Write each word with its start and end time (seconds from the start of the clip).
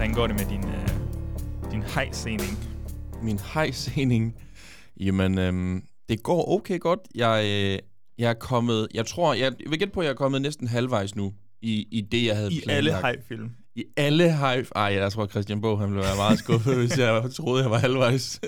Hvordan 0.00 0.14
går 0.14 0.26
det 0.26 0.36
med 0.36 0.44
din, 0.44 0.68
øh, 0.68 0.88
din 1.72 1.82
hejsening? 1.82 2.58
Min 3.22 3.38
hejsening, 3.54 4.36
jamen, 5.00 5.38
øhm, 5.38 5.82
det 6.08 6.22
går 6.22 6.48
okay 6.50 6.78
godt. 6.78 7.00
Jeg, 7.14 7.44
øh, 7.44 7.78
jeg 8.18 8.30
er 8.30 8.34
kommet, 8.34 8.88
jeg 8.94 9.06
tror, 9.06 9.34
jeg, 9.34 9.52
jeg 9.60 9.70
vil 9.70 9.78
gætte 9.78 9.94
på, 9.94 10.00
at 10.00 10.04
jeg 10.04 10.10
er 10.10 10.16
kommet 10.16 10.42
næsten 10.42 10.66
halvvejs 10.66 11.16
nu, 11.16 11.32
i, 11.62 11.86
i 11.90 12.00
det, 12.00 12.26
jeg 12.26 12.36
havde 12.36 12.52
I 12.52 12.60
planlagt. 12.64 12.76
alle 12.76 13.00
hejfilm. 13.00 13.50
I 13.74 13.84
alle 13.96 14.36
hej... 14.36 14.64
Ej, 14.76 14.82
jeg 14.82 15.12
tror, 15.12 15.26
Christian 15.26 15.60
Bog, 15.60 15.80
han 15.80 15.88
ville 15.90 16.02
være 16.02 16.16
meget 16.16 16.38
skuffet, 16.38 16.76
hvis 16.76 16.98
jeg 16.98 17.24
troede, 17.36 17.62
jeg 17.62 17.70
var 17.70 17.78
halvvejs. 17.78 18.40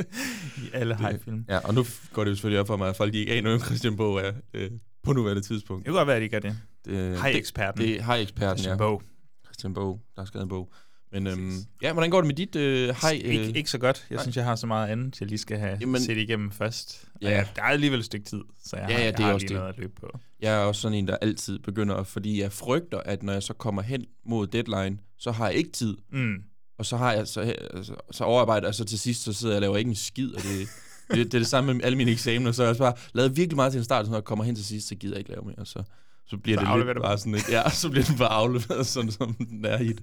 I 0.56 0.70
alle 0.72 0.96
hejfilm. 0.96 1.44
ja, 1.48 1.58
og 1.58 1.74
nu 1.74 1.84
går 2.12 2.24
det 2.24 2.30
jo 2.30 2.34
selvfølgelig 2.34 2.60
op 2.60 2.66
for 2.66 2.76
mig, 2.76 2.88
at 2.88 2.96
folk 2.96 3.14
ikke 3.14 3.32
aner, 3.32 3.50
hvem 3.50 3.60
Christian 3.60 3.96
Bog 3.96 4.20
er 4.20 4.32
øh, 4.54 4.70
på 5.02 5.12
nuværende 5.12 5.42
tidspunkt. 5.42 5.80
Det 5.80 5.92
kan 5.92 5.94
godt 5.94 6.06
være, 6.06 6.16
at 6.16 6.22
de 6.22 6.28
gør 6.28 6.38
det. 6.38 6.56
Det, 6.84 7.20
Hej-eksperten. 7.20 7.80
Det, 7.80 7.88
det 7.88 7.98
er 7.98 8.02
hej-eksperten, 8.02 8.58
Christian 8.58 8.78
ja. 8.78 8.78
Bog. 8.78 9.02
Christian 9.44 9.74
Bog, 9.74 10.00
der 10.14 10.22
har 10.22 10.26
skrevet 10.26 10.42
en 10.42 10.48
bog. 10.48 10.72
Men 11.12 11.26
øhm, 11.26 11.52
ja, 11.82 11.92
hvordan 11.92 12.10
går 12.10 12.20
det 12.20 12.26
med 12.26 12.34
dit 12.34 12.56
øh, 12.56 12.94
hej? 13.02 13.22
Øh, 13.24 13.34
Ikke, 13.34 13.58
ikke 13.58 13.70
så 13.70 13.78
godt. 13.78 14.06
Jeg 14.10 14.16
nej. 14.16 14.22
synes, 14.24 14.36
jeg 14.36 14.44
har 14.44 14.56
så 14.56 14.66
meget 14.66 14.88
andet, 14.88 15.20
jeg 15.20 15.28
lige 15.28 15.38
skal 15.38 15.58
have 15.58 15.78
Jamen- 15.80 16.00
set 16.00 16.16
igennem 16.16 16.50
først. 16.50 17.04
Ja. 17.22 17.30
Ja. 17.30 17.44
Der 17.56 17.62
er 17.62 17.66
alligevel 17.66 17.98
et 17.98 18.04
stykke 18.04 18.26
tid, 18.26 18.40
så 18.64 18.76
jeg 18.76 18.86
Ja, 18.88 18.94
har, 18.94 19.00
ja, 19.00 19.04
jeg 19.06 19.16
det 19.16 19.22
er 19.22 19.26
har 19.26 19.34
også 19.34 19.44
lige 19.44 19.48
det. 19.54 19.56
noget 19.60 19.72
at 19.72 19.78
løbe 19.78 19.92
på. 20.00 20.18
Jeg 20.40 20.54
er 20.54 20.58
også 20.58 20.80
sådan 20.80 20.98
en, 20.98 21.08
der 21.08 21.16
altid 21.16 21.58
begynder, 21.58 22.02
fordi 22.02 22.40
jeg 22.40 22.52
frygter, 22.52 22.98
at 22.98 23.22
når 23.22 23.32
jeg 23.32 23.42
så 23.42 23.52
kommer 23.54 23.82
hen 23.82 24.04
mod 24.26 24.46
deadline, 24.46 24.98
så 25.18 25.30
har 25.30 25.46
jeg 25.48 25.56
ikke 25.56 25.70
tid. 25.72 25.96
Mm. 26.12 26.34
Og 26.78 26.86
så 26.86 26.96
har 26.96 27.12
jeg 27.12 27.28
så, 27.28 27.54
så, 27.82 27.94
så 28.10 28.24
overarbejder 28.24 28.66
jeg 28.68 28.74
så 28.74 28.84
til 28.84 28.98
sidst, 28.98 29.22
så 29.22 29.32
sidder 29.32 29.54
jeg 29.54 29.58
og 29.58 29.62
laver 29.62 29.76
ikke 29.76 29.88
en 29.88 29.94
skid, 29.94 30.34
og 30.34 30.42
det, 30.42 30.68
det, 31.10 31.16
det 31.16 31.34
er 31.34 31.38
det 31.38 31.46
samme 31.46 31.74
med 31.74 31.84
alle 31.84 31.96
mine 31.98 32.10
eksamener, 32.10 32.52
så 32.52 32.62
jeg 32.62 32.70
også 32.70 32.78
bare 32.82 32.94
lavet 33.12 33.36
virkelig 33.36 33.56
meget 33.56 33.72
til 33.72 33.78
en 33.78 33.84
start, 33.84 34.06
så 34.06 34.10
når 34.10 34.18
jeg 34.18 34.24
kommer 34.24 34.44
hen 34.44 34.54
til 34.54 34.64
sidst, 34.64 34.88
så 34.88 34.94
gider 34.94 35.14
jeg 35.14 35.18
ikke 35.18 35.30
lave 35.30 35.44
mere, 35.44 35.66
så, 35.66 35.82
så 36.26 36.36
bliver 36.36 36.58
Så 36.66 36.76
det 36.78 36.86
lidt 36.86 36.98
bare 37.02 37.18
sådan 37.18 37.34
et, 37.34 37.48
ja, 37.56 37.70
så 37.70 37.90
bliver 37.90 38.04
den 38.04 38.18
bare 38.18 38.28
afleveret, 38.28 38.86
sådan 38.86 39.10
som 39.10 39.34
den 39.34 39.64
er 39.64 39.78
i 39.78 39.86
et, 39.86 40.02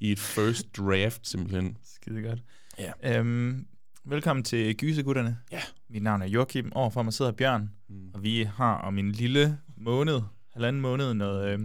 i 0.00 0.12
et 0.12 0.18
first 0.18 0.76
draft, 0.76 1.28
simpelthen. 1.28 1.76
Skide 1.94 2.22
godt. 2.22 2.38
Ja. 2.78 3.18
Øhm, 3.18 3.66
velkommen 4.04 4.44
til 4.44 4.76
Gysegutterne. 4.76 5.38
Ja. 5.52 5.60
Mit 5.90 6.02
navn 6.02 6.22
er 6.22 6.26
Joachim. 6.26 6.72
Overfor 6.72 7.02
mig 7.02 7.12
sidder 7.12 7.32
Bjørn. 7.32 7.70
Mm. 7.88 8.10
Og 8.14 8.22
vi 8.22 8.42
har 8.42 8.74
om 8.74 8.98
en 8.98 9.12
lille 9.12 9.58
måned, 9.76 10.20
halvanden 10.52 10.82
måned, 10.82 11.14
noget, 11.14 11.52
øh, 11.52 11.58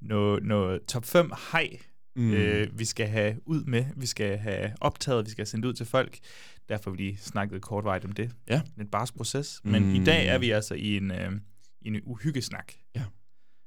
noget, 0.00 0.42
noget 0.44 0.80
top 0.88 1.04
5 1.04 1.32
hej, 1.52 1.68
Mm. 2.16 2.32
øh, 2.32 2.78
vi 2.78 2.84
skal 2.84 3.06
have 3.08 3.34
ud 3.46 3.64
med. 3.64 3.84
Vi 3.96 4.06
skal 4.06 4.38
have 4.38 4.72
optaget, 4.80 5.26
vi 5.26 5.30
skal 5.30 5.42
have 5.42 5.46
sendt 5.46 5.64
ud 5.64 5.72
til 5.72 5.86
folk. 5.86 6.18
Derfor 6.68 6.90
har 6.90 6.96
vi 6.96 7.02
lige 7.02 7.18
snakket 7.20 7.62
kortvejt 7.62 8.04
om 8.04 8.12
det. 8.12 8.30
Ja. 8.48 8.60
En 8.80 8.86
barsk 8.86 9.16
proces. 9.16 9.60
Men 9.64 9.84
Mm. 9.84 9.94
i 9.94 10.04
dag 10.04 10.26
er 10.26 10.38
vi 10.38 10.50
altså 10.50 10.74
i 10.74 10.96
en, 10.96 11.10
øh, 11.10 11.32
en 11.84 12.00
uhyggesnak. 12.04 12.72
Ja. 12.94 13.02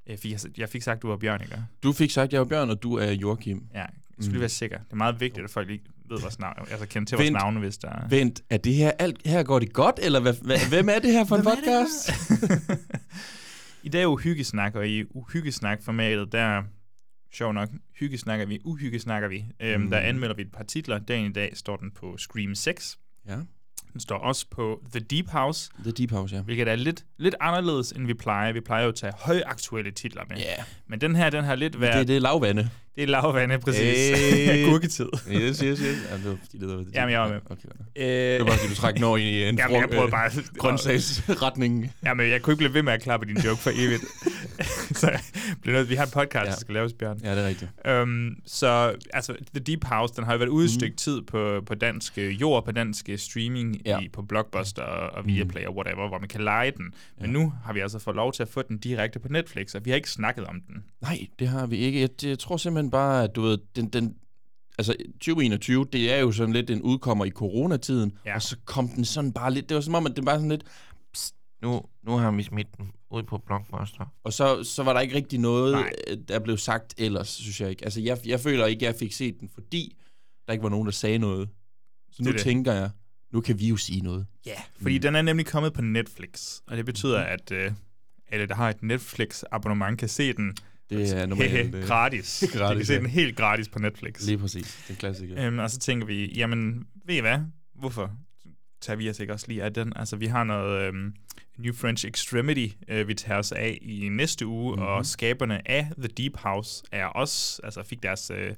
Øh, 0.09 0.17
fik 0.17 0.31
jeg, 0.31 0.39
jeg 0.57 0.69
fik 0.69 0.81
sagt, 0.81 1.01
du 1.01 1.07
var 1.07 1.17
Bjørn, 1.17 1.41
ikke? 1.41 1.63
Du 1.83 1.91
fik 1.93 2.11
sagt, 2.11 2.25
at 2.25 2.33
jeg 2.33 2.39
er 2.39 2.45
Bjørn, 2.45 2.69
og 2.69 2.83
du 2.83 2.93
er 2.93 3.11
Joachim. 3.11 3.63
Ja, 3.73 3.79
jeg 3.79 3.89
skulle 4.21 4.33
Mm. 4.37 4.39
være 4.39 4.49
sikker. 4.49 4.77
Det 4.77 4.91
er 4.91 4.95
meget 4.95 5.19
vigtigt, 5.19 5.43
at 5.43 5.49
folk 5.49 5.69
ikke 5.69 5.83
ved 6.09 6.21
vores 6.21 6.39
navn. 6.39 6.55
Altså 6.71 6.85
kender 6.87 7.05
til 7.07 7.15
vores 7.17 7.25
Vent. 7.25 7.33
navne, 7.33 7.59
hvis 7.59 7.77
der 7.77 7.89
er... 7.89 8.07
Vent, 8.07 8.41
er 8.49 8.57
det 8.57 8.73
her 8.73 8.91
alt, 8.99 9.21
her 9.27 9.43
går 9.43 9.59
det 9.59 9.73
godt, 9.73 9.99
eller 10.01 10.19
hvad, 10.19 10.33
hvad, 10.41 10.69
hvem 10.69 10.89
er 10.89 10.99
det 10.99 11.11
her 11.13 11.25
for 11.25 11.35
en 11.35 11.43
podcast? 11.43 12.11
I 13.83 13.89
dag 13.89 14.01
er 14.03 14.07
uhyggesnak, 14.07 14.75
og 14.75 14.87
i 14.87 15.03
uhyggesnak-formatet, 15.09 16.31
der, 16.31 16.63
sjov 17.33 17.53
nok, 17.53 17.69
hyggesnakker 17.99 18.45
vi, 18.45 18.59
uhyggesnakker 18.65 19.29
vi. 19.29 19.45
Øhm, 19.59 19.81
Mm. 19.81 19.89
Der 19.89 19.99
anmelder 19.99 20.35
vi 20.35 20.41
et 20.41 20.51
par 20.51 20.63
titler. 20.63 20.99
Dagen 20.99 21.25
i 21.25 21.33
dag 21.33 21.51
står 21.57 21.75
den 21.77 21.91
på 21.91 22.17
Scream 22.17 22.55
6. 22.55 22.97
ja, 23.27 23.37
Den 23.93 24.01
står 24.01 24.17
også 24.17 24.45
på 24.51 24.79
The 24.91 24.99
Deep 24.99 25.29
House, 25.29 25.69
The 25.83 25.91
Deep 25.91 26.11
House, 26.11 26.35
ja. 26.35 26.41
hvilket 26.41 26.67
er 26.67 26.75
lidt, 26.75 27.03
lidt 27.17 27.35
anderledes, 27.41 27.91
end 27.91 28.07
vi 28.07 28.13
plejer. 28.13 28.53
Vi 28.53 28.61
plejer 28.61 28.83
jo 28.83 28.89
at 28.89 28.95
tage 28.95 29.13
højaktuelle 29.19 29.91
titler 29.91 30.21
med. 30.29 30.37
Ja, 30.37 30.63
Men 30.87 31.01
den 31.01 31.15
her, 31.15 31.29
den 31.29 31.43
har 31.43 31.55
lidt 31.55 31.81
været... 31.81 31.99
det, 31.99 32.07
det 32.07 32.15
er 32.15 32.19
lavvande. 32.19 32.69
det 32.95 33.03
er 33.03 33.07
lavvande, 33.07 33.59
præcis. 33.59 34.19
Hey. 34.19 34.65
Gurketid. 34.69 35.05
Yes, 35.31 35.59
yes, 35.59 35.79
yes. 35.79 35.79
Ja, 36.11 36.17
det 36.17 36.25
var 36.25 36.37
fordi, 36.41 36.57
det 36.57 36.67
var 36.67 36.75
det. 36.75 36.87
Jamen, 36.93 37.11
jeg 37.13 37.21
var 37.21 37.27
med. 37.29 37.39
Okay. 37.49 37.67
Øh, 37.95 38.05
Det 38.07 38.39
var 38.39 38.45
bare, 38.45 38.57
fordi 38.57 38.69
du 38.73 38.75
trak 38.75 38.99
når 38.99 39.17
ind 39.17 39.25
i 39.27 39.43
en 39.43 39.57
Jamen, 39.57 39.75
jeg 39.81 39.89
prøvede 39.89 40.11
bare... 40.11 40.31
grøntsagsretning. 40.57 41.93
Jamen, 42.05 42.29
jeg 42.29 42.41
kunne 42.41 42.53
ikke 42.53 42.57
blive 42.61 42.73
ved 42.73 42.83
med 42.83 42.93
at 42.93 43.01
klappe 43.01 43.25
din 43.25 43.37
joke 43.37 43.61
for 43.61 43.71
evigt. 43.75 44.03
så 45.01 45.11
blev 45.61 45.73
nødt, 45.75 45.89
vi 45.89 45.95
har 45.95 46.05
en 46.05 46.11
podcast, 46.11 46.45
Ja. 46.45 46.51
der 46.51 46.57
skal 46.57 46.73
laves, 46.73 46.93
Bjørn. 46.93 47.19
Ja, 47.23 47.35
det 47.35 47.43
er 47.43 47.47
rigtigt. 47.47 47.71
Um, 48.03 48.35
så 48.45 48.95
altså, 49.13 49.35
The 49.55 49.63
Deep 49.63 49.83
House, 49.85 50.13
den 50.15 50.23
har 50.23 50.31
jo 50.33 50.37
været 50.37 50.49
ude 50.49 50.65
et 50.65 50.71
stykke 50.71 50.95
tid 50.95 51.21
på, 51.21 51.61
på 51.65 51.75
dansk 51.75 52.17
øh, 52.17 52.41
jord, 52.41 52.65
på 52.65 52.71
dansk 52.71 53.09
øh, 53.09 53.17
streaming, 53.17 53.81
Ja. 53.85 53.99
i, 53.99 54.09
på 54.09 54.21
Blockbuster 54.21 54.81
og, 54.83 55.09
og. 55.17 55.25
Viaplay 55.27 55.65
og 55.65 55.75
whatever, 55.75 56.07
hvor 56.07 56.19
man 56.19 56.29
kan 56.29 56.41
lege 56.41 56.71
den. 56.71 56.85
Men 57.19 57.25
Ja. 57.25 57.31
nu 57.31 57.53
har 57.65 57.73
vi 57.73 57.79
altså 57.79 57.99
fået 57.99 58.15
lov 58.15 58.33
til 58.33 58.43
at 58.43 58.49
få 58.49 58.61
den 58.61 58.77
direkte 58.77 59.19
på 59.19 59.27
Netflix, 59.27 59.75
og 59.75 59.85
vi 59.85 59.89
har 59.89 59.95
ikke 59.95 60.11
snakket 60.11 60.45
om 60.45 60.61
den. 60.67 60.83
Nej, 61.01 61.27
det 61.39 61.47
har 61.47 61.65
vi 61.67 61.77
ikke. 61.77 62.01
Jeg, 62.01 62.09
jeg 62.23 62.39
tror 62.39 62.57
simpelthen 62.57 62.91
bare, 62.91 63.23
at 63.23 63.35
du 63.35 63.41
ved, 63.41 63.57
den, 63.75 63.89
den, 63.89 64.15
altså 64.77 64.95
2021, 65.13 65.85
det 65.93 66.13
er 66.13 66.19
jo 66.19 66.31
sådan 66.31 66.53
lidt, 66.53 66.67
den 66.67 66.81
udkommer 66.81 67.25
i 67.25 67.29
coronatiden, 67.29 68.11
ja. 68.25 68.35
Og 68.35 68.41
så 68.41 68.55
kom 68.65 68.87
den 68.89 69.05
sådan 69.05 69.31
bare 69.33 69.53
lidt, 69.53 69.69
det 69.69 69.75
var 69.75 69.81
som 69.81 69.95
om, 69.95 70.05
at 70.05 70.13
det 70.15 70.25
var 70.25 70.33
sådan 70.33 70.49
lidt, 70.49 70.63
Nu, 71.61 71.81
nu 72.07 72.11
har 72.17 72.31
vi 72.31 72.43
smidt 72.43 72.77
den 72.77 72.91
ud 73.11 73.23
på 73.23 73.37
Blockbuster. 73.37 74.13
og 74.23 74.33
så, 74.33 74.63
så 74.63 74.83
var 74.83 74.93
der 74.93 74.99
ikke 74.99 75.15
rigtig 75.15 75.39
noget, 75.39 75.71
Nej. 75.73 75.91
øh, 76.07 76.17
der 76.27 76.39
blev 76.39 76.57
sagt 76.57 76.93
ellers, 76.97 77.27
synes 77.29 77.61
jeg 77.61 77.69
ikke. 77.69 77.83
Altså, 77.85 78.01
jeg, 78.01 78.17
jeg 78.25 78.39
føler 78.39 78.65
ikke, 78.65 78.87
at 78.87 78.93
jeg 78.93 78.99
fik 78.99 79.13
set 79.13 79.39
den, 79.39 79.49
fordi 79.53 79.95
der 80.47 80.53
ikke 80.53 80.63
var 80.63 80.69
nogen, 80.69 80.85
der 80.85 80.91
sagde 80.91 81.17
noget. 81.17 81.49
Så 82.11 82.23
nu 82.23 82.25
Det 82.25 82.29
er 82.29 82.37
det. 82.37 82.43
tænker 82.43 82.73
jeg, 82.73 82.89
nu 83.33 83.41
kan 83.41 83.59
vi 83.59 83.67
jo 83.67 83.77
sige 83.77 84.01
noget. 84.01 84.25
Ja, 84.45 84.61
fordi 84.81 84.97
mm. 84.97 85.01
den 85.01 85.15
er 85.15 85.21
nemlig 85.21 85.45
kommet 85.45 85.73
på 85.73 85.81
Netflix, 85.81 86.59
og 86.67 86.77
det 86.77 86.85
betyder, 86.85 87.17
Mhm. 87.23 87.27
at 87.33 87.51
øh, 87.51 87.71
alle, 88.31 88.47
der 88.47 88.55
har 88.55 88.69
et 88.69 88.83
Netflix-abonnement, 88.83 89.97
kan 89.99 90.09
se 90.09 90.33
den 90.33 90.55
Det 90.89 91.17
er 91.17 91.25
normalt. 91.25 91.75
øh, 91.75 91.83
gratis. 91.83 92.39
De 92.41 92.47
kan 92.47 92.59
gratis, 92.59 92.87
se 92.87 92.93
ja. 92.93 92.99
den 92.99 93.09
helt 93.09 93.35
gratis 93.37 93.69
på 93.69 93.79
Netflix. 93.79 94.25
Lige 94.25 94.37
præcis. 94.37 94.83
Det 94.87 94.93
er 94.93 94.97
klassiker. 94.99 95.45
Øhm, 95.47 95.59
og 95.59 95.71
så 95.71 95.79
tænker 95.79 96.07
vi, 96.07 96.33
jamen, 96.35 96.87
ved 97.05 97.15
I 97.15 97.19
hvad? 97.19 97.39
Hvorfor 97.75 98.11
tager 98.81 98.97
vi 98.97 99.09
os 99.09 99.19
ikke 99.19 99.33
også 99.33 99.45
lige 99.47 99.63
af 99.63 99.73
den? 99.73 99.93
Altså, 99.95 100.15
vi 100.15 100.25
har 100.25 100.43
noget 100.43 100.81
øhm, 100.87 101.13
New 101.57 101.73
French 101.73 102.05
Extremity, 102.05 102.67
øh, 102.87 103.07
vi 103.07 103.13
tager 103.13 103.39
os 103.39 103.51
af 103.51 103.77
i 103.81 104.09
næste 104.09 104.45
uge, 104.47 104.71
Mhm. 104.71 104.79
mm-hmm. 104.79 104.93
og 104.95 105.05
skaberne 105.05 105.71
af 105.71 105.89
The 105.97 106.07
Deep 106.07 106.37
House 106.37 106.83
er 106.91 107.05
også, 107.05 107.61
altså 107.63 107.83
fik 107.83 108.03
deres 108.03 108.31
øh, 108.35 108.53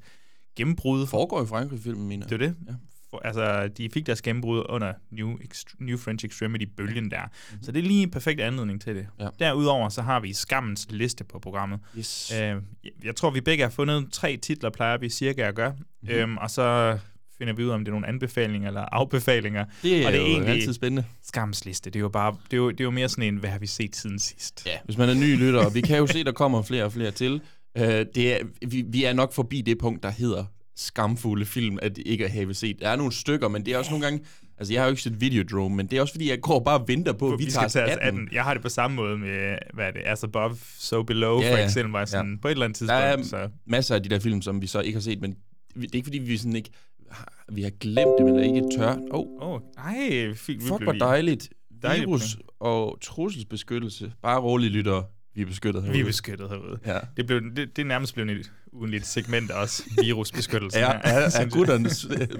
gennembrud. 0.56 1.08
Foregår 1.08 1.44
i 1.44 1.46
Frankrig, 1.46 1.80
filmen, 1.80 2.08
mener 2.08 2.26
Det 2.28 2.34
er 2.34 2.38
det. 2.48 2.56
Ja. 2.68 2.74
For, 3.09 3.20
altså, 3.26 3.68
de 3.68 3.90
fik 3.94 4.06
deres 4.06 4.22
gennembrud 4.22 4.64
under 4.70 4.94
New, 5.12 5.38
Ext- 5.38 5.76
New 5.80 5.98
French 5.98 6.26
Extremity-bølgen 6.26 7.12
der. 7.12 7.22
Mhm. 7.52 7.64
Så 7.64 7.72
det 7.72 7.80
er 7.80 7.84
lige 7.88 8.04
en 8.04 8.12
perfekt 8.12 8.40
anledning 8.42 8.82
til 8.82 8.96
det. 8.96 9.08
Ja. 9.20 9.28
Derudover 9.40 9.90
så 9.90 10.02
har 10.02 10.20
vi 10.20 10.34
Skammens 10.34 10.88
liste 10.90 11.24
på 11.24 11.40
programmet. 11.40 11.80
Yes. 11.98 12.32
Øh, 12.36 12.40
jeg- 12.40 12.62
jeg 13.04 13.16
tror, 13.16 13.30
vi 13.32 13.42
begge 13.42 13.64
har 13.64 13.70
fundet 13.72 14.08
tre 14.12 14.38
titler, 14.38 14.70
plejer 14.70 14.98
vi 14.98 15.09
cirka 15.09 15.42
at 15.42 15.56
gøre. 15.56 15.72
Mhm. 15.72 15.84
Mm-hmm. 16.02 16.18
Øhm, 16.20 16.38
og 16.38 16.52
så 16.52 17.00
finder 17.40 17.54
vi 17.54 17.64
ud 17.64 17.70
af, 17.70 17.74
om 17.74 17.80
det 17.80 17.88
er 17.88 17.92
nogle 17.92 18.08
anbefalinger 18.08 18.68
eller 18.68 18.82
afbefalinger. 18.82 19.66
det 19.84 20.02
er, 20.02 20.06
og 20.08 20.12
det 20.12 20.20
er 20.20 20.24
jo 20.24 20.30
egentlig- 20.32 20.50
altid 20.56 20.74
spændende. 20.74 21.06
Skams 21.24 21.66
liste, 21.66 21.90
det 21.90 21.96
er 21.96 22.00
jo 22.00 22.10
bare, 22.10 22.36
det 22.46 22.54
er 22.54 22.58
jo, 22.58 22.72
det 22.72 22.80
er 22.80 22.84
jo 22.84 22.92
mere 22.92 23.10
sådan 23.10 23.24
en, 23.24 23.36
hvad 23.38 23.50
har 23.50 23.60
vi 23.60 23.68
set 23.68 23.96
siden 23.96 24.20
sidst? 24.20 24.64
Ja, 24.66 24.72
hvis 24.86 24.98
man 24.98 25.10
er 25.10 25.14
ny 25.14 25.38
lytter, 25.40 25.66
og 25.66 25.76
vi 25.76 25.82
kan 25.82 25.98
jo 25.98 26.08
se, 26.08 26.24
der 26.24 26.32
kommer 26.32 26.62
flere 26.62 26.84
og 26.84 26.94
flere 26.94 27.12
til. 27.12 27.42
Øh, 27.78 27.84
det 28.16 28.18
er, 28.34 28.38
vi, 28.68 28.84
vi 28.88 29.04
er 29.04 29.14
nok 29.14 29.34
forbi 29.34 29.62
det 29.62 29.78
punkt, 29.78 30.04
der 30.04 30.10
hedder 30.10 30.46
skamfulde 30.76 31.46
film, 31.46 31.78
at 31.82 31.97
ikke 32.06 32.26
at 32.26 32.32
have 32.32 32.53
set. 32.53 32.80
Der 32.82 32.90
er 32.90 32.96
nogle 32.96 33.12
stykker, 33.12 33.47
men 33.47 33.66
det 33.66 33.74
er 33.74 33.78
også 33.78 33.92
nogle 33.92 34.06
gange... 34.06 34.20
Altså, 34.58 34.74
jeg 34.74 34.82
har 34.82 34.88
jo 34.88 34.90
ikke 34.90 35.02
set 35.02 35.22
Videodrome, 35.22 35.76
men 35.76 35.88
det 35.88 35.97
er 35.97 36.02
også 36.02 36.14
fordi, 36.14 36.30
jeg 36.30 36.42
går 36.42 36.59
bare 36.59 36.80
og 36.80 36.88
venter 36.88 37.14
på, 37.14 37.34
at 37.34 37.40
vi, 37.40 37.46
vi 37.46 37.52
tager 37.52 37.68
tage 37.68 37.85
os 37.85 37.92
af 37.92 37.97
af 38.02 38.12
den. 38.12 38.20
den. 38.22 38.30
Jeg 38.32 38.44
har 38.44 38.53
det 38.53 38.62
på 38.64 38.70
samme 38.70 38.96
måde 38.96 39.18
med, 39.18 39.58
hvad 39.74 39.85
er 39.88 39.92
det, 39.92 40.02
As 40.06 40.24
Above, 40.24 40.58
So 40.80 41.03
Below, 41.03 41.42
Ja, 41.42 41.53
for 41.53 41.58
eksempel, 41.58 41.92
var 41.92 42.06
sådan, 42.06 42.32
Ja. 42.32 42.38
på 42.42 42.47
et 42.47 42.52
eller 42.52 42.66
andet 42.66 42.88
Der 42.88 42.94
er 42.94 43.16
tidspunkt. 43.16 43.46
Så, 43.52 43.52
masser 43.68 43.96
af 43.96 44.03
de 44.03 44.09
der 44.09 44.20
film, 44.20 44.42
som 44.42 44.62
vi 44.62 44.68
så 44.68 44.82
ikke 44.82 44.96
har 44.96 45.02
set, 45.02 45.22
men 45.22 45.32
det 45.76 45.84
er 45.84 45.88
ikke 45.94 46.06
fordi, 46.06 46.18
vi 46.18 46.38
sådan 46.38 46.56
ikke... 46.56 46.70
har- 47.11 47.34
Vi 47.52 47.61
har 47.61 47.70
glemt 47.70 48.11
det, 48.17 48.26
men 48.26 48.40
er 48.40 48.44
ikke 48.44 48.61
tør. 48.78 48.91
Åh, 49.11 49.20
oh, 49.20 49.53
oh, 49.53 49.61
ej, 49.78 50.34
fint, 50.35 50.64
fuck, 50.64 50.84
hvor 50.84 50.91
dejligt. 50.91 51.50
Dejligt 51.82 52.08
Virus 52.08 52.38
og 52.59 52.97
trusselsbeskyttelse. 53.02 54.14
Bare 54.22 54.40
rolig, 54.40 54.72
lytter. 54.72 55.03
Vi 55.35 55.41
er 55.41 55.46
beskyttet 55.46 55.84
herude. 55.84 55.94
Vi 55.97 56.02
er 56.02 56.06
beskyttet 56.06 56.50
herude. 56.50 56.79
Ja. 56.85 57.00
Det, 57.17 57.26
blev, 57.28 57.41
det, 57.56 57.76
det 57.76 57.79
er 57.82 57.85
nærmest 57.85 58.14
blevet 58.14 58.32
et 58.40 58.52
ugenligt 58.73 59.06
segment 59.08 59.52
os, 59.53 59.82
virusbeskyttelse. 60.03 60.79
Er 60.79 61.29
synes 61.29 61.40
jeg. 61.44 61.52
gutterne 61.52 61.90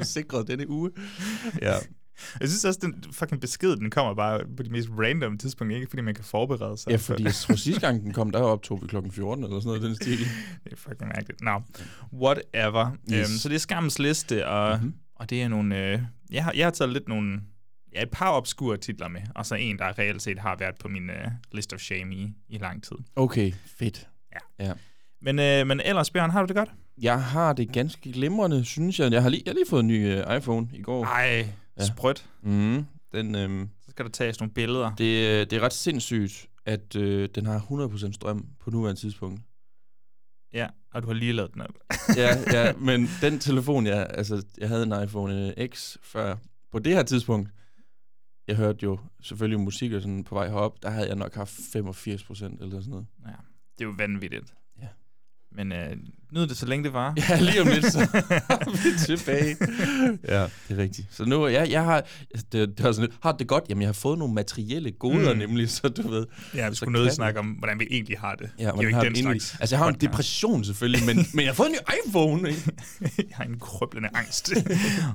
sikret 0.06 0.48
denne 0.48 0.70
uge? 0.70 0.92
Ja. 1.62 1.74
Jeg 2.40 2.50
synes 2.50 2.66
også, 2.66 2.80
den 2.84 3.04
fucking 3.14 3.42
besked, 3.42 3.76
den 3.78 3.90
kommer 3.90 4.14
bare 4.14 4.42
på 4.58 4.64
de 4.64 4.70
mest 4.70 4.90
random 5.00 5.38
tidspunkter, 5.38 5.76
ikke 5.78 5.90
fordi 5.90 6.02
man 6.02 6.16
kan 6.16 6.24
forberede 6.24 6.78
sig. 6.78 6.92
Ja, 6.92 6.96
fordi 6.96 7.24
jeg 7.24 7.34
tror 7.34 7.56
sidste 7.56 7.82
gang 7.82 8.04
den 8.04 8.14
kom, 8.14 8.32
der 8.32 8.40
optog 8.40 8.82
vi 8.82 8.88
klokken 8.88 9.12
14 9.12 9.44
eller 9.44 9.60
sådan 9.60 9.68
noget 9.68 9.82
den 9.82 9.96
stil. 9.96 10.20
det 10.64 10.72
er 10.72 10.76
fucking 10.76 11.08
mærkeligt. 11.16 11.42
Nå, 11.42 11.62
whatever. 12.14 12.98
Yes. 13.12 13.30
Øhm, 13.30 13.38
så 13.38 13.50
det 13.50 13.56
er 13.56 13.60
skammens 13.60 14.00
liste, 14.00 14.48
og, 14.48 14.76
Mhm. 14.78 14.86
mm-hmm. 14.86 15.00
og 15.16 15.30
det 15.30 15.42
er 15.42 15.48
nogle... 15.48 15.78
Øh, 15.94 16.02
jeg, 16.32 16.44
har, 16.44 16.54
jeg 16.56 16.66
har 16.66 16.72
taget 16.72 16.94
lidt 16.94 17.08
nogle... 17.08 17.42
Ja, 17.96 18.02
et 18.02 18.10
par 18.12 18.32
obskure 18.32 18.78
titler 18.78 19.08
med, 19.08 19.22
og 19.36 19.46
så 19.46 19.56
en, 19.56 19.78
der 19.78 20.00
reelt 20.00 20.22
set 20.22 20.40
har 20.40 20.56
været 20.60 20.76
på 20.80 20.88
min 20.88 21.10
øh, 21.10 21.28
list 21.52 21.74
of 21.74 21.80
shame 21.80 22.16
i, 22.16 22.34
i 22.50 22.58
lang 22.58 22.84
tid. 22.84 22.96
Okay, 23.16 23.52
fedt. 23.80 24.08
Men, 25.22 25.40
øh, 25.40 25.68
men 25.68 25.82
ellers, 25.86 26.12
Bjørn, 26.12 26.30
har 26.30 26.42
du 26.42 26.48
det 26.48 26.56
godt? 26.56 26.70
Jeg 27.02 27.24
har 27.24 27.54
det 27.54 27.72
ganske 27.72 28.12
glimrende, 28.12 28.66
synes 28.66 29.00
jeg. 29.00 29.12
Jeg 29.12 29.22
har 29.22 29.30
lige, 29.30 29.44
jeg 29.46 29.52
har 29.52 29.56
lige 29.56 29.70
fået 29.70 29.80
en 29.80 29.88
ny 29.88 30.16
uh, 30.16 30.36
iPhone 30.38 30.68
i 30.74 30.82
går. 30.82 31.06
Ej, 31.06 31.48
Ja. 31.80 31.86
sprødt. 31.86 32.30
Mm, 32.42 32.86
den, 33.12 33.36
øhm, 33.36 33.70
Så 33.86 33.92
skal 33.92 34.06
der 34.06 34.12
tages 34.12 34.40
nogle 34.40 34.54
billeder. 34.54 34.96
det, 34.96 35.04
øh, 35.30 35.40
det 35.40 35.54
er 35.54 35.60
ret 35.60 35.74
sindssygt, 35.74 36.50
at 36.66 36.96
øh, 36.96 37.30
den 37.36 37.46
har 37.46 37.60
100% 37.60 38.14
strøm 38.14 38.46
på 38.60 38.70
nuværende 38.72 39.02
tidspunkt. 39.02 39.42
Ja, 40.54 40.68
og 40.94 41.02
du 41.02 41.08
har 41.08 41.14
lige 41.14 41.34
lavet 41.34 41.54
den 41.54 41.62
op. 41.62 41.76
ja, 42.18 42.30
ja, 42.58 42.74
men 42.74 43.08
den 43.22 43.40
telefon, 43.40 43.86
jeg, 43.86 44.08
altså, 44.10 44.46
jeg 44.58 44.68
havde 44.70 44.84
en 44.84 45.04
iPhone 45.04 45.54
øh, 45.58 45.68
X 45.68 45.98
før. 46.02 46.36
På 46.72 46.80
det 46.80 46.94
her 46.94 47.04
tidspunkt, 47.04 47.50
jeg 48.48 48.56
hørte 48.58 48.80
jo 48.84 49.00
selvfølgelig 49.22 49.60
musik 49.60 49.92
og 49.92 50.02
sådan 50.02 50.24
på 50.24 50.36
vej 50.36 50.48
herop, 50.48 50.84
der 50.84 50.90
havde 50.90 51.08
jeg 51.08 51.16
nok 51.16 51.36
haft 51.36 51.54
85 51.74 52.24
procent 52.24 52.62
eller 52.62 52.80
sådan 52.80 52.90
noget. 52.92 53.06
Ja, 53.26 53.32
det 53.78 53.84
er 53.84 53.86
jo 53.86 53.94
vanvittigt. 53.98 54.54
Ja. 55.58 55.64
Men 55.64 55.72
øh, 55.72 55.88
nyd 56.34 56.48
det, 56.48 56.58
så 56.58 56.66
længe 56.66 56.84
det 56.84 56.94
var. 56.94 57.14
Ja, 57.30 57.40
lige 57.40 57.62
om 57.62 57.68
lidt, 57.68 57.86
så 57.92 58.00
er 58.00 58.72
vi 58.72 58.98
tilbage. 59.18 59.58
ja, 60.28 60.42
det 60.44 60.50
er 60.70 60.78
rigtigt. 60.78 61.08
Så 61.12 61.26
nu, 61.26 61.48
jeg, 61.48 61.72
jeg 61.72 61.84
har, 61.84 62.04
det, 62.36 62.52
det 62.52 62.84
var 62.84 62.92
sådan 62.92 63.10
lidt, 63.10 63.20
har 63.24 63.32
det 63.32 63.48
godt? 63.48 63.64
Jamen, 63.70 63.82
jeg 63.82 63.88
har 63.88 63.94
fået 63.94 64.18
nogle 64.20 64.34
materielle 64.34 64.92
goder, 64.92 65.34
Mm. 65.34 65.40
nemlig, 65.40 65.70
så 65.70 65.88
du 65.90 66.08
ved. 66.10 66.26
Ja, 66.56 66.70
vi 66.70 66.76
skulle 66.76 66.94
nødt 66.94 67.06
kan 67.08 67.16
snakke 67.16 67.40
om, 67.40 67.46
hvordan 67.46 67.80
vi 67.80 67.88
egentlig 67.92 68.20
har 68.20 68.36
det. 68.36 68.50
Ja, 68.60 68.64
er 68.64 68.68
jo 68.84 68.90
har 68.96 69.04
ikke 69.04 69.16
den 69.16 69.24
slags 69.24 69.58
Altså, 69.60 69.76
jeg 69.76 69.84
har 69.84 69.90
en 69.90 69.96
depression 70.02 70.64
selvfølgelig, 70.64 71.06
men, 71.06 71.26
men 71.34 71.40
jeg 71.46 71.50
har 71.50 71.56
fået 71.56 71.68
en 71.68 71.74
ny 71.74 72.08
iPhone, 72.08 72.50
ikke? 72.50 72.62
jeg 73.18 73.26
har 73.38 73.44
en 73.44 73.60
krøblende 73.60 74.10
angst. 74.14 74.52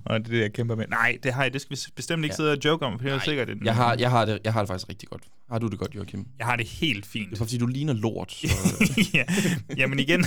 og 0.05 0.19
det 0.21 0.27
er 0.27 0.31
det, 0.31 0.41
jeg 0.41 0.53
kæmper 0.53 0.75
med. 0.77 0.85
Nej, 0.89 1.19
det 1.23 1.33
har 1.33 1.43
jeg. 1.43 1.53
Det 1.53 1.61
skal 1.61 1.77
vi 1.77 1.81
bestemt 1.97 2.25
ikke 2.25 2.33
Ja. 2.33 2.37
sidde 2.37 2.53
og 2.53 2.59
joke 2.65 2.87
om, 2.87 2.99
for 2.99 3.05
det 3.09 3.15
er 3.15 3.21
sikkert 3.21 3.49
Jeg 3.65 3.75
har, 3.75 3.97
jeg, 3.99 4.11
har 4.11 4.25
det, 4.25 4.39
jeg 4.45 4.53
har 4.53 4.61
det 4.61 4.69
faktisk 4.69 4.89
rigtig 4.89 5.09
godt. 5.09 5.23
Har 5.55 5.59
du 5.59 5.67
det 5.69 5.79
godt, 5.79 5.95
Joachim? 5.95 6.27
jeg 6.39 6.47
har 6.47 6.57
det 6.57 6.67
helt 6.67 7.07
fint. 7.07 7.31
Det 7.31 7.35
er 7.35 7.45
fordi 7.45 7.59
du 7.59 7.67
ligner 7.67 7.93
lort. 7.93 8.33
Så, 8.33 9.01
ja. 9.15 9.25
Jamen 9.77 9.99
igen, 9.99 10.25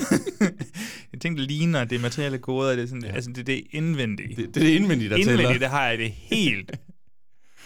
jeg 1.14 1.22
tænkte, 1.22 1.42
det 1.42 1.52
ligner 1.52 1.84
det 1.84 2.02
materielle 2.02 2.38
goder, 2.38 2.76
det 2.76 2.84
er, 2.84 2.88
sådan, 2.88 3.04
ja. 3.04 3.12
altså, 3.12 3.32
det, 3.36 3.48
det 3.48 3.58
er 3.58 3.62
indvendige. 3.72 4.36
det, 4.36 4.38
det 4.38 4.58
er 4.58 4.66
det 4.66 4.74
indvendige, 4.74 5.10
der 5.10 5.16
indvendigt, 5.16 5.48
tæller. 5.48 5.60
det 5.60 5.70
har 5.70 5.88
jeg 5.88 5.98
det 5.98 6.12
helt 6.12 6.72
Er 6.72 6.76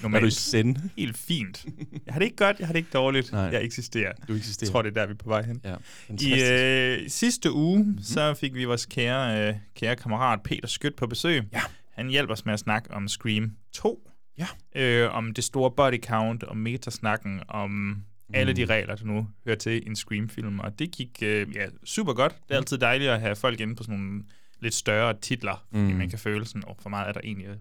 du 0.02 0.08
i 0.08 0.12
normalt. 0.12 0.34
send? 0.34 0.75
Helt 0.98 1.18
fint. 1.18 1.66
Jeg 2.06 2.13
har 2.13 2.19
det 2.19 2.25
ikke 2.25 2.38
godt, 2.38 2.60
jeg 2.60 2.68
har 2.68 2.74
det 2.74 2.80
ikke 2.80 2.90
dårligt. 2.94 3.31
Nej. 3.31 3.42
Jeg 3.42 3.63
eksisterer. 3.63 4.12
Du 4.28 4.34
Jeg 4.34 4.38
eksisterer. 4.38 4.72
tror, 4.72 4.81
det 4.81 4.90
er 4.90 4.94
der, 4.94 5.06
vi 5.06 5.12
er 5.12 5.18
på 5.18 5.30
vej 5.30 5.44
hen. 5.44 5.62
Ja, 5.63 5.75
I 6.10 6.44
øh, 6.44 7.10
sidste 7.10 7.52
uge, 7.52 7.84
mm-hmm. 7.84 8.04
så 8.04 8.34
fik 8.34 8.54
vi 8.54 8.66
vores 8.66 8.86
kære, 8.86 9.50
øh, 9.50 9.56
kære 9.75 9.96
kammerat 9.96 10.40
Peter 10.44 10.68
Skødt 10.68 10.96
på 10.96 11.08
besøg. 11.08 11.44
Ja. 11.54 11.62
Han 11.94 12.10
hjælper 12.10 12.34
os 12.34 12.46
med 12.46 12.54
at 12.54 12.60
snakke 12.60 12.92
om 12.92 13.08
Scream 13.08 13.52
2. 13.74 14.08
Ja. 14.38 14.48
Øh, 14.75 15.16
om 15.16 15.33
det 15.33 15.44
store 15.44 15.72
body 15.72 16.04
count, 16.04 16.44
om 16.44 16.57
metasnakken, 16.57 17.42
om 17.48 18.04
alle 18.33 18.51
Mm. 18.51 18.56
de 18.56 18.66
regler, 18.66 18.95
der 18.95 19.06
nu 19.06 19.28
hører 19.45 19.56
til 19.57 19.83
i 19.83 19.88
en 19.88 19.95
Scream-film. 19.95 20.60
Og 20.60 20.80
det 20.80 20.92
gik 20.92 21.10
øh, 21.24 21.56
ja, 21.56 21.66
super 21.83 22.13
godt. 22.13 22.36
Det 22.48 22.54
er 22.54 22.57
altid 22.57 22.78
dejligt 22.78 23.10
at 23.12 23.22
have 23.22 23.36
folk 23.36 23.60
inde 23.60 23.75
på 23.75 23.83
sådan 23.83 24.00
nogle 24.00 24.24
lidt 24.60 24.74
større 24.74 25.13
titler, 25.22 25.66
mm. 25.72 25.78
fordi 25.80 25.92
Mm. 25.94 25.98
man 26.00 26.10
kan 26.10 26.19
føle 26.19 26.45
sådan, 26.45 26.63
oh, 26.68 26.75
for 26.81 26.89
meget 26.89 27.07
er 27.07 27.12
der 27.13 27.22
egentlig 27.24 27.48
øh, 27.48 27.56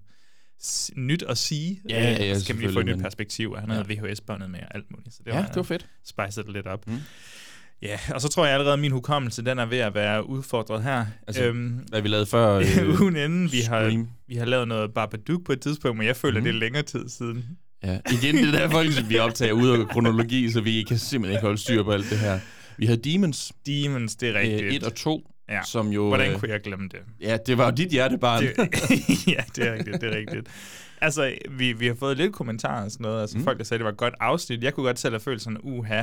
nyt 0.97 1.23
at 1.23 1.39
sige. 1.39 1.81
Ja, 1.89 2.11
ja, 2.13 2.31
Øh, 2.31 2.37
så 2.37 2.47
kan 2.47 2.57
vi 2.59 2.63
lige 2.63 2.73
få 2.73 2.81
et 2.81 2.87
nyt 2.87 2.99
perspektiv, 2.99 3.51
og 3.53 3.61
han 3.61 3.69
Ja. 3.71 3.75
havde 3.75 3.89
VHS-båndet 3.89 4.51
med 4.51 4.61
og 4.61 4.75
alt 4.75 4.91
muligt. 4.91 5.15
Så 5.15 5.23
det 5.25 5.31
Ja, 5.33 5.37
var, 5.41 5.47
det 5.47 5.57
var 5.57 5.63
fedt. 5.63 5.87
spicet 6.05 6.45
det 6.47 6.53
lidt 6.53 6.67
op. 6.67 6.87
Mm. 6.87 6.99
Ja, 7.83 7.99
og 8.15 8.21
så 8.21 8.29
tror 8.29 8.45
jeg 8.45 8.55
allerede, 8.55 8.73
at 8.73 8.79
min 8.79 8.93
hukommelse, 8.93 9.45
den 9.45 9.59
er 9.59 9.67
ved 9.67 9.79
at 9.79 9.95
være 9.95 10.29
udfordret 10.29 10.83
her. 10.83 11.07
Altså, 11.27 11.45
øhm, 11.45 11.69
Hvad 11.69 12.03
vi 12.03 12.09
lavede 12.09 12.27
før. 12.27 12.55
Øh, 12.55 13.01
ugen 13.01 13.17
inden, 13.17 13.53
vi 13.53 13.61
har, 13.61 14.05
vi 14.29 14.35
har 14.35 14.45
lavet 14.45 14.69
noget 14.69 14.95
Babadook 14.95 15.45
på 15.45 15.53
et 15.53 15.61
tidspunkt, 15.61 15.99
men 15.99 16.07
jeg 16.07 16.17
føler, 16.17 16.39
mm. 16.39 16.45
det 16.45 16.55
er 16.55 16.59
længere 16.59 16.83
tid 16.83 17.09
siden. 17.09 17.45
Ja, 17.85 17.99
igen, 18.13 18.37
det 18.37 18.53
der 18.53 18.71
folk, 18.71 18.91
vi 19.09 19.19
optager 19.19 19.53
ud 19.53 19.69
af 19.69 19.89
kronologi, 19.89 20.51
så 20.51 20.61
vi 20.61 20.83
kan 20.83 20.99
simpelthen 20.99 21.37
ikke 21.37 21.47
holde 21.47 21.59
styr 21.59 21.83
på 21.83 21.93
alt 21.93 22.11
det 22.11 22.19
her. 22.19 22.39
Vi 22.77 22.87
havde 22.87 23.13
Demons, 23.13 23.53
Demons, 23.67 24.17
det 24.17 24.29
er 24.29 24.35
øh, 24.35 24.41
rigtigt. 24.41 24.83
1 24.83 24.83
og 24.83 24.95
2, 24.95 25.31
Ja. 25.51 25.61
som 25.67 25.89
jo... 25.89 26.09
Hvordan 26.09 26.33
øh, 26.33 26.39
kunne 26.39 26.51
jeg 26.51 26.61
glemme 26.61 26.89
det? 26.89 27.01
Ja, 27.21 27.37
det 27.47 27.59
var 27.59 27.65
jo 27.65 27.71
dit 27.71 27.89
hjertebarn. 27.89 28.43
det 28.43 28.57
ja, 29.35 29.43
det 29.57 29.67
er 29.69 29.75
rigtigt, 29.75 30.01
det 30.01 30.15
er 30.15 30.17
rigtigt. 30.19 30.49
Altså, 31.01 31.35
vi, 31.51 31.73
vi 31.73 31.87
har 31.87 31.95
fået 31.95 32.17
lidt 32.17 32.33
kommentarer 32.33 32.85
og 32.85 32.91
sådan 32.91 33.05
noget. 33.05 33.21
Altså, 33.21 33.39
mm. 33.39 33.45
folk, 33.45 33.59
der 33.59 33.65
sagde, 33.65 33.77
at 33.77 33.81
det 33.81 33.85
var 33.85 33.91
et 33.93 33.97
godt 33.97 34.15
afsnit. 34.21 34.63
Jeg 34.65 34.75
kunne 34.75 34.87
godt 34.87 34.99
selv 34.99 35.13
have 35.13 35.21
følt 35.21 35.43
sådan, 35.43 35.59
uha, 35.63 36.03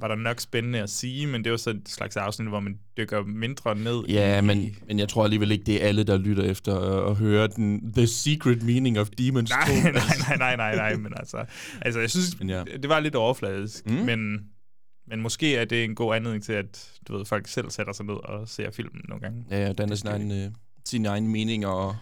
var 0.00 0.08
der 0.08 0.14
nok 0.14 0.40
spændende 0.40 0.78
at 0.80 0.90
sige, 0.90 1.26
men 1.26 1.44
det 1.44 1.50
var 1.52 1.58
så 1.58 1.70
et 1.70 1.82
slags 1.86 2.16
afsnit, 2.16 2.48
hvor 2.48 2.60
man 2.60 2.78
dykker 2.96 3.22
mindre 3.22 3.74
ned 3.78 4.04
Ja, 4.08 4.38
i... 4.38 4.42
men, 4.42 4.76
men 4.88 4.98
jeg 4.98 5.08
tror 5.08 5.24
alligevel 5.24 5.50
ikke, 5.50 5.64
det 5.64 5.82
er 5.84 5.88
alle, 5.88 6.04
der 6.04 6.18
lytter 6.18 6.42
efter 6.44 6.78
at, 6.78 7.10
at 7.10 7.16
høre 7.16 7.46
den 7.46 7.92
The 7.92 8.06
Secret 8.06 8.62
Meaning 8.62 8.98
of 8.98 9.08
Demons 9.18 9.50
2. 9.50 9.56
Nej, 9.56 9.92
nej, 9.92 10.02
nej, 10.18 10.36
nej, 10.36 10.56
nej, 10.56 10.76
nej, 10.76 10.96
men 10.96 11.12
altså, 11.16 11.44
altså 11.82 12.00
jeg 12.00 12.10
synes, 12.10 12.38
Men 12.38 12.50
ja. 12.50 12.64
det 12.82 12.88
var 12.88 13.00
lidt 13.00 13.14
overfladisk, 13.14 13.86
Mm. 13.86 13.92
men, 13.92 14.40
men 15.08 15.20
måske 15.22 15.56
er 15.56 15.64
det 15.64 15.84
en 15.84 15.94
god 15.94 16.14
anledning 16.14 16.44
til, 16.44 16.52
at 16.52 16.90
du 17.08 17.16
ved, 17.16 17.24
folk 17.24 17.48
selv 17.48 17.70
sætter 17.70 17.92
sig 17.92 18.06
ned 18.06 18.14
og 18.14 18.48
ser 18.48 18.70
filmen 18.70 19.02
nogle 19.08 19.20
gange. 19.22 19.44
Ja, 19.50 19.66
ja, 19.66 19.72
den 19.72 19.92
er 19.92 19.94
sin 19.96 20.08
egen, 20.08 20.32
øh, 20.32 20.50
sin 20.84 21.06
egen 21.06 21.28
mening 21.28 21.66
og, 21.66 21.96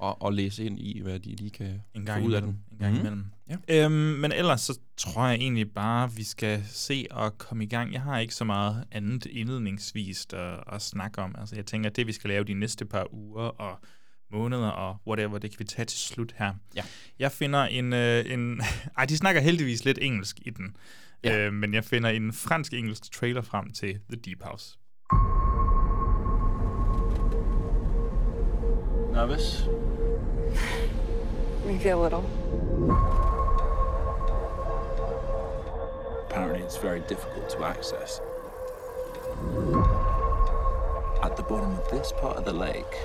og, 0.00 0.22
og 0.22 0.32
læse 0.32 0.64
ind 0.64 0.78
i, 0.78 1.00
hvad 1.00 1.18
de 1.20 1.34
lige 1.36 1.50
kan 1.50 1.80
En 1.94 2.02
få 2.02 2.06
gang 2.06 2.26
ud 2.26 2.32
af 2.32 2.42
den. 2.42 2.58
En 2.72 2.78
gang 2.78 2.92
Mhm. 2.92 3.00
imellem. 3.00 3.24
Ja. 3.68 3.84
Øhm, 3.84 3.92
men 3.92 4.32
ellers 4.32 4.60
så 4.60 4.78
tror 4.96 5.26
jeg 5.26 5.34
egentlig 5.34 5.72
bare, 5.72 6.12
vi 6.12 6.22
skal 6.24 6.62
se 6.66 7.06
og 7.10 7.38
komme 7.38 7.64
i 7.64 7.66
gang. 7.66 7.92
Jeg 7.92 8.00
har 8.02 8.18
ikke 8.18 8.34
så 8.34 8.44
meget 8.44 8.84
andet 8.92 9.26
indledningsvis 9.26 10.26
at, 10.32 10.60
at 10.72 10.82
snakke 10.82 11.22
om. 11.22 11.34
Altså 11.38 11.56
jeg 11.56 11.66
tænker, 11.66 11.90
at 11.90 11.96
det 11.96 12.06
vi 12.06 12.12
skal 12.12 12.28
lave 12.30 12.44
de 12.44 12.54
næste 12.54 12.84
par 12.86 13.14
uger 13.14 13.42
og 13.44 13.78
måneder 14.32 14.68
og 14.68 14.96
whatever, 15.06 15.38
det 15.38 15.50
kan 15.50 15.58
vi 15.58 15.64
tage 15.64 15.86
til 15.86 15.98
slut 15.98 16.34
her. 16.38 16.54
Ja. 16.76 16.82
Jeg 17.18 17.32
finder 17.32 17.64
en... 17.64 17.92
Øh, 17.92 18.24
en 18.32 18.60
ej, 18.98 19.04
de 19.04 19.16
snakker 19.16 19.40
heldigvis 19.40 19.84
lidt 19.84 19.98
engelsk 20.02 20.38
i 20.46 20.50
den. 20.50 20.76
Ja. 21.24 21.38
Øh, 21.46 21.52
men 21.52 21.74
jeg 21.74 21.84
finder 21.84 22.10
en 22.10 22.32
fransk-engelsk 22.32 23.12
trailer 23.12 23.42
frem 23.42 23.70
til 23.72 23.98
The 24.10 24.20
Deep 24.24 24.42
House. 24.42 24.78
Nervous? 29.12 29.68
Maybe 31.68 31.90
a 31.90 31.98
little. 31.98 32.24
Apparently, 36.30 36.62
it's 36.62 36.78
very 36.78 37.00
difficult 37.00 37.50
to 37.50 37.62
access. 37.62 38.22
At 41.22 41.36
the 41.36 41.42
bottom 41.42 41.72
of 41.72 41.86
this 41.90 42.10
part 42.10 42.38
of 42.38 42.46
the 42.46 42.54
lake, 42.54 42.96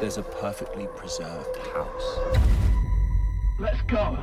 there's 0.00 0.18
a 0.18 0.24
perfectly 0.24 0.88
preserved 0.96 1.56
house. 1.72 2.18
Let's 3.60 3.80
go. 3.82 4.18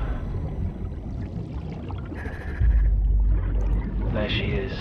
There 4.12 4.30
she 4.30 4.52
is. 4.52 4.74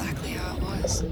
Exactly 0.00 0.30
how 0.30 0.56
it 0.56 0.62
was. 0.62 1.02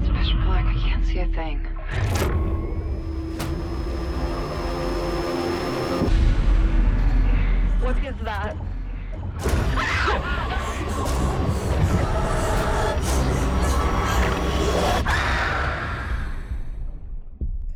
It's 0.00 0.08
pitch 0.16 0.32
black. 0.46 0.64
I 0.64 0.74
can't 0.80 1.04
see 1.04 1.18
a 1.18 1.26
thing. 1.26 1.58
What 7.82 7.96
is 7.98 8.16
that? 8.24 8.56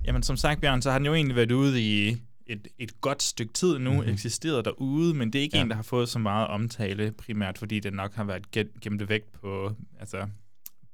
Jamen 0.05 0.23
som 0.23 0.37
sagt, 0.37 0.61
Bjørn, 0.61 0.83
så 0.83 0.91
har 0.91 0.99
den 0.99 1.07
jo 1.07 1.15
egentlig 1.15 1.37
været 1.37 1.53
ude 1.53 1.81
i 1.81 2.17
et, 2.53 2.69
et 2.79 3.01
godt 3.01 3.23
stykke 3.23 3.53
tid 3.53 3.79
nu, 3.79 3.91
Mhm. 3.91 3.99
mm-hmm. 3.99 4.13
eksisteret 4.13 4.65
derude, 4.65 5.15
men 5.15 5.33
det 5.33 5.39
er 5.39 5.43
ikke 5.43 5.57
Ja. 5.57 5.59
ja. 5.59 5.65
en, 5.65 5.71
der 5.71 5.77
har 5.77 5.83
fået 5.83 6.09
så 6.09 6.19
meget 6.19 6.49
omtale, 6.49 7.13
primært 7.13 7.59
fordi 7.59 7.81
den 7.81 7.93
nok 7.93 8.15
har 8.15 8.25
været 8.25 8.51
gemt 8.81 9.09
væk 9.09 9.23
på 9.41 9.73
altså, 10.01 10.27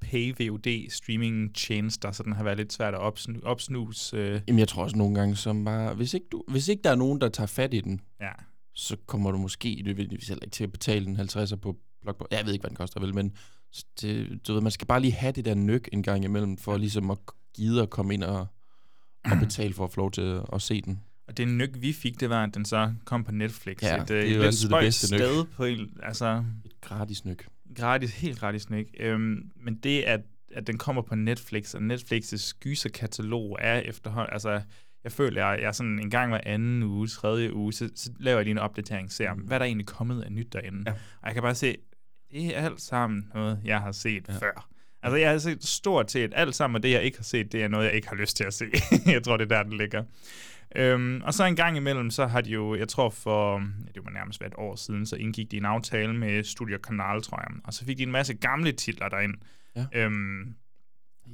pay-VOD 0.05 0.89
streaming 0.89 1.55
tjenester, 1.55 2.11
så 2.11 2.23
den 2.23 2.33
har 2.33 2.43
været 2.43 2.57
lidt 2.57 2.73
svært 2.73 2.93
at 2.93 2.99
opsnu- 2.99 3.43
opsnuse. 3.43 4.17
Øh, 4.17 4.41
Jamen, 4.47 4.59
jeg 4.59 4.67
tror 4.67 4.83
også 4.83 4.95
nogle 4.97 5.15
gange, 5.15 5.35
som 5.35 5.65
bare... 5.65 5.93
Hvis 5.93 6.13
ikke, 6.13 6.25
du, 6.31 6.43
hvis 6.47 6.67
ikke 6.67 6.81
der 6.83 6.91
er 6.91 6.95
nogen, 6.95 7.21
der 7.21 7.29
tager 7.29 7.47
fat 7.47 7.73
i 7.73 7.81
den, 7.81 8.01
ja. 8.21 8.31
så 8.73 8.97
kommer 9.05 9.31
du 9.31 9.37
måske 9.37 9.81
nødvendigvis 9.85 10.27
heller 10.27 10.43
ikke 10.43 10.53
til 10.53 10.63
at 10.63 10.71
betale 10.71 11.05
en 11.05 11.19
50'er 11.19 11.55
på 11.55 11.77
Blockbuster. 12.01 12.37
Jeg 12.37 12.45
ved 12.45 12.53
ikke, 12.53 12.63
hvad 12.63 12.69
den 12.69 12.75
koster, 12.77 12.99
vel, 12.99 13.15
men 13.15 13.33
det, 14.01 14.39
du 14.47 14.53
ved, 14.53 14.61
man 14.61 14.71
skal 14.71 14.87
bare 14.87 14.99
lige 15.01 15.11
have 15.13 15.31
det 15.31 15.45
der 15.45 15.55
nyk 15.55 15.89
en 15.93 16.03
gang 16.03 16.23
imellem, 16.23 16.57
for 16.57 16.77
ligesom 16.77 17.11
at 17.11 17.17
gide 17.55 17.81
at 17.81 17.89
komme 17.89 18.13
ind 18.13 18.23
og, 18.23 18.47
og 19.25 19.37
betale 19.43 19.73
for 19.73 19.83
at 19.83 19.91
få 19.91 20.01
lov 20.01 20.11
til 20.11 20.21
at, 20.21 20.41
at 20.53 20.61
se 20.61 20.81
den. 20.81 20.99
Og 21.27 21.37
det 21.37 21.47
nyk, 21.47 21.69
vi 21.73 21.93
fik, 21.93 22.19
det 22.19 22.29
var, 22.29 22.43
at 22.43 22.53
den 22.53 22.65
så 22.65 22.93
kom 23.05 23.23
på 23.23 23.31
Netflix. 23.31 23.83
Ja, 23.83 24.01
et, 24.01 24.07
det 24.07 24.17
er 24.17 24.23
øh, 24.23 24.31
jo 24.31 24.35
lidt 24.35 24.45
altid 24.45 24.69
det 24.69 24.79
bedste 24.79 25.15
nyk. 25.15 25.21
sted 25.21 25.45
på 25.45 25.65
en, 25.65 25.89
altså, 26.03 26.43
Et 26.65 26.81
gratis 26.81 27.25
nyk. 27.25 27.47
gratis, 27.75 28.13
helt 28.13 28.39
gratis 28.39 28.69
nyk. 28.69 28.87
Øhm, 28.99 29.51
men 29.55 29.75
det, 29.75 30.01
at, 30.01 30.21
at 30.55 30.67
den 30.67 30.77
kommer 30.77 31.01
på 31.01 31.15
Netflix, 31.15 31.73
og 31.73 31.81
Netflix's 31.81 32.57
gyserkatalog 32.59 33.57
er 33.61 33.79
efterhånden, 33.79 34.33
altså, 34.33 34.61
jeg 35.03 35.11
føler, 35.11 35.47
jeg, 35.47 35.59
jeg 35.61 35.67
er 35.67 35.71
sådan 35.71 35.99
en 35.99 36.09
gang 36.09 36.31
hver 36.31 36.41
anden 36.45 36.83
uge, 36.83 37.07
tredje 37.07 37.53
uge, 37.53 37.73
så, 37.73 37.89
så 37.95 38.11
laver 38.19 38.37
jeg 38.37 38.45
lige 38.45 38.51
en 38.51 38.57
opdatering, 38.57 39.11
ser 39.11 39.29
om, 39.29 39.37
hvad 39.37 39.57
er 39.57 39.59
der 39.59 39.65
egentlig 39.65 39.87
kommet 39.87 40.21
af 40.21 40.31
nyt 40.31 40.53
derinde. 40.53 40.83
Ja. 40.85 40.91
Og 40.91 41.25
jeg 41.25 41.33
kan 41.33 41.43
bare 41.43 41.55
se, 41.55 41.75
det 42.31 42.57
er 42.57 42.61
alt 42.61 42.81
sammen 42.81 43.31
noget, 43.33 43.59
jeg 43.65 43.81
har 43.81 43.91
set 43.91 44.27
ja. 44.27 44.33
før. 44.33 44.69
Altså, 45.03 45.17
jeg 45.17 45.31
har 45.31 45.37
set 45.37 45.63
stort 45.63 46.11
set 46.11 46.31
alt 46.35 46.55
sammen, 46.55 46.75
og 46.75 46.83
det, 46.83 46.91
jeg 46.91 47.03
ikke 47.03 47.17
har 47.17 47.23
set, 47.23 47.51
det 47.51 47.63
er 47.63 47.67
noget, 47.67 47.85
jeg 47.85 47.93
ikke 47.93 48.07
har 48.07 48.15
lyst 48.15 48.37
til 48.37 48.43
at 48.43 48.53
se. 48.53 48.65
jeg 49.05 49.23
tror, 49.23 49.37
det 49.37 49.51
er 49.51 49.55
der, 49.55 49.63
den 49.63 49.77
ligger. 49.77 50.03
Øhm, 50.77 51.21
og 51.23 51.33
så 51.33 51.45
en 51.45 51.55
gang 51.55 51.77
imellem, 51.77 52.09
så 52.09 52.25
har 52.27 52.41
de 52.41 52.49
jo, 52.49 52.75
jeg 52.75 52.87
tror 52.87 53.09
for, 53.09 53.57
det 53.95 54.05
var 54.05 54.11
nærmest 54.11 54.41
et 54.41 54.53
år 54.57 54.75
siden, 54.75 55.05
så 55.05 55.15
indgik 55.15 55.51
de 55.51 55.57
en 55.57 55.65
aftale 55.65 56.13
med 56.13 56.43
Studio 56.43 56.77
Canal, 56.87 57.21
tror 57.21 57.39
jeg. 57.39 57.57
Og 57.63 57.73
så 57.73 57.85
fik 57.85 57.97
de 57.97 58.03
en 58.03 58.11
masse 58.11 58.33
gamle 58.33 58.71
titler 58.71 59.09
derind. 59.09 59.33
Ja. 59.75 59.85
Øhm, 59.95 60.53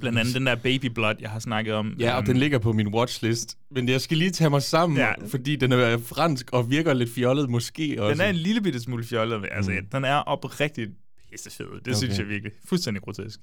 blandt 0.00 0.18
andet 0.18 0.34
den 0.34 0.46
der 0.46 0.54
Baby 0.54 0.86
Blood, 0.86 1.14
jeg 1.20 1.30
har 1.30 1.38
snakket 1.38 1.74
om. 1.74 1.94
Ja, 1.98 2.12
og 2.12 2.18
øhm, 2.18 2.26
den 2.26 2.36
ligger 2.36 2.58
på 2.58 2.72
min 2.72 2.88
watchlist. 2.88 3.58
Men 3.70 3.88
jeg 3.88 4.00
skal 4.00 4.16
lige 4.16 4.30
tage 4.30 4.50
mig 4.50 4.62
sammen, 4.62 4.98
Ja. 4.98 5.12
fordi 5.28 5.56
den 5.56 5.72
er 5.72 5.98
fransk 5.98 6.50
og 6.52 6.70
virker 6.70 6.94
lidt 6.94 7.10
fjollet 7.14 7.50
måske 7.50 7.96
også. 7.98 8.12
Den 8.14 8.20
er 8.20 8.28
en 8.30 8.36
lille 8.36 8.60
bitte 8.60 8.80
smule 8.80 9.04
fjollet. 9.04 9.48
Altså, 9.52 9.70
Mm. 9.70 9.86
den 9.92 10.04
er 10.04 10.14
oprigtigt 10.16 10.90
pissefed. 11.32 11.66
Det 11.66 11.80
okay. 11.88 11.94
synes 11.94 12.18
jeg 12.18 12.28
virkelig. 12.28 12.52
Fuldstændig 12.68 13.02
grotesk. 13.02 13.40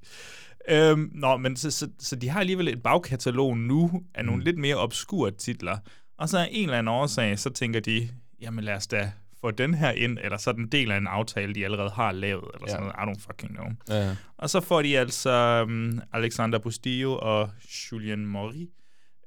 Øhm, 0.69 1.11
nå, 1.13 1.37
men 1.37 1.55
så, 1.57 1.71
så, 1.71 1.89
så 1.99 2.15
de 2.15 2.29
har 2.29 2.39
alligevel 2.39 2.67
et 2.67 2.83
bagkatalog 2.83 3.57
nu 3.57 4.03
af 4.15 4.25
nogle 4.25 4.39
Mm. 4.39 4.45
lidt 4.45 4.57
mere 4.57 4.75
obskure 4.75 5.31
titler. 5.31 5.77
Og 6.17 6.29
så 6.29 6.37
af 6.37 6.47
en 6.51 6.63
eller 6.63 6.77
anden 6.79 6.93
årsag, 6.93 7.39
så 7.39 7.49
tænker 7.49 7.79
de, 7.79 8.09
jamen 8.41 8.63
lad 8.63 8.75
os 8.75 8.87
da 8.87 9.11
få 9.41 9.51
den 9.51 9.73
her 9.73 9.91
ind, 9.91 10.17
eller 10.23 10.37
så 10.37 10.49
er 10.49 10.53
den 10.53 10.67
del 10.67 10.91
af 10.91 10.97
en 10.97 11.07
aftale, 11.07 11.53
de 11.55 11.65
allerede 11.65 11.89
har 11.89 12.11
lavet, 12.11 12.45
eller 12.53 12.67
sådan 12.67 12.85
Ja. 12.85 12.91
noget. 12.91 13.15
I 13.17 13.19
don't 13.19 13.25
fucking 13.27 13.51
know. 13.55 13.67
Ja, 13.89 14.07
ja. 14.07 14.15
Og 14.37 14.49
så 14.49 14.59
får 14.61 14.81
de 14.81 14.97
altså 14.99 15.63
um, 15.67 16.01
Alexander 16.13 16.59
Bustillo 16.59 17.17
og 17.21 17.49
Julien 17.91 18.25
Mori. 18.25 18.69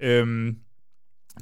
Øhm, 0.01 0.57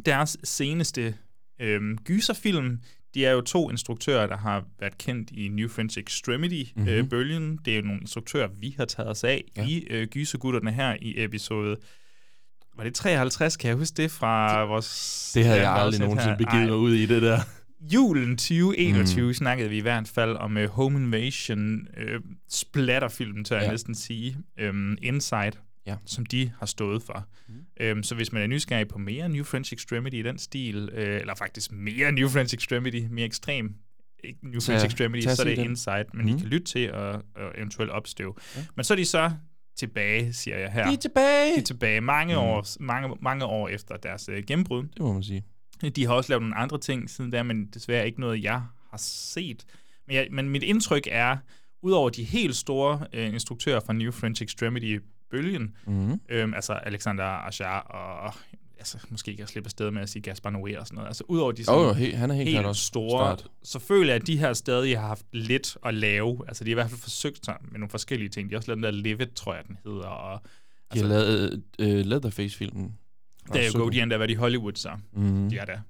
deres 0.06 0.36
seneste 0.44 1.14
øhm, 1.60 1.98
gyserfilm, 2.04 2.78
de 3.14 3.26
er 3.26 3.32
jo 3.32 3.40
to 3.40 3.70
instruktører, 3.70 4.26
der 4.26 4.36
har 4.36 4.64
været 4.80 4.98
kendt 4.98 5.30
i 5.30 5.48
New 5.48 5.68
French 5.68 5.98
Extremity-bølgen. 5.98 6.94
Mhm. 6.94 7.04
Øh, 7.04 7.08
bølgen. 7.08 7.58
det 7.64 7.72
er 7.72 7.76
jo 7.76 7.82
nogle 7.82 8.00
instruktører, 8.00 8.48
vi 8.60 8.74
har 8.76 8.84
taget 8.84 9.10
os 9.10 9.24
af 9.24 9.44
ja. 9.56 9.66
I 9.66 9.86
øh, 9.90 10.06
Gysergutterne 10.06 10.72
her 10.72 10.96
i 11.00 11.24
episode... 11.24 11.76
Var 12.76 12.84
det 12.84 12.94
53, 12.94 13.56
kan 13.56 13.68
jeg 13.68 13.76
huske 13.76 14.02
det 14.02 14.10
fra 14.10 14.60
det, 14.60 14.68
vores... 14.68 15.30
Det 15.34 15.44
havde 15.44 15.60
jeg 15.60 15.72
aldrig 15.72 16.00
nogensinde 16.00 16.36
begivet 16.38 16.66
mig 16.66 16.76
ud 16.76 16.94
i, 16.94 17.06
det 17.06 17.22
der. 17.22 17.38
Julen 17.80 18.36
2021 18.36 19.26
mm. 19.26 19.34
snakkede 19.34 19.68
vi 19.68 19.76
i 19.76 19.80
hvert 19.80 20.08
fald 20.08 20.36
om 20.36 20.56
uh, 20.56 20.64
Home 20.64 20.98
Invasion, 20.98 21.80
uh, 21.96 22.20
splatterfilm, 22.50 23.44
tør 23.44 23.56
jeg 23.56 23.64
Ja. 23.64 23.70
næsten 23.70 23.94
sige, 23.94 24.36
um, 24.68 24.96
Inside, 25.02 25.52
Ja. 25.86 25.96
som 26.06 26.26
de 26.26 26.52
har 26.58 26.66
stået 26.66 27.02
for. 27.02 27.26
Mm. 27.48 27.96
Um, 27.96 28.02
så 28.02 28.14
hvis 28.14 28.32
man 28.32 28.42
er 28.42 28.46
nysgerrig 28.46 28.88
på 28.88 28.98
mere 28.98 29.28
New 29.28 29.44
French 29.44 29.72
Extremity 29.72 30.16
i 30.16 30.22
den 30.22 30.38
stil, 30.38 30.82
uh, 30.92 30.98
eller 30.98 31.34
faktisk 31.34 31.72
mere 31.72 32.12
New 32.12 32.28
French 32.28 32.54
Extremity, 32.54 33.00
mere 33.10 33.26
ekstrem 33.26 33.74
New 34.42 34.60
French 34.60 34.84
Extremity, 34.86 35.26
så 35.26 35.42
er 35.42 35.46
det 35.48 35.56
den. 35.56 35.66
Inside, 35.66 36.04
men 36.14 36.22
mm. 36.22 36.28
I 36.28 36.32
Mhm. 36.32 36.40
kan 36.40 36.48
lytte 36.48 36.66
til 36.66 36.92
og, 36.92 37.12
og 37.12 37.52
eventuelt 37.56 37.90
opstøve. 37.90 38.34
Ja. 38.56 38.64
Men 38.76 38.84
så 38.84 38.94
er 38.94 38.96
de 38.96 39.04
så 39.04 39.32
tilbage, 39.76 40.32
siger 40.32 40.58
jeg 40.58 40.72
her. 40.72 40.86
De 40.88 40.92
er 40.92 40.96
tilbage! 40.96 41.54
De 41.54 41.60
er 41.60 41.64
tilbage 41.64 42.00
mange, 42.00 42.34
Mm. 42.34 42.40
år, 42.40 42.66
mange, 42.82 43.16
mange 43.22 43.44
år 43.44 43.68
efter 43.68 43.96
deres 43.96 44.28
uh, 44.28 44.34
gennembrud. 44.46 44.82
Det 44.82 44.98
må 45.00 45.12
man 45.12 45.22
sige. 45.22 45.44
De 45.96 46.06
har 46.06 46.14
også 46.14 46.32
lavet 46.32 46.42
nogle 46.42 46.56
andre 46.56 46.78
ting 46.78 47.10
siden 47.10 47.32
der, 47.32 47.42
men 47.42 47.66
desværre 47.66 48.06
ikke 48.06 48.20
noget, 48.20 48.42
jeg 48.42 48.62
har 48.90 48.98
set. 48.98 49.64
Men, 50.06 50.16
jeg, 50.16 50.28
men 50.30 50.48
mit 50.48 50.62
indtryk 50.62 51.08
er, 51.10 51.36
udover 51.82 52.10
de 52.10 52.24
helt 52.24 52.56
store 52.56 53.06
øh, 53.12 53.26
instruktører 53.34 53.80
fra 53.86 53.92
New 53.92 54.10
French 54.12 54.42
Extremity-bølgen, 55.32 55.74
Mm-hmm. 55.86 56.20
øhm, 56.28 56.54
altså 56.54 56.72
Alexander 56.72 57.24
Ajar 57.24 57.80
og 57.80 58.34
altså, 58.78 58.98
måske 59.10 59.30
kan 59.32 59.38
jeg 59.40 59.48
slippe 59.48 59.66
afsted 59.66 59.90
med 59.90 60.02
at 60.02 60.08
sige 60.08 60.22
Gaspar 60.22 60.50
Noé 60.50 60.78
og 60.80 60.86
sådan 60.86 60.94
noget. 60.94 61.06
Altså 61.08 61.24
udover 61.28 61.52
de 61.52 61.64
sådan, 61.64 61.80
oh, 61.80 61.96
he, 61.96 62.16
han 62.16 62.30
er 62.30 62.34
helt, 62.34 62.50
helt 62.50 62.66
også 62.66 62.82
store, 62.84 63.36
start. 63.38 63.50
så 63.62 63.78
føler 63.78 64.12
jeg, 64.12 64.20
at 64.20 64.26
de 64.26 64.38
her 64.38 64.52
stadig 64.52 64.98
har 65.00 65.06
haft 65.06 65.26
lidt 65.32 65.76
at 65.84 65.94
lave. 65.94 66.38
Altså 66.48 66.64
de 66.64 66.70
har 66.70 66.74
i 66.74 66.74
hvert 66.74 66.90
fald 66.90 67.00
forsøgt 67.00 67.44
sig 67.44 67.56
med 67.62 67.78
nogle 67.78 67.90
forskellige 67.90 68.28
ting. 68.28 68.48
De 68.50 68.54
har 68.54 68.58
også 68.58 68.68
lavet 68.74 68.76
den 68.76 68.94
der 68.94 69.02
Live 69.02 69.22
It, 69.22 69.32
tror 69.34 69.54
jeg, 69.54 69.62
den 69.68 69.76
hedder. 69.84 70.06
Og, 70.06 70.40
De 70.94 70.98
har 70.98 71.06
lavet 71.06 71.62
uh, 71.78 71.86
Leatherface-filmen. 71.86 72.92
det 73.52 73.66
er 73.66 73.70
jo 73.78 73.88
de 73.88 74.00
endda 74.00 74.16
været 74.16 74.30
i 74.30 74.34
Hollywood, 74.34 74.72
så 74.74 74.90
Mm-hmm. 75.12 75.50
de 75.50 75.58
har 75.58 75.64
da 75.64 75.80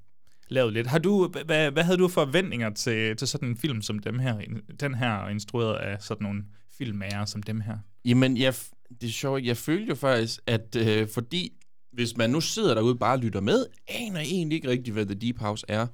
lavet 0.49 0.73
lidt. 0.73 0.87
Har 0.87 0.99
du, 0.99 1.29
hvad, 1.47 1.71
hvad 1.71 1.83
havde 1.85 1.99
du 1.99 2.09
for 2.09 2.25
forventninger 2.25 2.71
til, 2.71 3.17
til 3.17 3.29
sådan 3.29 3.49
en 3.49 3.57
film 3.57 3.83
som 3.83 3.99
dem 3.99 4.19
her? 4.19 4.41
Den 4.81 4.95
her 4.95 5.09
er 5.25 5.29
instrueret 5.29 5.75
af 5.77 6.03
sådan 6.03 6.23
nogle 6.25 6.45
filmmager 6.79 7.25
som 7.25 7.43
dem 7.43 7.61
her. 7.61 7.79
Jamen, 8.05 8.37
jeg, 8.37 8.55
det 9.01 9.07
er 9.09 9.13
sjovt. 9.13 9.45
Jeg 9.45 9.57
følte 9.57 9.89
jo 9.89 9.95
faktisk, 9.95 10.41
at 10.47 10.77
øh, 10.77 11.09
fordi 11.09 11.53
hvis 11.93 12.17
man 12.17 12.31
nu 12.31 12.41
sidder 12.41 12.75
derude 12.75 12.93
og 12.93 12.99
bare 12.99 13.19
lytter 13.19 13.41
med, 13.41 13.67
aner 13.89 14.21
egentlig 14.21 14.57
ikke 14.57 14.69
rigtigt, 14.69 14.95
hvad 14.95 15.07
The 15.07 15.15
Deep 15.15 15.39
House 15.39 15.67
er. 15.69 15.87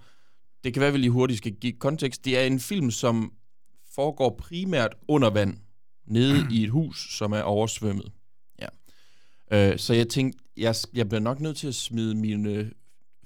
Det 0.64 0.75
kan 0.75 0.81
være, 0.81 0.88
at 0.88 0.95
vi 0.95 0.99
lige 0.99 1.11
hurtigt 1.11 1.38
skal 1.38 1.52
give 1.52 1.73
kontekst. 1.73 2.25
Det 2.25 2.38
er 2.38 2.43
en 2.43 2.61
film, 2.61 2.90
som 2.90 3.33
foregår 3.95 4.37
primært 4.38 4.95
under 5.09 5.31
vand, 5.31 5.57
nede 6.07 6.47
i 6.50 6.64
et 6.64 6.71
hus, 6.71 7.17
som 7.17 7.33
er 7.33 7.43
oversvømmet. 7.43 8.12
Ja. 8.62 8.69
Øh, 9.52 9.78
så 9.78 9.95
jeg 9.95 10.09
tænkte, 10.09 10.38
jeg, 10.57 10.75
jeg 10.95 11.09
bliver 11.09 11.21
nok 11.21 11.40
nødt 11.40 11.57
til 11.57 11.69
at 11.69 11.75
smide 11.75 12.14
mine 12.14 12.71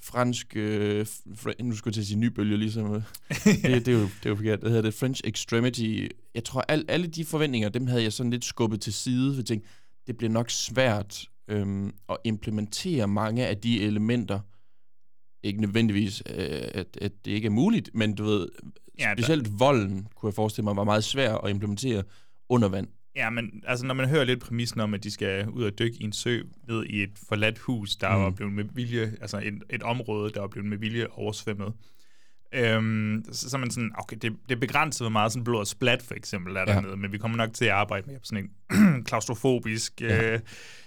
fransk, 0.03 0.57
øh, 0.57 1.07
fr- 1.29 1.63
nu 1.63 1.75
skulle 1.77 1.91
jeg 1.91 1.95
til 1.95 2.01
at 2.01 2.07
sige 2.07 2.19
nybølge, 2.19 2.57
ligesom. 2.57 2.95
øh. 2.95 3.03
det, 3.45 3.87
det, 3.87 3.89
er 3.89 3.93
jo, 3.93 4.03
det 4.03 4.25
er 4.27 4.29
jo 4.31 4.37
forkert. 4.37 4.61
Det 4.61 4.69
hedder 4.69 4.83
det 4.83 4.95
French 4.95 5.21
Extremity. 5.25 6.07
Jeg 6.35 6.45
tror, 6.45 6.65
al, 6.69 6.85
alle 6.89 7.07
de 7.07 7.25
forventninger, 7.25 7.69
dem 7.69 7.87
havde 7.87 8.03
jeg 8.03 8.13
sådan 8.13 8.31
lidt 8.31 8.45
skubbet 8.45 8.81
til 8.81 8.93
side, 8.93 9.33
for 9.35 9.39
jeg 9.41 9.47
tænkte, 9.47 9.69
det 10.07 10.17
bliver 10.17 10.31
nok 10.31 10.51
svært 10.51 11.25
øhm, 11.49 11.93
at 12.09 12.17
implementere 12.25 13.09
mange 13.09 13.47
af 13.47 13.57
de 13.57 13.81
elementer. 13.83 14.41
Ikke 15.43 15.61
nødvendigvis, 15.61 16.23
øh, 16.27 16.35
at, 16.75 16.99
at 17.01 17.13
det 17.25 17.31
ikke 17.31 17.47
er 17.47 17.51
muligt, 17.51 17.91
men 17.95 18.15
du 18.15 18.25
ved, 18.25 18.49
Ja, 18.99 19.05
der- 19.17 19.23
specielt 19.23 19.59
volden, 19.59 20.07
kunne 20.17 20.29
jeg 20.29 20.35
forestille 20.35 20.65
mig, 20.65 20.77
var 20.77 20.85
meget 20.85 21.05
svær 21.05 21.35
at 21.35 21.51
implementere 21.51 22.03
under 22.49 22.69
vand. 22.69 22.89
Ja, 23.17 23.31
men 23.31 23.63
altså, 23.67 23.87
når 23.87 23.95
man 23.95 24.09
hører 24.09 24.25
lidt 24.25 24.41
præmissen 24.41 24.81
om, 24.81 24.95
at 24.95 25.05
de 25.05 25.11
skal 25.11 25.49
ud 25.49 25.65
og 25.65 25.79
dykke 25.79 25.97
i 26.01 26.05
en 26.05 26.13
sø 26.13 26.43
ned 26.69 26.85
i 26.85 27.03
et 27.03 27.11
forladt 27.29 27.59
hus, 27.59 27.97
der 27.97 28.17
Mm. 28.17 28.23
var 28.23 28.31
blevet 28.31 28.53
med 28.53 28.65
vilje, 28.75 29.13
altså 29.21 29.39
et, 29.45 29.55
et 29.71 29.83
område, 29.83 30.33
der 30.35 30.41
var 30.41 30.49
blevet 30.49 30.69
med 30.69 30.79
vilje 30.79 31.07
oversvømmet, 31.11 31.73
øhm, 32.55 33.25
så, 33.33 33.51
så 33.51 33.57
er 33.57 33.61
man 33.61 33.71
sådan, 33.71 33.93
okay, 33.99 34.17
det, 34.23 34.33
det 34.49 34.55
er 34.55 34.61
begrænset, 34.61 35.03
hvor 35.05 35.11
meget 35.11 35.33
sådan 35.33 35.45
blod 35.45 35.61
og 35.61 35.67
splat 35.67 36.03
for 36.03 36.15
eksempel 36.15 36.57
er 36.57 36.61
Ja. 36.61 36.65
dernede, 36.67 36.97
men 36.97 37.13
vi 37.13 37.19
kommer 37.19 37.37
nok 37.37 37.53
til 37.53 37.65
at 37.65 37.71
arbejde 37.71 38.07
med 38.11 38.17
sådan 38.23 38.51
en 38.71 39.05
klaustrofobisk 39.09 40.01
Ja. 40.01 40.33
øh, 40.35 40.41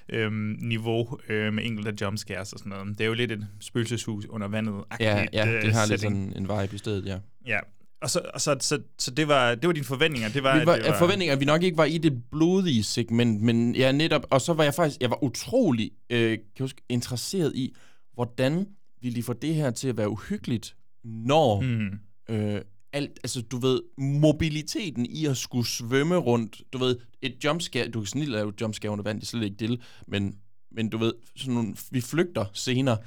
øhm, 0.09 0.57
niveau 0.61 1.19
øh, 1.29 1.53
med 1.53 1.65
enkelte 1.65 1.97
jumpscares 2.05 2.53
og 2.53 2.59
sådan 2.59 2.69
noget. 2.69 2.87
Det 2.97 3.01
er 3.01 3.07
jo 3.07 3.13
lidt 3.13 3.31
et 3.31 3.47
spøgelseshus 3.59 4.25
under 4.25 4.47
vandet. 4.47 4.83
Ja, 4.99 5.25
ja, 5.33 5.47
øh, 5.55 5.61
det 5.61 5.73
har 5.73 5.85
lidt 5.87 6.01
sådan 6.01 6.33
en 6.35 6.41
vibe 6.61 6.75
i 6.75 6.77
stedet, 6.77 7.05
ja. 7.05 7.19
Ja, 7.47 7.59
og 8.01 8.09
så, 8.09 8.21
og 8.33 8.41
så, 8.41 8.57
så, 8.59 8.79
så 8.99 9.11
det, 9.11 9.27
var, 9.27 9.55
det 9.55 9.67
var 9.67 9.73
dine 9.73 9.85
forventninger? 9.85 10.29
Det 10.29 10.43
var, 10.43 10.55
Vi 10.55 10.61
at 10.61 10.67
var, 10.67 10.75
det 10.75 10.85
var, 10.85 10.97
forventninger, 10.97 11.33
at 11.33 11.39
vi 11.39 11.45
nok 11.45 11.63
ikke 11.63 11.77
var 11.77 11.85
i 11.85 11.97
det 11.97 12.23
blodige 12.31 12.83
segment, 12.83 13.41
men 13.41 13.75
ja, 13.75 13.91
netop, 13.91 14.25
og 14.29 14.41
så 14.41 14.53
var 14.53 14.63
jeg 14.63 14.73
faktisk, 14.73 15.01
jeg 15.01 15.09
var 15.09 15.23
utrolig, 15.23 15.91
øh, 16.09 16.19
kan 16.19 16.31
jeg 16.31 16.63
huske, 16.63 16.81
interesseret 16.89 17.55
i, 17.55 17.75
hvordan 18.13 18.67
ville 19.01 19.15
de 19.15 19.23
få 19.23 19.33
det 19.33 19.55
her 19.55 19.71
til 19.71 19.87
at 19.87 19.97
være 19.97 20.09
uhyggeligt, 20.09 20.75
når 21.03 21.61
Mm. 21.61 21.89
øh, 22.29 22.61
alt, 22.93 23.19
altså 23.23 23.41
du 23.41 23.57
ved, 23.57 23.81
mobiliteten 23.97 25.05
i 25.05 25.25
at 25.25 25.37
skulle 25.37 25.67
svømme 25.67 26.15
rundt, 26.15 26.61
du 26.73 26.77
ved, 26.77 26.97
et 27.21 27.43
jumpscare, 27.43 27.87
du 27.87 27.99
kan 27.99 28.07
snildt 28.07 28.31
lave 28.31 28.49
et 28.49 28.61
jumpscare 28.61 28.91
under 28.91 29.03
vand, 29.03 29.17
det 29.19 29.23
er 29.25 29.27
slet 29.27 29.43
ikke 29.43 29.67
det, 29.67 29.79
men, 30.07 30.35
men 30.71 30.89
du 30.89 30.97
ved, 30.97 31.13
sådan 31.35 31.53
nogle, 31.53 31.75
vi 31.91 32.01
flygter 32.01 32.45
senere, 32.53 32.97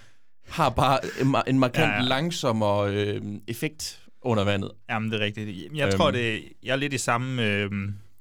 har 0.48 0.70
bare 0.70 1.00
en, 1.20 1.36
en 1.54 1.58
markant 1.58 1.92
ja. 1.92 1.94
ja. 1.94 2.00
langsommere 2.00 2.94
øh, 2.94 3.22
effekt 3.46 4.07
under 4.22 4.44
vandet. 4.44 4.70
Jamen, 4.90 5.10
det 5.10 5.20
er 5.20 5.24
rigtigt. 5.24 5.72
Jeg 5.76 5.86
Øhm. 5.86 5.96
tror, 5.96 6.10
det, 6.10 6.42
jeg 6.62 6.72
er 6.72 6.76
lidt 6.76 6.92
i 6.92 6.98
samme 6.98 7.44
øh, 7.46 7.70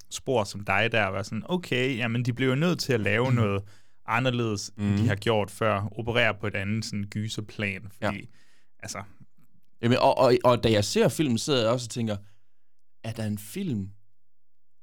spor 0.10 0.44
som 0.44 0.64
dig 0.66 0.90
der, 0.92 1.06
var 1.08 1.24
sådan, 1.24 1.44
okay, 1.46 1.98
jamen, 1.98 2.26
de 2.26 2.34
blev 2.34 2.50
jo 2.50 2.56
nødt 2.56 2.80
til 2.80 2.94
at 2.94 3.00
lave 3.00 3.34
noget 3.34 3.64
anderledes, 4.06 4.72
mm. 4.78 4.84
end 4.88 4.98
de 4.98 5.08
har 5.08 5.16
gjort 5.16 5.52
før, 5.52 5.88
operere 6.00 6.34
på 6.34 6.48
et 6.48 6.56
andet 6.56 6.86
sådan 6.86 7.04
gyserplan, 7.04 7.82
fordi, 7.92 8.18
ja. 8.18 8.26
altså, 8.80 9.04
Jamen, 9.82 9.98
og, 9.98 10.18
og, 10.18 10.34
og 10.44 10.64
da 10.64 10.72
jeg 10.72 10.86
ser 10.86 11.08
filmen, 11.08 11.38
sidder 11.38 11.62
jeg 11.62 11.70
også 11.70 11.86
og 11.86 11.90
tænker, 11.90 12.18
er 13.04 13.12
der 13.12 13.24
en 13.26 13.38
film, 13.38 13.90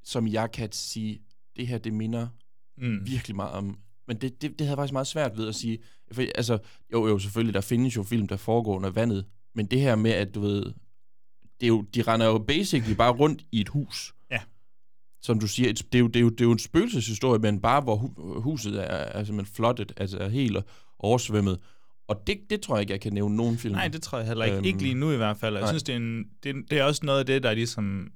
som 0.05 0.27
jeg 0.29 0.51
kan 0.53 0.73
sige, 0.73 1.21
det 1.57 1.67
her, 1.67 1.79
det 1.79 1.93
minder 1.93 2.29
mm, 2.79 3.07
virkelig 3.07 3.37
meget 3.37 3.53
om... 3.53 3.79
Men 4.09 4.17
det, 4.21 4.43
det, 4.43 4.51
det 4.51 4.61
havde 4.61 4.71
jeg 4.71 4.77
faktisk 4.77 4.93
meget 4.93 5.07
svært 5.07 5.37
ved 5.37 5.49
at 5.49 5.55
sige. 5.55 5.79
For, 6.13 6.23
altså, 6.35 6.59
jo, 6.93 7.07
jo, 7.09 7.19
selvfølgelig, 7.19 7.55
der 7.55 7.61
findes 7.61 7.97
jo 7.97 8.03
film, 8.03 8.29
der 8.29 8.37
foregår 8.37 8.77
under 8.77 8.91
vandet, 8.91 9.27
men 9.55 9.67
det 9.67 9.81
her 9.81 9.97
med, 9.97 10.11
at 10.11 10.35
du 10.35 10.41
ved, 10.41 10.73
det 11.65 11.69
er 11.69 11.75
jo, 11.77 11.85
de 11.95 12.03
render 12.03 12.27
jo 12.27 12.39
basically 12.39 12.95
bare 12.95 13.13
rundt 13.13 13.45
i 13.53 13.61
et 13.61 13.69
hus. 13.69 14.15
Ja. 14.31 14.41
Som 15.23 15.41
du 15.41 15.47
siger, 15.47 15.71
et, 15.71 15.93
det, 15.93 15.99
er 15.99 16.01
jo, 16.01 16.07
det, 16.07 16.17
er 16.17 16.21
jo, 16.21 16.29
det 16.29 16.41
er 16.41 16.45
jo 16.45 16.53
en 16.53 16.59
spøgelseshistorie, 16.59 17.39
men 17.39 17.61
bare 17.61 17.81
hvor 17.81 17.97
hu, 17.97 18.41
huset 18.41 18.81
er, 18.81 18.97
er 18.97 19.25
simpelthen 19.25 19.55
flottet, 19.55 19.93
altså 19.97 20.19
er 20.19 20.29
helt 20.29 20.57
oversvømmet. 20.99 21.59
Og 22.09 22.23
det, 22.27 22.41
det 22.51 22.61
tror 22.61 22.77
jeg 22.77 22.81
ikke, 22.81 22.93
jeg 22.93 23.01
kan 23.01 23.13
nævne 23.13 23.37
nogen 23.37 23.59
film. 23.59 23.75
Nej, 23.75 23.89
det 23.89 24.03
tror 24.03 24.19
jeg 24.19 24.27
heller 24.27 24.45
ikke. 24.45 24.57
Øhm, 24.57 24.65
Ikke 24.65 24.83
lige 24.83 24.95
nu 24.95 25.13
i 25.13 25.17
hvert 25.17 25.37
fald. 25.37 25.55
Jeg 25.55 25.63
nej. 25.63 25.71
synes, 25.71 25.83
det 25.83 25.93
er, 25.93 25.97
en, 25.97 26.25
det, 26.43 26.55
det 26.71 26.79
er 26.79 26.85
også 26.85 27.01
noget 27.05 27.19
af 27.19 27.27
det, 27.27 27.43
der 27.43 27.55
ligesom... 27.55 28.11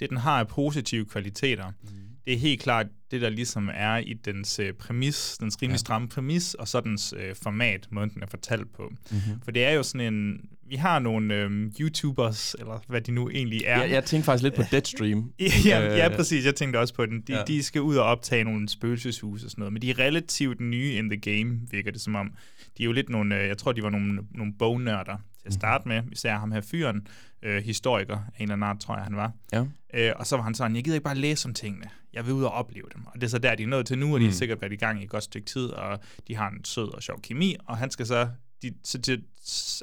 Det, 0.00 0.10
den 0.10 0.18
har 0.18 0.38
af 0.38 0.48
positive 0.48 1.04
kvaliteter. 1.04 1.72
Mm. 1.82 1.88
Det 2.24 2.32
er 2.34 2.38
helt 2.38 2.60
klart 2.60 2.86
det, 3.10 3.20
der 3.20 3.28
ligesom 3.28 3.70
er 3.74 3.96
i 3.96 4.12
dens 4.12 4.58
øh, 4.58 4.72
præmis, 4.72 5.36
dens 5.40 5.62
rimelig 5.62 5.74
ja. 5.74 5.78
stramme 5.78 6.08
præmis, 6.08 6.54
og 6.54 6.68
så 6.68 6.80
dens 6.80 7.14
øh, 7.16 7.34
format, 7.42 7.88
måden 7.90 8.10
den 8.10 8.22
er 8.22 8.26
fortalt 8.26 8.72
på. 8.72 8.92
Mm-hmm. 9.10 9.40
For 9.44 9.50
det 9.50 9.64
er 9.64 9.70
jo 9.70 9.82
sådan 9.82 10.14
en... 10.14 10.40
Vi 10.68 10.76
har 10.76 10.98
nogle 10.98 11.34
øh, 11.34 11.50
YouTubers, 11.80 12.54
eller 12.58 12.80
hvad 12.88 13.00
de 13.00 13.12
nu 13.12 13.30
egentlig 13.30 13.62
er. 13.66 13.80
Jeg, 13.80 13.90
jeg 13.90 14.04
tænkte 14.04 14.24
faktisk 14.24 14.42
lidt 14.42 14.54
på 14.54 14.62
Deadstream. 14.72 15.32
ja, 15.66 15.90
Øh, 15.92 15.98
ja, 15.98 16.08
præcis. 16.16 16.44
Jeg 16.46 16.54
tænkte 16.54 16.78
også 16.78 16.94
på 16.94 17.06
den. 17.06 17.20
De, 17.20 17.32
ja. 17.32 17.38
ja. 17.38 17.44
de 17.44 17.62
skal 17.62 17.80
ud 17.80 17.96
og 17.96 18.04
optage 18.04 18.44
nogle 18.44 18.68
spøgelseshus 18.68 19.44
og 19.44 19.50
sådan 19.50 19.60
noget, 19.62 19.72
men 19.72 19.82
de 19.82 19.90
er 19.90 19.98
relativt 19.98 20.60
nye 20.60 20.92
in 20.92 21.10
the 21.10 21.20
game, 21.20 21.60
virker 21.70 21.90
det 21.90 22.00
som 22.00 22.14
om. 22.14 22.32
De 22.78 22.82
er 22.82 22.84
jo 22.84 22.92
lidt 22.92 23.08
nogle, 23.08 23.40
øh, 23.40 23.48
jeg 23.48 23.58
tror, 23.58 23.72
de 23.72 23.82
var 23.82 23.90
nogle, 23.90 24.18
nogle 24.34 24.52
bognørder 24.58 25.16
til 25.40 25.46
at 25.48 25.52
starte 25.54 25.88
med, 25.88 26.02
især 26.12 26.38
ham 26.38 26.52
her 26.52 26.60
fyren, 26.60 27.06
øh, 27.42 27.62
historiker 27.64 28.14
af 28.16 28.20
en 28.38 28.42
eller 28.42 28.52
anden 28.52 28.62
art, 28.68 28.78
tror 28.80 28.94
jeg, 28.96 29.04
han 29.04 29.16
var. 29.16 29.32
Ja. 29.52 29.64
Øh, 29.94 30.12
og 30.16 30.26
så 30.26 30.36
var 30.36 30.42
han 30.44 30.54
sådan, 30.54 30.76
jeg 30.76 30.84
gider 30.84 30.94
ikke 30.94 31.04
bare 31.04 31.14
læse 31.14 31.48
om 31.48 31.54
tingene, 31.54 31.86
jeg 32.12 32.26
vil 32.26 32.32
ud 32.34 32.44
og 32.44 32.50
opleve 32.50 32.86
dem. 32.94 33.02
Og 33.06 33.12
det 33.14 33.22
er 33.22 33.28
så 33.28 33.38
der, 33.38 33.54
de 33.54 33.62
er 33.62 33.66
nået 33.66 33.86
til 33.86 33.98
nu, 33.98 34.14
og 34.14 34.20
de 34.20 34.24
har 34.24 34.30
Mm. 34.30 34.34
sikkert 34.36 34.60
været 34.60 34.72
i 34.72 34.76
gang 34.76 35.00
i 35.00 35.04
et 35.04 35.10
godt 35.10 35.24
stykke 35.24 35.46
tid, 35.46 35.66
og 35.66 35.98
de 36.28 36.36
har 36.36 36.50
en 36.50 36.64
sød 36.64 36.94
og 36.94 37.02
sjov 37.02 37.20
kemi, 37.22 37.56
og 37.66 37.76
han 37.76 37.90
skal 37.90 38.06
så, 38.06 38.28
de, 38.70 38.74
så, 38.84 38.98
de, 38.98 39.22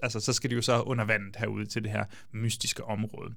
altså, 0.04 0.20
så 0.20 0.34
skal 0.34 0.50
de 0.50 0.56
jo 0.56 0.62
så 0.62 0.82
under 0.82 1.06
vandet 1.06 1.36
herude 1.36 1.66
til 1.66 1.84
det 1.84 1.92
her 1.92 2.06
mystiske 2.34 2.84
område. 2.84 3.34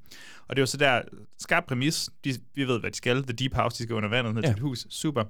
Og 0.49 0.57
det 0.57 0.61
er 0.61 0.63
jo 0.63 0.67
så 0.67 0.77
der, 0.77 1.03
skarp 1.39 1.65
præmis, 1.69 2.11
de, 2.25 2.35
vi 2.55 2.65
ved, 2.69 2.81
hvad 2.81 2.91
de 2.91 2.97
skal, 2.97 3.23
The 3.23 3.33
Deep 3.33 3.55
House, 3.55 3.79
de 3.79 3.83
skal 3.83 3.97
under 3.97 4.09
vandet 4.09 4.35
ned 4.35 4.43
Ja. 4.43 4.49
til 4.49 4.55
et 4.55 4.61
hus, 4.61 4.87
super. 4.91 5.25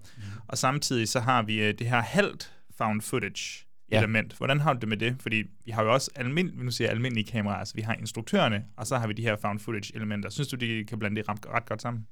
Og 0.49 0.59
samtidig 0.59 1.09
så 1.09 1.21
har 1.21 1.43
vi 1.43 1.63
øh, 1.63 1.75
det 1.79 1.87
her 1.89 2.01
halvt 2.03 2.53
found 2.79 3.01
footage 3.03 3.65
Ja. 3.93 3.99
element. 3.99 4.33
Hvordan 4.37 4.61
har 4.61 4.73
du 4.73 4.79
det 4.81 4.89
med 4.89 4.97
det? 4.97 5.17
Fordi 5.21 5.43
vi 5.65 5.71
har 5.71 5.83
jo 5.83 5.93
også 5.93 6.11
almind, 6.15 6.51
nu 6.55 6.71
siger 6.71 6.89
jeg 6.89 6.95
almindelige 6.95 7.27
kameraer, 7.27 7.59
altså 7.59 7.75
vi 7.75 7.83
har 7.83 7.95
instruktørerne, 7.95 8.65
og 8.77 8.87
så 8.87 8.99
har 8.99 9.07
vi 9.07 9.13
de 9.13 9.23
her 9.23 9.37
found 9.37 9.59
footage 9.61 9.97
elementer. 9.97 10.31
Synes 10.31 10.49
du, 10.49 10.57
de 10.57 10.85
kan 10.89 10.99
blande 10.99 11.17
det 11.17 11.29
ret, 11.29 11.39
ret 11.47 11.67
godt 11.67 11.83
sammen? 11.83 12.07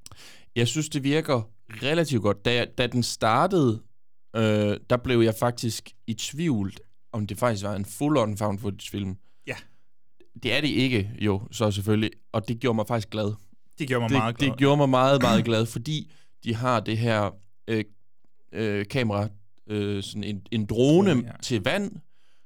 Jeg 0.56 0.68
synes, 0.68 0.88
det 0.88 1.02
virker 1.02 1.50
relativt 1.82 2.22
godt. 2.22 2.44
Da, 2.44 2.54
jeg, 2.54 2.68
da 2.78 2.86
den 2.86 3.02
startede, 3.02 3.82
øh, 4.36 4.76
der 4.90 4.96
blev 5.04 5.20
jeg 5.20 5.34
faktisk 5.40 5.90
i 6.06 6.14
tvivl, 6.14 6.72
om 7.12 7.26
det 7.26 7.38
faktisk 7.38 7.64
var 7.64 7.74
en 7.74 7.84
full-on 7.84 8.36
found 8.36 8.58
footage-film. 8.58 9.16
Ja. 9.46 9.56
Det 10.42 10.52
er 10.52 10.60
det 10.60 10.68
ikke, 10.68 11.10
jo, 11.18 11.42
så 11.50 11.70
selvfølgelig. 11.70 12.10
Og 12.32 12.48
det 12.48 12.60
gjorde 12.60 12.76
mig 12.76 12.86
faktisk 12.86 13.10
glad. 13.10 13.32
Det 13.78 13.88
gjorde 13.88 14.00
mig 14.00 14.10
det, 14.10 14.18
meget 14.18 14.38
glad. 14.38 14.50
Det 14.50 14.58
gjorde 14.58 14.76
mig 14.76 14.88
meget, 14.88 15.22
meget 15.22 15.44
glad, 15.44 15.66
fordi 15.66 16.12
de 16.44 16.54
har 16.54 16.80
det 16.80 16.98
her 16.98 17.30
øh, 17.68 17.84
øh, 18.52 18.86
kamera, 18.86 19.28
øh, 19.66 20.02
sådan 20.02 20.24
en, 20.24 20.42
en 20.50 20.66
drone 20.66 21.10
ja. 21.10 21.32
til 21.42 21.64
vand, 21.64 21.92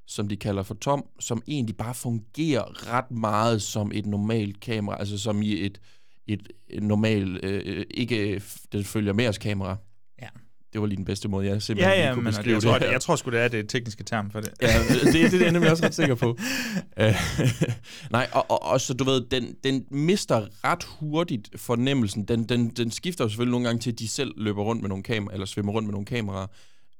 som 0.07 0.29
de 0.29 0.37
kalder 0.37 0.63
for 0.63 0.75
Tom, 0.75 1.07
som 1.21 1.43
egentlig 1.49 1.77
bare 1.77 1.95
fungerer 1.95 2.93
ret 2.93 3.11
meget 3.11 3.63
som 3.63 3.91
et 3.95 4.07
normalt 4.07 4.61
kamera, 4.61 4.99
altså 4.99 5.19
som 5.19 5.43
i 5.43 5.67
et, 5.67 5.81
et, 6.27 6.49
et 6.69 6.83
normalt, 6.83 7.45
øh, 7.45 7.87
ikke 7.91 8.43
det 8.73 8.87
følger 8.87 9.13
med 9.13 9.29
os 9.29 9.39
kamera. 9.39 9.77
Ja. 10.77 10.79
Det 10.79 10.81
var 10.81 10.87
lige 10.87 10.97
den 10.97 11.05
bedste 11.05 11.29
måde, 11.29 11.47
jeg 11.47 11.55
Ja, 11.55 11.59
simpelthen 11.59 11.97
lige 11.97 12.07
ja, 12.09 12.15
kunne 12.15 12.25
men 12.25 12.33
beskrive 12.33 12.55
jeg 12.55 12.63
tror, 12.63 12.73
det 12.73 12.81
det, 12.81 12.89
her. 12.89 12.95
jeg 12.95 13.01
tror 13.01 13.17
sgu, 13.17 13.31
det 13.31 13.41
er 13.41 13.49
det 13.49 13.69
tekniske 13.69 14.05
term 14.05 14.31
for 14.31 14.41
det. 14.41 14.51
Ja, 14.63 14.67
det, 14.89 15.03
det, 15.03 15.33
det 15.33 15.35
er 15.35 15.43
jeg 15.45 15.53
nemlig 15.53 15.71
også 15.71 15.85
ret 15.87 15.95
sikker 15.95 16.15
på. 16.15 16.37
Øh, 17.01 17.15
Nej, 18.11 18.29
og, 18.33 18.51
og, 18.51 18.63
og 18.63 18.81
så 18.81 18.95
du 18.95 19.05
ved, 19.05 19.21
den, 19.31 19.55
den 19.65 19.85
mister 19.91 20.47
ret 20.65 20.85
hurtigt 20.99 21.49
fornemmelsen. 21.57 22.25
Den, 22.25 22.45
den, 22.45 22.69
den 22.69 22.91
skifter 22.91 23.25
jo 23.25 23.29
selvfølgelig 23.29 23.51
nogle 23.51 23.67
gange 23.67 23.81
til, 23.81 23.93
at 23.93 23.99
de 23.99 24.09
selv 24.09 24.33
løber 24.37 24.63
rundt 24.63 24.83
med 24.83 24.89
nogle 24.89 25.05
kameraer, 25.05 25.35
eller 25.35 25.47
svømmer 25.47 25.73
rundt 25.73 25.87
med 25.87 25.93
nogle 25.93 26.07
kameraer. 26.07 26.47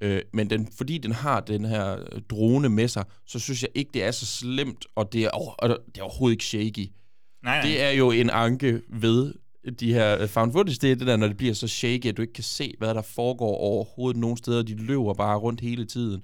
Øh, 0.01 0.21
men 0.33 0.49
den, 0.49 0.67
fordi 0.77 0.97
den 0.97 1.11
har 1.11 1.39
den 1.39 1.65
her 1.65 1.93
øh, 1.93 2.21
drone 2.29 2.69
med 2.69 2.87
sig, 2.87 3.03
så 3.27 3.39
synes 3.39 3.61
jeg 3.61 3.69
ikke, 3.75 3.91
det 3.93 4.03
er 4.03 4.11
så 4.11 4.25
slemt, 4.25 4.85
og 4.95 5.13
det 5.13 5.23
er, 5.23 5.29
og 5.29 5.69
det 5.69 5.97
er 5.97 6.03
overhovedet 6.03 6.33
ikke 6.33 6.45
shaky. 6.45 6.91
Nej, 7.43 7.55
nej. 7.55 7.61
Det 7.61 7.83
er 7.83 7.89
jo 7.89 8.11
en 8.11 8.29
anke 8.29 8.81
ved 8.89 9.33
de 9.71 9.93
her 9.93 10.21
øh, 10.21 10.27
found 10.27 10.51
footage, 10.51 10.77
det 10.81 10.91
er 10.91 10.95
det 10.95 11.07
der, 11.07 11.17
når 11.17 11.27
det 11.27 11.37
bliver 11.37 11.53
så 11.53 11.67
shaky, 11.67 12.05
at 12.05 12.17
du 12.17 12.21
ikke 12.21 12.33
kan 12.33 12.43
se, 12.43 12.73
hvad 12.77 12.95
der 12.95 13.01
foregår 13.01 13.55
overhovedet 13.55 14.19
nogen 14.21 14.37
steder. 14.37 14.63
De 14.63 14.75
løber 14.75 15.13
bare 15.13 15.37
rundt 15.37 15.61
hele 15.61 15.85
tiden. 15.85 16.21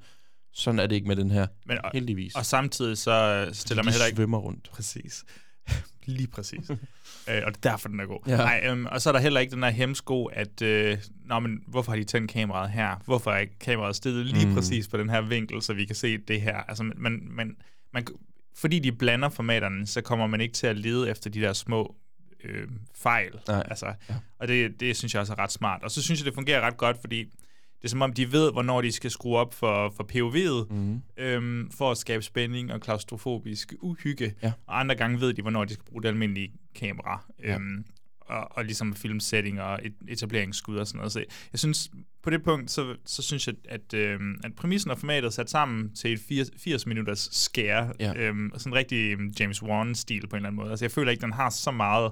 Sådan 0.53 0.79
er 0.79 0.87
det 0.87 0.95
ikke 0.95 1.07
med 1.07 1.15
den 1.15 1.31
her, 1.31 1.47
Men, 1.65 1.77
og, 1.83 1.91
heldigvis. 1.93 2.35
og 2.35 2.45
samtidig 2.45 2.97
så 2.97 3.45
øh, 3.47 3.53
stiller 3.53 3.83
man 3.83 3.93
heller 3.93 4.05
ikke... 4.05 4.15
svømmer 4.15 4.37
rundt. 4.37 4.69
Præcis. 4.71 5.23
Lige 6.05 6.27
præcis. 6.27 6.69
øh, 7.29 7.41
og 7.45 7.51
det 7.51 7.65
er 7.65 7.69
derfor, 7.69 7.89
den 7.89 7.99
er 7.99 8.05
god. 8.05 8.19
Ja. 8.27 8.37
Nej, 8.37 8.63
øhm, 8.65 8.85
og 8.85 9.01
så 9.01 9.09
er 9.09 9.11
der 9.11 9.19
heller 9.19 9.39
ikke 9.39 9.51
den 9.51 9.61
der 9.61 9.69
hemsko, 9.69 10.25
at 10.25 10.61
øh, 10.61 10.97
nå, 11.25 11.39
men, 11.39 11.63
hvorfor 11.67 11.91
har 11.91 11.99
de 11.99 12.03
tændt 12.03 12.31
kameraet 12.31 12.71
her? 12.71 13.01
Hvorfor 13.05 13.31
er 13.31 13.45
kameraet 13.59 13.95
stedet 13.95 14.25
lige 14.25 14.47
mm. 14.47 14.53
præcis 14.53 14.87
på 14.87 14.97
den 14.97 15.09
her 15.09 15.21
vinkel, 15.21 15.61
så 15.61 15.73
vi 15.73 15.85
kan 15.85 15.95
se 15.95 16.17
det 16.17 16.41
her? 16.41 16.57
Altså, 16.57 16.83
man, 16.83 17.27
man, 17.29 17.57
man, 17.93 18.07
fordi 18.55 18.79
de 18.79 18.91
blander 18.91 19.29
formaterne, 19.29 19.87
så 19.87 20.01
kommer 20.01 20.27
man 20.27 20.41
ikke 20.41 20.53
til 20.53 20.67
at 20.67 20.77
lede 20.77 21.09
efter 21.09 21.29
de 21.29 21.41
der 21.41 21.53
små 21.53 21.95
øh, 22.43 22.67
fejl. 22.95 23.31
Nej. 23.47 23.63
Altså, 23.69 23.85
Ja. 24.09 24.15
Og 24.39 24.47
det, 24.47 24.79
det 24.79 24.97
synes 24.97 25.13
jeg 25.13 25.19
også 25.21 25.33
er 25.33 25.39
ret 25.39 25.51
smart. 25.51 25.83
Og 25.83 25.91
så 25.91 26.01
synes 26.01 26.19
jeg, 26.19 26.25
det 26.25 26.33
fungerer 26.33 26.61
ret 26.61 26.77
godt, 26.77 26.97
fordi 27.01 27.23
det 27.23 27.83
er 27.83 27.87
som 27.89 28.01
om, 28.01 28.13
de 28.13 28.31
ved, 28.31 28.51
hvornår 28.51 28.81
de 28.81 28.91
skal 28.91 29.11
skrue 29.11 29.37
op 29.37 29.53
for, 29.53 29.93
for 29.97 30.03
POV'et, 30.13 30.73
Mm. 30.73 31.01
øhm, 31.17 31.71
for 31.71 31.91
at 31.91 31.97
skabe 31.97 32.23
spænding 32.23 32.73
og 32.73 32.81
klaustrofobisk 32.81 33.73
uhygge. 33.81 34.33
Ja. 34.43 34.51
Og 34.67 34.79
andre 34.79 34.95
gange 34.95 35.19
ved 35.21 35.33
de, 35.33 35.41
hvornår 35.41 35.65
de 35.65 35.73
skal 35.73 35.85
bruge 35.85 36.01
det 36.03 36.07
almindelige 36.07 36.51
kamera. 36.75 37.25
Ja. 37.43 37.55
Øhm, 37.55 37.85
og, 38.33 38.57
og 38.57 38.65
ligesom 38.65 38.95
filmsetting 38.95 39.61
og 39.61 39.79
et, 39.83 39.93
etableringsskud 40.07 40.77
og 40.77 40.87
sådan 40.87 40.97
noget. 40.97 41.11
Så 41.11 41.19
jeg 41.51 41.59
synes, 41.59 41.91
på 42.23 42.29
det 42.29 42.43
punkt, 42.43 42.71
så, 42.71 42.95
så 43.05 43.21
synes 43.21 43.47
jeg, 43.47 43.55
at, 43.69 43.93
øhm, 43.93 44.39
at 44.43 44.55
præmissen 44.55 44.91
og 44.91 44.99
formatet 44.99 45.25
er 45.25 45.29
sat 45.29 45.49
sammen 45.49 45.95
til 45.95 46.13
et 46.13 46.19
80, 46.27 46.49
80 46.57 46.85
minutters 46.85 47.29
skære. 47.31 47.93
Ja. 47.99 48.09
Og 48.53 48.59
sådan 48.59 48.71
en 48.71 48.75
rigtig 48.75 49.11
øhm, 49.11 49.33
James 49.39 49.63
Wan-stil 49.63 50.27
på 50.27 50.35
en 50.35 50.37
eller 50.37 50.49
anden 50.49 50.55
måde. 50.55 50.69
Altså 50.69 50.85
jeg 50.85 50.91
føler 50.91 51.11
ikke, 51.11 51.21
den 51.21 51.33
har 51.33 51.49
så 51.49 51.71
meget 51.71 52.11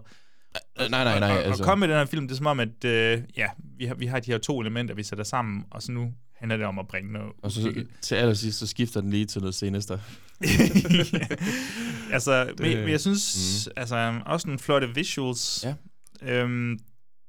Øh, 0.82 0.90
Nej, 0.90 1.04
nej, 1.04 1.20
nej. 1.20 1.32
og, 1.32 1.44
altså. 1.44 1.64
og 1.64 1.68
komme 1.68 1.80
med 1.80 1.88
den 1.88 1.98
her 1.98 2.06
film, 2.06 2.28
det 2.28 2.34
er 2.34 2.38
som 2.38 2.46
om, 2.46 2.60
at 2.60 2.86
øh, 2.86 3.22
ja, 3.38 3.48
vi 3.78 3.86
har, 3.86 3.96
vi 3.96 4.06
har 4.06 4.20
de 4.20 4.32
her 4.32 4.38
to 4.38 4.62
elementer, 4.62 4.96
vi 4.96 5.04
sætter 5.04 5.24
sammen, 5.24 5.64
og 5.72 5.84
så 5.84 5.92
nu 5.92 6.14
handler 6.34 6.58
det 6.58 6.66
om 6.66 6.80
at 6.80 6.88
bringe 6.88 7.12
noget 7.12 7.32
Og 7.42 7.52
så 7.52 7.62
uhygge. 7.62 7.88
til 8.02 8.16
allersidst, 8.16 8.60
så 8.60 8.68
skifter 8.68 9.02
den 9.02 9.10
lige 9.10 9.26
til 9.26 9.42
noget 9.42 9.56
seneste. 9.56 9.94
altså, 12.14 12.46
det, 12.46 12.60
men, 12.60 12.78
men 12.78 12.90
jeg 12.90 13.00
synes, 13.00 13.68
mm. 13.68 13.72
altså, 13.76 14.22
også 14.26 14.48
nogle 14.48 14.60
flotte 14.60 14.96
visuals. 14.96 15.64
Ja. 15.64 15.74
Øhm, 16.22 16.80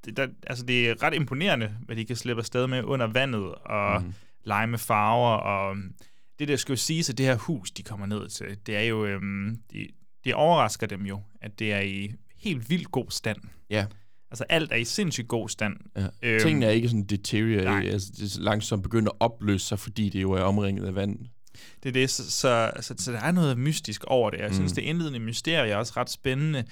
det, 0.05 0.16
der, 0.16 0.26
altså, 0.46 0.64
det 0.64 0.90
er 0.90 1.02
ret 1.02 1.14
imponerende, 1.14 1.70
hvad 1.87 1.96
de 1.96 2.05
kan 2.05 2.16
slippe 2.16 2.40
afsted 2.40 2.66
med 2.66 2.83
under 2.85 3.07
vandet, 3.07 3.55
og 3.55 4.02
mm. 4.02 4.14
lege 4.44 4.66
med 4.66 4.78
farver, 4.78 5.31
og 5.37 5.76
det 6.38 6.48
der 6.48 6.57
skal 6.57 6.72
jo 6.72 6.76
sige, 6.76 7.05
at 7.12 7.18
det 7.18 7.26
her 7.26 7.37
hus, 7.37 7.70
de 7.70 7.83
kommer 7.83 8.07
ned 8.07 8.28
til, 8.28 8.46
det 8.66 8.76
er 8.76 8.83
jo, 8.83 9.07
øhm, 9.07 9.57
det, 9.72 9.87
det 10.24 10.35
overrasker 10.35 10.87
dem 10.87 11.07
jo, 11.07 11.20
at 11.42 11.59
det 11.59 11.72
er 11.72 11.81
i 11.81 12.11
helt 12.37 12.70
vildt 12.70 12.90
god 12.90 13.07
stand. 13.11 13.38
Ja. 13.70 13.87
Altså, 14.31 14.44
alt 14.48 14.72
er 14.72 14.76
i 14.76 14.85
sindssygt 14.85 15.28
god 15.28 15.48
stand. 15.48 15.76
Ja. 15.96 16.07
Øhm, 16.22 16.40
Tingene 16.42 16.66
er 16.66 16.70
ikke 16.70 16.88
sådan 16.88 17.05
deteriorate, 17.05 17.90
altså 17.90 18.12
det 18.16 18.37
er 18.37 18.40
langsomt 18.40 18.83
begyndt 18.83 19.09
at 19.09 19.12
opløse 19.20 19.66
sig, 19.66 19.78
fordi 19.78 20.09
det 20.09 20.22
jo 20.22 20.33
er 20.33 20.42
omringet 20.42 20.87
af 20.87 20.94
vand. 20.94 21.18
Det 21.83 21.88
er 21.88 21.92
det, 21.92 22.11
så, 22.11 22.31
så, 22.31 22.70
så, 22.81 22.94
så 22.98 23.12
der 23.12 23.18
er 23.20 23.33
noget 23.33 23.59
mystisk 23.59 24.05
over 24.05 24.31
det. 24.31 24.38
Jeg 24.38 24.48
Mm. 24.48 24.55
synes, 24.55 24.72
det 24.72 24.83
indledende 24.83 25.18
mysterie 25.18 25.70
er 25.72 25.76
også 25.76 25.92
ret 25.96 26.11
spændende. 26.11 26.64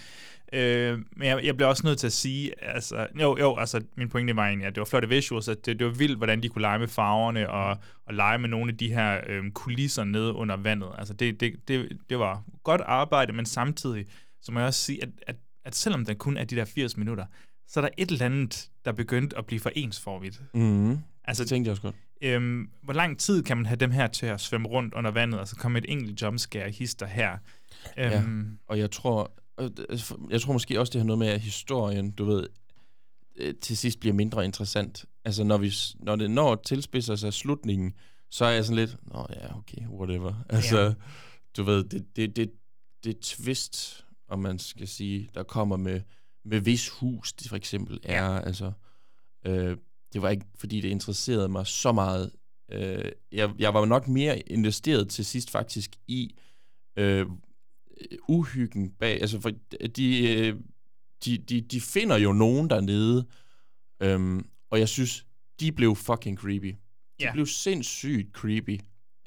Øh, 0.53 0.99
men 1.17 1.29
jeg, 1.29 1.45
jeg 1.45 1.57
bliver 1.57 1.69
også 1.69 1.87
nødt 1.87 1.99
til 1.99 2.07
at 2.07 2.13
sige, 2.13 2.65
altså, 2.65 3.07
jo, 3.21 3.37
jo, 3.39 3.57
altså, 3.57 3.81
min 3.97 4.09
pointe 4.09 4.37
var 4.37 4.47
egentlig, 4.47 4.67
at 4.67 4.75
det 4.75 4.81
var 4.81 4.85
flotte 4.85 5.09
visuals, 5.09 5.49
at 5.49 5.67
det, 5.67 5.79
det 5.79 5.87
var 5.87 5.93
vildt, 5.93 6.17
hvordan 6.17 6.43
de 6.43 6.49
kunne 6.49 6.63
lege 6.63 6.79
med 6.79 6.89
farverne 6.89 7.51
og, 7.51 7.79
og 8.07 8.15
lege 8.15 8.39
med 8.39 8.49
nogle 8.49 8.73
af 8.73 8.79
de 8.79 8.93
her 8.93 9.21
øh, 9.29 9.51
kulisser 9.51 10.05
nede 10.05 10.33
under 10.33 10.57
vandet. 10.57 10.89
Altså, 10.99 11.15
det, 11.15 11.41
det, 11.41 11.69
det, 11.69 11.99
det 12.11 12.19
var 12.19 12.43
godt 12.65 12.81
arbejde, 12.81 13.33
men 13.33 13.47
samtidig, 13.47 14.07
så 14.43 14.53
må 14.53 14.61
jeg 14.61 14.67
også 14.67 14.81
sige, 14.83 15.03
at, 15.03 15.09
at, 15.27 15.37
at 15.65 15.75
selvom 15.75 16.05
den 16.05 16.17
kun 16.17 16.37
er 16.37 16.45
de 16.45 16.57
der 16.57 16.65
80 16.65 16.97
minutter, 16.97 17.25
så 17.69 17.81
er 17.81 17.83
der 17.83 17.91
et 17.99 18.11
eller 18.11 18.27
andet, 18.27 18.71
der 18.85 18.93
begyndte 18.93 19.39
at 19.39 19.47
blive 19.47 19.61
for 19.61 19.71
ensforvigt. 19.75 20.43
Mm. 20.55 20.99
Altså, 21.25 21.43
Det 21.43 21.49
tænkte 21.49 21.69
jeg 21.69 21.73
også 21.73 21.83
godt. 21.83 21.95
Øhm, 22.23 22.69
hvor 22.83 22.93
lang 22.93 23.19
tid 23.19 23.43
kan 23.43 23.57
man 23.57 23.67
have 23.67 23.77
dem 23.77 23.91
her 23.91 24.07
til 24.07 24.27
at 24.27 24.41
svømme 24.41 24.69
rundt 24.69 24.95
under 24.95 25.11
vandet, 25.11 25.41
og 25.41 25.49
så 25.49 25.57
komme 25.57 25.79
et 25.79 25.85
enkelt 25.89 26.23
jumpscare 26.23 26.71
hister 26.71 27.07
her? 27.07 27.39
Ja. 27.97 28.21
Øhm, 28.23 28.59
Og 28.69 28.79
jeg 28.79 28.91
tror, 28.91 29.23
altså, 29.23 29.40
jeg 30.31 30.41
tror 30.41 30.53
måske 30.53 30.81
også, 30.81 30.91
det 30.91 31.01
har 31.01 31.07
noget 31.07 31.19
med, 31.19 31.27
at 31.29 31.41
historien, 31.41 32.11
du 32.11 32.25
ved, 32.25 32.49
øh, 33.37 33.55
til 33.63 33.77
sidst 33.77 34.01
bliver 34.01 34.15
mindre 34.15 34.45
interessant. 34.45 35.05
Altså, 35.25 35.45
når, 35.45 35.59
vi, 35.59 35.73
når 35.99 36.17
det 36.17 36.31
når 36.31 36.55
tilspidser 36.55 37.17
sig 37.17 37.33
slutningen, 37.35 37.95
så 38.31 38.45
er 38.45 38.51
jeg 38.51 38.65
sådan 38.65 38.77
lidt, 38.77 38.97
nå 39.03 39.27
ja, 39.31 39.59
okay, 39.59 39.87
whatever. 39.89 40.35
Altså, 40.49 40.81
Ja. 40.81 40.93
du 41.57 41.63
ved, 41.63 41.85
det, 41.85 42.17
det, 42.17 42.37
det, 42.37 42.53
det 43.05 43.19
twist, 43.21 44.05
om 44.29 44.39
man 44.39 44.59
skal 44.59 44.89
sige, 44.89 45.29
der 45.35 45.43
kommer 45.43 45.77
med, 45.77 46.01
med 46.45 46.61
hvis 46.61 46.89
hus, 46.89 47.35
for 47.49 47.57
eksempel 47.57 48.01
er, 48.03 48.25
ja. 48.25 48.41
altså, 48.41 48.73
øh, 49.47 49.77
det 50.13 50.23
var 50.23 50.29
ikke, 50.29 50.47
fordi 50.59 50.81
det 50.81 50.89
interesserede 50.89 51.49
mig 51.49 51.67
så 51.67 51.93
meget. 51.93 52.31
Øh, 52.73 53.13
jeg, 53.33 53.51
jeg 53.59 53.75
var 53.75 53.85
nok 53.85 54.09
mere 54.09 54.39
investeret 54.39 55.09
til 55.09 55.25
sidst 55.25 55.51
faktisk 55.51 55.97
i 56.09 56.35
øh, 56.97 57.27
uhyggen 58.29 58.91
bag, 58.91 59.21
altså 59.21 59.41
for 59.41 59.51
de, 59.97 60.29
øh, 60.37 60.57
de, 61.25 61.39
de, 61.39 61.61
de 61.61 61.81
finder 61.81 62.17
jo 62.19 62.33
nogen 62.33 62.71
dernede, 62.71 63.27
øhm, 64.03 64.47
og 64.71 64.79
jeg 64.79 64.89
synes, 64.89 65.27
de 65.61 65.73
blev 65.73 65.97
fucking 65.97 66.39
creepy. 66.39 66.67
De 67.21 67.25
Ja. 67.25 67.33
blev 67.33 67.47
sindssygt 67.47 68.33
creepy. 68.33 68.79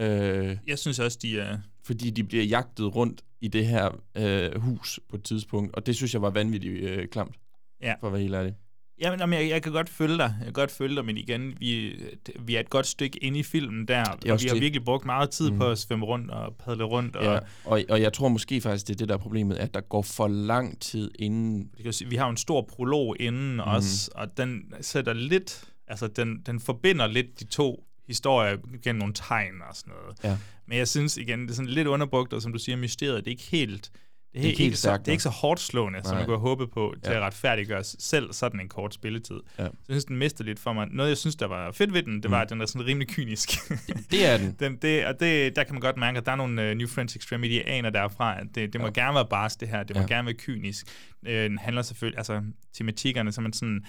Øh, 0.01 0.57
Jeg 0.67 0.79
synes 0.79 0.99
også, 0.99 1.19
de 1.21 1.39
er... 1.39 1.59
fordi 1.83 2.09
de 2.09 2.23
bliver 2.23 2.43
jagtet 2.43 2.95
rundt 2.95 3.23
i 3.41 3.47
det 3.47 3.67
her 3.67 4.01
øh, 4.17 4.62
hus 4.62 4.99
på 5.09 5.15
et 5.15 5.23
tidspunkt, 5.23 5.75
og 5.75 5.86
det 5.86 5.95
synes 5.95 6.13
jeg 6.13 6.21
var 6.21 6.29
vanvittigt 6.29 6.73
øh, 6.73 7.07
klamt, 7.07 7.36
Ja. 7.81 7.93
for 7.99 8.07
at 8.07 8.13
være 8.13 8.21
helt 8.21 8.36
ærlig. 8.36 8.55
Jamen, 8.99 9.19
jamen, 9.19 9.39
jeg, 9.39 9.49
jeg 9.49 9.63
kan 9.63 9.71
godt 9.71 9.89
følge 9.89 10.17
dig. 10.17 10.36
Jeg 10.38 10.45
kan 10.45 10.53
godt 10.53 10.71
følge 10.71 10.95
dig, 10.95 11.06
men 11.06 11.17
igen, 11.17 11.53
vi, 11.60 11.95
vi 12.39 12.56
er 12.56 12.60
et 12.60 12.69
godt 12.69 12.88
stykke 12.88 13.17
inde 13.23 13.39
i 13.39 13.43
filmen 13.43 13.88
der, 13.88 14.03
og 14.06 14.17
vi 14.23 14.29
har 14.29 14.38
det. 14.38 14.62
virkelig 14.62 14.84
brugt 14.86 15.06
meget 15.06 15.29
tid 15.29 15.45
mm. 15.49 15.51
Mhm. 15.53 15.60
på 15.60 15.69
at 15.69 15.77
svømme 15.77 16.06
rundt 16.06 16.32
og 16.32 16.56
padle 16.65 16.84
rundt. 16.84 17.15
Og, 17.15 17.23
Ja, 17.23 17.39
og, 17.65 17.82
og 17.89 18.01
jeg 18.01 18.13
tror 18.13 18.27
måske 18.27 18.62
faktisk, 18.62 18.88
det 18.88 18.93
er 18.93 18.97
det, 18.97 19.10
der 19.10 19.13
er 19.13 19.19
problemet, 19.19 19.56
at 19.56 19.73
der 19.73 19.82
går 19.82 20.01
for 20.01 20.27
lang 20.27 20.79
tid 20.82 21.12
inden... 21.19 21.69
Vi 22.08 22.15
har 22.15 22.25
jo 22.25 22.29
en 22.32 22.38
stor 22.38 22.62
prolog 22.62 23.15
inden 23.19 23.47
Mhm. 23.47 23.53
mm. 23.56 23.60
også, 23.60 24.12
og 24.15 24.38
den 24.38 24.63
sætter 24.82 25.13
lidt, 25.13 25.63
altså 25.88 26.08
den, 26.08 26.41
den 26.45 26.60
forbinder 26.60 27.08
lidt 27.08 27.39
de 27.39 27.45
to 27.45 27.84
historier 28.08 28.58
gennem 28.84 28.99
nogle 28.99 29.13
tegn 29.13 29.53
og 29.69 29.75
sådan 29.75 29.93
noget. 30.03 30.17
Ja. 30.23 30.38
Men 30.67 30.77
jeg 30.77 30.88
synes 30.88 31.17
igen, 31.17 31.41
det 31.41 31.49
er 31.51 31.56
sådan 31.56 31.71
lidt 31.71 31.88
underbrugt, 31.88 32.34
og 32.34 32.41
som 32.41 32.53
du 32.53 32.60
siger, 32.60 32.75
mysteriet, 32.77 33.25
det 33.25 33.27
er 33.27 33.32
ikke 33.36 33.43
helt... 33.51 33.91
Det 34.34 34.41
er, 34.41 34.46
ikke 34.48 34.58
helt 34.63 34.78
så, 34.78 34.98
det 34.98 35.08
er 35.08 35.12
ikke 35.12 35.24
så 35.24 35.30
hårdt 35.30 35.60
slående, 35.60 36.00
som 36.04 36.17
jeg 36.17 36.26
kunne 36.26 36.38
have 36.38 36.41
håbet 36.50 36.72
på, 36.72 36.96
til 37.04 37.12
Ja. 37.12 37.17
at 37.17 37.22
retfærdiggøre 37.24 37.84
selv 37.84 38.34
sådan 38.34 38.60
en 38.60 38.69
kort 38.69 38.93
spilletid. 38.93 39.36
Ja. 39.60 39.63
Så 39.63 39.69
jeg 39.88 39.93
synes, 39.93 40.06
den 40.06 40.17
mister 40.17 40.43
lidt 40.43 40.60
for 40.60 40.74
mig. 40.74 40.88
Noget, 40.91 41.10
jeg 41.10 41.17
synes, 41.17 41.36
der 41.36 41.46
var 41.48 41.72
fedt 41.72 41.93
ved 41.93 42.04
den, 42.04 42.24
det 42.24 42.32
var, 42.32 42.38
Mm. 42.38 42.41
at 42.41 42.50
den 42.50 42.62
er 42.62 42.65
sådan 42.65 42.88
rimelig 42.88 43.08
kynisk. 43.08 43.50
Det 44.12 44.26
er 44.28 44.38
den. 44.38 44.56
den 44.60 44.76
det, 44.82 45.06
og 45.06 45.19
det, 45.19 45.56
der 45.56 45.63
kan 45.63 45.74
man 45.74 45.82
godt 45.82 45.98
mærke, 45.98 46.17
at 46.17 46.26
der 46.26 46.32
er 46.32 46.36
nogle 46.36 46.72
uh, 46.72 46.78
New 46.78 46.88
French 46.88 47.17
Extremity 47.17 47.60
aner 47.65 47.89
derfra, 47.89 48.39
at 48.39 48.48
det, 48.56 48.74
det 48.74 48.82
må 48.82 48.88
Ja. 48.88 48.93
gerne 48.93 49.15
være 49.15 49.28
bars, 49.30 49.56
det 49.56 49.67
her. 49.67 49.84
Det 49.84 49.96
må 49.96 50.02
Ja. 50.02 50.08
gerne 50.08 50.26
være 50.26 50.36
kynisk. 50.36 50.86
Øh, 51.28 51.43
den 51.50 51.58
handler 51.58 51.82
selvfølgelig, 51.82 52.17
altså 52.17 52.41
tematikkerne, 52.74 53.32
så 53.32 53.41
er 53.41 53.43
man 53.43 53.54
sådan... 53.54 53.86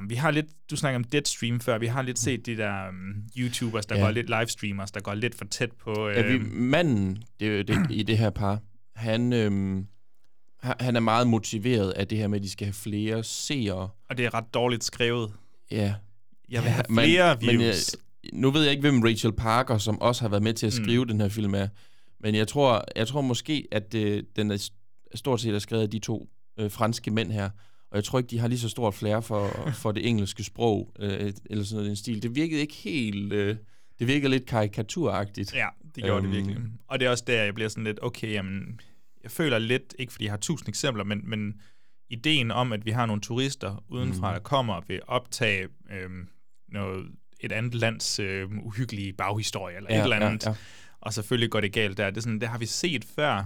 Men 0.00 0.10
vi 0.10 0.14
har 0.14 0.30
lidt, 0.30 0.46
du 0.70 0.76
snakker 0.76 0.96
om 0.98 1.04
Deadstream 1.04 1.60
før, 1.60 1.78
vi 1.78 1.86
har 1.86 2.02
lidt 2.02 2.18
set 2.18 2.46
de 2.46 2.56
der 2.56 2.88
um, 2.88 3.14
YouTubers, 3.38 3.86
der 3.86 3.96
Ja. 3.96 4.02
går 4.02 4.10
lidt 4.10 4.26
livestreamers, 4.30 4.90
der 4.90 5.00
går 5.00 5.14
lidt 5.14 5.34
for 5.34 5.44
tæt 5.44 5.72
på... 5.72 6.08
Øh, 6.08 6.16
Ja, 6.16 6.22
vi, 6.32 6.38
manden 6.52 7.22
det, 7.40 7.68
det, 7.68 7.86
i 7.90 8.02
det 8.02 8.18
her 8.18 8.30
par, 8.30 8.58
han, 8.94 9.32
øhm, 9.32 9.86
ha- 10.60 10.72
han 10.80 10.96
er 10.96 11.00
meget 11.00 11.26
motiveret 11.26 11.90
af 11.90 12.08
det 12.08 12.18
her 12.18 12.28
med, 12.28 12.38
at 12.38 12.42
de 12.44 12.50
skal 12.50 12.64
have 12.66 12.72
flere 12.74 13.24
seere. 13.24 13.88
og 14.10 14.16
det 14.16 14.24
er 14.26 14.34
ret 14.34 14.54
dårligt 14.54 14.84
skrevet. 14.84 15.32
Ja. 15.70 15.94
Jeg 16.48 16.62
vil 16.62 16.70
have 16.70 16.84
men- 16.88 17.04
flere 17.04 17.36
men, 17.40 17.58
views. 17.58 17.94
øh, 17.94 18.30
nu 18.40 18.50
ved 18.50 18.62
jeg 18.62 18.70
ikke, 18.70 18.80
hvem 18.80 19.02
Rachel 19.02 19.32
Parker, 19.32 19.78
som 19.78 20.00
også 20.00 20.22
har 20.22 20.28
været 20.28 20.42
med 20.42 20.54
til 20.54 20.66
at 20.66 20.74
Mm. 20.78 20.84
skrive 20.84 21.04
mm. 21.04 21.08
den 21.08 21.20
her 21.20 21.28
film, 21.28 21.54
er. 21.54 21.68
Men 22.20 22.34
jeg 22.34 22.48
tror, 22.48 22.84
jeg 22.96 23.08
tror 23.08 23.20
måske, 23.20 23.68
at 23.72 23.94
øh, 23.94 24.22
den 24.36 24.50
er 24.50 24.70
stort 25.14 25.40
set 25.40 25.54
er 25.54 25.58
skrevet 25.58 25.82
af 25.82 25.90
de 25.90 25.98
to 25.98 26.28
øh, 26.58 26.70
franske 26.70 27.10
mænd 27.10 27.32
her. 27.32 27.50
Og 27.90 27.96
jeg 27.96 28.04
tror 28.04 28.18
ikke, 28.18 28.28
de 28.30 28.38
har 28.38 28.48
lige 28.48 28.58
så 28.58 28.68
stort 28.68 28.94
flair 28.94 29.20
for, 29.20 29.48
for 29.82 29.92
det 29.92 30.08
engelske 30.08 30.44
sprog, 30.44 30.92
øh, 30.98 31.32
eller 31.50 31.64
sådan 31.64 31.76
noget 31.76 31.88
den 31.88 31.96
stil. 31.96 32.22
Det 32.22 32.34
virkede 32.34 32.60
ikke 32.60 32.74
helt... 32.74 33.32
Øh, 33.32 33.56
det 33.98 34.06
virkede 34.08 34.30
lidt 34.30 34.46
karikaturagtigt. 34.46 35.54
Ja, 35.54 35.66
det 35.94 36.04
gjorde 36.04 36.22
Øhm. 36.26 36.32
det 36.32 36.36
virkelig. 36.46 36.58
Og 36.88 37.00
det 37.00 37.06
er 37.06 37.10
også 37.10 37.24
der, 37.26 37.42
jeg 37.42 37.54
bliver 37.54 37.68
sådan 37.68 37.84
lidt, 37.84 37.98
okay, 38.02 38.32
jamen, 38.32 38.80
jeg 39.22 39.30
føler 39.30 39.58
lidt, 39.58 39.94
ikke 39.98 40.12
fordi 40.12 40.24
jeg 40.24 40.32
har 40.32 40.38
tusind 40.38 40.68
eksempler, 40.68 41.04
men, 41.04 41.20
men 41.30 41.60
ideen 42.10 42.50
om, 42.50 42.72
at 42.72 42.84
vi 42.86 42.90
har 42.90 43.06
nogle 43.06 43.22
turister 43.22 43.84
udenfra, 43.88 44.30
Mhm. 44.30 44.34
der 44.34 44.40
kommer 44.42 44.74
og 44.74 44.84
vil 44.88 45.00
optage 45.06 45.68
øhm, 45.90 46.28
noget, 46.68 47.06
et 47.40 47.52
andet 47.52 47.74
lands 47.74 48.18
øhm, 48.18 48.58
uhyggelige 48.62 49.12
baghistorie, 49.12 49.76
eller 49.76 49.88
Ja, 49.94 49.98
et 49.98 50.02
eller 50.02 50.16
ja, 50.16 50.26
andet, 50.26 50.46
ja. 50.46 50.54
og 51.00 51.14
selvfølgelig 51.14 51.50
går 51.50 51.60
det 51.60 51.72
galt 51.72 51.96
der. 51.98 52.10
Det, 52.10 52.16
er 52.16 52.20
sådan, 52.20 52.40
det 52.40 52.48
har 52.48 52.58
vi 52.58 52.66
set 52.66 53.04
før. 53.04 53.44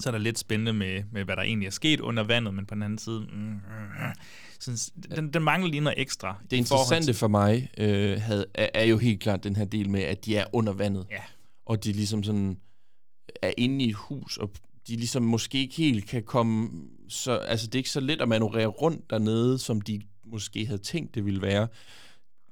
Så 0.00 0.08
er 0.08 0.10
der 0.10 0.18
lidt 0.18 0.38
spændende 0.38 0.72
med, 0.72 1.02
med, 1.12 1.24
hvad 1.24 1.36
der 1.36 1.42
egentlig 1.42 1.66
er 1.66 1.70
sket 1.70 2.00
under 2.00 2.22
vandet, 2.22 2.54
men 2.54 2.66
på 2.66 2.74
den 2.74 2.82
anden 2.82 2.98
side, 2.98 3.20
mm, 3.20 3.60
sådan, 4.60 4.78
den, 5.16 5.32
den 5.32 5.42
mangler 5.42 5.70
lige 5.70 5.80
noget 5.80 6.00
ekstra. 6.00 6.36
Det 6.50 6.56
interessante 6.56 7.14
for 7.14 7.28
mig 7.28 7.70
øh, 7.78 8.20
havde, 8.20 8.46
er, 8.54 8.68
er 8.74 8.84
jo 8.84 8.98
helt 8.98 9.20
klart 9.20 9.44
den 9.44 9.56
her 9.56 9.64
del 9.64 9.90
med, 9.90 10.00
at 10.00 10.24
de 10.24 10.36
er 10.36 10.44
under 10.52 10.72
vandet. 10.72 11.06
Ja. 11.10 11.22
Og 11.66 11.84
de 11.84 11.92
ligesom 11.92 12.22
sådan 12.22 12.56
er 13.42 13.52
inde 13.56 13.84
i 13.84 13.88
et 13.88 13.94
hus, 13.94 14.36
og 14.36 14.50
de 14.88 14.96
ligesom 14.96 15.22
måske 15.22 15.58
ikke 15.58 15.74
helt 15.76 16.06
kan 16.06 16.22
komme... 16.22 16.70
Så, 17.08 17.32
altså, 17.32 17.66
det 17.66 17.74
er 17.74 17.78
ikke 17.78 17.90
så 17.90 18.00
let 18.00 18.22
at 18.22 18.28
manøvrere 18.28 18.66
rundt 18.66 19.10
dernede, 19.10 19.58
som 19.58 19.80
de 19.80 20.00
måske 20.24 20.66
havde 20.66 20.78
tænkt, 20.78 21.14
det 21.14 21.24
ville 21.24 21.42
være. 21.42 21.68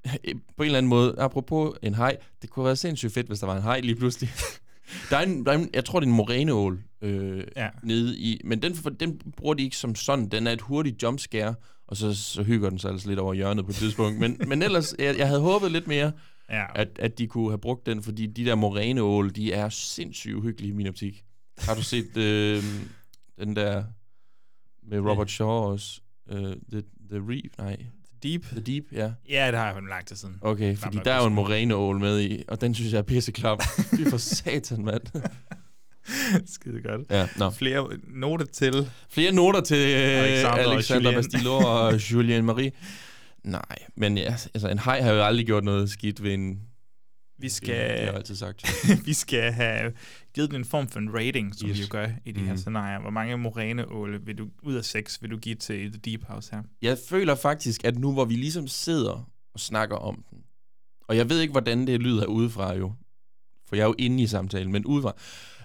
På 0.56 0.62
en 0.62 0.66
eller 0.66 0.78
anden 0.78 0.90
måde, 0.90 1.14
apropos 1.18 1.76
en 1.82 1.94
hej, 1.94 2.16
det 2.42 2.50
kunne 2.50 2.62
have 2.62 2.66
været 2.66 2.78
sindssygt 2.78 3.14
fedt, 3.14 3.26
hvis 3.26 3.38
der 3.38 3.46
var 3.46 3.56
en 3.56 3.62
hej 3.62 3.80
lige 3.80 3.96
pludselig. 3.96 4.30
der 5.10 5.16
er 5.16 5.22
en, 5.26 5.46
der 5.46 5.52
er 5.52 5.58
en, 5.58 5.70
jeg 5.74 5.84
tror, 5.84 6.00
det 6.00 6.06
er 6.06 6.10
en 6.10 6.16
moræneål 6.16 6.82
øh, 7.02 7.44
Ja. 7.56 7.68
nede 7.82 8.18
i, 8.18 8.40
men 8.44 8.62
den, 8.62 8.72
den 8.74 9.20
bruger 9.36 9.54
de 9.54 9.62
ikke 9.62 9.76
som 9.76 9.94
sådan. 9.94 10.28
Den 10.28 10.46
er 10.46 10.52
et 10.52 10.60
hurtigt 10.60 11.02
jumpscare, 11.02 11.54
og 11.86 11.96
så, 11.96 12.14
så 12.14 12.42
hygger 12.42 12.70
den 12.70 12.78
sig 12.78 12.90
altså 12.90 13.08
lidt 13.08 13.18
over 13.20 13.34
hjørnet 13.34 13.64
på 13.64 13.70
et 13.70 13.74
tidspunkt. 13.76 14.18
Men, 14.20 14.40
men 14.48 14.62
ellers, 14.62 14.94
jeg, 14.98 15.18
jeg 15.18 15.26
havde 15.28 15.40
håbet 15.40 15.72
lidt 15.72 15.86
mere, 15.86 16.12
Ja. 16.50 16.64
at, 16.74 16.88
at 16.98 17.18
de 17.18 17.26
kunne 17.26 17.48
have 17.50 17.58
brugt 17.58 17.86
den, 17.86 18.02
fordi 18.02 18.26
de 18.26 18.44
der 18.44 18.54
moræneål, 18.54 19.30
de 19.30 19.52
er 19.52 19.68
sindssygt 19.68 20.34
uhyggelige 20.34 20.70
i 20.70 20.74
min 20.74 20.86
optik. 20.86 21.24
Har 21.58 21.74
du 21.74 21.82
set 21.82 22.16
øh, 22.16 22.62
den 23.40 23.56
der 23.56 23.84
med 24.88 24.98
Robert 25.00 25.30
Shaw 25.30 25.48
også? 25.48 26.00
Uh, 26.32 26.38
the, 26.72 26.82
the 27.10 27.20
Reef? 27.28 27.58
Nej. 27.58 27.76
Deep? 28.22 28.42
The 28.42 28.60
Deep, 28.60 28.84
ja. 28.92 29.10
Ja, 29.28 29.46
det 29.46 29.58
har 29.58 29.66
jeg 29.66 29.74
for 29.74 29.88
lang 29.88 30.06
tid 30.06 30.16
siden. 30.16 30.36
Okay, 30.40 30.76
fordi 30.76 30.98
der 31.04 31.12
er 31.12 31.20
jo 31.20 31.26
en 31.26 31.34
moræneål 31.34 32.00
med 32.00 32.20
i, 32.20 32.42
og 32.48 32.60
den 32.60 32.74
synes 32.74 32.92
jeg 32.92 32.98
er 32.98 33.02
pisseklam. 33.02 33.60
Fy 33.96 34.08
for 34.10 34.16
satan, 34.16 34.84
mand. 34.84 35.02
Skide 36.54 36.82
godt. 36.82 37.10
Ja, 37.10 37.28
nå. 37.36 37.50
Flere 37.50 37.88
noter 38.08 38.46
til... 38.46 38.90
Flere 39.10 39.32
noter 39.32 39.60
til 39.60 39.76
øh, 39.76 39.94
Alexander 39.94 40.48
Alexander, 40.48 40.68
og 40.68 40.74
Alexander 40.74 41.10
Julien. 41.10 41.14
Bastillo 41.14 41.56
og 41.56 42.12
Julien 42.12 42.44
Marie. 42.44 42.72
Nej, 43.44 43.78
men 43.96 44.18
ja, 44.18 44.34
altså 44.54 44.68
en 44.68 44.78
hej 44.78 45.00
har 45.00 45.12
jo 45.12 45.24
aldrig 45.24 45.46
gjort 45.46 45.64
noget 45.64 45.90
skidt 45.90 46.22
ved 46.22 46.34
en... 46.34 46.60
Vi 47.38 47.44
Det 47.46 47.52
skal, 47.52 47.74
har 47.74 47.82
jeg 47.82 48.14
altid 48.14 48.34
sagt. 48.36 48.64
vi 49.06 49.12
skal 49.12 49.52
have 49.52 49.92
givet 50.34 50.50
den 50.50 50.56
en 50.60 50.64
form 50.64 50.88
for 50.88 50.98
en 50.98 51.14
rating, 51.14 51.54
som 51.54 51.68
yes. 51.68 51.76
vi 51.78 51.82
jo 51.82 51.86
gør 51.90 52.08
i 52.24 52.32
de 52.32 52.40
her 52.40 52.46
Mhm. 52.48 52.56
scenarier. 52.56 53.00
Hvor 53.00 53.10
mange 53.10 53.36
moræneåle 53.36 54.20
vil 54.26 54.38
du, 54.38 54.48
ud 54.62 54.74
af 54.74 54.84
seks 54.84 55.22
vil 55.22 55.30
du 55.30 55.36
give 55.38 55.54
til 55.54 55.92
The 55.92 56.00
Deep 56.00 56.24
House 56.24 56.50
her? 56.54 56.62
Jeg 56.82 56.98
føler 57.08 57.34
faktisk, 57.34 57.84
at 57.84 57.98
nu 57.98 58.12
hvor 58.12 58.24
vi 58.24 58.34
ligesom 58.34 58.68
sidder 58.68 59.30
og 59.54 59.60
snakker 59.60 59.96
om 59.96 60.24
den, 60.30 60.38
og 61.08 61.16
jeg 61.16 61.28
ved 61.30 61.40
ikke, 61.40 61.52
hvordan 61.52 61.86
det 61.86 62.00
lyder 62.00 62.26
udefra 62.26 62.74
jo, 62.76 62.92
for 63.66 63.76
jeg 63.76 63.82
er 63.82 63.86
jo 63.86 63.94
inde 63.98 64.22
i 64.22 64.26
samtalen, 64.26 64.72
men 64.72 64.84
udefra, 64.86 65.12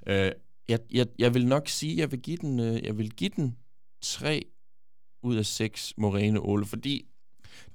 øh, 0.08 0.32
jeg, 0.70 0.80
jeg, 0.92 1.08
jeg 1.20 1.34
vil 1.34 1.48
nok 1.48 1.68
sige, 1.70 1.98
jeg 1.98 2.12
vil 2.12 2.20
give 2.22 2.38
den, 2.38 2.60
øh, 2.60 2.84
jeg 2.84 2.98
vil 2.98 3.12
give 3.12 3.30
den 3.36 3.56
3 4.02 4.46
ud 5.24 5.36
af 5.36 5.46
6 5.46 5.94
Moræne 5.98 6.40
Åle, 6.40 6.66
fordi 6.66 7.06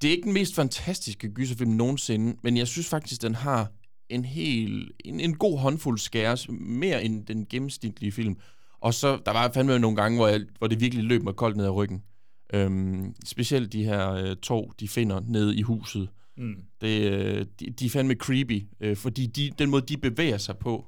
det 0.03 0.09
er 0.09 0.13
ikke 0.13 0.25
den 0.25 0.33
mest 0.33 0.55
fantastiske 0.55 1.29
gyserfilm 1.29 1.71
nogensinde, 1.71 2.37
men 2.43 2.57
jeg 2.57 2.69
synes 2.69 2.89
faktisk, 2.89 3.23
den 3.23 3.35
har 3.35 3.73
en 4.11 4.25
hel, 4.25 4.91
en, 5.05 5.21
en 5.21 5.35
god 5.35 5.59
håndfuld 5.59 5.99
skæres, 5.99 6.49
mere 6.51 7.05
end 7.05 7.27
den 7.27 7.47
gennemsnitlige 7.47 8.13
film. 8.13 8.37
Og 8.81 8.95
så, 8.95 9.21
der 9.27 9.33
var 9.33 9.51
fandme 9.55 9.79
nogle 9.79 9.97
gange, 9.97 10.19
hvor, 10.19 10.29
jeg, 10.29 10.41
hvor 10.59 10.67
det 10.67 10.81
virkelig 10.81 11.05
løb 11.05 11.23
mig 11.23 11.35
koldt 11.35 11.57
ned 11.57 11.65
ad 11.65 11.71
ryggen. 11.71 12.03
Øhm, 12.55 13.15
specielt 13.25 13.73
de 13.73 13.85
her 13.85 14.11
øh, 14.13 14.37
tog, 14.37 14.75
de 14.81 14.89
finder 14.89 15.21
nede 15.21 15.57
i 15.57 15.63
huset. 15.63 16.09
Mm. 16.37 16.63
Det, 16.81 17.13
øh, 17.13 17.47
de, 17.61 17.71
de 17.71 17.87
er 17.87 17.91
fandme 17.91 18.15
creepy, 18.15 18.67
øh, 18.81 18.97
fordi 18.97 19.27
de, 19.27 19.51
den 19.59 19.71
måde, 19.71 19.87
de 19.87 19.97
bevæger 19.97 20.39
sig 20.39 20.59
på 20.59 20.87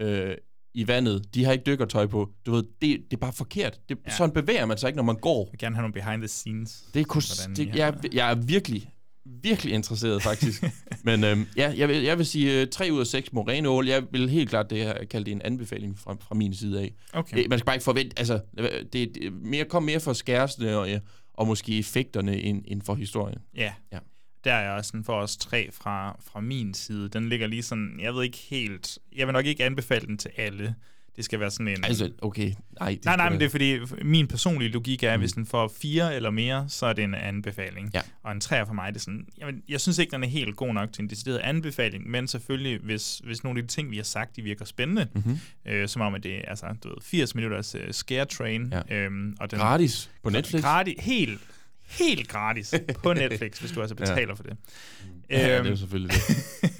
øh, 0.00 0.36
i 0.74 0.88
vandet, 0.88 1.34
de 1.34 1.44
har 1.44 1.52
ikke 1.52 1.64
dykkertøj 1.66 2.06
på. 2.06 2.30
Du 2.46 2.52
ved, 2.52 2.62
det, 2.62 3.00
det 3.10 3.12
er 3.12 3.20
bare 3.20 3.32
forkert. 3.32 3.80
Det, 3.88 3.98
Ja. 4.06 4.10
Sådan 4.16 4.34
bevæger 4.34 4.66
man 4.66 4.78
sig 4.78 4.88
ikke, 4.88 4.96
når 4.96 5.04
man 5.04 5.16
går. 5.16 5.44
Jeg 5.44 5.52
vil 5.52 5.58
gerne 5.58 5.76
have 5.76 5.82
nogle 5.82 5.92
behind 5.92 6.20
the 6.20 6.28
scenes. 6.28 6.84
Det 6.94 7.00
er 7.00 7.04
Hvordan 7.44 7.56
det, 7.56 7.76
jeg, 7.76 7.98
jeg 8.12 8.30
er 8.30 8.34
virkelig, 8.34 8.90
virkelig 9.24 9.74
interesseret 9.74 10.22
faktisk. 10.22 10.64
Men 11.04 11.24
øhm, 11.24 11.46
ja, 11.56 11.74
jeg 11.76 11.88
vil, 11.88 12.02
jeg 12.02 12.18
vil 12.18 12.26
sige 12.26 12.60
øh, 12.60 12.68
3 12.68 12.88
ud 12.92 13.00
af 13.00 13.06
6 13.06 13.32
moræneål. 13.32 13.88
Jeg 13.88 14.02
vil 14.12 14.28
helt 14.28 14.50
klart 14.50 14.70
det 14.70 14.78
her, 14.78 15.04
kalde 15.04 15.24
det 15.24 15.32
en 15.32 15.42
anbefaling 15.42 15.98
fra, 15.98 16.16
fra 16.20 16.34
min 16.34 16.54
side 16.54 16.80
af. 16.80 16.94
Okay. 17.12 17.36
Det, 17.36 17.50
man 17.50 17.58
skal 17.58 17.66
bare 17.66 17.76
ikke 17.76 17.84
forvente, 17.84 18.18
altså, 18.18 18.40
det, 18.92 19.14
det 19.14 19.32
mere, 19.32 19.64
kom 19.64 19.82
mere 19.82 20.00
for 20.00 20.12
skæreste 20.12 20.78
og, 20.78 20.88
ja, 20.88 21.00
og 21.34 21.46
måske 21.46 21.78
effekterne 21.78 22.40
end, 22.40 22.64
end 22.68 22.82
for 22.82 22.94
historien. 22.94 23.38
Ja. 23.56 23.72
Ja. 23.92 23.98
Der 24.44 24.52
er 24.52 24.70
også 24.70 24.88
sådan 24.88 25.04
for 25.04 25.14
os 25.14 25.36
tre 25.36 25.68
fra, 25.72 26.20
fra 26.32 26.40
min 26.40 26.74
side. 26.74 27.08
Den 27.08 27.28
ligger 27.28 27.46
lige 27.46 27.62
sådan, 27.62 27.98
jeg 28.00 28.14
ved 28.14 28.22
ikke 28.22 28.38
helt, 28.38 28.98
jeg 29.16 29.26
vil 29.26 29.32
nok 29.32 29.46
ikke 29.46 29.64
anbefale 29.64 30.06
den 30.06 30.18
til 30.18 30.30
alle. 30.36 30.74
Det 31.16 31.24
skal 31.24 31.40
være 31.40 31.50
sådan 31.50 31.68
en... 31.68 31.84
Altså, 31.84 32.10
okay, 32.22 32.52
nej. 32.80 32.90
Det 32.90 33.04
nej, 33.04 33.16
nej, 33.16 33.30
men 33.30 33.40
det 33.40 33.46
er 33.46 33.50
fordi, 33.50 33.78
min 34.02 34.26
personlige 34.28 34.70
logik 34.70 35.02
er, 35.02 35.12
at 35.12 35.18
hvis 35.18 35.32
den 35.32 35.46
får 35.46 35.72
fire 35.82 36.16
eller 36.16 36.30
mere, 36.30 36.64
så 36.68 36.86
er 36.86 36.92
det 36.92 37.04
en 37.04 37.14
anbefaling. 37.14 37.90
Ja. 37.94 38.00
Og 38.22 38.32
en 38.32 38.40
træer 38.40 38.64
for 38.64 38.74
mig, 38.74 38.88
det 38.94 38.96
er 38.96 39.00
sådan, 39.00 39.26
jamen, 39.40 39.62
jeg 39.68 39.80
synes 39.80 39.98
ikke, 39.98 40.10
den 40.10 40.22
er 40.24 40.28
helt 40.28 40.56
god 40.56 40.74
nok 40.74 40.92
til 40.92 41.02
en 41.02 41.10
decideret 41.10 41.38
anbefaling, 41.38 42.10
men 42.10 42.28
selvfølgelig, 42.28 42.78
hvis, 42.82 43.20
hvis 43.24 43.44
nogle 43.44 43.60
af 43.60 43.68
de 43.68 43.74
ting, 43.74 43.90
vi 43.90 43.96
har 43.96 44.04
sagt, 44.04 44.36
de 44.36 44.42
virker 44.42 44.64
spændende, 44.64 45.06
Mhm. 45.14 45.38
øh, 45.66 45.88
som 45.88 46.02
om, 46.02 46.14
at 46.14 46.22
det 46.22 46.34
er 46.36 46.42
altså, 46.48 46.66
du 46.84 46.88
ved, 46.88 46.96
80 47.02 47.34
minutters 47.34 47.74
uh, 47.74 47.80
scare 47.90 48.24
train. 48.24 48.72
Ja. 48.88 48.96
Øhm, 48.96 49.36
og 49.40 49.50
den, 49.50 49.58
Gratis 49.58 50.10
på 50.22 50.30
Netflix. 50.30 50.62
Gratis, 50.62 50.94
helt, 50.98 51.40
helt 51.88 52.28
gratis 52.28 52.74
på 53.02 53.12
Netflix, 53.22 53.58
hvis 53.58 53.70
du 53.72 53.80
altså 53.80 53.94
betaler 53.94 54.34
for 54.34 54.42
det. 54.42 54.56
Ja, 55.30 55.36
det 55.46 55.52
er 55.54 55.64
Øhm, 55.64 55.76
selvfølgelig 55.76 56.12
det. 56.14 56.70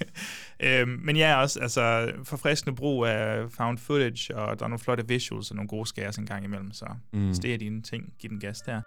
Øh, 0.62 0.88
men 0.88 1.16
ja, 1.16 1.40
også 1.40 1.61
altså, 1.61 2.12
forfriskende 2.25 2.77
brug 2.77 3.07
af 3.07 3.51
found 3.51 3.79
footage, 3.79 4.37
og 4.37 4.59
der 4.59 4.64
er 4.64 4.68
nogle 4.68 4.79
flotte 4.79 5.09
visuals 5.09 5.51
og 5.51 5.57
nogle 5.57 5.68
gode 5.68 5.87
skæres 5.87 6.16
en 6.16 6.27
gang 6.27 6.44
imellem, 6.44 6.73
så 6.73 6.87
mm. 7.12 7.35
det 7.42 7.55
er 7.55 7.59
dine 7.59 7.83
ting, 7.83 8.12
giv 8.18 8.31
den 8.31 8.40
gas 8.40 8.61
der. 8.61 8.81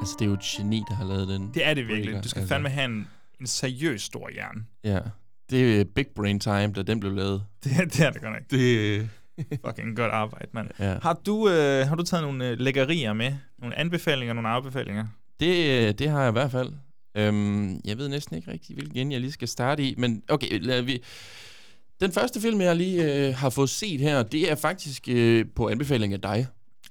Altså, 0.00 0.16
det 0.18 0.24
er 0.24 0.28
jo 0.28 0.34
et 0.34 0.40
geni, 0.40 0.82
der 0.88 0.94
har 0.94 1.04
lavet 1.04 1.28
den. 1.28 1.50
Det 1.54 1.66
er 1.66 1.74
det 1.74 1.88
virkelig. 1.88 2.24
Du 2.24 2.28
skal 2.28 2.40
altså. 2.40 2.54
fandme 2.54 2.68
have 2.68 2.84
en, 2.84 3.08
en 3.40 3.46
seriøs 3.46 4.02
stor 4.02 4.30
hjerne. 4.30 4.64
Ja. 4.84 5.00
Det 5.50 5.80
er 5.80 5.84
Big 5.94 6.06
Brain 6.16 6.40
Time, 6.40 6.72
da 6.72 6.82
den 6.82 7.00
blev 7.00 7.12
lavet. 7.12 7.44
Det, 7.64 7.70
det 7.92 8.00
er 8.00 8.10
det 8.10 8.22
godt 8.22 8.32
nok. 8.32 8.42
Det, 8.50 9.08
Fucking 9.66 9.96
godt 9.96 10.12
arbejde, 10.12 10.48
mand. 10.52 10.68
ja. 10.78 10.98
Har 11.02 11.20
du, 11.26 11.48
øh, 11.48 11.86
har 11.86 11.94
du 11.94 12.02
taget 12.02 12.22
nogle 12.24 12.48
øh, 12.48 12.58
lækkerier 12.58 13.12
med? 13.12 13.32
Nogle 13.58 13.78
anbefalinger, 13.78 14.34
nogle 14.34 14.48
afbefalinger? 14.48 15.06
Det, 15.40 15.86
øh, 15.88 15.94
det 15.94 16.08
har 16.10 16.20
jeg 16.20 16.28
i 16.28 16.32
hvert 16.32 16.50
fald. 16.50 16.72
Øhm, 17.16 17.80
jeg 17.84 17.98
ved 17.98 18.08
næsten 18.08 18.36
ikke 18.36 18.50
rigtig, 18.50 18.74
hvilken 18.76 19.12
jeg 19.12 19.20
lige 19.20 19.32
skal 19.32 19.48
starte 19.48 19.82
i, 19.82 19.94
men 19.98 20.22
okay, 20.28 20.58
lad 20.60 20.82
vi... 20.82 21.02
Den 22.00 22.12
første 22.12 22.40
film, 22.40 22.60
jeg 22.60 22.76
lige 22.76 23.28
øh, 23.28 23.34
har 23.34 23.50
fået 23.50 23.70
set 23.70 24.00
her, 24.00 24.22
det 24.22 24.50
er 24.50 24.54
faktisk 24.54 25.08
øh, 25.08 25.44
på 25.56 25.68
anbefaling 25.68 26.12
af 26.12 26.20
dig. 26.20 26.46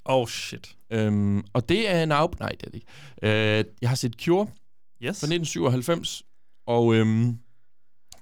Oh 0.06 0.28
shit. 0.28 0.76
Øhm, 0.92 1.44
og 1.54 1.70
det 1.70 1.90
er 1.92 2.04
en 2.04 2.12
af... 2.12 2.28
Nej, 2.40 2.50
det 2.50 2.64
er 2.68 2.70
det 2.72 2.76
ikke. 2.76 3.58
Øh, 3.58 3.64
jeg 3.82 3.90
har 3.90 3.96
set 3.96 4.14
Cure 4.24 4.48
Yes. 5.04 5.20
fra 5.20 5.26
1997, 5.26 6.24
og 6.68 6.96
øhm, 6.96 7.38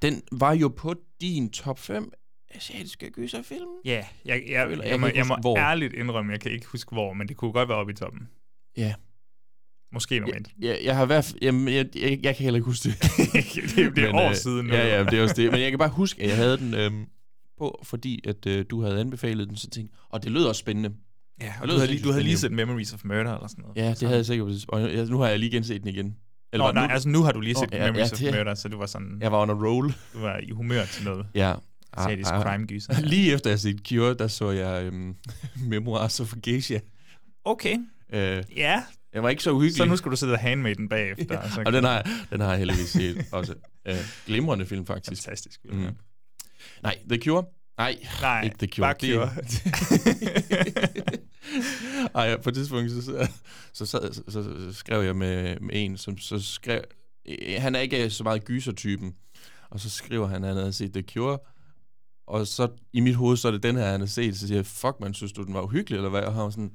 den 0.01 0.21
var 0.31 0.53
jo 0.53 0.67
på 0.67 0.95
din 1.21 1.49
top 1.49 1.79
5 1.79 2.11
asiatiske 2.55 3.09
gyserfilm. 3.11 3.67
Ja, 3.85 4.05
jeg, 4.25 4.43
jeg, 4.49 4.67
føler- 4.67 4.83
jeg, 4.83 4.91
jeg 4.91 4.99
må, 4.99 5.07
jeg 5.15 5.27
må 5.27 5.35
hvor. 5.41 5.57
ærligt 5.57 5.93
indrømme, 5.93 6.31
jeg 6.31 6.39
kan 6.41 6.51
ikke 6.51 6.65
huske 6.65 6.91
hvor, 6.91 7.13
men 7.13 7.27
det 7.27 7.37
kunne 7.37 7.51
godt 7.53 7.69
være 7.69 7.77
oppe 7.77 7.91
i 7.93 7.95
toppen. 7.95 8.29
Ja. 8.77 8.93
Måske 9.93 10.19
nummer 10.19 10.35
Jeg, 10.35 10.67
jeg, 10.67 10.79
jeg 10.83 10.95
har 10.97 11.07
fald... 11.07 11.37
Jamen, 11.41 11.73
jeg, 11.73 11.85
jeg, 11.95 12.19
jeg 12.23 12.35
kan 12.35 12.43
heller 12.43 12.57
ikke 12.57 12.65
huske 12.65 12.89
det. 12.89 13.01
det, 13.75 13.85
det 13.95 14.03
er 14.03 14.07
Men, 14.07 14.15
år 14.15 14.29
øh, 14.29 14.35
siden 14.35 14.65
nu. 14.65 14.73
Ja, 14.73 14.97
ja, 14.97 15.03
det 15.03 15.13
er 15.19 15.23
også 15.23 15.35
det. 15.35 15.51
Men 15.51 15.61
jeg 15.61 15.69
kan 15.71 15.79
bare 15.79 15.89
huske, 15.89 16.21
at 16.23 16.29
jeg 16.29 16.37
havde 16.37 16.57
den 16.57 16.73
øhm, 16.73 17.05
på, 17.57 17.81
fordi 17.83 18.19
at 18.27 18.45
øh, 18.45 18.65
du 18.69 18.81
havde 18.81 18.99
anbefalet 18.99 19.49
den, 19.49 19.57
så 19.57 19.69
tænkte 19.69 19.93
jeg, 19.93 20.05
og 20.09 20.23
det 20.23 20.31
lød 20.31 20.43
også 20.45 20.59
spændende. 20.59 20.93
ja 21.41 21.53
og 21.61 21.67
du 21.67 21.73
havde, 21.73 21.87
lige, 21.87 22.03
du 22.03 22.11
havde 22.11 22.23
lige 22.23 22.37
set. 22.37 22.51
Memories 22.51 22.93
of 22.93 23.01
Murder 23.05 23.33
eller 23.35 23.47
sådan 23.47 23.61
noget. 23.61 23.77
Ja, 23.77 23.89
det 23.89 24.01
havde 24.01 24.15
jeg 24.17 24.25
sikkert. 24.25 24.65
Og 24.67 24.81
jeg, 24.93 25.05
nu 25.05 25.17
har 25.19 25.27
jeg 25.27 25.39
lige 25.39 25.51
genset 25.51 25.81
den 25.83 25.87
igen. 25.93 26.15
Eller 26.53 26.65
Nå, 26.65 26.71
nej, 26.71 26.87
altså 26.91 27.09
nu 27.09 27.23
har 27.23 27.31
du 27.31 27.39
lige 27.39 27.55
set 27.55 27.71
ja, 27.71 27.79
Memories 27.85 27.97
ja, 28.21 28.27
of 28.27 28.33
det- 28.33 28.33
Murder, 28.39 28.55
så 28.55 28.67
du 28.67 28.77
var 28.77 28.85
sådan, 28.85 29.17
Jeg 29.21 29.31
var 29.31 29.41
on 29.41 29.49
a 29.49 29.53
roll. 29.53 29.93
du 30.13 30.19
var 30.19 30.37
i 30.37 30.49
humør 30.51 30.85
til 30.85 31.03
noget 31.05 31.25
Ja. 31.35 31.53
asiatisk 31.93 32.29
Ah, 32.31 32.37
ah. 32.39 32.43
crime-gyser. 32.43 33.01
Lige 33.13 33.33
efter 33.33 33.49
jeg 33.49 33.59
set 33.59 33.81
Cure, 33.87 34.13
der 34.13 34.27
så 34.27 34.49
jeg 34.51 34.83
øhm, 34.83 35.15
Memoirs 35.69 36.19
of 36.19 36.33
Geisha. 36.43 36.79
Okay, 37.45 37.77
Øh, 38.13 38.43
ja. 38.55 38.83
den 39.13 39.23
var 39.23 39.29
ikke 39.29 39.43
så 39.43 39.51
uhyggelig. 39.51 39.77
Så 39.77 39.85
nu 39.85 39.97
skal 39.97 40.11
du 40.11 40.15
sidde 40.15 40.33
og 40.33 40.39
handmade 40.39 40.75
den 40.75 40.89
bagefter. 40.89 41.37
og 41.37 41.49
så 41.49 41.63
og 41.65 41.73
den 41.73 41.83
har, 41.83 41.91
jeg, 41.93 42.05
den 42.31 42.41
har 42.41 42.49
jeg 42.49 42.57
heldigvis 42.57 42.89
set 42.89 43.25
også. 43.31 43.53
Øh, 43.87 43.95
glimrende 44.25 44.65
film, 44.65 44.85
faktisk. 44.85 45.23
Fantastisk. 45.23 45.59
Mm. 45.65 45.77
Mm. 45.77 45.87
Nej, 46.83 46.97
The 47.09 47.21
Cure. 47.21 47.43
Nej, 47.77 47.97
Nej, 48.21 48.43
ikke 48.43 48.57
The 48.57 48.67
Cure. 48.67 48.81
bare 48.87 48.95
Det- 49.01 49.15
Cure. 49.15 49.29
Ej, 52.15 52.23
ja, 52.23 52.37
på 52.37 52.49
et 52.49 52.55
tidspunkt, 52.55 52.91
så, 52.91 53.01
så, 53.01 53.27
så, 53.73 53.85
så, 53.85 54.21
så, 54.27 54.43
så 54.43 54.73
skrev 54.73 55.01
jeg 55.03 55.15
med, 55.15 55.59
med 55.59 55.69
en, 55.73 55.97
som 55.97 56.17
så 56.17 56.39
skrev... 56.39 56.81
Han 57.59 57.75
er 57.75 57.79
ikke 57.79 58.09
så 58.09 58.23
meget 58.23 58.45
gyser-typen. 58.45 59.13
Og 59.69 59.79
så 59.79 59.89
skriver 59.89 60.27
han, 60.27 60.43
at 60.43 60.47
han 60.49 60.57
havde 60.57 60.73
set 60.73 60.93
The 60.93 61.01
Cure. 61.01 61.37
Og 62.27 62.47
så 62.47 62.67
i 62.93 62.99
mit 62.99 63.15
hoved, 63.15 63.37
så 63.37 63.47
er 63.47 63.51
det 63.51 63.63
den 63.63 63.75
her, 63.75 63.85
han 63.85 63.99
har 63.99 64.07
set. 64.07 64.37
Så 64.37 64.47
siger 64.47 64.57
jeg, 64.57 64.65
fuck 64.65 64.95
man, 64.99 65.13
synes 65.13 65.31
du, 65.31 65.43
den 65.43 65.53
var 65.53 65.61
uhyggelig, 65.61 65.97
eller 65.97 66.09
hvad? 66.09 66.21
Og 66.21 66.33
han 66.33 66.43
var 66.43 66.49
sådan, 66.49 66.71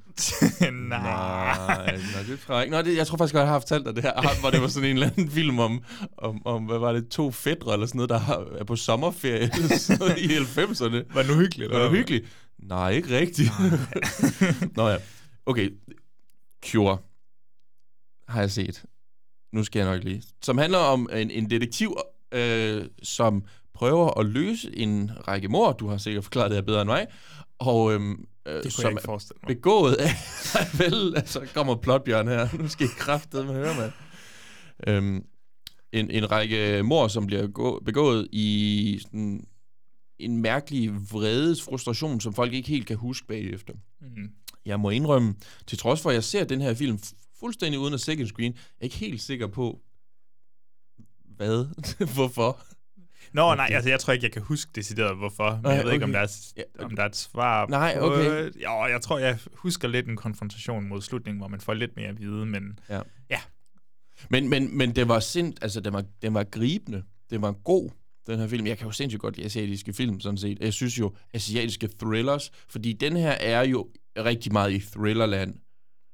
Nej. 0.88 1.86
nej, 1.86 2.22
det 2.28 2.40
tror 2.40 2.54
jeg 2.54 2.64
ikke. 2.64 2.76
Nå, 2.76 2.82
det, 2.82 2.96
jeg 2.96 3.06
tror 3.06 3.18
faktisk 3.18 3.34
godt, 3.34 3.42
jeg 3.42 3.52
har 3.52 3.58
fortalt 3.60 3.86
dig 3.86 3.96
det 3.96 4.02
her, 4.02 4.12
hvor 4.40 4.50
det 4.50 4.62
var 4.62 4.68
sådan 4.68 4.88
en 4.88 4.96
eller 4.96 5.10
anden 5.10 5.30
film 5.30 5.58
om, 5.58 5.82
om, 6.18 6.46
om 6.46 6.64
hvad 6.64 6.78
var 6.78 6.92
det, 6.92 7.08
to 7.08 7.30
fædre 7.30 7.72
eller 7.72 7.86
sådan 7.86 7.96
noget, 7.96 8.10
der 8.10 8.20
er 8.58 8.64
på 8.64 8.76
sommerferie 8.76 9.44
i 10.24 10.26
90'erne. 10.26 11.14
Var 11.14 11.22
den 11.22 11.30
uhyggelig? 11.30 11.70
Var 11.70 11.82
det 11.82 11.90
hyggeligt? 11.90 12.26
Nej, 12.58 12.90
ikke 12.90 13.18
rigtigt. 13.18 13.50
Nå 14.76 14.88
ja. 14.88 14.96
Okay. 15.46 15.70
Cure 16.66 16.98
har 18.28 18.40
jeg 18.40 18.50
set. 18.50 18.84
Nu 19.52 19.64
skal 19.64 19.80
jeg 19.80 19.94
nok 19.94 20.04
lige. 20.04 20.22
Som 20.42 20.58
handler 20.58 20.78
om 20.78 21.08
en, 21.12 21.30
en 21.30 21.50
detektiv, 21.50 21.96
øh, 22.32 22.84
som 23.02 23.44
prøver 23.76 24.20
at 24.20 24.26
løse 24.26 24.76
en 24.78 25.10
række 25.28 25.48
mord. 25.48 25.78
Du 25.78 25.88
har 25.88 25.96
sikkert 25.96 26.24
forklaret 26.24 26.50
det 26.50 26.56
her 26.56 26.62
bedre 26.62 26.80
end 26.82 26.88
mig. 26.88 27.06
Og 27.58 27.92
øhm, 27.92 28.26
øh, 28.46 28.62
Det 28.62 28.72
som 28.72 28.96
er 28.96 29.00
begået 29.46 29.94
af... 29.94 30.10
vel, 30.80 31.16
altså 31.16 31.46
kommer 31.54 31.76
plotbjørn 31.76 32.28
her. 32.28 32.48
Nu 32.58 32.68
skal 32.68 32.86
I 32.86 32.90
kraftedeme 32.98 33.52
høre, 33.52 33.74
mand. 33.76 33.92
Øhm, 34.86 35.24
en, 35.92 36.10
en 36.10 36.30
række 36.30 36.82
mord, 36.82 37.10
som 37.10 37.26
bliver 37.26 37.46
gå, 37.46 37.82
begået 37.84 38.28
i 38.32 38.98
sådan 39.02 39.46
en 40.18 40.36
mærkelig 40.36 40.90
vredes 41.12 41.62
frustration, 41.62 42.20
som 42.20 42.34
folk 42.34 42.52
ikke 42.52 42.68
helt 42.68 42.86
kan 42.86 42.96
huske 42.96 43.26
bagefter. 43.26 43.74
Mm. 44.00 44.30
Jeg 44.66 44.80
må 44.80 44.90
indrømme, 44.90 45.34
til 45.66 45.78
trods 45.78 46.00
for, 46.00 46.10
at 46.10 46.14
jeg 46.14 46.24
ser 46.24 46.44
den 46.44 46.60
her 46.60 46.74
film 46.74 46.98
fu- 47.04 47.36
fuldstændig 47.40 47.80
uden 47.80 47.94
at 47.94 48.00
second 48.00 48.28
screen, 48.28 48.52
er 48.52 48.56
jeg 48.80 48.84
ikke 48.84 48.96
helt 48.96 49.22
sikker 49.22 49.46
på, 49.46 49.80
hvad? 51.36 51.66
Hvorfor? 52.14 52.58
Nå, 53.36 53.54
nej, 53.54 53.68
altså 53.72 53.90
jeg 53.90 54.00
tror 54.00 54.12
ikke, 54.12 54.24
jeg 54.24 54.32
kan 54.32 54.42
huske 54.42 54.70
decideret 54.74 55.16
hvorfor, 55.16 55.60
men 55.62 55.72
jeg 55.72 55.84
ved 55.84 55.92
ikke, 55.92 56.04
om 56.04 56.12
der, 56.12 56.18
er, 56.18 56.52
Ja, 56.56 56.84
om 56.84 56.96
der 56.96 57.02
er 57.02 57.06
et 57.06 57.16
svar 57.16 57.66
Nej, 57.66 57.98
på... 57.98 58.04
okay. 58.04 58.50
Jo, 58.64 58.86
jeg 58.86 59.00
tror, 59.02 59.18
jeg 59.18 59.38
husker 59.54 59.88
lidt 59.88 60.08
en 60.08 60.16
konfrontation 60.16 60.88
mod 60.88 61.02
slutningen, 61.02 61.40
hvor 61.40 61.48
man 61.48 61.60
får 61.60 61.74
lidt 61.74 61.96
mere 61.96 62.08
at 62.08 62.20
vide, 62.20 62.46
men 62.46 62.78
Men, 64.30 64.48
men, 64.48 64.78
men 64.78 64.96
det 64.96 65.08
var 65.08 65.20
sind, 65.20 65.54
altså, 65.62 65.80
den 65.80 65.92
var, 65.92 66.04
den 66.22 66.34
var 66.34 66.44
gribende. 66.44 67.02
Det 67.30 67.42
var 67.42 67.52
god, 67.52 67.90
den 68.26 68.38
her 68.38 68.48
film. 68.48 68.66
Jeg 68.66 68.78
kan 68.78 68.86
jo 68.86 68.92
sindssygt 68.92 69.20
godt 69.20 69.36
lide 69.36 69.46
asiatiske 69.46 69.92
film, 69.92 70.20
sådan 70.20 70.38
set. 70.38 70.58
Jeg 70.60 70.72
synes 70.72 70.98
jo, 70.98 71.14
asiatiske 71.34 71.88
thrillers, 71.98 72.50
fordi 72.68 72.92
den 72.92 73.16
her 73.16 73.30
er 73.30 73.64
jo 73.64 73.88
rigtig 74.18 74.52
meget 74.52 74.72
i 74.72 74.78
thrillerland. 74.78 75.54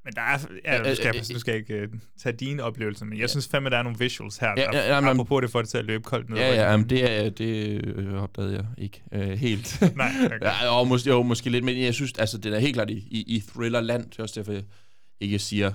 Men 0.05 0.15
der 0.15 0.21
er... 0.23 0.39
Ja, 0.65 0.83
nu 0.89 0.95
skal, 0.95 1.15
nu 1.33 1.39
skal 1.39 1.53
jeg 1.53 1.59
ikke 1.61 1.83
uh, 1.93 1.99
tage 2.23 2.37
dine 2.37 2.63
oplevelser, 2.63 3.05
men 3.05 3.19
jeg 3.19 3.31
synes 3.31 3.49
fandme, 3.49 3.71
der 3.71 3.77
er 3.79 3.83
nogle 3.83 3.99
visuals 3.99 4.37
her, 4.37 4.49
Ja, 4.49 4.55
der, 4.73 4.79
ja, 4.79 4.95
ja, 4.95 5.01
men- 5.01 5.11
apropos 5.11 5.41
det, 5.43 5.51
får 5.51 5.61
det 5.61 5.69
til 5.69 5.79
at 5.79 5.85
løbe 5.85 6.03
koldt 6.05 6.31
ned. 6.31 6.39
Ja, 6.39 6.55
ja, 6.55 6.71
jamen, 6.71 6.91
det, 6.91 7.11
er, 7.11 7.31
det 7.31 7.85
øh, 7.87 8.23
opdagede 8.23 8.55
jeg 8.55 8.65
ikke 8.79 9.03
øh, 9.13 9.29
helt. 9.39 9.83
Nej, 9.97 10.11
okay. 10.27 10.39
ja, 10.43 10.69
og 10.69 10.89
måske, 10.89 11.09
jo, 11.11 11.23
måske 11.23 11.51
lidt, 11.51 11.65
men 11.65 11.81
jeg 11.83 11.95
synes, 11.95 12.13
altså, 12.19 12.39
den 12.39 12.53
er 12.53 12.59
helt 12.59 12.75
klart 12.75 12.91
i, 12.91 12.95
i, 13.11 13.25
i 13.37 13.41
thrillerland. 13.49 14.11
Det 14.11 14.19
er 14.19 14.23
også 14.23 14.41
derfor, 14.41 14.53
jeg 14.53 14.63
ikke 15.21 15.39
siger, 15.39 15.73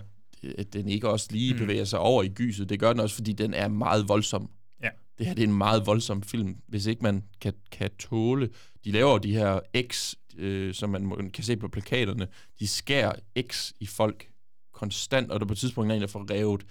at 0.58 0.74
den 0.74 0.90
ikke 0.90 1.10
også 1.10 1.28
lige 1.32 1.54
Mm. 1.54 1.60
bevæger 1.60 1.86
sig 1.86 2.00
over 2.00 2.24
i 2.24 2.28
gyset. 2.28 2.70
Det 2.70 2.80
gør 2.80 2.94
den 2.94 3.00
også, 3.00 3.16
fordi 3.16 3.34
den 3.34 3.54
er 3.54 3.68
meget 3.68 4.10
voldsom. 4.10 4.50
Ja. 4.84 4.90
Det 5.18 5.26
her 5.26 5.34
det 5.34 5.44
er 5.44 5.48
en 5.48 5.58
meget 5.58 5.86
voldsom 5.86 6.24
film, 6.24 6.56
hvis 6.68 6.86
ikke 6.86 7.04
man 7.04 7.24
kan, 7.42 7.54
kan 7.72 7.90
tåle. 8.00 8.50
De 8.86 8.92
laver 8.92 9.18
de 9.18 9.34
her 9.34 9.60
X, 9.92 10.14
øh, 10.38 10.74
som 10.74 10.90
man 10.90 11.30
kan 11.34 11.44
se 11.44 11.58
på 11.58 11.68
plakaterne. 11.68 12.28
De 12.60 12.68
skærer 12.68 13.14
X 13.52 13.72
i 13.80 13.86
folk 13.86 14.30
konstant, 14.74 15.32
og 15.32 15.40
der 15.40 15.46
på 15.46 15.54
et 15.54 15.58
tidspunkt 15.60 15.92
er 15.92 15.96
en, 15.96 16.02
der 16.02 16.08
får 16.08 16.32
revet, 16.32 16.66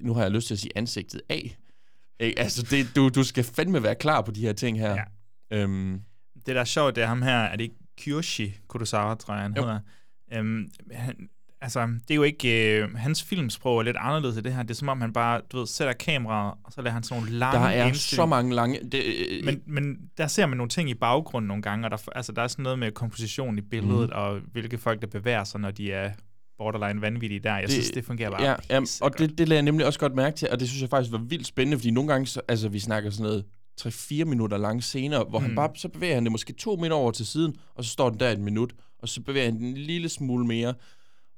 nu 0.00 0.14
har 0.14 0.22
jeg 0.22 0.30
lyst 0.30 0.46
til 0.46 0.54
at 0.54 0.58
sige 0.60 0.72
ansigtet 0.76 1.22
af. 1.28 1.56
Ikke? 2.20 2.38
Altså, 2.38 2.62
det, 2.70 2.86
du, 2.96 3.08
du 3.08 3.24
skal 3.24 3.44
fandme 3.44 3.82
være 3.82 3.94
klar 3.94 4.20
på 4.22 4.30
de 4.30 4.40
her 4.40 4.52
ting 4.52 4.78
her. 4.78 4.90
Ja. 5.50 5.58
Øhm, 5.58 6.02
Det, 6.46 6.54
der 6.54 6.60
er 6.60 6.64
sjovt, 6.64 6.96
det 6.96 7.02
er 7.02 7.06
ham 7.06 7.22
her, 7.22 7.38
er 7.38 7.56
det 7.56 7.64
ikke 7.64 7.76
Kyoshi 7.98 8.54
Kurosawa, 8.68 9.14
tror 9.14 9.34
jeg, 9.34 9.42
han 9.42 9.54
Jo. 9.56 9.62
hedder. 9.62 9.80
Øhm, 10.32 10.70
han, 10.92 11.28
altså, 11.62 11.80
det 11.80 12.10
er 12.10 12.14
jo 12.14 12.22
ikke... 12.22 12.78
Øh, 12.78 12.96
hans 12.96 13.22
filmsprog 13.22 13.78
er 13.78 13.82
lidt 13.82 13.96
anderledes 14.00 14.36
i 14.36 14.40
det 14.40 14.52
her. 14.54 14.62
Det 14.62 14.70
er 14.70 14.74
som 14.74 14.88
om, 14.88 15.00
han 15.00 15.12
bare, 15.12 15.40
du 15.52 15.58
ved, 15.58 15.66
sætter 15.66 15.92
kameraet, 15.92 16.54
og 16.64 16.72
så 16.72 16.82
lader 16.82 16.94
han 16.94 17.02
sådan 17.02 17.22
nogle 17.22 17.38
lange 17.38 17.58
der 17.58 17.66
er 17.66 17.86
indstillinger. 17.86 18.22
så 18.22 18.26
mange 18.26 18.54
lange... 18.54 18.78
Det, 18.92 19.02
øh, 19.04 19.44
Men, 19.44 19.62
men 19.66 19.96
der 20.18 20.26
ser 20.26 20.46
man 20.46 20.56
nogle 20.56 20.70
ting 20.70 20.90
i 20.90 20.94
baggrunden 20.94 21.48
nogle 21.48 21.62
gange, 21.62 21.86
og 21.86 21.90
der, 21.90 21.96
altså, 22.14 22.32
der 22.32 22.42
er 22.42 22.48
sådan 22.48 22.62
noget 22.62 22.78
med 22.78 22.92
komposition 22.92 23.58
i 23.58 23.60
billedet, 23.60 24.08
mm. 24.08 24.16
og 24.16 24.40
hvilke 24.52 24.78
folk, 24.78 25.00
der 25.00 25.06
bevæger 25.06 25.44
sig, 25.44 25.60
når 25.60 25.70
de 25.70 25.92
er 25.92 26.10
borderline 26.58 27.00
vanvittige 27.00 27.40
der. 27.40 27.54
Jeg 27.54 27.62
det, 27.62 27.72
synes, 27.72 27.90
det 27.90 28.04
fungerer 28.04 28.30
bare 28.30 28.42
ja, 28.42 28.54
ja, 28.70 28.76
og 28.76 28.82
pissegodt. 28.82 29.18
det, 29.18 29.38
det 29.38 29.48
lagde 29.48 29.56
jeg 29.56 29.62
nemlig 29.62 29.86
også 29.86 29.98
godt 29.98 30.14
mærke 30.14 30.36
til, 30.36 30.48
og 30.52 30.60
det 30.60 30.68
synes 30.68 30.82
jeg 30.82 30.90
faktisk 30.90 31.12
var 31.12 31.18
vildt 31.18 31.46
spændende, 31.46 31.78
fordi 31.78 31.90
nogle 31.90 32.12
gange, 32.12 32.26
så, 32.26 32.40
altså 32.48 32.68
vi 32.68 32.78
snakker 32.78 33.10
sådan 33.10 33.22
noget 33.22 33.44
3-4 33.80 34.24
minutter 34.24 34.58
lange 34.58 34.82
scener, 34.82 35.24
hvor 35.24 35.38
mm. 35.38 35.44
han 35.44 35.54
bare, 35.54 35.70
så 35.74 35.88
bevæger 35.88 36.14
han 36.14 36.22
det 36.22 36.32
måske 36.32 36.52
to 36.52 36.76
minutter 36.76 36.96
over 36.96 37.10
til 37.10 37.26
siden, 37.26 37.54
og 37.74 37.84
så 37.84 37.90
står 37.90 38.10
den 38.10 38.20
der 38.20 38.30
et 38.30 38.40
minut, 38.40 38.72
og 38.98 39.08
så 39.08 39.20
bevæger 39.20 39.44
han 39.44 39.58
den 39.58 39.66
en 39.66 39.76
lille 39.76 40.08
smule 40.08 40.46
mere, 40.46 40.74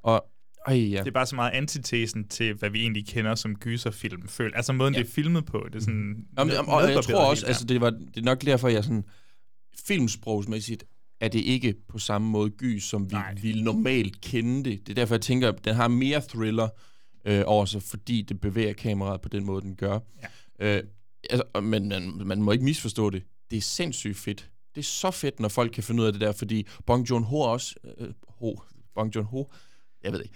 og 0.05 0.25
ej 0.67 0.75
ja. 0.75 0.99
Det 0.99 1.07
er 1.07 1.11
bare 1.11 1.27
så 1.27 1.37
meget 1.37 1.51
antitesen 1.51 2.29
til, 2.29 2.55
hvad 2.55 2.71
vi 2.71 2.81
egentlig 2.81 3.07
kender 3.07 3.35
som 3.35 3.55
gyserfilm. 3.55 4.29
Føl. 4.29 4.53
Altså 4.55 4.73
måden, 4.73 4.95
ja. 4.95 5.01
det 5.01 5.07
er 5.07 5.11
filmet 5.11 5.45
på. 5.47 5.67
Det 5.73 5.75
er 5.75 5.81
sådan... 5.81 6.27
Jamen, 6.39 6.57
og, 6.57 6.67
og 6.67 6.91
jeg 6.91 7.05
tror 7.05 7.31
også, 7.31 7.47
altså 7.47 7.65
det, 7.65 7.81
var, 7.81 7.91
det 7.91 8.17
er 8.17 8.23
nok 8.23 8.43
derfor, 8.43 8.69
jeg 8.69 8.85
sådan, 8.85 9.05
filmsprogsmæssigt, 9.87 10.85
er 11.21 11.29
det 11.29 11.39
ikke 11.39 11.75
på 11.89 11.99
samme 11.99 12.29
måde 12.29 12.51
gys, 12.51 12.85
som 12.85 13.11
vi 13.11 13.15
Nej. 13.15 13.35
ville 13.43 13.65
normalt 13.65 14.21
kende 14.21 14.71
det. 14.71 14.87
Det 14.87 14.89
er 14.89 14.95
derfor, 14.95 15.15
jeg 15.15 15.23
tænker, 15.23 15.49
at 15.49 15.65
den 15.65 15.75
har 15.75 15.89
mere 15.89 16.23
thriller 16.29 16.69
øh, 17.25 17.43
over 17.47 17.65
sig, 17.65 17.83
fordi 17.83 18.23
det 18.23 18.41
bevæger 18.41 18.73
kameraet 18.73 19.21
på 19.21 19.29
den 19.29 19.45
måde, 19.45 19.63
den 19.63 19.77
gør. 19.77 19.99
Ja. 20.61 20.77
Øh, 20.77 20.83
altså, 21.31 21.61
men 21.61 21.89
man, 21.89 22.21
man 22.25 22.43
må 22.43 22.53
ikke 22.53 22.65
misforstå 22.65 23.11
det. 23.11 23.23
Det 23.51 23.57
er 23.57 23.61
sindssygt 23.61 24.17
fedt. 24.17 24.51
Det 24.75 24.81
er 24.81 24.85
så 24.85 25.11
fedt, 25.11 25.41
når 25.41 25.49
folk 25.49 25.73
kan 25.73 25.83
finde 25.83 26.03
ud 26.03 26.07
af 26.07 26.13
det 26.13 26.21
der, 26.21 26.33
fordi 26.33 26.67
Bong 26.87 27.11
Joon-ho 27.11 27.37
også... 27.37 27.75
Øh, 27.99 28.09
ho, 28.29 28.57
Bong 28.95 29.17
Joon-ho, 29.17 29.45
jeg 30.05 30.13
ved 30.13 30.23
ikke, 30.23 30.35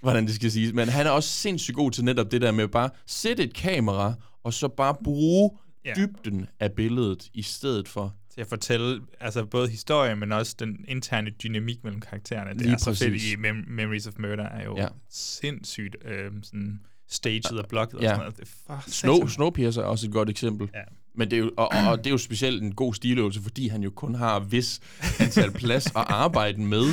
hvordan 0.00 0.26
det 0.26 0.34
skal 0.34 0.50
siges, 0.50 0.72
men 0.72 0.88
han 0.88 1.06
er 1.06 1.10
også 1.10 1.28
sindssygt 1.28 1.74
god 1.76 1.90
til 1.90 2.04
netop 2.04 2.30
det 2.30 2.40
der 2.40 2.52
med 2.52 2.68
bare 2.68 2.90
sætte 3.06 3.42
et 3.42 3.54
kamera, 3.54 4.14
og 4.44 4.54
så 4.54 4.68
bare 4.68 4.94
bruge 5.04 5.50
Ja. 5.84 5.92
dybden 5.96 6.46
af 6.60 6.72
billedet, 6.72 7.28
i 7.34 7.42
stedet 7.42 7.88
for 7.88 8.14
til 8.34 8.40
at 8.40 8.46
fortælle 8.46 9.00
altså 9.20 9.44
både 9.44 9.68
historien, 9.68 10.18
men 10.18 10.32
også 10.32 10.56
den 10.58 10.84
interne 10.88 11.30
dynamik 11.30 11.84
mellem 11.84 12.00
karaktererne. 12.00 12.50
Det 12.50 12.60
Lige 12.60 12.72
er 12.72 12.76
så 12.78 12.94
fedt 12.94 13.12
præcis. 13.12 13.32
i 13.32 13.36
Mem- 13.36 13.64
Memories 13.68 14.06
of 14.06 14.12
Murder, 14.18 14.44
er 14.44 14.64
jo 14.64 14.76
Ja. 14.76 14.88
sindssygt 15.10 15.96
øh, 16.04 16.30
sådan 16.42 16.80
staged 17.08 17.52
og 17.58 17.68
blokket 17.68 17.96
og 17.98 18.02
Ja. 18.02 18.08
sådan 18.08 18.18
noget. 18.18 18.36
Det 18.36 18.48
er 18.68 18.80
Snow. 18.86 19.26
Snowpiercer 19.26 19.82
er 19.82 19.86
også 19.86 20.06
et 20.06 20.12
godt 20.12 20.30
eksempel. 20.30 20.68
Ja. 20.74 20.80
Men 21.14 21.30
det 21.30 21.36
er 21.36 21.40
jo, 21.40 21.50
og, 21.56 21.68
og, 21.72 21.90
og 21.90 21.98
det 21.98 22.06
er 22.06 22.10
jo 22.10 22.18
specielt 22.18 22.62
en 22.62 22.74
god 22.74 22.94
stiløvelse, 22.94 23.42
fordi 23.42 23.68
han 23.68 23.82
jo 23.82 23.90
kun 23.90 24.14
har 24.14 24.40
vis 24.40 24.80
antal 25.20 25.50
plads 25.50 25.86
at 25.86 25.92
arbejde 25.96 26.60
med. 26.62 26.84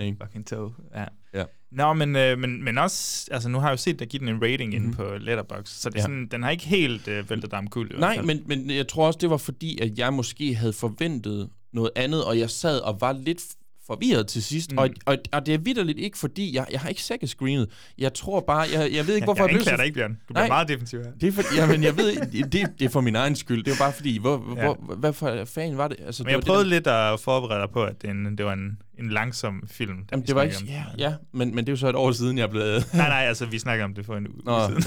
Ikke? 0.00 0.16
Fucking 0.24 0.46
tog, 0.46 0.74
ja. 0.94 1.04
Ja. 1.34 1.44
Nå, 1.72 1.92
men, 1.92 2.16
øh, 2.16 2.38
men, 2.38 2.64
men 2.64 2.78
også, 2.78 3.28
altså 3.30 3.48
nu 3.48 3.58
har 3.58 3.68
jeg 3.68 3.72
jo 3.72 3.76
set 3.76 3.98
dig 3.98 4.08
give 4.08 4.20
den 4.20 4.28
en 4.28 4.42
rating 4.42 4.72
mm-hmm. 4.72 4.84
inde 4.86 4.96
på 4.96 5.16
Letterboxd, 5.18 5.74
så 5.80 5.88
det 5.90 5.96
er 5.96 6.00
Ja. 6.00 6.02
sådan, 6.02 6.26
den 6.30 6.42
har 6.42 6.50
ikke 6.50 6.64
helt 6.66 7.08
øh, 7.08 7.30
væltet 7.30 7.50
dig 7.50 7.58
omkuld. 7.58 7.98
Nej, 7.98 8.22
men, 8.22 8.42
men 8.46 8.70
jeg 8.70 8.88
tror 8.88 9.06
også, 9.06 9.18
det 9.22 9.30
var 9.30 9.36
fordi, 9.36 9.78
at 9.82 9.98
jeg 9.98 10.12
måske 10.12 10.54
havde 10.54 10.72
forventet 10.72 11.50
noget 11.72 11.90
andet, 11.96 12.24
og 12.24 12.38
jeg 12.38 12.50
sad 12.50 12.78
og 12.78 13.00
var 13.00 13.12
lidt 13.12 13.42
forvirret 13.86 14.26
til 14.26 14.42
sidst. 14.42 14.72
Mm. 14.72 14.78
Og, 14.78 14.88
og, 15.06 15.16
og 15.32 15.46
det 15.46 15.54
er 15.54 15.58
vidderligt 15.58 15.98
ikke 15.98 16.18
fordi, 16.18 16.54
jeg, 16.54 16.66
jeg 16.72 16.80
har 16.80 16.88
ikke 16.88 17.02
second 17.02 17.28
screenet. 17.28 17.68
Jeg 17.98 18.14
tror 18.14 18.40
bare, 18.40 18.60
jeg, 18.72 18.92
jeg 18.92 19.06
ved 19.06 19.14
ikke, 19.14 19.24
hvorfor 19.24 19.42
jeg, 19.42 19.48
jeg 19.52 19.54
blev 19.54 19.58
anklager 19.60 19.76
dig 19.76 19.86
ikke, 19.86 19.94
Bjørn. 19.94 20.10
Du 20.12 20.18
bliver 20.34 20.40
Nej. 20.40 20.48
meget 20.48 20.68
defensiv 20.68 20.98
her. 21.02 21.10
Det 21.20 21.28
er, 21.28 21.32
for, 21.32 21.56
jamen, 21.56 21.82
jeg 21.82 21.96
ved, 21.96 22.16
det, 22.50 22.66
det 22.78 22.84
er 22.84 22.88
for 22.88 23.00
min 23.00 23.16
egen 23.16 23.36
skyld. 23.36 23.64
Det 23.64 23.70
var 23.70 23.84
bare 23.84 23.92
fordi, 23.92 24.18
hvor, 24.18 24.54
Ja. 24.56 24.64
hvor, 24.64 24.94
hvad 24.96 25.12
for 25.12 25.44
fanden 25.44 25.78
var 25.78 25.88
det? 25.88 25.96
Altså, 26.06 26.22
Men 26.22 26.26
det 26.26 26.32
jeg 26.32 26.38
det 26.38 26.46
prøvede 26.46 26.64
der- 26.64 26.70
lidt 26.70 26.86
at 26.86 27.20
forberede 27.20 27.60
dig 27.62 27.70
på, 27.72 27.84
at 27.84 28.02
det, 28.02 28.10
en, 28.10 28.38
det 28.38 28.46
var 28.46 28.52
en, 28.52 28.78
en 28.98 29.08
langsom 29.10 29.62
film. 29.70 29.96
da 29.98 30.04
Jamen, 30.12 30.26
det 30.26 30.34
var 30.34 30.42
ikke... 30.42 30.56
om. 30.62 30.66
Ja, 30.68 30.84
ja 30.98 31.14
men, 31.32 31.54
men 31.54 31.58
det 31.64 31.68
er 31.68 31.72
jo 31.72 31.76
så 31.76 31.88
et 31.88 31.94
år 31.96 32.12
siden, 32.12 32.38
jeg 32.38 32.44
er 32.44 32.50
blevet... 32.50 32.86
Nej, 32.94 33.08
nej, 33.08 33.24
altså 33.28 33.46
vi 33.46 33.58
snakker 33.58 33.84
om 33.84 33.94
det 33.94 34.06
for 34.06 34.16
en 34.16 34.26
uge 34.28 34.40
Nå, 34.44 34.68
siden. 34.68 34.82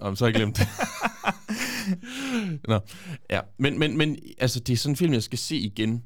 Om 0.00 0.16
så 0.16 0.24
har 0.24 0.28
jeg 0.28 0.34
glemt 0.34 0.56
det. 0.56 0.68
Nå, 2.68 2.80
ja. 3.30 3.40
Men, 3.58 3.78
men, 3.78 3.98
men 3.98 4.16
altså, 4.38 4.60
det 4.60 4.72
er 4.72 4.76
sådan 4.76 4.92
en 4.92 4.96
film, 4.96 5.12
jeg 5.12 5.22
skal 5.22 5.38
se 5.38 5.56
igen. 5.56 6.02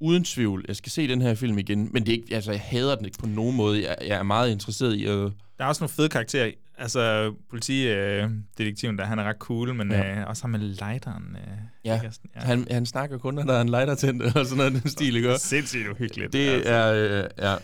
Uden 0.00 0.24
tvivl. 0.24 0.64
Jeg 0.68 0.76
skal 0.76 0.92
se 0.92 1.08
den 1.08 1.22
her 1.22 1.34
film 1.34 1.58
igen. 1.58 1.88
Men 1.92 2.06
det 2.06 2.12
er 2.12 2.16
ikke, 2.16 2.34
altså, 2.34 2.50
jeg 2.50 2.60
hader 2.60 2.94
den 2.96 3.04
ikke 3.04 3.18
på 3.18 3.26
nogen 3.26 3.56
måde. 3.56 3.82
Jeg, 3.88 3.96
jeg 4.06 4.18
er 4.18 4.22
meget 4.22 4.50
interesseret 4.50 4.94
i 4.94 5.04
at... 5.04 5.14
Der 5.58 5.64
er 5.64 5.64
også 5.64 5.82
nogle 5.82 5.92
fede 5.92 6.08
karakterer. 6.08 6.46
i. 6.46 6.52
Altså, 6.78 7.32
politidetektiven 7.50 8.98
der, 8.98 9.04
han 9.04 9.18
er 9.18 9.24
ret 9.24 9.36
cool, 9.38 9.74
men 9.74 9.90
Ja. 9.90 10.20
øh, 10.20 10.26
også 10.28 10.42
ham 10.42 10.50
med 10.50 10.58
lighteren. 10.60 11.36
Øh, 11.36 11.42
Ja? 11.84 11.98
Sådan, 11.98 12.30
ja. 12.36 12.40
Han, 12.40 12.66
han 12.70 12.86
snakker 12.86 13.18
kun, 13.18 13.34
når 13.34 13.42
der 13.42 13.52
er 13.54 13.60
en 13.60 13.68
lighter 13.68 13.94
tændt, 13.94 14.22
og 14.36 14.46
sådan 14.46 14.56
noget 14.56 14.82
den 14.82 14.90
stil, 14.90 15.16
ikke? 15.16 15.38
Sindssygt 15.38 15.88
uhyggeligt. 15.88 16.32
Det 16.32 16.48
altså. 16.48 16.72
er... 16.72 17.22
Øh, 17.22 17.28
ja. 17.38 17.54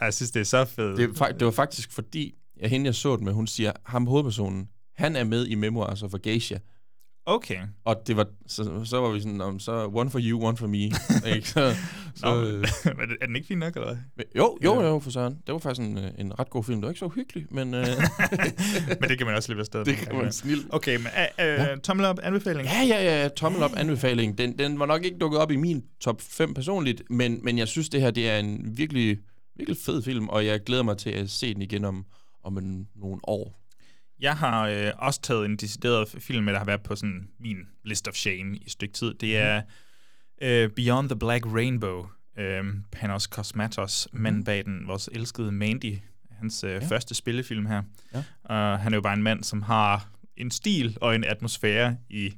Jeg 0.00 0.14
synes, 0.14 0.30
det 0.30 0.40
er 0.40 0.44
så 0.44 0.64
fedt. 0.64 0.98
Det, 0.98 1.38
det 1.40 1.44
var 1.44 1.50
faktisk 1.52 1.92
fordi, 1.92 2.34
jeg, 2.60 2.70
hende 2.70 2.86
jeg 2.86 2.94
så 2.94 3.16
den 3.16 3.24
med, 3.24 3.32
hun 3.32 3.46
siger, 3.46 3.72
ham 3.86 4.06
hovedpersonen, 4.06 4.68
han 4.96 5.16
er 5.16 5.24
med 5.24 5.46
i 5.46 5.54
Memoirs 5.54 6.02
of 6.02 6.14
a 6.14 6.18
Geisha. 6.22 6.56
Okay. 7.26 7.58
Og 7.84 7.96
det 8.06 8.16
var, 8.16 8.26
så, 8.46 8.84
så 8.84 9.00
var 9.00 9.10
vi 9.10 9.20
sådan, 9.20 9.40
om, 9.40 9.58
så 9.58 9.90
one 9.94 10.10
for 10.10 10.20
you, 10.22 10.44
one 10.46 10.56
for 10.56 10.66
me. 10.66 10.78
ikke? 11.34 11.48
Så, 11.48 11.76
så, 12.14 12.26
Nå, 12.26 12.40
øh, 12.42 12.64
men, 12.98 13.10
er 13.20 13.26
den 13.26 13.36
ikke 13.36 13.48
fin 13.48 13.58
nok, 13.58 13.74
eller 13.74 13.86
hvad? 14.14 14.24
jo, 14.36 14.58
jo, 14.64 14.82
jo, 14.82 14.98
for 14.98 15.10
søren. 15.10 15.38
Det 15.46 15.52
var 15.52 15.58
faktisk 15.58 15.88
en, 15.88 15.98
øh, 15.98 16.10
en 16.18 16.38
ret 16.40 16.50
god 16.50 16.64
film. 16.64 16.80
Det 16.80 16.82
var 16.82 16.90
ikke 16.90 16.98
så 16.98 17.08
hyggelig, 17.08 17.46
men... 17.50 17.74
Øh, 17.74 17.86
men 19.00 19.08
det 19.08 19.18
kan 19.18 19.26
man 19.26 19.36
også 19.36 19.46
slippe 19.46 19.60
afsted. 19.60 19.84
det 19.84 19.96
kan 19.96 20.16
man 20.16 20.32
snilt. 20.32 20.66
Okay, 20.70 20.96
men 20.96 21.06
øh, 21.06 21.46
øh, 21.46 21.58
Ja. 21.58 21.76
tommel 21.76 22.06
op, 22.06 22.18
anbefaling? 22.22 22.68
Ja, 22.68 22.82
ja, 22.82 23.22
ja, 23.22 23.28
tommel 23.28 23.62
op 23.62 23.72
anbefaling. 23.76 24.38
Den, 24.38 24.58
den 24.58 24.78
var 24.78 24.86
nok 24.86 25.04
ikke 25.04 25.18
dukket 25.18 25.40
op 25.40 25.50
i 25.50 25.56
min 25.56 25.84
top 26.00 26.20
5 26.20 26.54
personligt, 26.54 27.02
men, 27.10 27.40
men 27.42 27.58
jeg 27.58 27.68
synes, 27.68 27.88
det 27.88 28.00
her 28.00 28.10
det 28.10 28.30
er 28.30 28.38
en 28.38 28.76
virkelig, 28.76 29.18
virkelig 29.56 29.78
fed 29.86 30.02
film, 30.02 30.28
og 30.28 30.46
jeg 30.46 30.60
glæder 30.60 30.82
mig 30.82 30.98
til 30.98 31.10
at 31.10 31.30
se 31.30 31.54
den 31.54 31.62
igen 31.62 31.84
om, 31.84 32.04
om 32.44 32.58
en, 32.58 32.88
nogle 32.96 33.20
år. 33.22 33.63
Jeg 34.20 34.36
har 34.36 34.68
øh, 34.68 34.92
også 34.98 35.20
taget 35.20 35.44
en 35.44 35.56
decideret 35.56 36.08
film 36.18 36.46
der 36.46 36.58
har 36.58 36.64
været 36.64 36.82
på 36.82 36.96
sådan 36.96 37.28
min 37.40 37.56
list 37.84 38.08
of 38.08 38.14
shame 38.14 38.56
i 38.56 38.62
et 38.64 38.70
stykke 38.70 38.94
tid. 38.94 39.14
Det 39.14 39.36
er 39.36 39.62
øh, 40.42 40.70
Beyond 40.70 41.08
the 41.08 41.18
Black 41.18 41.46
Rainbow. 41.46 42.06
Øh, 42.38 42.64
Panos 42.92 43.22
Cosmatos, 43.22 44.08
mm. 44.12 44.20
manden 44.20 44.44
bag 44.44 44.64
den, 44.64 44.86
vores 44.86 45.08
elskede 45.12 45.52
Mandy, 45.52 45.98
hans 46.30 46.64
øh, 46.64 46.70
ja. 46.70 46.78
første 46.78 47.14
spillefilm 47.14 47.66
her. 47.66 47.82
Ja. 48.14 48.24
Og 48.44 48.78
han 48.78 48.92
er 48.92 48.96
jo 48.96 49.00
bare 49.02 49.14
en 49.14 49.22
mand, 49.22 49.44
som 49.44 49.62
har 49.62 50.08
en 50.36 50.50
stil 50.50 50.98
og 51.00 51.14
en 51.14 51.24
atmosfære 51.24 51.96
i 52.10 52.34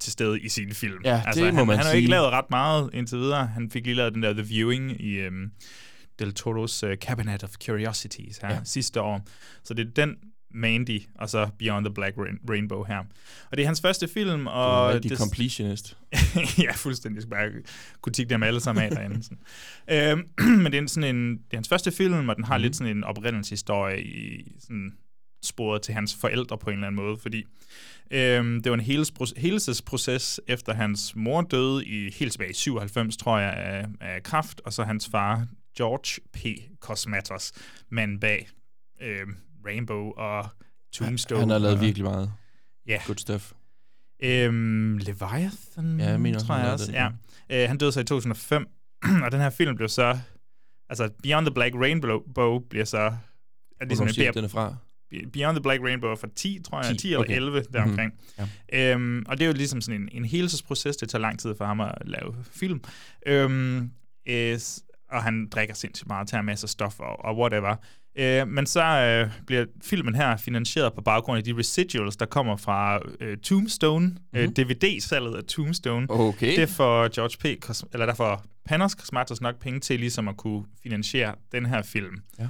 til 0.00 0.12
stede 0.12 0.40
i 0.40 0.48
sine 0.48 0.74
film. 0.74 1.00
Ja, 1.04 1.22
det 1.34 1.44
han, 1.44 1.54
må 1.54 1.64
man 1.64 1.76
han 1.76 1.86
har 1.86 1.92
jo 1.92 1.96
ikke 1.96 2.06
sige. 2.06 2.10
lavet 2.10 2.30
ret 2.30 2.50
meget 2.50 2.90
indtil 2.92 3.18
videre. 3.18 3.46
Han 3.46 3.70
fik 3.70 3.84
lige 3.84 3.94
lavet 3.94 4.14
den 4.14 4.22
der 4.22 4.32
The 4.32 4.42
Viewing 4.42 5.00
i 5.00 5.12
øhm, 5.12 5.52
Del 6.18 6.34
Toros 6.34 6.84
uh, 6.84 6.94
Cabinet 6.94 7.44
of 7.44 7.50
Curiosities 7.64 8.38
her 8.38 8.48
ja. 8.48 8.60
sidste 8.64 9.00
år. 9.00 9.20
Så 9.64 9.74
det 9.74 9.86
er 9.86 9.90
den 9.90 10.16
Mandy, 10.50 11.02
og 11.14 11.30
så 11.30 11.48
Beyond 11.58 11.84
the 11.84 11.94
Black 11.94 12.16
Rain- 12.16 12.50
Rainbow 12.50 12.84
her. 12.84 12.98
Og 13.50 13.56
det 13.56 13.62
er 13.62 13.66
hans 13.66 13.80
første 13.80 14.08
film, 14.08 14.46
er 14.46 14.50
og... 14.50 14.88
en 14.88 14.94
rigtig 14.94 15.10
det, 15.10 15.18
completionist. 15.18 15.96
ja, 16.64 16.72
fuldstændig. 16.72 17.16
Jeg 17.16 17.22
skal 17.22 17.30
bare 17.30 17.50
kunne 18.00 18.12
tikke 18.12 18.30
dem 18.30 18.42
alle 18.42 18.60
sammen 18.60 18.84
af 18.84 18.90
derinde. 18.90 19.22
Sådan. 19.22 19.38
Øhm, 19.90 20.28
men 20.62 20.72
det 20.72 20.78
er, 20.82 20.86
sådan 20.86 21.16
en, 21.16 21.30
det 21.30 21.52
er 21.52 21.56
hans 21.56 21.68
første 21.68 21.92
film, 21.92 22.28
og 22.28 22.36
den 22.36 22.44
har 22.44 22.56
mm. 22.56 22.62
lidt 22.62 22.76
sådan 22.76 22.96
en 22.96 23.04
oprindelseshistorie 23.04 24.02
i 24.02 24.52
sådan 24.60 24.92
sporet 25.42 25.82
til 25.82 25.94
hans 25.94 26.16
forældre 26.20 26.58
på 26.58 26.70
en 26.70 26.74
eller 26.74 26.86
anden 26.86 27.02
måde, 27.02 27.18
fordi 27.18 27.44
øhm, 28.10 28.62
det 28.62 28.72
var 28.72 28.78
en 28.78 28.84
helespro- 28.84 29.40
helelsesproces 29.40 30.40
efter 30.46 30.74
hans 30.74 31.16
mor 31.16 31.42
døde 31.42 31.86
i 31.86 32.10
helt 32.10 32.32
tilbage 32.32 32.50
i 32.50 32.54
97, 32.54 33.16
tror 33.16 33.38
jeg, 33.38 33.52
af, 33.52 33.86
af 34.00 34.22
kræft, 34.22 34.60
og 34.64 34.72
så 34.72 34.82
hans 34.82 35.08
far, 35.08 35.46
George 35.76 36.20
P. 36.32 36.38
Cosmatos, 36.80 37.52
mand 37.90 38.20
bag 38.20 38.48
øhm, 39.02 39.36
Rainbow 39.66 40.12
og 40.16 40.46
Tombstone. 40.92 41.40
Han 41.40 41.50
har 41.50 41.58
lavet 41.58 41.76
og, 41.76 41.80
virkelig 41.82 42.04
meget 42.04 42.32
Ja. 42.86 42.98
good 43.06 43.16
stuff. 43.16 43.52
Øhm, 44.22 44.98
Leviathan, 44.98 46.00
Ja, 46.00 46.08
jeg 46.10 46.20
mener 46.20 46.38
tror 46.38 46.56
jeg 46.56 46.72
også. 46.72 46.86
den, 46.86 46.94
Ja. 46.94 47.08
Øh, 47.50 47.68
han 47.68 47.78
døde 47.78 47.92
så 47.92 48.00
i 48.00 48.04
2005, 48.04 48.66
og 49.24 49.32
den 49.32 49.40
her 49.40 49.50
film 49.50 49.76
blev 49.76 49.88
så... 49.88 50.18
Altså, 50.88 51.10
Beyond 51.22 51.46
the 51.46 51.54
Black 51.54 51.74
Rainbow 51.74 52.58
bliver 52.58 52.84
så... 52.84 52.98
Er 53.80 53.84
ligesom 53.84 54.08
siger 54.08 54.28
en 54.28 54.34
du, 54.34 54.38
den 54.38 54.44
er 54.44 54.48
fra? 54.48 54.76
Beyond 55.32 55.56
the 55.56 55.62
Black 55.62 55.82
Rainbow 55.82 56.16
fra 56.16 56.28
10, 56.36 56.60
tror 56.64 56.82
jeg, 56.82 56.90
10, 56.92 56.96
10 56.98 57.06
eller 57.08 57.20
okay. 57.20 57.36
11 57.36 57.62
deromkring. 57.72 58.12
Mhm, 58.38 58.44
Mm-hmm. 58.72 59.16
Øhm, 59.18 59.24
og 59.28 59.38
det 59.38 59.44
er 59.44 59.48
jo 59.48 59.54
ligesom 59.54 59.80
sådan 59.80 60.00
en, 60.02 60.08
en 60.12 60.24
helelsesproces, 60.24 60.96
det 60.96 61.08
tager 61.08 61.20
lang 61.22 61.38
tid 61.38 61.54
for 61.58 61.64
ham 61.64 61.80
at 61.80 61.94
lave 62.04 62.36
film. 62.50 62.80
Øhm, 63.26 63.90
øh, 64.28 64.58
s- 64.58 64.82
og 65.10 65.22
han 65.22 65.48
drikker 65.48 65.74
sindssygt 65.74 66.06
meget, 66.08 66.28
tager 66.28 66.42
masser 66.42 66.64
af 66.66 66.68
stof 66.70 67.00
og, 67.00 67.24
og 67.24 67.38
whatever. 67.38 67.76
Øh, 68.18 68.48
men 68.48 68.66
så 68.66 68.82
øh, 68.82 69.30
bliver 69.46 69.64
filmen 69.84 70.14
her 70.14 70.36
finansieret 70.36 70.92
på 70.94 71.00
baggrund 71.00 71.38
af 71.38 71.44
de 71.44 71.54
residuals, 71.58 72.16
der 72.16 72.26
kommer 72.26 72.56
fra 72.56 73.00
øh, 73.20 73.36
Tombstone, 73.36 74.06
mm-hmm. 74.06 74.38
øh, 74.38 74.48
DVD-salget 74.48 75.34
af 75.34 75.44
Tombstone. 75.44 76.06
Okay. 76.10 76.60
Det 76.60 76.68
får 76.68 77.08
George 77.14 77.56
P. 77.56 77.64
Cos- 77.64 77.88
eller 77.92 78.06
der 78.06 78.14
får 78.14 78.44
Panos 78.64 78.92
Cosmatos 78.92 79.40
nok 79.40 79.60
penge 79.60 79.80
til 79.80 80.00
ligesom 80.00 80.28
at 80.28 80.36
kunne 80.36 80.64
finansiere 80.82 81.34
den 81.52 81.66
her 81.66 81.82
film. 81.82 82.16
Ja. 82.38 82.44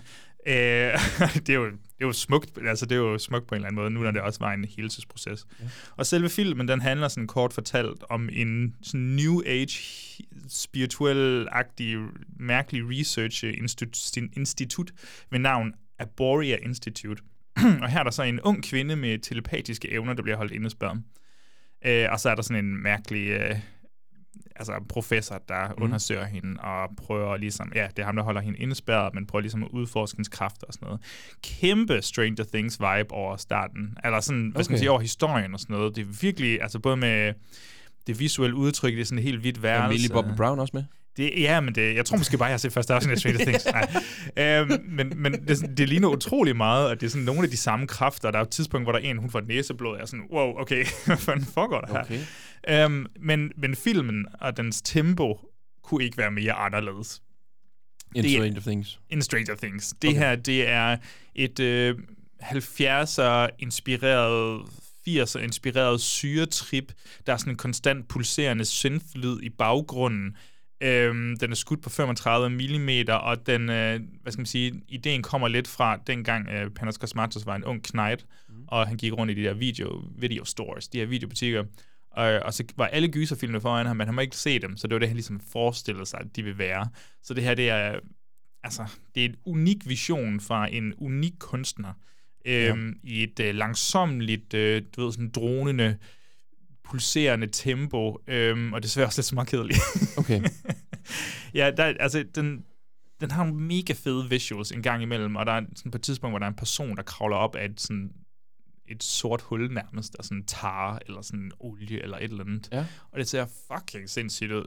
Øh, 0.46 0.98
det, 1.46 1.50
er 1.50 1.54
jo, 1.54 1.66
det 1.98 2.04
er 2.04 2.08
jo 2.08 2.12
smukt, 2.12 2.58
altså 2.66 2.87
det 2.87 2.94
er 2.94 3.00
jo 3.00 3.18
smukt 3.18 3.46
på 3.46 3.54
en 3.54 3.56
eller 3.56 3.68
anden 3.68 3.80
måde, 3.80 3.90
nu 3.90 4.02
når 4.02 4.11
det 4.11 4.20
også 4.20 4.38
var 4.40 4.52
en 4.52 4.64
helelsesproces. 4.64 5.46
Ja. 5.61 5.64
Og 5.96 6.06
selve 6.06 6.28
filmen, 6.28 6.68
den 6.68 6.80
handler 6.80 7.08
sådan 7.08 7.26
kort 7.26 7.52
fortalt 7.52 8.04
om 8.11 8.28
en 8.32 8.74
sådan 8.82 9.00
new 9.00 9.42
age, 9.46 9.78
spirituel-agtig, 10.48 11.96
mærkelig 12.37 12.82
research 12.90 13.44
institut, 13.44 14.16
institut 14.37 14.92
ved 15.30 15.38
navn 15.38 15.74
Aboria 15.98 16.56
Institute. 16.56 17.22
og 17.82 17.88
her 17.88 17.98
er 17.98 18.04
der 18.04 18.11
så 18.11 18.22
en 18.22 18.40
ung 18.40 18.64
kvinde 18.64 18.96
med 18.96 19.18
telepatiske 19.18 19.90
evner, 19.90 20.12
der 20.12 20.22
bliver 20.22 20.37
holdt 20.37 20.52
indespærret. 20.52 21.02
Øh, 21.87 22.06
og 22.11 22.20
så 22.20 22.30
er 22.30 22.34
der 22.34 22.42
sådan 22.42 22.64
en 22.64 22.82
mærkelig 22.82 23.28
øh, 23.28 23.56
altså 24.57 24.73
professor, 24.88 25.43
der 25.49 25.69
mm. 25.69 25.83
undersøger 25.83 26.25
hende 26.25 26.61
og 26.61 26.88
prøver 26.97 27.37
ligesom, 27.37 27.73
ja, 27.75 27.87
det 27.97 27.99
er 28.03 28.07
ham, 28.07 28.17
der 28.17 28.23
holder 28.23 28.41
hende 28.41 28.59
indespærret, 28.59 29.14
men 29.14 29.27
prøver 29.27 29.41
ligesom 29.41 29.62
at 29.62 29.69
udforske 29.73 30.17
hendes 30.17 30.29
kræfter 30.29 30.67
og 30.67 30.73
sådan 30.75 30.87
noget. 30.87 31.01
Kæmpe 31.43 32.03
Stranger 32.03 32.45
Things 32.53 32.81
vibe 32.81 33.12
over 33.12 33.37
starten. 33.37 33.97
Eller 34.05 34.21
sådan, 34.21 34.51
hvad 34.51 34.64
skal 34.64 34.73
man 34.73 34.77
Okay. 34.77 34.83
sige, 34.83 34.91
over 34.91 35.01
historien 35.01 35.55
og 35.55 35.61
sådan 35.61 35.77
noget. 35.77 35.97
Det 35.97 36.03
er 36.03 36.09
virkelig, 36.21 36.62
altså 36.62 36.79
både 36.79 36.97
med 36.97 37.33
det 38.07 38.21
visuelle 38.21 38.57
udtryk, 38.57 38.93
det 38.93 39.01
er 39.01 39.05
sådan 39.05 39.19
en 39.19 39.25
helt 39.25 39.41
hvidt 39.41 39.62
værelse. 39.62 39.85
Er 39.85 39.88
Millie 39.88 40.09
Bobby 40.09 40.37
Brown 40.37 40.59
også 40.59 40.71
med? 40.75 40.85
Det, 41.17 41.33
ja, 41.37 41.61
men 41.61 41.75
det, 41.75 41.95
jeg 41.95 42.05
tror 42.05 42.17
måske 42.17 42.38
bare, 42.38 42.47
jeg 42.47 42.53
har 42.53 42.59
set 42.59 42.73
første 42.73 42.95
afsnit 42.95 43.12
af 43.12 43.19
Stranger 43.19 43.45
Things. 43.45 43.67
Nej. 44.37 44.61
Øhm, 44.61 44.71
men 44.88 45.12
men 45.17 45.33
det, 45.33 45.62
er 45.62 45.67
det 45.67 45.88
ligner 45.88 46.09
utrolig 46.09 46.57
meget, 46.57 46.91
at 46.91 47.01
det 47.01 47.07
er 47.07 47.11
sådan 47.11 47.25
nogle 47.25 47.43
af 47.43 47.51
de 47.51 47.57
samme 47.57 47.87
kræfter. 47.87 48.31
Der 48.31 48.38
er 48.38 48.43
et 48.43 48.49
tidspunkt, 48.51 48.85
hvor 48.85 48.93
der 48.93 48.99
er 48.99 49.03
en, 49.03 49.19
hun 49.19 49.31
får 49.31 49.38
et 49.38 49.49
næseblod, 49.49 49.91
og 49.91 49.97
jeg 49.97 50.03
er 50.03 50.07
sådan, 50.07 50.25
wow, 50.33 50.61
okay, 50.61 50.85
hvad 51.07 51.17
fanden 51.17 51.47
foregår 51.47 51.81
der 51.81 51.93
her? 51.93 52.01
Okay. 52.01 52.21
Øhm, 52.70 53.07
men, 53.20 53.53
men 53.57 53.74
filmen 53.76 54.26
og 54.40 54.57
dens 54.57 54.82
tempo 54.82 55.38
kunne 55.82 56.05
ikke 56.05 56.18
være 56.18 56.30
mere 56.30 56.53
anderledes 56.53 57.22
In 58.14 58.22
Det 58.24 58.32
er- 58.34 58.38
Stranger 58.38 58.61
Things. 58.61 59.01
end 59.11 59.22
Stranger 59.22 59.55
Things. 59.57 59.95
Det 60.03 60.11
Okay. 60.11 60.18
her, 60.18 60.36
det 60.36 60.68
er 60.68 60.97
et 61.34 61.61
øh, 61.61 61.95
70'er 62.43 63.49
inspireret 63.59 64.62
80'er 65.09 65.38
inspireret 65.38 66.01
syretrip. 66.01 66.93
Der 67.26 67.32
er 67.32 67.36
sådan 67.36 67.53
en 67.53 67.57
konstant 67.57 68.09
pulserende 68.09 68.64
synth-lyd 68.64 69.40
i 69.43 69.49
baggrunden. 69.49 70.36
Øhm, 70.80 71.36
den 71.36 71.51
er 71.51 71.55
skudt 71.55 71.82
på 71.82 71.90
35 71.90 72.51
mm, 72.51 72.88
og 73.11 73.47
den, 73.47 73.70
øh, 73.70 74.01
hvad 74.22 74.32
skal 74.32 74.40
man 74.40 74.47
sige, 74.47 74.82
ideen 74.88 75.22
kommer 75.22 75.49
lidt 75.49 75.68
fra 75.68 75.97
dengang 76.07 76.49
øh, 76.49 76.70
Panos 76.70 76.95
Cosmatos 76.95 77.47
var 77.47 77.57
en 77.57 77.64
ung 77.64 77.82
knight, 77.82 78.26
mm. 78.49 78.55
og 78.68 78.86
han 78.88 78.97
gik 78.97 79.12
rundt 79.12 79.32
i 79.32 79.34
de 79.34 79.43
der 79.43 79.55
video, 79.55 80.03
video 80.18 80.45
stores, 80.45 80.88
de 80.88 80.99
her 80.99 81.07
videobutikker, 81.07 81.64
Og, 82.19 82.41
og 82.45 82.55
så 82.55 82.64
var 82.77 82.87
alle 82.87 83.09
gyserfilmene 83.09 83.61
foran 83.61 83.87
ham, 83.87 83.97
men 83.97 84.07
han 84.07 84.14
må 84.14 84.21
ikke 84.21 84.37
se 84.37 84.59
dem, 84.59 84.77
så 84.77 84.87
det 84.87 84.95
var 84.95 84.99
det, 84.99 85.09
han 85.09 85.16
ligesom 85.16 85.41
forestillede 85.41 86.07
sig, 86.07 86.21
at 86.21 86.37
de 86.37 86.43
vil 86.43 86.59
være. 86.59 86.89
Så 87.23 87.35
det 87.35 87.45
her, 87.45 87.55
det 87.55 87.71
er, 87.71 87.99
altså, 88.64 88.87
det 89.14 89.25
er 89.25 89.29
en 89.29 89.37
unik 89.45 89.89
vision 89.89 90.41
fra 90.41 90.69
en 90.73 90.95
unik 90.99 91.33
kunstner, 91.39 91.93
øhm, 92.45 93.01
ja. 93.05 93.11
i 93.11 93.23
et 93.23 93.41
øh, 93.41 93.55
langsomligt, 93.55 94.55
øh, 94.55 94.83
du 94.97 95.05
ved, 95.05 95.12
sådan 95.12 95.31
dronende, 95.31 95.97
pulserende 96.85 97.47
tempo, 97.53 98.19
øhm, 98.27 98.73
og 98.73 98.83
desværre 98.83 99.07
også 99.07 99.19
lidt 99.19 99.27
småkedeligt. 99.27 99.81
Okay. 100.16 100.43
ja, 101.55 101.71
der, 101.77 101.85
altså, 101.85 102.25
den, 102.35 102.64
den 103.21 103.31
har 103.31 103.45
nogle 103.45 103.61
mega 103.61 103.93
fede 103.93 104.29
visuals 104.31 104.73
en 104.73 104.83
gang 104.83 105.03
imellem, 105.03 105.37
og 105.37 105.47
der 105.47 105.53
er 105.53 105.62
sådan 105.77 105.93
på 105.93 105.99
et 105.99 106.03
tidspunkt, 106.03 106.33
hvor 106.33 106.39
der 106.39 106.47
er 106.47 106.51
en 106.51 106.57
person, 106.57 106.97
der 106.97 107.03
kravler 107.03 107.37
op 107.37 107.57
af 107.57 107.64
et, 107.64 107.81
sådan, 107.81 108.12
et 108.89 109.03
sort 109.03 109.41
hul 109.43 109.72
nærmest, 109.72 110.16
der 110.16 110.22
sådan 110.22 110.45
tar 110.47 111.01
eller 111.07 111.22
sådan 111.22 111.53
olie 111.61 112.03
eller 112.03 112.16
et 112.16 112.22
eller 112.24 112.45
andet. 112.45 112.68
Ja. 112.72 112.86
Og 113.11 113.18
det 113.18 113.28
ser 113.28 113.47
fucking 113.72 114.11
sindssygt 114.11 114.53
ud. 114.53 114.64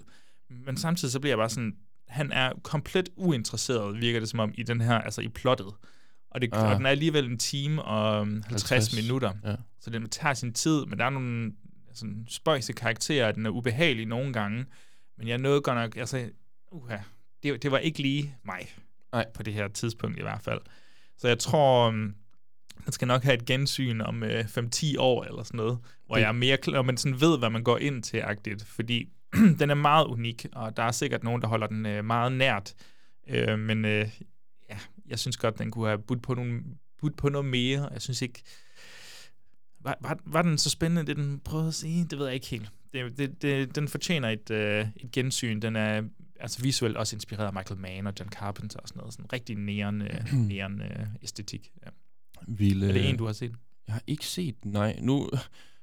Men 0.49 0.77
samtidig 0.77 1.11
så 1.11 1.19
bliver 1.19 1.31
jeg 1.31 1.37
bare 1.37 1.49
sådan, 1.49 1.75
han 2.07 2.31
er 2.31 2.53
komplet 2.63 3.09
uinteresseret, 3.15 4.01
virker 4.01 4.19
det 4.19 4.29
som 4.29 4.39
om, 4.39 4.51
i 4.57 4.63
den 4.63 4.81
her, 4.81 4.93
altså 4.97 5.21
i 5.21 5.27
plottet. 5.27 5.67
Og, 6.31 6.41
det, 6.41 6.49
Ah. 6.53 6.69
og 6.69 6.75
den 6.77 6.85
er 6.85 6.89
alligevel 6.89 7.25
en 7.25 7.37
time 7.37 7.83
og 7.83 8.21
øhm, 8.21 8.33
50, 8.43 8.49
50, 8.69 8.69
50 8.69 9.03
minutter. 9.03 9.33
ja. 9.45 9.55
Så 9.79 9.89
den 9.89 10.09
tager 10.09 10.33
sin 10.33 10.53
tid, 10.53 10.85
men 10.85 10.99
der 10.99 11.05
er 11.05 11.09
nogle 11.09 11.53
sådan, 11.93 12.25
spøjse 12.29 12.73
karakterer, 12.73 13.31
den 13.31 13.45
er 13.45 13.49
ubehagelig 13.49 14.05
nogle 14.05 14.33
gange. 14.33 14.65
Men 15.17 15.27
jeg 15.27 15.37
nåede 15.37 15.61
godt 15.61 15.75
nok, 15.77 15.97
altså, 15.97 16.29
uha, 16.71 16.97
det, 17.43 17.63
det 17.63 17.71
var 17.71 17.77
ikke 17.77 18.01
lige 18.01 18.35
mig. 18.43 18.73
Nej. 19.11 19.25
På 19.33 19.43
det 19.43 19.53
her 19.53 19.67
tidspunkt 19.67 20.17
i 20.19 20.21
hvert 20.21 20.41
fald. 20.41 20.59
Så 21.17 21.27
jeg 21.27 21.39
tror, 21.39 21.93
man 22.85 22.91
skal 22.91 23.07
nok 23.07 23.23
have 23.23 23.33
et 23.33 23.45
gensyn 23.45 24.01
om 24.01 24.23
øh, 24.23 24.45
5-10 24.45 24.95
år 24.99 25.23
eller 25.23 25.43
sådan 25.43 25.57
noget, 25.57 25.79
hvor 26.05 26.15
Det- 26.15 26.21
jeg 26.21 26.27
er 26.27 26.31
mere 26.33 26.57
klar, 26.57 26.77
og 26.77 26.85
man 26.85 26.97
sådan 26.97 27.21
ved, 27.21 27.37
hvad 27.39 27.49
man 27.49 27.63
går 27.63 27.77
ind 27.77 28.03
til 28.03 28.17
agtigt, 28.17 28.63
fordi 28.65 29.09
den 29.59 29.69
er 29.69 29.73
meget 29.75 30.05
unik, 30.05 30.45
og 30.53 30.77
der 30.77 30.83
er 30.83 30.91
sikkert 30.91 31.23
nogen, 31.23 31.41
der 31.41 31.47
holder 31.47 31.67
den 31.67 31.85
øh, 31.85 32.05
meget 32.05 32.31
nært. 32.31 32.73
Øh, 33.27 33.59
men 33.59 33.85
øh, 33.85 34.09
ja, 34.69 34.77
jeg 35.07 35.19
synes 35.19 35.37
godt, 35.37 35.59
den 35.59 35.71
kunne 35.71 35.87
have 35.87 35.99
budt 35.99 36.21
på, 36.23 36.33
nogle, 36.33 36.61
budt 36.99 37.17
på 37.17 37.29
noget 37.29 37.45
mere. 37.47 37.89
Jeg 37.93 38.01
synes 38.01 38.21
ikke... 38.21 38.41
Var, 39.83 39.97
var, 40.01 40.17
var 40.25 40.41
den 40.41 40.57
så 40.57 40.69
spændende, 40.69 41.05
det 41.05 41.15
den 41.17 41.39
prøvede 41.39 41.67
at 41.67 41.73
sige? 41.73 42.05
Det 42.05 42.19
ved 42.19 42.25
jeg 42.25 42.35
ikke 42.35 42.47
helt. 42.47 42.69
Det, 42.93 43.17
det, 43.17 43.41
det, 43.41 43.75
den 43.75 43.87
fortjener 43.87 44.29
et, 44.29 44.51
øh, 44.51 44.87
et 44.95 45.11
gensyn. 45.11 45.59
Den 45.61 45.75
er 45.75 46.01
altså 46.39 46.61
visuelt 46.61 46.97
også 46.97 47.15
inspireret 47.15 47.47
af 47.47 47.53
Michael 47.53 47.79
Mann 47.79 48.07
og 48.07 48.13
John 48.19 48.31
Carpenter 48.31 48.79
og 48.79 48.87
sådan 48.87 48.99
noget. 48.99 49.13
Sådan 49.13 49.33
rigtig 49.33 49.55
næren, 49.55 50.01
øh, 50.01 50.33
næren 50.49 50.81
øh, 50.81 51.05
æstetik. 51.23 51.71
Ja. 51.85 51.89
Vil, 52.47 52.83
Er 52.83 52.91
det 52.91 53.09
en, 53.09 53.17
du 53.17 53.25
har 53.25 53.33
set? 53.33 53.51
Jeg 53.87 53.93
har 53.93 54.03
ikke 54.07 54.25
set 54.25 54.63
den, 54.63 54.71
nej. 54.71 54.99
Nu, 55.01 55.29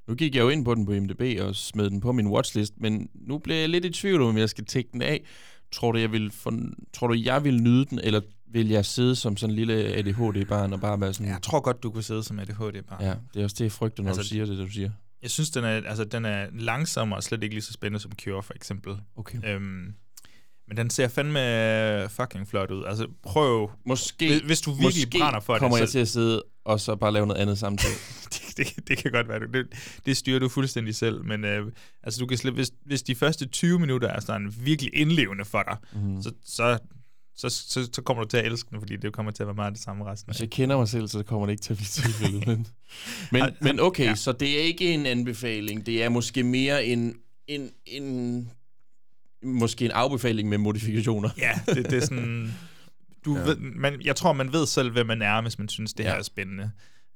nu 0.09 0.15
gik 0.15 0.35
jeg 0.35 0.41
jo 0.43 0.49
ind 0.49 0.65
på 0.65 0.75
den 0.75 0.87
på 0.87 0.93
IMDb 0.93 1.41
og 1.41 1.57
smed 1.57 1.91
den 1.91 2.01
på 2.01 2.13
min 2.13 2.27
watchlist, 2.27 2.75
men 2.77 3.09
nu 3.15 3.39
bliver 3.39 3.59
jeg 3.59 3.69
lidt 3.69 3.85
i 3.85 3.91
tvivl 3.91 4.23
om, 4.23 4.39
jeg 4.39 4.49
skal 4.49 4.65
tække 4.65 4.91
den 4.93 5.03
af. 5.03 5.25
Tror 5.73 5.93
du, 5.93 5.99
jeg 5.99 6.13
vil, 6.13 6.31
for, 6.31 6.53
tror 6.93 7.07
du, 7.07 7.15
jeg 7.15 7.45
vil 7.45 7.63
nyde 7.63 7.85
den, 7.85 7.99
eller 7.99 8.21
vil 8.47 8.69
jeg 8.69 8.85
sidde 8.85 9.17
som 9.17 9.37
sådan 9.37 9.53
en 9.53 9.57
lille 9.57 9.75
ADHD-barn 9.75 10.73
og 10.73 10.81
bare 10.81 11.01
være 11.01 11.15
sådan... 11.15 11.33
Jeg 11.33 11.43
tror 11.43 11.61
godt, 11.61 11.83
du 11.83 11.91
kunne 11.91 12.03
sidde 12.03 12.23
som 12.23 12.39
ADHD-barn. 12.39 13.03
Ja, 13.03 13.15
det 13.35 13.41
er 13.41 13.45
også 13.45 13.57
det, 13.59 13.65
jeg 13.65 13.73
frygter, 13.73 14.03
når 14.03 14.11
altså, 14.11 14.23
du 14.23 14.29
siger 14.29 14.47
det, 14.47 14.59
du 14.59 14.69
siger. 14.69 14.91
Jeg 15.23 15.31
synes, 15.31 15.51
den 15.51 15.65
er, 15.65 15.69
altså, 15.69 16.05
den 16.05 16.25
er 16.25 16.47
langsom 16.53 17.13
og 17.13 17.23
slet 17.23 17.43
ikke 17.43 17.55
lige 17.55 17.63
så 17.63 17.73
spændende 17.73 18.01
som 18.01 18.13
Cure, 18.23 18.43
for 18.43 18.55
eksempel. 18.55 18.97
Okay. 19.17 19.55
Øhm, 19.55 19.95
men 20.69 20.77
den 20.77 20.91
ser 20.91 21.09
fandme 21.09 22.09
fucking 22.09 22.49
flot 22.49 22.71
ud. 22.71 22.85
Altså, 22.85 23.07
prøv... 23.23 23.71
Måske, 23.87 24.29
Hvis, 24.29 24.41
hvis 24.41 24.61
du 24.61 24.71
virkelig 24.71 25.07
måske 25.07 25.19
brænder 25.19 25.41
for 25.41 25.59
kommer 25.59 25.77
det, 25.77 25.81
jeg 25.81 25.89
så, 25.89 25.93
til 25.93 25.99
at 25.99 26.09
sidde 26.09 26.43
og 26.69 26.81
så 26.81 26.97
bare 26.97 27.13
lave 27.13 27.27
noget 27.27 27.41
andet 27.41 27.59
samtidig. 27.59 27.97
det, 28.33 28.57
det, 28.57 28.89
det 28.89 28.99
kan 28.99 29.13
godt 29.13 29.29
være. 29.29 29.41
Det, 29.41 29.67
det 30.07 30.17
styrer 30.17 30.39
du 30.39 30.49
fuldstændig 30.49 30.95
selv, 30.95 31.25
men 31.25 31.45
øh, 31.45 31.73
altså, 32.03 32.21
du 32.21 32.27
kan 32.27 32.39
slet, 32.39 32.55
hvis, 32.55 32.73
hvis 32.85 33.03
de 33.03 33.15
første 33.15 33.47
20 33.47 33.79
minutter 33.79 34.09
er 34.09 34.21
sådan 34.21 34.55
virkelig 34.61 34.95
indlevende 34.95 35.45
for 35.45 35.63
dig, 35.63 35.77
mm. 36.03 36.23
så, 36.23 36.33
så, 36.45 36.79
så, 37.37 37.49
så, 37.49 37.89
så 37.93 38.03
kommer 38.03 38.23
du 38.23 38.29
til 38.29 38.37
at 38.37 38.47
elske 38.47 38.71
den, 38.71 38.81
fordi 38.81 38.97
det 38.97 39.13
kommer 39.13 39.33
til 39.33 39.43
at 39.43 39.47
være 39.47 39.55
meget 39.55 39.73
det 39.73 39.83
samme 39.83 40.05
resten 40.05 40.31
af 40.31 40.35
Hvis 40.35 40.41
jeg 40.41 40.51
kender 40.51 40.77
mig 40.77 40.89
selv, 40.89 41.09
så 41.09 41.23
kommer 41.23 41.47
det 41.47 41.53
ikke 41.53 41.63
til 41.63 41.73
at 41.73 41.77
blive 41.77 41.87
tilfældet. 41.87 42.47
men, 42.47 42.67
men, 43.33 43.43
Ej, 43.43 43.53
men 43.61 43.81
okay, 43.81 44.05
ja. 44.05 44.15
så 44.15 44.33
det 44.33 44.61
er 44.61 44.63
ikke 44.63 44.95
en 44.95 45.07
anbefaling. 45.07 45.87
Det 45.87 46.03
er 46.05 46.09
måske 46.09 46.43
mere 46.43 46.87
en, 46.87 47.15
en, 47.47 47.71
en 47.87 48.49
måske 49.43 49.85
en 49.85 49.91
afbefaling 49.91 50.49
med 50.49 50.59
modifikationer. 50.59 51.31
Ja, 51.39 51.53
det, 51.67 51.91
det 51.91 51.93
er 51.93 52.01
sådan... 52.07 52.53
Du 53.25 53.37
Ja. 53.37 53.43
ved, 53.45 53.57
man, 53.57 54.01
jeg 54.05 54.17
tror, 54.17 54.33
man 54.33 54.53
ved 54.53 54.67
selv, 54.67 54.91
hvem 54.93 55.07
man 55.07 55.23
er, 55.23 55.43
hvis 55.43 55.59
man 55.59 55.69
synes, 55.69 55.95
det 55.95 56.05
Ja. 56.05 56.09
her 56.11 56.17
er 56.19 56.23
spændende. 56.23 56.71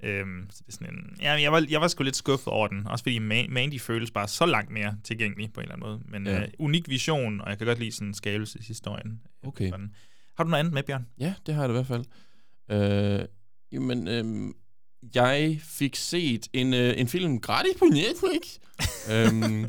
Øhm, 0.05 0.47
så 0.51 0.63
det 0.67 0.69
er 0.69 0.73
sådan 0.73 0.95
en, 0.95 1.17
ja, 1.21 1.33
jeg, 1.33 1.53
var, 1.53 1.67
jeg 1.71 1.81
var 1.81 1.89
sgu 1.89 2.03
lidt 2.03 2.17
skuffet 2.17 2.49
over 2.49 2.69
den, 2.69 2.87
også 2.87 3.03
fordi 3.05 3.19
Ma- 3.19 3.49
Mandy 3.53 3.81
føles 3.81 4.11
bare 4.11 4.29
så 4.29 4.47
langt 4.47 4.71
mere 4.71 4.97
tilgængelig 5.05 5.53
på 5.53 5.61
en 5.61 5.65
eller 5.65 5.75
anden 5.75 5.89
måde. 5.89 6.01
Men 6.09 6.27
Ja. 6.27 6.43
øh, 6.43 6.49
unik 6.59 6.89
vision, 6.89 7.41
og 7.41 7.51
jeg 7.51 7.59
kan 7.59 7.67
godt 7.67 7.79
lide 7.79 7.93
sådan 7.93 8.09
en 8.09 8.15
skabelseshistorien. 8.15 9.21
Okay. 9.47 9.71
Sådan. 9.71 9.91
Har 10.37 10.45
du 10.45 10.51
noget 10.51 10.59
andet 10.61 10.75
med, 10.75 10.83
Bjørn? 10.83 11.07
Ja, 11.19 11.35
det 11.47 11.55
har 11.55 11.63
jeg 11.63 11.71
i 11.71 11.73
hvert 11.73 11.87
fald. 11.87 12.05
Øh, 12.71 13.25
jamen, 13.73 14.09
øh, 14.09 14.55
jeg 15.15 15.59
fik 15.63 15.97
set 15.97 16.49
en, 16.53 16.75
øh, 16.75 16.95
en 16.97 17.09
film 17.09 17.41
gratis 17.41 17.73
på 17.79 17.85
Netflix. 17.85 18.59
øhm, 19.13 19.69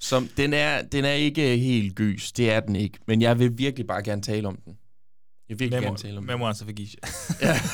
som, 0.00 0.28
den, 0.36 0.52
er, 0.52 0.82
den 0.82 1.04
er 1.04 1.12
ikke 1.12 1.56
helt 1.56 1.94
gys, 1.94 2.32
det 2.32 2.50
er 2.50 2.60
den 2.60 2.76
ikke. 2.76 2.98
Men 3.06 3.22
jeg 3.22 3.38
vil 3.38 3.58
virkelig 3.58 3.86
bare 3.86 4.02
gerne 4.02 4.22
tale 4.22 4.48
om 4.48 4.56
den. 4.64 4.78
Jeg 5.48 5.58
vil 5.58 5.64
virkelig 5.64 5.82
gerne 5.82 5.96
tale 5.98 6.16
om 6.18 6.22
den. 6.22 6.26
Memoirs 6.26 6.62
of 6.62 6.68
a 6.68 6.72
Geisha. 6.72 6.96
Ja. 7.42 7.54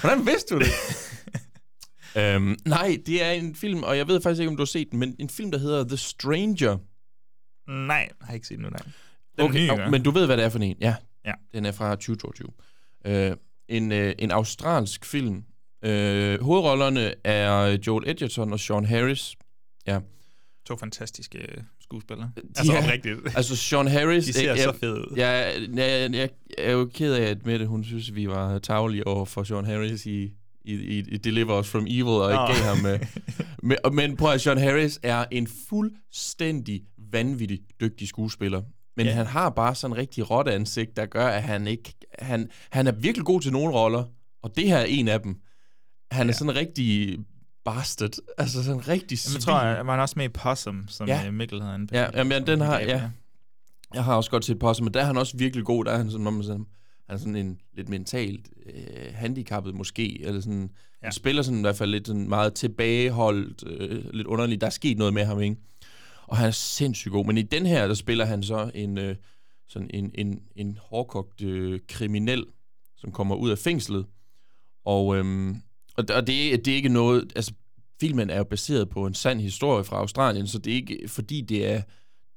Hvordan 0.00 0.26
vidste 0.26 0.54
du 0.54 0.60
det? 0.60 0.66
øhm, 2.22 2.56
nej, 2.64 2.98
det 3.06 3.24
er 3.24 3.30
en 3.30 3.54
film, 3.54 3.82
og 3.82 3.96
jeg 3.96 4.08
ved 4.08 4.20
faktisk 4.20 4.40
ikke, 4.40 4.50
om 4.50 4.56
du 4.56 4.60
har 4.60 4.66
set 4.66 4.90
den, 4.90 4.98
men 4.98 5.16
en 5.18 5.28
film, 5.28 5.50
der 5.50 5.58
hedder 5.58 5.84
The 5.88 5.96
Stranger. 5.96 6.78
nej, 7.86 7.96
jeg 8.20 8.26
har 8.26 8.34
ikke 8.34 8.46
set 8.46 8.56
den 8.56 8.62
nu, 8.64 8.70
nej. 8.70 8.80
Den 9.36 9.44
Okay, 9.44 9.58
nye, 9.58 9.72
ja. 9.82 9.90
men 9.90 10.02
du 10.02 10.10
ved, 10.10 10.26
hvad 10.26 10.36
det 10.36 10.44
er 10.44 10.48
for 10.48 10.58
en. 10.58 10.76
Ja, 10.80 10.94
Ja. 11.24 11.32
den 11.54 11.66
er 11.66 11.72
fra 11.72 11.90
2022. 11.90 12.48
Øh, 13.06 13.36
en, 13.68 13.92
øh, 13.92 14.14
en 14.18 14.30
australsk 14.30 15.04
film. 15.04 15.44
Øh, 15.82 16.40
hovedrollerne 16.42 17.14
er 17.24 17.78
Joel 17.86 18.10
Edgerton 18.10 18.52
og 18.52 18.60
Sean 18.60 18.84
Harris. 18.84 19.34
Ja. 19.86 19.98
To 20.66 20.76
fantastiske 20.76 21.38
øh, 21.38 21.62
skuespillere. 21.80 22.30
De 22.36 22.42
altså 22.56 22.72
er- 22.72 22.78
oprigtigt. 22.82 23.16
Altså 23.36 23.56
Sean 23.56 23.86
Harris... 23.88 24.24
De 24.24 24.32
ser 24.32 24.54
jeg, 24.54 24.58
så 24.62 24.72
fede 24.80 24.94
ud. 24.94 25.12
Jeg, 25.16 25.54
jeg, 25.74 25.76
jeg, 25.78 26.10
jeg 26.12 26.28
er 26.58 26.72
jo 26.72 26.90
ked 26.94 27.14
af, 27.14 27.22
at 27.30 27.46
Mette, 27.46 27.66
hun 27.66 27.84
synes, 27.84 28.14
vi 28.14 28.28
var 28.28 28.58
tavlige 28.58 29.06
over 29.06 29.24
for 29.24 29.42
Sean 29.42 29.64
Harris 29.64 30.06
i, 30.06 30.22
i, 30.64 30.74
i, 30.74 30.98
i 30.98 31.16
Deliver 31.16 31.58
Us 31.60 31.68
From 31.68 31.86
Evil, 31.88 32.04
og 32.06 32.30
ikke 32.30 32.62
gav 32.64 32.74
ham... 32.76 32.86
Øh, 32.86 33.00
men, 33.68 33.78
men 33.92 34.16
prøv 34.16 34.32
at 34.32 34.40
Sean 34.40 34.58
Harris 34.58 35.00
er 35.02 35.24
en 35.30 35.48
fuldstændig 35.68 36.82
vanvittig 37.12 37.60
dygtig 37.80 38.08
skuespiller. 38.08 38.62
Men 38.96 39.06
Ja. 39.06 39.12
han 39.12 39.26
har 39.26 39.50
bare 39.50 39.74
sådan 39.74 39.94
en 39.94 39.98
rigtig 40.00 40.30
råt 40.30 40.48
ansigt, 40.48 40.96
der 40.96 41.06
gør, 41.06 41.26
at 41.26 41.42
han 41.42 41.66
ikke... 41.66 41.94
Han, 42.18 42.50
han 42.70 42.86
er 42.86 42.92
virkelig 42.92 43.24
god 43.26 43.40
til 43.40 43.52
nogle 43.52 43.74
roller, 43.74 44.04
og 44.42 44.56
det 44.56 44.64
her 44.68 44.76
er 44.76 44.84
en 44.84 45.08
af 45.08 45.20
dem. 45.20 45.36
Han 46.10 46.28
er 46.28 46.32
sådan 46.32 46.54
rigtig 46.56 47.18
bastard. 47.64 48.10
Altså 48.38 48.64
sådan 48.64 48.88
rigtig 48.88 48.90
Jamen, 48.90 49.10
jeg 49.10 49.18
svin. 49.18 49.40
tror, 49.40 49.54
at 49.54 49.86
man 49.86 49.98
er 49.98 50.02
også 50.02 50.14
med 50.16 50.24
i 50.24 50.28
Possum, 50.28 50.84
som 50.88 51.08
Ja. 51.08 51.20
ja. 51.24 51.30
Mikkel 51.30 51.62
havde 51.62 51.74
en 51.74 51.88
Ja, 51.92 52.06
jamen, 52.14 52.46
den 52.46 52.60
har, 52.60 52.78
ja. 52.80 53.10
Jeg 53.94 54.04
har 54.04 54.14
også 54.14 54.30
godt 54.30 54.44
set 54.44 54.58
på 54.58 54.74
men 54.82 54.94
der 54.94 55.00
er 55.00 55.04
han 55.04 55.16
også 55.16 55.36
virkelig 55.36 55.64
god. 55.64 55.84
Der 55.84 55.92
er 55.92 55.96
han 55.96 56.10
sådan, 56.10 56.26
om 56.26 56.42
sådan, 56.42 56.66
han 57.06 57.14
er 57.14 57.18
sådan 57.18 57.36
en 57.36 57.58
lidt 57.76 57.88
mentalt 57.88 58.48
øh, 58.66 59.14
handicappet 59.14 59.74
måske, 59.74 60.22
eller 60.22 60.40
sådan, 60.40 60.60
ja. 60.62 60.68
Ja. 61.02 61.06
han 61.06 61.12
spiller 61.12 61.42
sådan 61.42 61.58
i 61.58 61.62
hvert 61.62 61.76
fald 61.76 61.90
lidt 61.90 62.06
sådan 62.06 62.28
meget 62.28 62.54
tilbageholdt, 62.54 63.64
øh, 63.66 64.04
lidt 64.14 64.26
underligt. 64.26 64.60
Der 64.60 64.66
er 64.66 64.70
sket 64.70 64.98
noget 64.98 65.14
med 65.14 65.24
ham, 65.24 65.40
ikke? 65.40 65.56
Og 66.26 66.36
han 66.36 66.46
er 66.46 66.50
sindssygt 66.50 67.12
god. 67.12 67.26
Men 67.26 67.38
i 67.38 67.42
den 67.42 67.66
her, 67.66 67.86
der 67.86 67.94
spiller 67.94 68.24
han 68.24 68.42
så 68.42 68.70
en, 68.74 68.98
øh, 68.98 69.16
sådan 69.68 69.90
en, 69.94 70.10
en, 70.14 70.40
en 70.56 70.78
hårdkogt 70.82 71.42
øh, 71.42 71.80
kriminel, 71.88 72.44
som 72.96 73.12
kommer 73.12 73.34
ud 73.34 73.50
af 73.50 73.58
fængslet. 73.58 74.06
Og, 74.84 75.16
øhm, 75.16 75.62
og, 75.96 76.04
og 76.14 76.26
det, 76.26 76.64
det 76.64 76.68
er 76.68 76.76
ikke 76.76 76.88
noget... 76.88 77.32
Altså, 77.36 77.52
filmen 78.00 78.30
er 78.30 78.38
jo 78.38 78.44
baseret 78.44 78.88
på 78.88 79.06
en 79.06 79.14
sand 79.14 79.40
historie 79.40 79.84
fra 79.84 79.96
Australien, 79.96 80.46
så 80.46 80.58
det 80.58 80.70
er 80.70 80.74
ikke, 80.74 81.08
fordi 81.08 81.40
det 81.40 81.66
er 81.66 81.82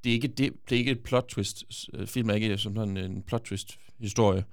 det 0.04 0.10
er 0.10 0.14
ikke, 0.14 0.28
det, 0.28 0.54
det 0.70 0.76
er 0.76 0.80
ikke 0.80 0.92
et 0.92 1.04
plot 1.04 1.26
twist. 1.30 1.64
Øh, 1.94 2.08
filmen 2.08 2.30
er 2.30 2.36
ikke 2.36 2.58
som 2.58 2.76
sådan 2.76 2.98
en 2.98 3.24
plot 3.24 3.42
twist 3.42 3.80
historie. 4.00 4.44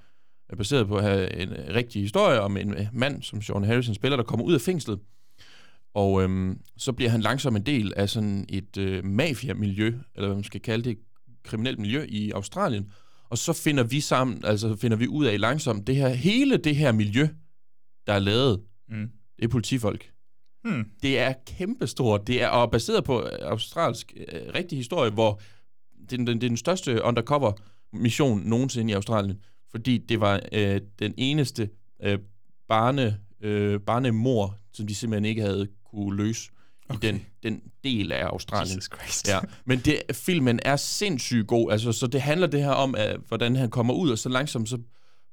Er 0.49 0.57
baseret 0.57 0.87
på 0.87 0.97
at 0.97 1.03
have 1.03 1.37
en 1.37 1.49
øh, 1.49 1.75
rigtig 1.75 2.03
historie 2.03 2.41
om 2.41 2.57
en 2.57 2.75
øh, 2.75 2.87
mand, 2.93 3.23
som 3.23 3.43
Sean 3.43 3.65
Harrison 3.65 3.95
spiller, 3.95 4.17
der 4.17 4.25
kommer 4.25 4.47
ud 4.47 4.55
af 4.55 4.61
fængslet. 4.61 4.99
Og 5.95 6.23
øhm, 6.23 6.61
så 6.77 6.93
bliver 6.93 7.11
han 7.11 7.21
langsomt 7.21 7.57
en 7.57 7.67
del 7.67 7.93
af 7.97 8.09
sådan 8.09 8.47
et 8.49 8.77
øh, 8.77 9.05
mafia-miljø, 9.05 9.87
eller 9.87 10.27
hvad 10.27 10.35
man 10.35 10.45
skal 10.45 10.61
kalde 10.61 10.85
det, 10.85 10.99
kriminelt 11.45 11.79
miljø 11.79 12.07
i 12.09 12.31
Australien. 12.31 12.91
Og 13.29 13.39
så 13.39 13.53
finder 13.53 13.85
vi 13.85 14.01
sammen, 14.01 14.45
altså 14.45 14.77
finder 14.77 14.97
vi 14.97 15.09
ud 15.09 15.27
af 15.27 15.41
langsomt, 15.41 15.87
det 15.87 15.97
her, 15.97 16.09
hele 16.09 16.57
det 16.57 16.77
her 16.77 16.93
miljø, 16.93 17.29
der 18.07 18.13
er 18.13 18.19
lavet, 18.19 18.61
Mm. 18.89 19.11
det 19.37 19.45
er 19.45 19.49
politifolk. 19.49 20.11
Hmm. 20.65 20.85
Det 21.03 21.19
er 21.19 21.33
kæmpestort. 21.47 22.27
Det 22.27 22.43
er 22.43 22.49
og 22.49 22.71
baseret 22.71 23.05
på 23.05 23.23
øh, 23.23 23.39
australsk 23.41 24.13
øh, 24.17 24.41
rigtig 24.55 24.79
historie, 24.79 25.11
hvor 25.11 25.41
det 26.11 26.21
er, 26.21 26.25
den, 26.25 26.27
det 26.27 26.45
er 26.45 26.49
den 26.49 26.57
største 26.57 27.03
undercover-mission 27.03 28.41
nogensinde 28.45 28.91
i 28.91 28.95
Australien, 28.95 29.41
fordi 29.71 29.99
det 29.99 30.21
var 30.21 30.41
øh, 30.53 30.81
den 30.99 31.15
eneste 31.17 31.71
øh, 32.03 32.19
barne 32.69 33.19
øh, 33.41 33.81
barnemor, 33.81 34.59
som 34.73 34.87
de 34.87 34.95
simpelthen 34.95 35.25
ikke 35.25 35.43
havde 35.43 35.69
kunne 35.91 36.17
løse 36.17 36.51
okay. 36.89 37.09
i 37.09 37.13
den, 37.13 37.27
den 37.43 37.63
del 37.85 38.13
af 38.13 38.27
Australien. 38.27 38.77
Jesus 38.77 38.91
Christ. 38.95 39.29
Ja, 39.29 39.39
men 39.65 39.79
det, 39.79 40.03
filmen 40.13 40.61
er 40.63 40.77
sindssygt 40.77 41.47
god, 41.47 41.73
altså, 41.73 41.93
så 41.93 42.07
det 42.07 42.23
handler 42.23 42.47
det 42.47 42.63
her 42.63 42.71
om, 42.71 42.95
at, 42.95 43.21
hvordan 43.29 43.57
han 43.57 43.71
kommer 43.71 43.95
ud, 43.95 44.11
og 44.11 44.19
så 44.19 44.29
langsomt 44.29 44.69
så 44.69 44.79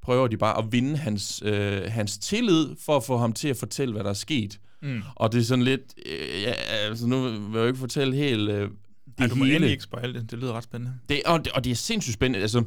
prøver 0.04 0.28
de 0.28 0.38
bare 0.38 0.58
at 0.58 0.72
vinde 0.72 0.98
hans, 0.98 1.44
øh, 1.46 1.82
hans 1.88 2.18
tillid, 2.18 2.76
for 2.80 2.98
at 2.98 3.04
få 3.04 3.18
ham 3.18 3.34
til 3.34 3.48
at 3.48 3.58
fortælle, 3.58 3.94
hvad 3.94 4.04
der 4.04 4.10
er 4.10 4.14
sket. 4.14 4.60
Mm. 4.82 5.02
Og 5.16 5.32
det 5.32 5.40
er 5.40 5.44
sådan 5.44 5.64
lidt, 5.64 5.82
øh, 6.06 6.42
ja, 6.42 6.52
altså 6.52 7.08
nu 7.08 7.22
vil 7.22 7.42
jeg 7.54 7.56
jo 7.56 7.66
ikke 7.66 7.80
fortælle 7.80 8.16
helt 8.16 8.50
øh, 8.50 8.70
det 9.06 9.24
Ej, 9.24 9.28
du 9.28 9.36
må 9.36 9.46
hele. 9.46 9.72
ikke 9.72 9.84
spoil 9.84 10.14
det. 10.14 10.32
Det 10.32 10.40
lyder 10.40 10.54
ret 10.54 10.64
spændende. 10.64 10.94
Det, 11.10 11.22
og, 11.26 11.46
det, 11.46 11.54
og 11.54 11.64
det 11.64 11.72
er 11.72 11.76
sindssygt 11.76 12.14
spændende. 12.14 12.42
Altså, 12.42 12.64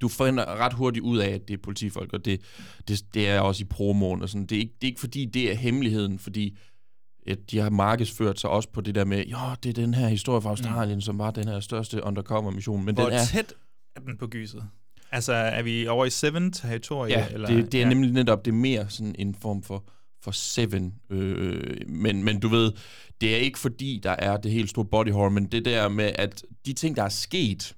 du 0.00 0.08
finder 0.08 0.46
ret 0.46 0.72
hurtigt 0.72 1.02
ud 1.02 1.18
af, 1.18 1.28
at 1.28 1.48
det 1.48 1.54
er 1.54 1.62
politifolk, 1.62 2.12
og 2.12 2.24
det, 2.24 2.40
det, 2.88 3.04
det 3.14 3.28
er 3.28 3.40
også 3.40 3.62
i 3.62 3.64
promoen. 3.64 4.22
Og 4.22 4.28
sådan. 4.28 4.46
Det, 4.46 4.56
er 4.56 4.60
ikke, 4.60 4.74
det 4.80 4.86
er 4.86 4.90
ikke 4.90 5.00
fordi, 5.00 5.24
det 5.24 5.50
er 5.50 5.54
hemmeligheden, 5.54 6.18
fordi 6.18 6.58
at 7.26 7.50
de 7.50 7.58
har 7.58 7.70
markedsført 7.70 8.40
sig 8.40 8.50
også 8.50 8.68
på 8.68 8.80
det 8.80 8.94
der 8.94 9.04
med, 9.04 9.24
jo, 9.26 9.36
det 9.62 9.68
er 9.68 9.72
den 9.72 9.94
her 9.94 10.08
historie 10.08 10.42
fra 10.42 10.50
Australien, 10.50 10.96
mm. 10.96 11.00
som 11.00 11.18
var 11.18 11.30
den 11.30 11.48
her 11.48 11.60
største 11.60 12.04
undercover-mission. 12.04 12.84
Men 12.84 12.94
Hvor 12.94 13.04
den 13.04 13.12
er, 13.12 13.24
tæt 13.24 13.54
er 13.96 14.00
den 14.00 14.16
på 14.18 14.26
gyset? 14.26 14.68
Altså, 15.12 15.32
er 15.32 15.62
vi 15.62 15.86
over 15.86 16.04
i 16.04 16.10
Seven 16.10 16.52
territoriet? 16.52 17.10
Ja, 17.10 17.26
eller? 17.28 17.48
det, 17.48 17.72
det 17.72 17.78
er 17.80 17.82
ja. 17.82 17.88
nemlig 17.88 18.12
netop, 18.12 18.44
det 18.44 18.50
er 18.50 18.54
mere 18.56 18.90
sådan 18.90 19.14
en 19.18 19.34
form 19.34 19.62
for, 19.62 19.84
for 20.24 20.30
Seven. 20.30 20.94
Øh, 21.10 21.88
men, 21.88 22.24
men 22.24 22.40
du 22.40 22.48
ved, 22.48 22.72
det 23.20 23.32
er 23.34 23.36
ikke 23.38 23.58
fordi, 23.58 24.00
der 24.02 24.10
er 24.10 24.36
det 24.36 24.50
helt 24.50 24.70
store 24.70 24.84
body 24.84 25.10
horror, 25.12 25.28
men 25.28 25.46
det 25.46 25.64
der 25.64 25.88
med, 25.88 26.12
at 26.14 26.42
de 26.66 26.72
ting, 26.72 26.96
der 26.96 27.02
er 27.02 27.08
sket, 27.08 27.74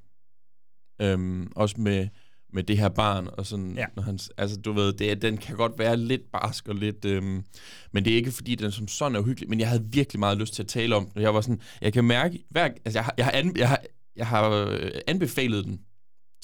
øhm, 1.03 1.53
også 1.57 1.75
med, 1.81 2.09
med 2.53 2.63
det 2.63 2.79
her 2.79 2.89
barn, 2.89 3.29
og 3.33 3.47
sådan, 3.47 3.75
Ja. 3.77 3.85
når 3.97 4.03
han, 4.03 4.19
altså 4.39 4.57
du 4.61 4.73
ved, 4.73 4.93
det, 4.93 5.11
er- 5.11 5.15
den 5.15 5.37
kan 5.37 5.57
godt 5.57 5.79
være 5.79 5.97
lidt 5.97 6.23
barsk 6.33 6.69
og 6.69 6.75
lidt, 6.75 7.05
øhm, 7.05 7.45
men 7.93 8.05
det 8.05 8.13
er 8.13 8.17
ikke 8.17 8.33
fordi, 8.33 8.55
den 8.55 8.73
som 8.73 8.89
sådan 8.89 9.17
er 9.17 9.21
uhyggelig, 9.21 9.49
men 9.51 9.61
jeg 9.61 9.69
havde 9.69 9.85
virkelig 9.93 10.21
meget 10.21 10.39
lyst 10.39 10.55
til 10.55 10.63
at 10.63 10.69
tale 10.69 10.97
om 10.97 11.07
den. 11.15 11.23
Jeg 11.23 11.35
var 11.35 11.41
sådan, 11.41 11.61
jeg 11.81 11.93
kan 11.93 12.05
mærke, 12.05 12.45
hver, 12.51 12.65
altså 12.65 12.99
jeg, 12.99 13.05
har- 13.05 13.15
jeg, 13.19 13.25
har, 13.27 13.33
an, 13.33 13.57
jeg, 13.57 13.69
har, 13.69 13.81
jeg 14.17 14.27
har 14.27 14.51
øh, 14.51 14.91
anbefalet 15.07 15.65
den 15.65 15.81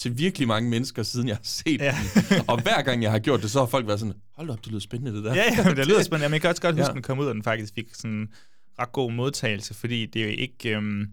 til 0.01 0.19
virkelig 0.19 0.49
mange 0.49 0.71
mennesker, 0.71 1.03
siden 1.03 1.29
jeg 1.29 1.37
har 1.37 1.41
set 1.45 1.81
Ja. 1.81 1.97
den. 2.31 2.41
Og 2.49 2.63
hver 2.63 2.83
gang 2.83 3.03
jeg 3.03 3.11
har 3.11 3.19
gjort 3.19 3.43
det, 3.43 3.51
så 3.51 3.59
har 3.59 3.67
folk 3.67 3.87
været 3.87 4.01
sådan, 4.01 4.15
hold 4.37 4.51
op, 4.51 4.59
det 4.59 4.67
lyder 4.69 4.81
spændende 4.81 5.17
det 5.17 5.25
der. 5.25 5.35
Ja, 5.35 5.45
ja, 5.65 5.71
det 5.75 5.87
lyder 5.87 6.03
spændende. 6.03 6.29
Men 6.29 6.33
jeg 6.33 6.41
kan 6.41 6.51
også 6.51 6.63
godt 6.63 6.75
huske, 6.75 6.83
Ja. 6.85 6.89
at 6.89 6.95
den 6.95 7.03
kom 7.03 7.19
ud, 7.19 7.27
og 7.27 7.35
den 7.35 7.43
faktisk 7.43 7.75
fik 7.75 7.95
sådan 7.95 8.29
ret 8.81 8.93
god 8.93 9.13
modtagelse, 9.13 9.75
fordi 9.75 10.07
det 10.07 10.23
er 10.23 10.27
jo 10.27 10.33
ikke... 10.39 10.77
Øhm, 10.77 11.07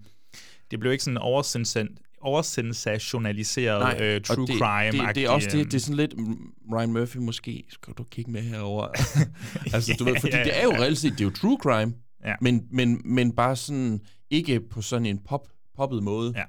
det 0.71 0.79
blev 0.79 0.91
ikke 0.91 1.03
sådan 1.03 1.17
oversensen- 1.17 1.97
oversensationaliseret 2.21 3.79
Nej, 3.79 4.07
øh, 4.07 4.15
og 4.15 4.23
true 4.35 4.47
det, 4.47 4.55
crime 4.57 5.07
det, 5.07 5.15
det 5.15 5.23
er 5.25 5.29
også 5.29 5.49
det, 5.51 5.65
det 5.65 5.73
er 5.73 5.79
sådan 5.79 5.95
lidt, 5.95 6.17
mm, 6.17 6.37
Ryan 6.73 6.91
Murphy 6.93 7.17
måske, 7.17 7.63
skal 7.69 7.93
du 7.93 8.03
kigge 8.03 8.31
med 8.31 8.41
herover. 8.41 8.87
altså, 9.73 9.95
du 9.99 10.03
ved, 10.03 10.15
fordi 10.19 10.35
ja, 10.35 10.43
det 10.43 10.59
er 10.59 10.63
jo 10.63 10.71
reelt 10.71 10.97
set, 10.97 11.11
det 11.11 11.21
er 11.21 11.25
jo 11.25 11.31
true 11.31 11.57
crime, 11.61 11.93
Ja. 12.25 12.33
men, 12.41 12.63
men, 12.71 13.01
men 13.05 13.31
bare 13.35 13.55
sådan, 13.55 13.99
ikke 14.29 14.59
på 14.69 14.81
sådan 14.81 15.05
en 15.05 15.19
pop, 15.27 15.47
poppet 15.75 16.03
måde. 16.03 16.33
Ja. 16.35 16.43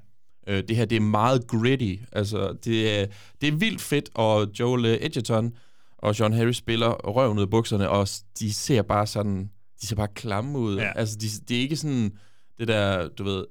Øh, 0.49 0.63
det 0.69 0.77
her, 0.77 0.85
det 0.85 0.97
er 0.97 1.01
meget 1.01 1.47
gritty. 1.47 1.95
Altså, 2.13 2.57
det 2.65 3.01
er, 3.01 3.07
det 3.41 3.49
er 3.49 3.53
vildt 3.53 3.81
fedt, 3.81 4.09
og 4.15 4.49
Joel 4.61 4.85
øh, 4.85 4.99
Edgerton 5.01 5.53
og 5.99 6.21
John 6.21 6.35
Harris 6.35 6.57
spiller 6.57 6.89
røven 6.89 7.39
ud 7.39 7.43
af 7.43 7.51
bukserne, 7.51 7.89
og 7.89 8.09
de 8.39 8.53
ser 8.55 8.83
bare 8.83 9.07
sådan, 9.07 9.51
de 9.81 9.87
ser 9.87 9.97
bare 9.97 10.09
klamme 10.15 10.59
ud. 10.59 10.77
Ja. 10.79 10.93
Altså, 10.97 11.17
de, 11.21 11.27
det 11.49 11.57
er 11.57 11.61
ikke 11.61 11.77
sådan, 11.77 12.13
det 12.59 12.69
der, 12.69 13.09
du 13.09 13.25
ved, 13.25 13.45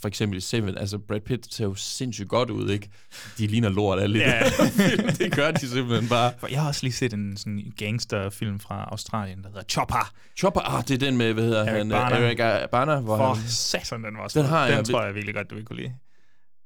for 0.00 0.08
eksempel 0.08 0.36
i 0.38 0.40
Seven, 0.40 0.78
altså 0.78 0.98
Brad 0.98 1.20
Pitt 1.20 1.54
ser 1.54 1.64
jo 1.64 1.74
sindssygt 1.74 2.28
godt 2.28 2.50
ud, 2.50 2.70
ikke? 2.70 2.90
De 3.38 3.46
ligner 3.46 3.68
lort 3.68 4.00
alle 4.00 4.18
Ja. 4.18 4.42
det. 4.44 5.18
det 5.18 5.32
gør 5.32 5.50
de 5.50 5.68
simpelthen 5.68 6.08
bare. 6.08 6.32
For 6.38 6.46
jeg 6.46 6.60
har 6.60 6.68
også 6.68 6.80
lige 6.82 6.92
set 6.92 7.12
en 7.12 7.36
sådan 7.36 7.72
gangsterfilm 7.76 8.60
fra 8.60 8.84
Australien, 8.90 9.42
der 9.42 9.48
hedder 9.48 9.62
Chopper. 9.68 10.12
Chopper, 10.38 10.60
ah, 10.60 10.82
det 10.88 10.94
er 10.94 10.98
den 10.98 11.16
med, 11.16 11.32
hvad 11.32 11.44
hedder 11.44 11.60
Eric 11.64 11.72
han? 11.76 11.92
Øh, 11.92 11.98
Eric 11.98 12.40
øh, 12.62 12.68
Bana, 12.68 13.00
hvor 13.00 13.16
For 13.16 13.34
han, 13.34 13.48
satan, 13.48 14.04
den 14.04 14.16
var 14.16 14.22
også 14.22 14.40
Den 14.40 14.48
har 14.48 14.66
Den 14.66 14.76
jeg- 14.76 14.84
tror 14.84 15.04
jeg 15.04 15.14
virkelig 15.14 15.34
godt, 15.34 15.50
du 15.50 15.54
vil 15.54 15.64
kunne 15.64 15.76
lide. 15.82 15.92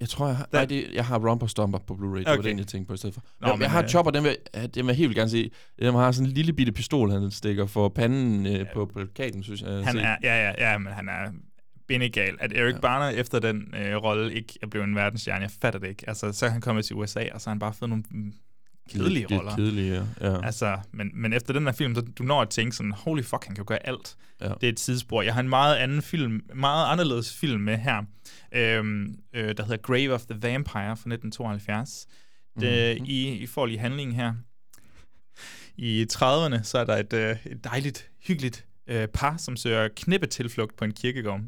Jeg 0.01 0.09
tror, 0.09 0.27
jeg 0.27 0.37
har, 0.37 0.49
nej, 0.53 0.65
det, 0.65 0.87
jeg 0.95 1.07
har 1.07 1.29
Rumper 1.31 1.47
Stomper 1.47 1.79
på 1.79 1.95
Blu-ray. 1.95 2.19
Det 2.19 2.27
var 2.27 2.37
den, 2.37 2.59
jeg 2.59 2.67
tænkte 2.67 2.89
på 2.89 2.95
i 2.95 2.97
stedet 2.97 3.15
for. 3.15 3.23
Nå, 3.41 3.49
jeg, 3.49 3.57
men, 3.57 3.63
jeg 3.63 3.71
har 3.71 3.83
øh, 3.83 3.89
Chopper, 3.89 4.11
den 4.13 4.25
vil, 4.25 4.37
den 4.55 4.71
vil 4.75 4.87
jeg 4.87 4.97
helt 4.97 5.09
vildt 5.09 5.17
gerne 5.17 5.31
se. 5.31 5.51
Den 5.79 5.95
har 5.95 6.13
sådan 6.13 6.29
en 6.29 6.35
lille 6.35 6.53
bitte 6.53 6.73
pistol, 6.73 7.11
han 7.11 7.31
stikker 7.31 7.67
for 7.67 7.89
panden 7.89 8.47
øh, 8.47 8.67
på 8.75 8.87
plakaten, 8.95 9.43
synes 9.43 9.63
jeg. 9.63 9.85
Han 9.85 9.99
er, 9.99 10.17
ja, 10.23 10.51
ja, 10.51 10.71
ja, 10.73 10.79
men 10.79 10.93
han 10.93 11.09
er 11.09 11.33
bindegal. 11.87 12.37
At 12.41 12.53
Eric 12.53 12.75
ja. 12.75 12.81
Barner 12.81 13.19
efter 13.19 13.39
den 13.39 13.75
øh, 13.77 13.97
rolle 13.97 14.35
ikke 14.35 14.59
er 14.63 14.67
blevet 14.67 14.85
en 14.89 14.95
verdensstjerne, 14.95 15.43
jeg 15.43 15.51
fatter 15.63 15.81
det 15.81 15.89
ikke. 15.89 16.05
Altså, 16.09 16.33
så 16.33 16.47
er 16.47 16.51
han 16.51 16.61
kommet 16.61 16.85
til 16.85 16.97
USA, 16.97 17.25
og 17.35 17.41
så 17.41 17.51
har 17.51 17.55
han 17.55 17.59
bare 17.59 17.73
fået 17.73 17.89
nogle 17.89 18.05
mm, 18.11 18.33
kedelige 18.91 19.15
Lidt- 19.15 19.31
lidt 19.31 19.41
roller. 19.41 19.57
kedelige, 19.57 19.95
ja. 20.21 20.31
ja. 20.31 20.47
Altså, 20.47 20.79
men, 20.93 21.11
men 21.15 21.33
efter 21.33 21.53
den 21.53 21.65
her 21.65 21.73
film, 21.73 21.95
så 21.95 22.01
du 22.01 22.23
når 22.23 22.41
at 22.43 22.49
tænke 22.51 22.77
sådan, 22.77 22.93
holy 22.93 23.23
fuck, 23.23 23.45
han 23.45 23.55
kan 23.55 23.63
jo 23.65 23.69
gøre 23.69 23.87
alt. 23.87 24.17
Ja. 24.41 24.49
Det 24.49 24.65
er 24.65 24.69
et 24.69 24.77
tidsspor. 24.77 25.23
Jeg 25.23 25.35
har 25.35 25.41
en 25.41 25.49
meget 25.49 25.77
anden 25.77 26.03
film, 26.03 26.41
meget 26.55 26.93
anderledes 26.93 27.37
film 27.37 27.61
med 27.61 27.77
her, 27.79 28.03
øhm, 28.55 29.17
øh, 29.33 29.57
der 29.57 29.63
hedder 29.63 29.77
Grave 29.77 30.13
of 30.15 30.23
the 30.31 30.39
Vampire 30.43 30.97
fra 30.97 31.11
1972. 31.11 32.07
Det, 32.61 32.97
Mhm. 33.01 33.07
I, 33.09 33.29
I 33.29 33.47
får 33.47 33.67
lige 33.67 33.79
handlingen 33.79 34.17
her. 34.17 34.35
I 35.77 36.07
30'erne, 36.13 36.63
så 36.63 36.79
er 36.79 36.85
der 36.85 36.97
et, 36.97 37.13
øh, 37.13 37.37
et 37.47 37.65
dejligt, 37.65 38.11
hyggeligt 38.27 38.67
øh, 38.87 39.09
par, 39.09 39.37
som 39.37 39.57
søger 39.57 39.89
knippetilflugt 39.97 40.77
på 40.77 40.85
en 40.85 40.93
kirkegård. 40.93 41.41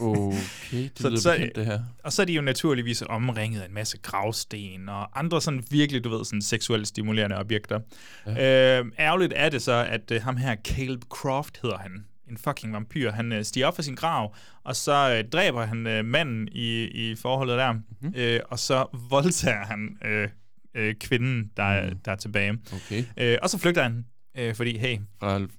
Okay, 0.00 0.36
det 0.72 0.90
Så- 1.00 1.08
lyder 1.08 1.20
så- 1.20 1.32
bekendt, 1.32 1.56
det 1.56 1.66
her. 1.66 1.80
Og 2.04 2.12
så 2.12 2.22
er 2.22 2.26
de 2.26 2.32
jo 2.32 2.42
naturligvis 2.42 3.02
omringet 3.02 3.60
af 3.60 3.66
en 3.66 3.74
masse 3.74 3.98
gravsten 3.98 4.88
og 4.88 5.18
andre 5.20 5.40
sådan 5.42 5.64
virkelig, 5.70 6.04
du 6.04 6.08
ved, 6.08 6.24
sådan 6.24 6.42
seksuelt 6.42 6.88
stimulerende 6.88 7.36
objekter. 7.38 7.80
Ja. 8.26 8.78
Øh, 8.80 8.86
ærgerligt 8.98 9.32
er 9.36 9.48
det 9.48 9.62
så, 9.62 9.72
at 9.72 10.10
øh, 10.10 10.22
ham 10.22 10.36
her, 10.36 10.56
Caleb 10.64 11.02
Croft 11.04 11.58
hedder 11.62 11.78
han, 11.78 12.04
en 12.32 12.38
fucking 12.38 12.72
vampyr, 12.72 13.10
han 13.10 13.32
øh, 13.32 13.44
stiger 13.44 13.66
op 13.66 13.76
fra 13.76 13.82
sin 13.82 13.94
grav, 13.94 14.34
og 14.64 14.76
så 14.76 15.14
øh, 15.18 15.30
dræber 15.30 15.64
han 15.66 15.86
øh, 15.86 16.04
manden 16.04 16.48
i, 16.52 16.84
i 16.84 17.14
forholdet 17.16 17.58
der, 17.58 17.72
mm-hmm. 17.72 18.12
øh, 18.16 18.40
og 18.48 18.58
så 18.58 18.86
voldtager 19.10 19.66
han 19.66 19.96
øh, 20.04 20.28
øh, 20.74 20.94
kvinden, 21.00 21.50
der, 21.56 21.62
er, 21.62 21.90
Mm. 21.90 21.98
der 22.04 22.12
er 22.12 22.16
tilbage. 22.16 22.58
Okay. 22.74 23.04
Øh, 23.16 23.38
og 23.42 23.50
så 23.50 23.58
flygter 23.58 23.82
han, 23.82 24.04
øh, 24.38 24.54
fordi 24.54 24.78
hey, 24.78 24.96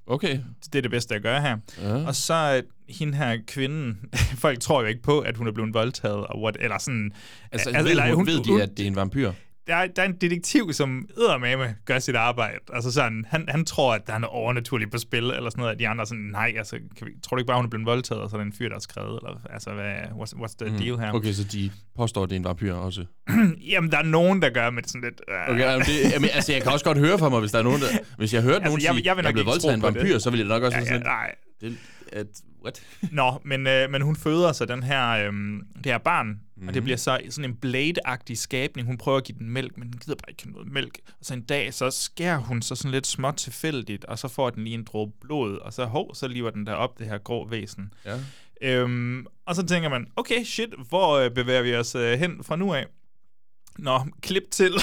okay. 0.07 0.39
det 0.65 0.75
er 0.75 0.81
det 0.81 0.91
bedste 0.91 1.15
at 1.15 1.21
gøre 1.21 1.41
her. 1.41 1.57
Ja. 1.81 2.05
Og 2.07 2.15
så 2.15 2.55
øh, 2.57 2.95
hende 2.95 3.17
her 3.17 3.37
kvinden, 3.47 3.97
folk 4.43 4.59
tror 4.59 4.81
jo 4.81 4.87
ikke 4.87 5.01
på, 5.01 5.19
at 5.19 5.37
hun 5.37 5.47
er 5.47 5.51
blevet 5.51 5.73
voldtaget, 5.73 6.27
og 6.27 6.41
what, 6.41 6.57
eller 6.59 6.77
sådan... 6.77 7.11
Altså, 7.51 7.69
altså, 7.69 7.83
ved, 7.83 7.89
eller 7.91 8.13
hun, 8.15 8.27
ved 8.27 8.43
de, 8.43 8.63
at 8.63 8.69
det 8.77 8.83
er 8.83 8.87
en 8.87 8.95
vampyr? 8.95 9.31
Der, 9.67 9.75
er, 9.75 9.87
der 9.87 10.01
er 10.01 10.05
en 10.05 10.15
detektiv, 10.21 10.73
som 10.73 11.09
eddermame 11.17 11.75
gør 11.85 11.99
sit 11.99 12.15
arbejde. 12.15 12.59
Altså 12.73 12.91
sådan, 12.91 13.25
han, 13.27 13.45
han 13.47 13.65
tror, 13.65 13.93
at 13.93 14.07
der 14.07 14.13
er 14.13 14.17
noget 14.17 14.33
overnaturligt 14.33 14.91
på 14.91 14.97
spil, 14.97 15.23
eller 15.23 15.49
sådan 15.49 15.61
noget. 15.61 15.79
De 15.79 15.87
andre 15.87 16.01
er 16.01 16.05
sådan, 16.05 16.23
nej, 16.23 16.53
altså, 16.57 16.79
kan 16.97 17.07
vi, 17.07 17.11
tror 17.23 17.35
du 17.35 17.39
ikke 17.39 17.47
bare, 17.47 17.57
hun 17.57 17.65
er 17.65 17.69
blevet 17.69 17.85
voldtaget, 17.85 18.21
og 18.21 18.29
så 18.29 18.35
er 18.35 18.39
der 18.39 18.45
en 18.45 18.53
fyr, 18.53 18.69
der 18.69 18.75
er 18.75 18.79
skrevet, 18.79 19.19
eller 19.23 19.39
altså, 19.49 19.73
hvad, 19.73 19.93
what's, 19.93 20.33
what's 20.41 20.55
the 20.61 20.71
mm. 20.71 20.77
deal 20.77 20.97
her? 20.97 21.11
Okay, 21.11 21.31
så 21.31 21.43
de 21.43 21.71
påstår, 21.95 22.23
at 22.23 22.29
det 22.29 22.35
er 22.35 22.39
en 22.39 22.43
vampyr 22.43 22.73
også. 22.73 23.05
Jamen, 23.71 23.91
der 23.91 23.97
er 23.97 24.03
nogen, 24.03 24.41
der 24.41 24.49
gør 24.49 24.69
med 24.69 24.83
sådan 24.85 25.01
lidt... 25.01 25.21
Uh, 25.27 25.53
Okay, 25.53 25.61
jamen, 25.61 25.85
det, 25.85 26.11
jamen, 26.11 26.29
altså, 26.33 26.53
jeg 26.53 26.61
kan 26.61 26.71
også 26.71 26.85
godt 26.85 26.97
høre 26.97 27.19
fra 27.19 27.29
mig, 27.29 27.39
hvis 27.39 27.51
der 27.51 27.59
er 27.59 27.63
nogen, 27.63 27.81
der... 27.81 27.87
Hvis 28.17 28.33
jeg 28.33 28.41
har 28.41 28.49
hørt 28.49 28.55
Altså, 28.55 28.69
nogen 28.69 28.81
jeg 28.81 28.93
sige, 28.95 29.07
jeg 29.09 29.17
vil 29.17 29.23
jeg 29.23 29.23
nok 29.23 29.29
er 29.29 29.33
blevet 29.33 29.47
voldtaget 29.47 29.71
af 29.71 29.75
en 29.75 29.81
vampyr, 29.81 30.13
det. 30.13 30.21
så 30.21 30.29
vil 30.29 30.39
det 30.39 30.47
nok 30.47 30.63
også 30.63 30.77
ja, 30.77 30.83
være 30.83 30.93
ja, 30.93 30.99
sådan... 30.99 31.07
nej. 31.07 31.35
Det, 31.61 31.77
at, 32.13 32.27
what? 32.63 32.81
Nå, 33.11 33.41
men, 33.45 33.67
øh, 33.67 33.89
men 33.91 34.01
hun 34.01 34.15
føder 34.15 34.51
så 34.51 34.65
den 34.65 34.83
her, 34.83 35.09
øhm, 35.09 35.61
det 35.77 35.85
her 35.85 35.97
barn, 35.97 36.27
mm. 36.27 36.67
og 36.67 36.73
det 36.73 36.81
Mhm. 36.81 36.83
bliver 36.83 36.97
så 36.97 37.19
sådan 37.29 37.49
en 37.51 37.57
blade-agtig 37.65 38.37
skabning. 38.37 38.87
Hun 38.87 38.97
prøver 38.97 39.17
at 39.17 39.23
give 39.23 39.37
den 39.37 39.49
mælk, 39.49 39.77
men 39.77 39.87
den 39.91 39.97
gider 39.99 40.15
bare 40.15 40.29
ikke 40.31 40.43
have 40.43 40.51
noget 40.53 40.71
mælk. 40.71 40.99
Og 41.07 41.25
så 41.25 41.33
en 41.33 41.41
dag, 41.41 41.73
så 41.73 41.91
skærer 41.91 42.37
hun 42.37 42.61
så 42.61 42.75
sådan 42.75 42.91
lidt 42.91 43.07
småt 43.07 43.35
tilfældigt, 43.35 44.05
og 44.05 44.19
så 44.19 44.27
får 44.27 44.49
den 44.49 44.63
lige 44.63 44.73
en 44.73 44.83
dråbe 44.83 45.11
blod, 45.21 45.57
og 45.57 45.73
så 45.73 45.85
hov, 45.85 46.15
så 46.15 46.27
lever 46.27 46.49
den 46.49 46.65
der 46.65 46.73
op, 46.73 46.99
det 46.99 47.07
her 47.07 47.17
grå 47.17 47.47
væsen. 47.47 47.93
Ja. 48.05 48.19
Øhm, 48.61 49.25
og 49.45 49.55
så 49.55 49.65
tænker 49.65 49.89
man, 49.89 50.07
okay, 50.15 50.43
shit, 50.43 50.69
hvor 50.89 51.13
øh, 51.17 51.31
bevæger 51.31 51.61
vi 51.61 51.75
os 51.75 51.95
øh, 51.95 52.19
hen 52.19 52.43
fra 52.43 52.55
nu 52.55 52.73
af? 52.73 52.85
Nå, 53.79 53.99
klip 54.21 54.43
til 54.51 54.73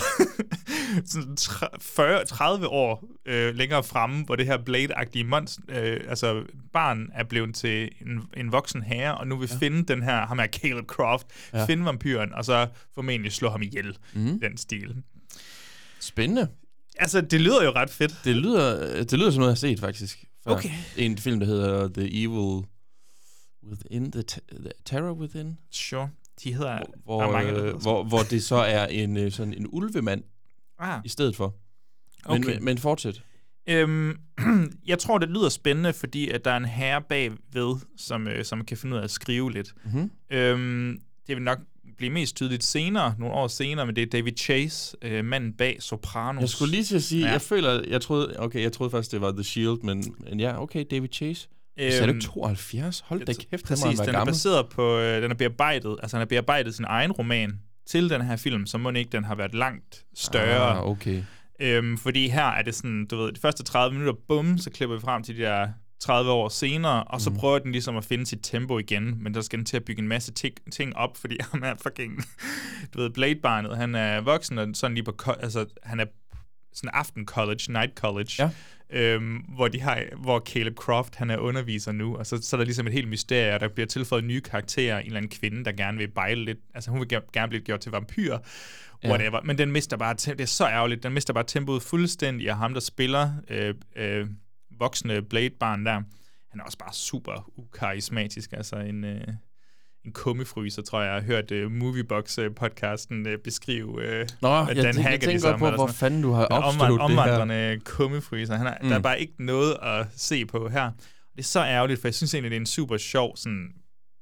sådan 1.05 1.36
tre- 1.36 1.78
40, 1.80 2.24
30 2.24 2.68
år 2.68 3.05
øh, 3.26 3.55
længere 3.55 3.84
fremme, 3.84 4.24
hvor 4.24 4.36
det 4.36 4.47
her 4.47 4.59
Blade-agtige 4.59 5.24
monst, 5.24 5.59
øh, 5.68 6.01
altså 6.09 6.43
barn 6.72 7.09
er 7.14 7.24
blevet 7.24 7.55
til 7.55 7.91
en, 8.07 8.22
en 8.36 8.53
voksen 8.53 8.82
herre, 8.82 9.18
og 9.18 9.26
nu 9.26 9.36
vil 9.36 9.49
ja. 9.53 9.57
finde 9.59 9.82
den 9.95 10.03
her, 10.03 10.26
ham 10.26 10.38
er 10.38 10.47
Caleb 10.47 10.86
Croft, 10.86 11.26
Ja. 11.53 11.64
finde 11.64 11.84
vampyren, 11.84 12.32
og 12.34 12.45
så 12.45 12.68
formentlig 12.95 13.32
slå 13.32 13.51
ham 13.51 13.62
ihjel, 13.62 13.97
Mhm. 14.14 14.41
den 14.41 14.57
stil. 14.57 14.97
Spændende. 16.01 16.49
Altså, 16.97 17.20
det 17.20 17.41
lyder 17.41 17.64
jo 17.64 17.70
ret 17.70 17.91
fedt. 17.91 18.14
Det 18.24 18.36
lyder, 18.36 18.95
det 19.05 19.12
lyder 19.18 19.30
som 19.30 19.38
noget, 19.41 19.62
jeg 19.62 19.68
har 19.68 19.74
set, 19.74 19.80
faktisk. 19.80 20.24
Før. 20.45 20.53
Okay. 20.53 20.70
En 20.97 21.18
film, 21.18 21.41
der 21.41 21.47
hedder 21.47 21.88
The 21.88 22.22
Evil 22.24 22.64
Within, 23.70 24.12
The, 24.12 24.22
Te- 24.22 24.41
the 24.61 24.70
Terror 24.84 25.12
Within. 25.12 25.59
Sure. 25.70 26.11
De 26.45 26.55
hedder... 26.55 26.78
Hvor, 27.05 27.22
er 27.22 27.32
mange, 27.32 27.53
øh, 27.53 27.74
hvor, 27.74 28.05
hvor 28.05 28.18
det 28.22 28.43
så 28.45 28.57
er 28.57 28.86
en, 28.86 29.16
øh, 29.16 29.32
sådan 29.32 29.55
en 29.55 29.66
ulvemand 29.68 30.22
Ah. 30.78 31.01
i 31.05 31.09
stedet 31.09 31.36
for. 31.36 31.55
Men, 32.28 32.43
Okay. 32.45 32.55
men, 32.55 32.64
men 32.64 32.78
fortsæt. 32.78 33.22
Øhm, 33.68 34.16
jeg 34.86 34.99
tror, 34.99 35.18
det 35.18 35.28
lyder 35.28 35.49
spændende, 35.49 35.93
fordi 35.93 36.28
at 36.28 36.45
der 36.45 36.51
er 36.51 36.57
en 36.57 36.64
herre 36.64 37.03
bagved, 37.03 37.76
som, 37.97 38.28
øh, 38.28 38.45
som 38.45 38.64
kan 38.64 38.76
finde 38.76 38.95
ud 38.97 39.01
af 39.01 39.05
at 39.05 39.11
skrive 39.11 39.53
lidt. 39.53 39.74
Mhm. 39.84 40.11
Øhm, 40.30 41.01
det 41.26 41.36
vil 41.36 41.43
nok 41.45 41.59
blive 41.97 42.11
mest 42.12 42.36
tydeligt 42.36 42.64
senere, 42.64 43.14
nogle 43.18 43.34
år 43.34 43.49
senere, 43.49 43.86
men 43.86 43.97
det 43.97 44.03
er 44.03 44.07
David 44.07 44.32
Chase, 44.38 44.97
øh, 45.03 45.24
manden 45.24 45.53
bag 45.53 45.76
Sopranos. 45.82 46.41
Jeg 46.41 46.49
skulle 46.49 46.70
lige 46.70 46.84
til 46.84 46.97
at 46.97 47.03
sige, 47.03 47.26
Ja. 47.26 47.32
jeg 47.32 47.43
føler, 47.43 47.82
jeg 47.88 48.01
troede, 48.01 48.34
okay, 48.38 48.62
jeg 48.62 48.72
troede 48.72 48.91
faktisk, 48.91 49.12
det 49.12 49.20
var 49.20 49.32
The 49.32 49.45
Shield, 49.45 49.78
men, 49.82 50.14
men 50.30 50.41
ja, 50.41 50.62
okay, 50.62 50.84
David 50.91 51.09
Chase. 51.12 51.49
Øhm, 51.81 52.03
er 52.03 52.07
du 52.07 52.12
ikke 52.12 52.20
72? 52.26 53.01
Hold 53.07 53.24
da 53.24 53.33
kæft, 53.51 53.64
Præcis, 53.66 53.83
den 53.85 53.99
være 53.99 54.09
er 54.09 54.12
gammel. 54.12 54.33
baseret 54.33 54.68
på, 54.68 54.99
øh, 54.99 55.22
den 55.22 55.31
er 55.31 55.35
bearbejdet, 55.35 55.97
altså 56.03 56.16
han 56.16 56.20
har 56.20 56.26
bearbejdet 56.26 56.74
sin 56.74 56.85
egen 56.89 57.12
roman 57.12 57.61
til 57.87 58.11
den 58.11 58.22
her 58.22 58.37
film, 58.37 58.66
så 58.66 58.78
må 58.78 58.91
ikke 58.91 59.11
den 59.12 59.24
har 59.24 59.35
været 59.35 59.55
langt 59.55 60.05
større. 60.14 60.70
Ah, 60.78 60.89
okay. 60.89 61.22
Øhm, 61.61 61.99
fordi 61.99 62.28
her 62.28 62.45
er 62.47 62.62
det 62.62 62.74
sådan, 62.74 63.07
du 63.07 63.16
ved, 63.16 63.33
de 63.33 63.41
første 63.41 63.62
30 63.62 63.99
minutter, 63.99 64.20
bum, 64.28 64.59
så 64.59 64.70
klipper 64.70 64.97
vi 64.97 65.01
frem 65.01 65.22
til 65.22 65.37
de 65.37 65.41
der 65.43 65.68
30 66.01 66.31
år 66.31 66.49
senere, 66.49 67.05
og 67.05 67.20
så 67.20 67.31
Mhm. 67.31 67.39
prøver 67.39 67.59
den 67.59 67.72
ligesom 67.72 67.97
at 67.97 68.05
finde 68.05 68.26
sit 68.26 68.39
tempo 68.43 68.78
igen, 68.78 69.22
men 69.22 69.35
der 69.35 69.41
skal 69.41 69.57
den 69.59 69.66
til 69.66 69.76
at 69.76 69.85
bygge 69.85 70.03
en 70.03 70.09
masse 70.09 70.33
ting, 70.33 70.55
ting 70.72 70.97
op, 70.97 71.16
fordi 71.16 71.37
han 71.53 71.62
er 71.64 71.74
fucking, 71.83 72.24
du 72.95 73.01
ved, 73.01 73.11
Blade-barnet, 73.11 73.76
han 73.76 73.95
er 73.95 74.20
voksen, 74.20 74.59
og 74.59 74.68
sådan 74.74 74.95
lige 74.95 75.05
på, 75.05 75.14
altså, 75.41 75.66
han 75.83 76.01
er 76.01 76.05
sådan 76.74 76.91
aften 76.95 77.26
college, 77.26 77.61
night 77.72 77.95
college, 77.99 78.31
Ja. 78.39 78.51
Øhm, 78.93 79.36
hvor, 79.36 79.68
de 79.68 79.80
har, 79.80 80.03
hvor 80.16 80.41
Caleb 80.41 80.74
Croft, 80.74 81.16
han 81.16 81.30
er 81.30 81.36
underviser 81.36 81.93
nu, 81.93 82.16
og 82.16 82.26
så, 82.26 82.43
så 82.43 82.57
er 82.57 82.59
der 82.59 82.64
ligesom 82.64 82.86
et 82.86 82.93
helt 82.93 83.09
mysterie, 83.09 83.55
og 83.55 83.61
der 83.61 83.68
bliver 83.68 83.86
tilføjet 83.86 84.24
nye 84.24 84.41
karakterer, 84.41 84.99
en 84.99 85.07
eller 85.07 85.16
anden 85.16 85.30
kvinde, 85.30 85.64
der 85.64 85.72
gerne 85.72 85.99
vil 85.99 86.09
bejle 86.09 86.45
lidt, 86.45 86.59
altså 86.74 86.91
hun 86.91 87.01
vil 87.01 87.09
ger- 87.16 87.30
gerne 87.32 87.49
blive 87.49 87.62
gjort 87.62 87.80
til 87.80 87.93
vampyr, 87.93 88.38
Ja. 89.03 89.09
whatever, 89.09 89.41
men 89.45 89.59
den 89.59 89.72
mister 89.72 89.97
bare, 89.97 90.14
det 90.14 90.41
er 90.41 90.45
så 90.47 90.66
ærgerligt, 90.68 91.03
den 91.03 91.12
mister 91.12 91.32
bare 91.34 91.45
tempoet 91.47 91.82
fuldstændig, 91.82 92.51
og 92.51 92.57
ham, 92.57 92.72
der 92.74 92.80
spiller 92.80 93.30
øh, 93.49 93.74
øh, 93.97 94.26
voksne 94.78 95.22
Blade-barn 95.22 95.86
der, 95.86 95.93
han 96.51 96.61
er 96.61 96.64
også 96.64 96.78
bare 96.78 96.93
super 96.95 97.51
ukarismatisk, 97.57 98.53
altså 98.53 98.76
en... 98.76 99.05
Øh, 99.05 99.20
en 100.05 100.13
kummefryser, 100.13 100.83
tror 100.83 101.01
jeg, 101.01 101.07
jeg 101.07 101.15
har 101.15 101.27
hørt 101.27 101.51
uh, 101.51 101.73
Moviebox-podcasten 101.73 103.29
uh, 103.29 103.39
beskrive 103.45 103.89
uh, 103.89 103.99
Nå, 104.43 104.65
hvad 104.65 104.75
jeg, 104.75 104.85
Dan 104.85 104.95
tænker, 104.95 105.11
jeg 105.11 105.21
tænker 105.21 105.39
som, 105.41 105.61
godt 105.61 105.71
på, 105.71 105.77
hvor 105.77 105.87
fanden 105.87 106.23
du 106.23 106.33
har 106.33 106.45
opstået 106.45 106.91
det 106.91 106.99
her. 106.99 107.05
Omvandrende 107.05 107.81
kummefryser. 107.85 108.57
Han 108.57 108.67
er, 108.67 108.75
mm. 108.83 108.89
Der 108.89 108.95
er 108.95 108.99
Mm. 108.99 109.03
bare 109.03 109.21
ikke 109.21 109.33
noget 109.39 109.77
at 109.83 110.07
se 110.17 110.47
på 110.47 110.69
her. 110.69 110.91
Det 111.33 111.39
er 111.39 111.43
så 111.43 111.61
ærgerligt, 111.65 112.01
for 112.01 112.09
jeg 112.09 112.15
synes 112.15 112.35
egentlig, 112.35 112.51
det 112.51 112.57
er 112.57 112.61
en 112.61 112.67
super 112.67 112.97
sjov 112.97 113.37
sådan, 113.37 113.69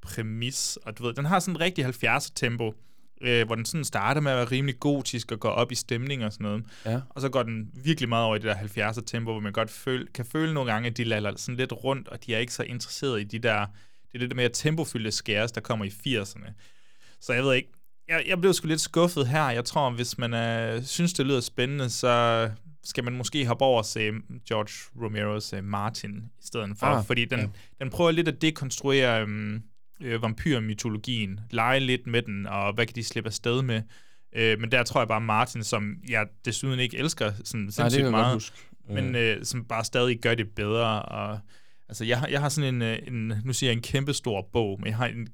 præmis. 0.03 0.79
Og 0.83 0.99
du 0.99 1.03
ved, 1.07 1.15
den 1.15 1.25
har 1.25 1.39
sådan 1.41 1.55
en 1.57 1.61
rigtig 1.61 1.85
70'er 1.87 2.33
tempo, 2.35 2.75
øh, 3.23 3.47
hvor 3.47 3.55
den 3.55 3.65
sådan 3.65 3.85
starter 3.85 4.21
med 4.21 4.33
at 4.33 4.37
være 4.39 4.47
rimelig 4.47 4.81
gotisk 4.81 5.33
og 5.33 5.41
går 5.41 5.49
op 5.51 5.73
i 5.73 5.75
stemning 5.75 6.25
og 6.25 6.33
sådan 6.33 6.45
noget. 6.45 6.65
Ja. 6.87 7.01
Og 7.11 7.21
så 7.21 7.29
går 7.29 7.43
den 7.43 7.69
virkelig 7.85 8.09
meget 8.09 8.25
over 8.25 8.37
i 8.37 8.39
det 8.39 8.45
der 8.75 8.91
70'er 8.91 9.03
tempo, 9.07 9.33
hvor 9.33 9.41
man 9.41 9.53
godt 9.53 9.71
føle, 9.71 10.07
kan 10.15 10.25
føle 10.25 10.55
nogle 10.55 10.73
gange, 10.73 10.91
at 10.91 10.97
de 10.97 11.05
lader 11.05 11.33
sådan 11.37 11.57
lidt 11.57 11.73
rundt, 11.73 12.09
og 12.09 12.27
de 12.27 12.35
er 12.35 12.39
ikke 12.39 12.53
så 12.53 12.63
interesserede 12.63 13.21
i 13.21 13.25
de 13.25 13.39
der, 13.39 13.67
det 14.13 14.15
er 14.15 14.19
det 14.19 14.31
der 14.31 14.37
mere 14.37 14.49
tempofyldte 14.49 15.11
skæres, 15.11 15.53
der 15.53 15.61
kommer 15.61 15.85
i 15.85 15.89
80'erne. 15.89 16.53
Så 17.21 17.33
jeg 17.33 17.45
ved 17.45 17.55
ikke, 17.55 17.73
jeg, 18.09 18.25
jeg 18.27 18.41
blev 18.41 18.53
sgu 18.53 18.69
lidt 18.69 18.81
skuffet 18.81 19.29
her. 19.29 19.51
Jeg 19.51 19.65
tror, 19.65 19.91
hvis 19.91 20.19
man 20.19 20.35
øh, 20.35 20.85
synes, 20.85 21.13
det 21.13 21.27
lyder 21.27 21.41
spændende, 21.41 21.91
så 21.91 22.51
skal 22.85 23.05
man 23.05 23.17
måske 23.17 23.47
hoppe 23.47 23.65
over 23.65 23.79
og 23.79 23.85
se 23.85 24.11
George 24.49 25.03
Romeros 25.03 25.53
øh, 25.53 25.65
Martin 25.65 26.17
i 26.17 26.47
stedet 26.47 26.71
for. 26.79 26.87
Ah, 26.87 27.05
fordi 27.05 27.25
den, 27.25 27.41
ja. 27.41 27.47
den 27.81 27.91
prøver 27.91 28.11
lidt 28.11 28.29
at 28.29 28.43
dekonstruere 28.43 29.21
øhm, 29.21 29.63
øh, 30.03 30.23
vampyrmytologien, 30.23 31.41
lege 31.51 31.81
lidt 31.81 32.07
med 32.07 32.23
den, 32.23 32.47
og 32.47 32.73
hvad 32.73 32.87
kan 32.87 32.95
de 32.95 33.05
slippe 33.05 33.29
afsted 33.29 33.63
med. 33.63 33.83
Øh, 34.37 34.61
men 34.61 34.73
der 34.73 34.83
tror 34.83 35.01
jeg 35.01 35.09
bare 35.09 35.21
Martin, 35.21 35.65
som 35.65 35.97
jeg 36.09 36.27
desuden 36.45 36.81
ikke 36.81 36.99
elsker 36.99 37.33
sådan 37.45 37.71
sindssygt 37.71 37.95
jeg 37.95 38.03
godt 38.03 38.11
meget, 38.11 38.53
men 38.89 39.15
øh, 39.15 39.45
som 39.45 39.65
bare 39.65 39.85
stadig 39.85 40.21
gør 40.21 40.35
det 40.35 40.49
bedre. 40.57 41.03
Og, 41.03 41.39
altså, 41.89 42.05
jeg, 42.05 42.19
har- 42.19 42.29
jeg 42.29 42.41
har 42.41 42.49
sådan 42.49 42.75
en, 42.75 42.83
øh, 42.83 42.99
en, 43.07 43.33
nu 43.45 43.53
siger 43.53 43.71
jeg 43.71 43.77
en 43.77 43.83
kæmpe 43.83 44.13
stor 44.15 44.49
bog, 44.53 44.79
men 44.81 44.87
jeg 44.87 44.97
har 44.97 45.07
en 45.07 45.29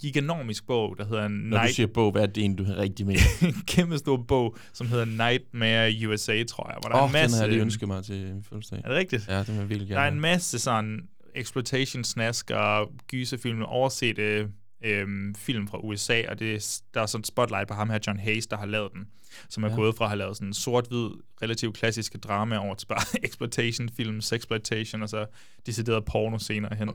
giganomisk 0.00 0.66
bog, 0.66 0.94
der 0.98 1.04
hedder 1.06 1.28
Når 1.28 1.56
Night, 1.58 1.68
du 1.68 1.74
siger 1.74 1.86
bog, 1.86 2.12
hvad 2.12 2.22
er 2.22 2.26
det 2.26 2.38
egentlig, 2.38 2.58
du 2.66 2.72
har 2.72 2.76
rigtig 2.76 3.06
med? 3.06 3.14
en 3.42 3.54
kæmpe 3.66 3.98
stor 3.98 4.16
bog, 4.28 4.56
som 4.72 4.86
hedder 4.88 5.04
Nightmare 5.04 6.08
USA, 6.08 6.44
tror 6.44 6.68
jeg, 6.70 6.76
hvor 6.82 6.88
der 6.88 6.96
Åh, 6.96 7.00
er 7.00 7.04
oh, 7.04 7.10
en 7.10 7.14
den 7.14 7.22
masse... 7.22 7.36
har 7.36 7.42
jeg 7.44 7.52
lige 7.52 7.62
ønsket 7.62 7.88
mig 7.88 8.04
til 8.04 8.32
min 8.34 8.42
fødselsdag. 8.42 8.78
Er 8.84 8.88
det 8.88 8.96
rigtigt? 8.96 9.28
Ja, 9.28 9.38
den 9.38 9.46
vil 9.54 9.54
jeg 9.60 9.68
virkelig 9.68 9.88
Der 9.88 9.98
er 9.98 10.04
gerne 10.04 10.14
en 10.16 10.20
masse 10.20 10.58
sådan 10.58 11.00
exploitation 11.34 12.04
snask 12.04 12.50
og 12.50 12.92
gyserfilm, 13.08 13.62
oversete 13.62 14.48
øhm, 14.84 15.34
film 15.34 15.68
fra 15.68 15.78
USA, 15.78 16.22
og 16.28 16.38
det, 16.38 16.54
er- 16.54 16.80
der 16.94 17.02
er 17.02 17.06
sådan 17.06 17.24
spotlight 17.24 17.68
på 17.68 17.74
ham 17.74 17.90
her, 17.90 17.98
John 18.06 18.18
Hayes, 18.18 18.46
der 18.46 18.56
har 18.56 18.66
lavet 18.66 18.92
den, 18.92 19.06
som 19.48 19.64
er 19.64 19.68
Ja. 19.68 19.74
gået 19.74 19.94
fra 19.96 20.04
at 20.04 20.08
have 20.10 20.18
lavet 20.18 20.36
sådan 20.36 20.52
sort-hvid, 20.52 21.08
relativt 21.42 21.76
klassiske 21.76 22.18
drama 22.18 22.56
over 22.56 22.74
til 22.74 22.86
bare 22.86 23.00
exploitation-film, 23.26 24.20
sexploitation, 24.20 25.02
og 25.02 25.08
så 25.08 25.26
decideret 25.66 26.04
porno 26.04 26.38
senere 26.38 26.74
hen. 26.76 26.90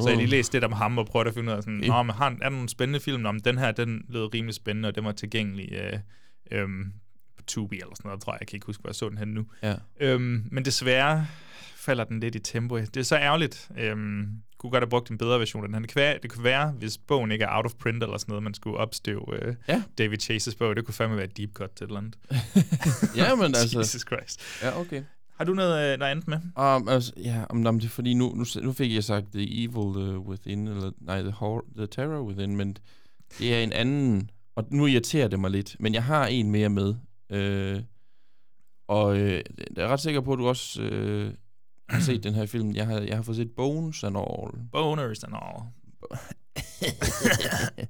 Så 0.00 0.04
jeg 0.08 0.16
lige 0.16 0.26
læst 0.30 0.52
lidt 0.52 0.64
om 0.64 0.72
ham 0.72 0.98
og 0.98 1.06
prøvet 1.06 1.26
at 1.28 1.34
finde 1.34 1.52
ud 1.52 1.56
af 1.56 1.62
sådan. 1.62 1.78
Nå, 1.86 2.02
men 2.02 2.14
har, 2.16 2.30
er 2.30 2.34
der 2.34 2.48
nogle 2.50 2.68
spændende 2.68 3.00
film? 3.00 3.26
Om 3.26 3.40
den 3.40 3.58
her, 3.58 3.72
den 3.72 4.04
lød 4.08 4.34
rimelig 4.34 4.54
spændende, 4.54 4.88
og 4.88 4.94
den 4.94 5.04
var 5.04 5.12
tilgængelig 5.12 5.72
øh, 5.72 5.98
øhm, 6.50 6.92
på 7.36 7.42
Tubi 7.46 7.76
eller 7.80 7.94
sådan 7.94 8.08
noget, 8.08 8.22
tror 8.22 8.32
jeg. 8.32 8.40
Jeg 8.40 8.48
kan 8.48 8.56
ikke 8.56 8.66
huske, 8.66 8.80
hvor 8.80 8.90
jeg 8.90 8.94
så 8.94 9.08
den 9.08 9.18
hen 9.18 9.28
nu. 9.28 9.46
Ja. 9.62 9.74
Øhm, 10.00 10.48
men 10.50 10.64
desværre 10.64 11.26
falder 11.76 12.04
den 12.04 12.20
lidt 12.20 12.34
i 12.34 12.38
tempo. 12.38 12.78
Det 12.78 12.96
er 12.96 13.02
så 13.02 13.16
ærgerligt. 13.16 13.70
Øhm, 13.78 14.28
kunne 14.62 14.70
godt 14.70 14.82
have 14.82 14.90
brugt 14.90 15.10
en 15.10 15.18
bedre 15.18 15.38
version 15.38 15.64
af 15.64 15.68
den. 15.68 15.82
Det 15.82 15.90
kan, 15.90 16.00
være, 16.00 16.18
det 16.22 16.30
kunne 16.30 16.44
være, 16.44 16.70
hvis 16.70 16.98
bogen 16.98 17.32
ikke 17.32 17.44
er 17.44 17.56
out 17.56 17.64
of 17.64 17.74
print 17.74 18.02
eller 18.02 18.18
sådan 18.18 18.30
noget, 18.32 18.42
man 18.42 18.54
skulle 18.54 18.76
opstøve 18.76 19.44
øh, 19.44 19.54
Ja. 19.68 19.82
David 19.98 20.18
Chases 20.18 20.54
bog. 20.54 20.76
Det 20.76 20.84
kunne 20.84 20.94
fandme 20.94 21.16
være 21.16 21.24
et 21.24 21.36
deep 21.36 21.52
cut 21.52 21.70
til 21.70 21.84
et 21.84 21.88
eller 21.88 22.00
andet. 22.00 22.16
Ja, 23.16 23.34
men 23.34 23.44
altså... 23.56 23.78
Jesus 23.78 24.00
Christ. 24.00 24.40
Ja, 24.62 24.80
okay. 24.80 25.02
Har 25.36 25.44
du 25.44 25.54
noget, 25.54 25.92
øh, 25.92 26.06
er 26.06 26.10
andet 26.10 26.28
med? 26.28 26.36
Um, 26.36 26.88
altså, 26.88 27.12
ja, 27.16 27.44
um, 27.50 27.66
um, 27.66 27.80
det 27.80 27.86
er 27.86 27.90
fordi, 27.90 28.14
nu, 28.14 28.32
nu, 28.34 28.44
nu 28.62 28.72
fik 28.72 28.94
jeg 28.94 29.04
sagt 29.04 29.26
The 29.34 29.64
Evil 29.64 29.76
uh, 29.76 30.28
Within, 30.28 30.68
eller 30.68 30.90
nej, 31.00 31.22
the, 31.22 31.30
horror, 31.30 31.64
the 31.76 31.86
Terror 31.86 32.22
Within, 32.22 32.56
men 32.56 32.76
det 33.38 33.54
er 33.54 33.62
en 33.62 33.72
anden, 33.72 34.30
og 34.54 34.66
nu 34.70 34.86
irriterer 34.86 35.28
det 35.28 35.40
mig 35.40 35.50
lidt, 35.50 35.76
men 35.80 35.94
jeg 35.94 36.04
har 36.04 36.26
en 36.26 36.50
mere 36.50 36.68
med, 36.68 36.94
øh, 37.30 37.82
og 38.88 39.18
øh, 39.18 39.42
jeg 39.76 39.84
er 39.84 39.88
ret 39.88 40.00
sikker 40.00 40.20
på, 40.20 40.32
at 40.32 40.38
du 40.38 40.48
også 40.48 40.82
øh, 40.82 41.34
har 41.92 42.00
set 42.00 42.24
den 42.24 42.34
her 42.34 42.46
film. 42.46 42.74
Jeg 42.74 42.86
har, 42.86 43.00
jeg 43.00 43.16
har 43.16 43.22
fået 43.22 43.36
set 43.36 43.50
Bones 43.56 44.04
and 44.04 44.16
All. 44.16 44.50
Boners 44.72 45.24
and 45.24 45.34
all. 45.34 45.62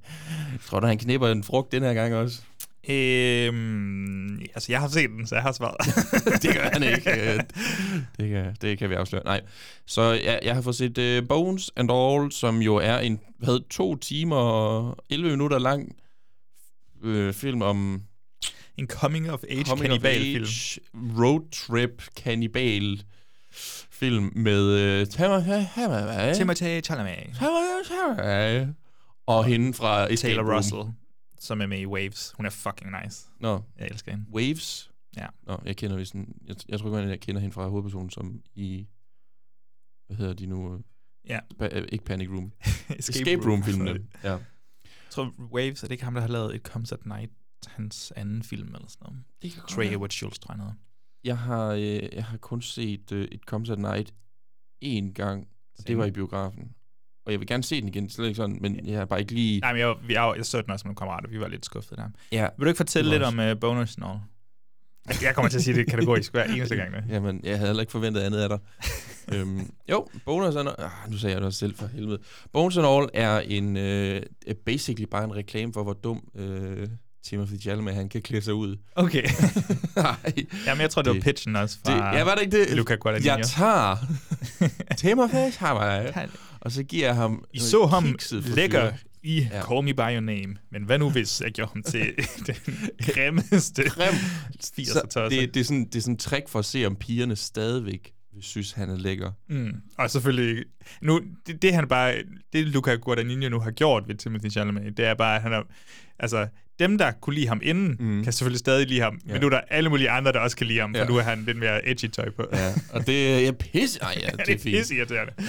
Tror 0.67 0.81
du, 0.81 0.87
han 0.87 0.99
knipper 0.99 1.29
en 1.29 1.45
frugt 1.45 1.73
den 1.73 1.83
her 1.83 1.95
gang 1.95 2.15
også? 2.15 2.43
Øhm, 2.89 4.41
altså, 4.41 4.73
jeg 4.73 4.81
har 4.81 4.89
set 4.89 5.11
den, 5.11 5.27
så 5.27 5.35
jeg 5.35 5.43
har 5.43 5.53
svaret. 5.53 5.77
det 6.43 6.55
gør 6.55 6.69
han 6.73 6.83
ikke. 6.83 7.11
Øh, 7.11 7.41
det, 8.17 8.31
kan, 8.31 8.57
det 8.61 8.79
kan 8.79 8.91
vi 8.91 8.95
afsløre. 8.95 9.25
Nej. 9.25 9.41
Så 9.87 10.03
jeg, 10.03 10.41
jeg 10.43 10.55
har 10.55 10.63
fået 10.63 10.77
set 10.77 10.99
uh, 10.99 11.29
Bones 11.29 11.71
and 11.77 11.91
All, 11.93 12.33
som 12.33 12.63
jo 12.63 12.77
er 12.77 12.99
en 12.99 13.21
hvad, 13.39 13.69
to 13.71 13.97
timer 13.97 14.37
og 14.37 14.97
11 15.11 15.31
minutter 15.31 15.59
lang 15.59 15.97
øh, 17.03 17.33
film 17.33 17.63
om 17.63 18.03
en 18.79 18.87
coming 18.87 19.31
of 19.31 19.43
age 19.49 19.65
coming 19.65 19.93
of 19.93 20.01
kannibalfilm. 20.01 20.45
age 20.45 20.81
road 20.95 21.51
trip 21.51 22.03
kannibal 22.17 23.03
film 23.91 24.33
med 24.35 24.69
øh, 24.79 25.07
Timothée 25.07 26.81
Chalamet. 26.81 27.37
Chalamet 27.37 28.75
og 29.27 29.45
hende 29.45 29.75
fra 29.75 30.13
Escape 30.13 30.35
Taylor 30.35 30.43
Room. 30.45 30.57
Russell, 30.57 30.83
som 31.41 31.61
er 31.61 31.67
med 31.67 31.79
i 31.79 31.87
Waves. 31.87 32.33
Hun 32.37 32.47
er 32.47 32.51
fucking 32.51 32.91
nice. 33.05 33.27
Nå, 33.41 33.61
Jeg 33.79 33.89
elsker 33.91 34.11
hende. 34.11 34.27
Waves. 34.35 34.91
Ja. 35.17 35.27
Nå, 35.47 35.61
jeg 35.65 35.77
kender 35.77 35.97
vist 35.97 36.15
en, 36.15 36.35
jeg, 36.47 36.57
jeg 36.69 36.81
tror 36.81 36.99
ikke, 36.99 37.11
jeg 37.11 37.21
kender 37.21 37.41
hende 37.41 37.55
fra 37.55 37.69
hovedpersonen 37.69 38.11
som 38.11 38.41
i, 38.55 38.87
hvad 40.07 40.17
hedder 40.17 40.33
de 40.33 40.47
nu? 40.47 40.79
Ja. 41.29 41.39
Pa, 41.59 41.69
øh, 41.73 41.89
ikke 41.93 42.05
Panic 42.05 42.29
Room. 42.29 42.53
Escape 42.99 42.99
Escape 42.99 43.43
Room. 43.43 43.51
Room-filmene. 43.51 44.07
Ja. 44.25 44.31
Jeg 44.33 44.41
tror, 45.11 45.35
Waves, 45.53 45.83
er 45.83 45.87
det 45.87 45.93
ikke 45.93 46.05
ham, 46.05 46.15
der 46.15 46.21
har 46.21 46.29
lavet 46.29 46.55
et 46.55 46.63
Comes 46.63 46.93
at 46.93 47.07
Night, 47.07 47.33
hans 47.67 48.13
anden 48.17 48.43
film 48.43 48.75
eller 48.75 48.89
sådan 48.89 49.05
noget? 49.05 49.25
Det 49.43 49.53
kan 49.53 49.61
godt 49.61 49.71
Trey. 49.71 49.87
Edward 49.93 50.11
Schultz, 50.11 50.39
tror 50.39 50.55
jeg 50.55 50.59
noget. 50.59 50.75
Jeg 51.25 51.39
har, 51.39 51.67
øh, 51.73 52.03
jeg 52.13 52.25
har 52.25 52.37
kun 52.37 52.63
set 52.63 53.13
øh, 53.13 53.29
et 53.33 53.41
Comes 53.47 53.71
at 53.71 53.79
Night 53.79 54.15
én 54.85 55.13
gang, 55.13 55.49
og 55.79 55.89
det 55.89 55.99
var 55.99 56.05
i 56.05 56.11
biografen. 56.11 56.73
Og 57.27 57.33
jeg 57.33 57.41
vil 57.41 57.49
gerne 57.49 57.63
se 57.63 57.81
den 57.81 57.89
igen, 57.89 58.11
slet 58.11 58.27
ikke 58.27 58.37
sådan, 58.37 58.59
men 58.61 58.87
jeg 58.87 58.99
har 58.99 59.05
bare 59.05 59.21
ikke 59.21 59.33
lige... 59.33 59.61
Nej, 59.61 59.73
men 59.73 59.81
jeg, 59.81 59.97
jeg, 60.09 60.35
jeg 60.37 60.47
så 60.47 60.63
den 60.63 60.71
også 60.71 60.85
med 60.85 60.89
nogle 60.89 60.97
kammerater, 60.97 61.29
vi 61.29 61.41
var 61.41 61.49
lidt 61.49 61.65
skuffede 61.65 61.97
der. 62.01 62.09
Ja, 62.33 62.49
Vil 62.59 62.65
du 62.65 62.69
ikke 62.69 62.77
fortælle 62.77 63.11
lidt 63.11 63.23
var 63.23 63.27
om 63.27 63.39
uh, 63.39 63.61
bonus 63.61 63.97
and 63.97 64.07
all? 64.07 64.19
Altså, 65.07 65.27
Jeg 65.27 65.35
kommer 65.35 65.49
til 65.49 65.59
at 65.59 65.63
sige 65.65 65.77
det 65.77 65.87
kategorisk 65.87 66.33
hver 66.33 66.45
eneste 66.45 66.77
gang. 66.77 66.95
Det. 66.95 67.05
Jamen, 67.09 67.41
jeg 67.45 67.57
havde 67.57 67.69
heller 67.69 67.81
ikke 67.81 67.93
forventet 67.93 68.21
andet 68.21 68.39
af 68.39 68.49
dig. 68.49 68.59
øhm, 69.35 69.71
jo, 69.91 70.09
Bonus 70.25 70.57
and 70.57 70.69
All... 70.69 70.77
Ah, 70.79 71.11
nu 71.11 71.17
sagde 71.19 71.33
jeg 71.33 71.41
det 71.41 71.47
også 71.47 71.59
selv 71.59 71.75
for 71.75 71.87
helvede. 71.87 72.19
Bonus 72.53 72.77
and 72.77 72.87
All 72.87 73.09
er 73.15 73.41
en... 73.41 73.77
Øh, 73.77 74.23
basically 74.67 75.07
bare 75.11 75.25
en 75.25 75.37
reklame 75.37 75.73
for, 75.73 75.83
hvor 75.83 75.93
dum 75.93 76.29
øh, 76.35 76.89
Timothy 77.25 77.61
Chalamet 77.61 77.95
han 77.95 78.09
kan 78.09 78.23
klæde 78.23 78.43
sig 78.45 78.55
ud. 78.55 78.77
Okay. 78.97 79.23
Nej. 79.97 80.17
Jamen, 80.67 80.81
jeg 80.81 80.91
tror, 80.91 81.03
det, 81.03 81.09
var 81.11 81.15
Det- 81.15 81.23
pitchen 81.25 81.57
også 81.57 81.79
fra 81.87 82.11
Det, 82.13 82.19
ja, 82.19 82.25
var 82.25 82.35
det 82.35 82.43
ikke 82.43 82.61
det? 82.61 82.77
Luca 82.77 82.95
Guadagnino. 82.95 83.33
Jeg 83.37 83.47
tager 83.47 83.97
Timothy 84.99 85.53
Chalamet, 85.53 86.31
og 86.61 86.73
så 86.73 86.83
giver 86.83 87.07
jeg 87.07 87.15
ham... 87.17 87.45
I 87.53 87.59
så 87.59 87.87
ham 87.87 88.17
lækker 88.33 88.93
i 89.23 89.41
Ja. 89.53 89.63
Call 89.63 89.85
Me 89.85 89.95
By 89.95 90.01
Your 90.15 90.21
Name. 90.21 90.57
Men 90.73 90.83
hvad 90.85 90.99
nu, 90.99 91.11
hvis 91.11 91.41
jeg 91.41 91.53
gjorde 91.53 91.71
ham 91.75 91.83
til 91.83 92.01
den 92.47 92.55
grimmeste 93.01 93.83
Grim. 93.89 94.15
80'er 94.65 95.11
Så 95.11 95.29
det, 95.31 95.55
det, 95.55 95.61
er 95.61 95.65
sådan, 95.65 95.85
det 95.85 95.95
er 95.97 96.01
sådan 96.01 96.15
en 96.15 96.19
trick 96.19 96.49
for 96.49 96.59
at 96.59 96.65
se, 96.65 96.87
om 96.87 96.97
pigerne 96.97 97.37
stadigvæk 97.37 98.13
synes, 98.41 98.73
han 98.73 98.91
er 98.91 98.97
lækker. 98.99 99.31
Mm. 99.49 99.73
Og 99.99 100.11
selvfølgelig, 100.11 100.65
nu, 101.03 101.21
det, 101.47 101.63
det 101.63 101.75
han 101.75 101.89
bare, 101.89 102.15
det 102.53 102.67
Luca 102.67 102.95
Guadagnino 102.95 103.49
nu 103.49 103.61
har 103.61 103.71
gjort 103.71 104.09
ved 104.09 104.15
Timothy 104.15 104.51
Chalamet, 104.51 104.97
det 104.97 105.07
er 105.07 105.15
bare, 105.15 105.37
at 105.37 105.43
han 105.43 105.53
er, 105.53 105.63
altså, 106.19 106.49
dem, 106.83 106.99
der 106.99 107.11
kunne 107.11 107.35
lide 107.35 107.49
ham 107.49 107.61
inden, 107.65 107.97
mm. 108.01 108.25
kan 108.25 108.33
selvfølgelig 108.33 108.59
stadig 108.59 108.87
lide 108.87 109.01
ham, 109.01 109.21
ja. 109.27 109.33
men 109.33 109.41
nu 109.41 109.47
er 109.47 109.51
der 109.51 109.61
alle 109.71 109.91
mulige 109.91 110.11
andre, 110.11 110.33
der 110.33 110.39
også 110.39 110.57
kan 110.57 110.67
lide 110.67 110.81
ham, 110.81 110.95
for 110.95 111.01
Ja. 111.01 111.09
nu 111.09 111.17
er 111.17 111.23
han 111.23 111.45
lidt 111.45 111.59
mere 111.59 111.89
edgy 111.89 112.11
tøj 112.11 112.31
på. 112.31 112.45
Ja, 112.53 112.75
og 112.93 113.07
det 113.07 113.47
er 113.49 113.53
pisse... 113.53 113.99
Ej, 114.03 114.19
ja, 114.21 114.27
det 114.31 114.41
er, 114.41 114.45
det 114.45 114.55
er 114.55 114.59
pisse 114.59 114.95
irriterende. 114.95 115.33
Ja. 115.39 115.45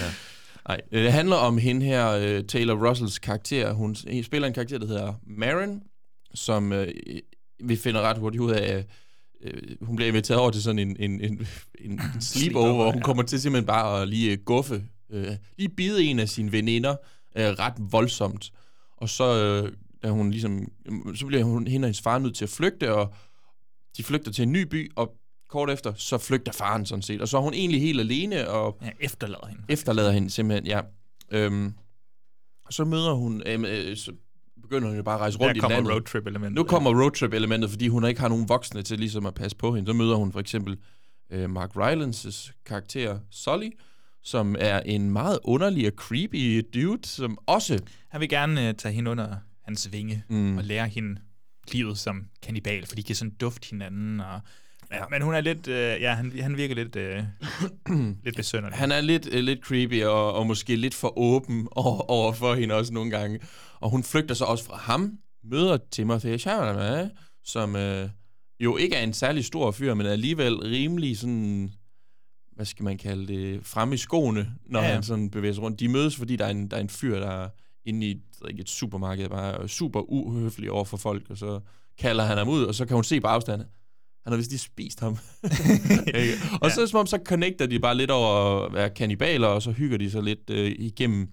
Ej, 0.66 0.82
øh, 0.92 1.04
det 1.04 1.12
handler 1.12 1.36
om 1.36 1.58
hende 1.58 1.86
her, 1.86 2.38
uh, 2.40 2.46
Taylor 2.46 2.90
Russells 2.90 3.20
karakter. 3.20 3.74
Hun 3.74 3.96
spiller 4.24 4.48
en 4.48 4.54
karakter, 4.54 4.78
der 4.78 4.88
hedder 4.88 5.14
Marin, 5.28 5.80
som 6.36 6.72
uh, 6.72 6.84
vi 7.64 7.76
finder 7.76 8.02
ret 8.02 8.18
hurtigt 8.18 8.42
ud 8.42 8.52
af, 8.52 8.86
uh, 9.46 9.88
hun 9.88 9.96
bliver 9.96 10.08
inviteret 10.08 10.40
over 10.40 10.52
til 10.52 10.64
sådan 10.64 10.80
en, 10.80 10.96
en, 11.00 11.22
en, 11.22 11.48
en, 11.86 12.02
sleepover, 12.22 12.74
hvor 12.74 12.92
hun 12.92 13.02
kommer 13.02 13.24
til 13.24 13.42
simpelthen 13.42 13.68
bare 13.68 14.02
at 14.02 14.08
lige 14.08 14.38
guffe, 14.38 14.84
uh, 15.10 15.24
lige 15.58 15.70
bide 15.78 16.04
en 16.04 16.20
af 16.20 16.30
sine 16.30 16.52
veninder 16.52 16.92
uh, 17.36 17.42
ret 17.42 17.74
voldsomt. 17.80 18.52
Og 18.98 19.10
så, 19.10 19.62
uh, 19.64 19.70
da 20.04 20.10
hun 20.10 20.32
ligesom, 20.32 20.68
så 21.16 21.26
bliver 21.26 21.44
hun, 21.44 21.68
hende 21.68 21.86
og 21.86 21.88
hendes 21.88 22.02
far 22.02 22.20
nødt 22.20 22.36
til 22.36 22.46
at 22.46 22.50
flygte, 22.50 22.94
og 22.96 23.14
de 23.98 24.04
flygter 24.04 24.32
til 24.32 24.42
en 24.44 24.52
ny 24.52 24.62
by, 24.62 24.92
og 24.96 25.14
kort 25.50 25.70
efter, 25.70 25.94
så 25.94 26.18
flygter 26.18 26.52
faren 26.52 26.86
sådan 26.86 27.02
set. 27.02 27.22
Og 27.22 27.28
så 27.28 27.38
er 27.38 27.42
hun 27.42 27.54
egentlig 27.54 27.82
helt 27.82 28.00
alene, 28.00 28.50
og 28.50 28.78
Ja, 28.82 28.90
efterlader 29.00 29.48
hende. 29.48 29.64
efterlader 29.70 30.12
hende 30.12 30.30
simpelthen, 30.30 30.66
ja. 30.68 30.82
Øhm, 31.32 31.74
og 32.66 32.74
så 32.74 32.86
møder 32.86 33.14
hun, 33.14 33.44
øhm, 33.46 33.66
øh, 33.66 33.98
så 33.98 34.12
begynder 34.62 34.88
hun 34.88 34.98
jo 34.98 35.04
bare 35.04 35.16
at 35.16 35.22
rejse 35.22 35.40
rundt 35.40 35.50
Der 35.50 35.56
i 35.56 35.60
kommer 35.60 35.78
landet. 35.78 35.94
roadtrip-elementet. 35.94 36.56
Nu 36.56 36.64
kommer 36.64 37.02
roadtrip-elementet, 37.04 37.70
fordi 37.70 37.88
hun 37.88 38.06
ikke 38.06 38.22
har 38.22 38.28
nogen 38.28 38.50
voksne 38.50 38.82
til 38.82 39.00
ligesom 39.00 39.26
at 39.26 39.34
passe 39.34 39.58
på 39.58 39.76
hende. 39.76 39.90
Så 39.90 39.94
møder 39.94 40.16
hun 40.16 40.32
for 40.32 40.40
eksempel 40.40 40.78
øh, 41.32 41.50
Mark 41.50 41.70
Rylance' 41.78 42.52
karakter 42.66 43.20
Sully, 43.32 43.70
som 44.24 44.56
er 44.60 44.80
en 44.80 45.12
meget 45.12 45.40
underlig 45.44 45.88
og 45.88 45.94
creepy 45.96 46.66
dude, 46.74 47.08
som 47.08 47.38
også... 47.46 47.80
Han 48.10 48.22
vil 48.22 48.30
gerne 48.30 48.70
uh, 48.70 48.76
tage 48.76 48.94
hende 48.94 49.12
under 49.12 49.36
hans 49.66 49.92
vinge 49.92 50.24
Mm. 50.30 50.58
og 50.58 50.64
lære 50.64 50.88
hende 50.88 51.22
livet 51.72 51.98
som 51.98 52.26
kannibal, 52.44 52.86
for 52.86 52.96
de 52.96 53.04
kan 53.04 53.16
sådan 53.16 53.34
dufte 53.42 53.68
hinanden. 53.70 54.20
Og, 54.20 54.40
ja. 54.94 55.04
Men 55.12 55.22
hun 55.22 55.34
er 55.34 55.42
lidt, 55.42 55.68
uh, 55.68 55.74
ja, 55.74 56.14
han, 56.14 56.40
han 56.42 56.58
virker 56.58 56.76
lidt, 56.76 56.96
uh, 56.96 58.16
lidt 58.26 58.36
besønderlig. 58.36 58.78
Han 58.78 58.92
er 58.92 59.02
lidt, 59.02 59.28
øh, 59.32 59.44
lidt 59.44 59.60
creepy 59.60 60.04
og, 60.04 60.34
og 60.34 60.48
måske 60.48 60.76
lidt 60.76 60.94
for 60.94 61.18
åben 61.18 61.68
over, 61.72 62.12
over 62.12 62.34
for 62.34 62.56
hende 62.56 62.76
også 62.76 62.94
nogle 62.94 63.12
gange. 63.12 63.40
Og 63.80 63.90
hun 63.90 64.04
flygter 64.04 64.36
så 64.36 64.46
også 64.46 64.66
fra 64.66 64.78
ham, 64.78 65.18
møder 65.44 65.78
Timothy 65.92 66.38
Chalamet, 66.38 67.12
som 67.44 67.76
øh, 67.76 68.10
jo 68.60 68.78
ikke 68.78 68.96
er 68.96 69.04
en 69.04 69.14
særlig 69.14 69.46
stor 69.46 69.72
fyr, 69.72 69.94
men 69.94 70.06
er 70.06 70.12
alligevel 70.12 70.58
rimelig 70.58 71.18
sådan, 71.18 71.72
hvad 72.56 72.66
skal 72.66 72.84
man 72.84 72.98
kalde 72.98 73.28
det, 73.28 73.66
fremme 73.66 73.96
i 73.96 73.98
skoene, 73.98 74.54
når 74.66 74.82
Ja, 74.82 74.94
han 74.94 75.04
sådan 75.04 75.30
bevæger 75.30 75.54
sig 75.54 75.64
rundt. 75.64 75.80
De 75.80 75.88
mødes, 75.88 76.16
fordi 76.16 76.36
der 76.36 76.46
er 76.46 76.50
en, 76.50 76.72
der 76.72 76.78
er 76.78 76.82
en 76.82 76.90
fyr, 76.90 77.20
der 77.20 77.32
er 77.44 77.50
inde 77.86 78.08
i 78.08 78.22
ved 78.42 78.50
ikke, 78.50 78.62
et 78.62 78.70
supermarked, 78.70 79.30
bare 79.30 79.64
er 79.64 79.68
super 79.68 80.02
uhøflig 80.02 80.72
over 80.72 80.86
for 80.86 80.98
folk, 80.98 81.24
og 81.30 81.38
så 81.38 81.60
kalder 81.98 82.24
han 82.24 82.38
ham 82.38 82.50
ud, 82.50 82.64
og 82.64 82.76
så 82.76 82.86
kan 82.86 82.96
hun 82.96 83.04
se 83.04 83.22
på 83.22 83.28
afstand, 83.28 83.62
han 84.24 84.34
har 84.34 84.38
vist 84.38 84.50
lige 84.50 84.60
spist 84.60 85.00
ham. 85.00 85.12
Og 86.62 86.72
så 86.72 86.82
det 86.82 86.90
som 86.90 87.00
om, 87.00 87.08
så 87.08 87.20
connecter 87.26 87.66
de 87.66 87.80
bare 87.80 87.98
lidt 87.98 88.12
over 88.12 88.66
at 88.66 88.74
være 88.74 88.90
kannibaler, 88.90 89.48
og 89.48 89.62
så 89.62 89.72
hygger 89.72 89.98
de 89.98 90.12
sig 90.12 90.24
lidt 90.24 90.50
øh, 90.50 90.76
igennem, 90.80 91.30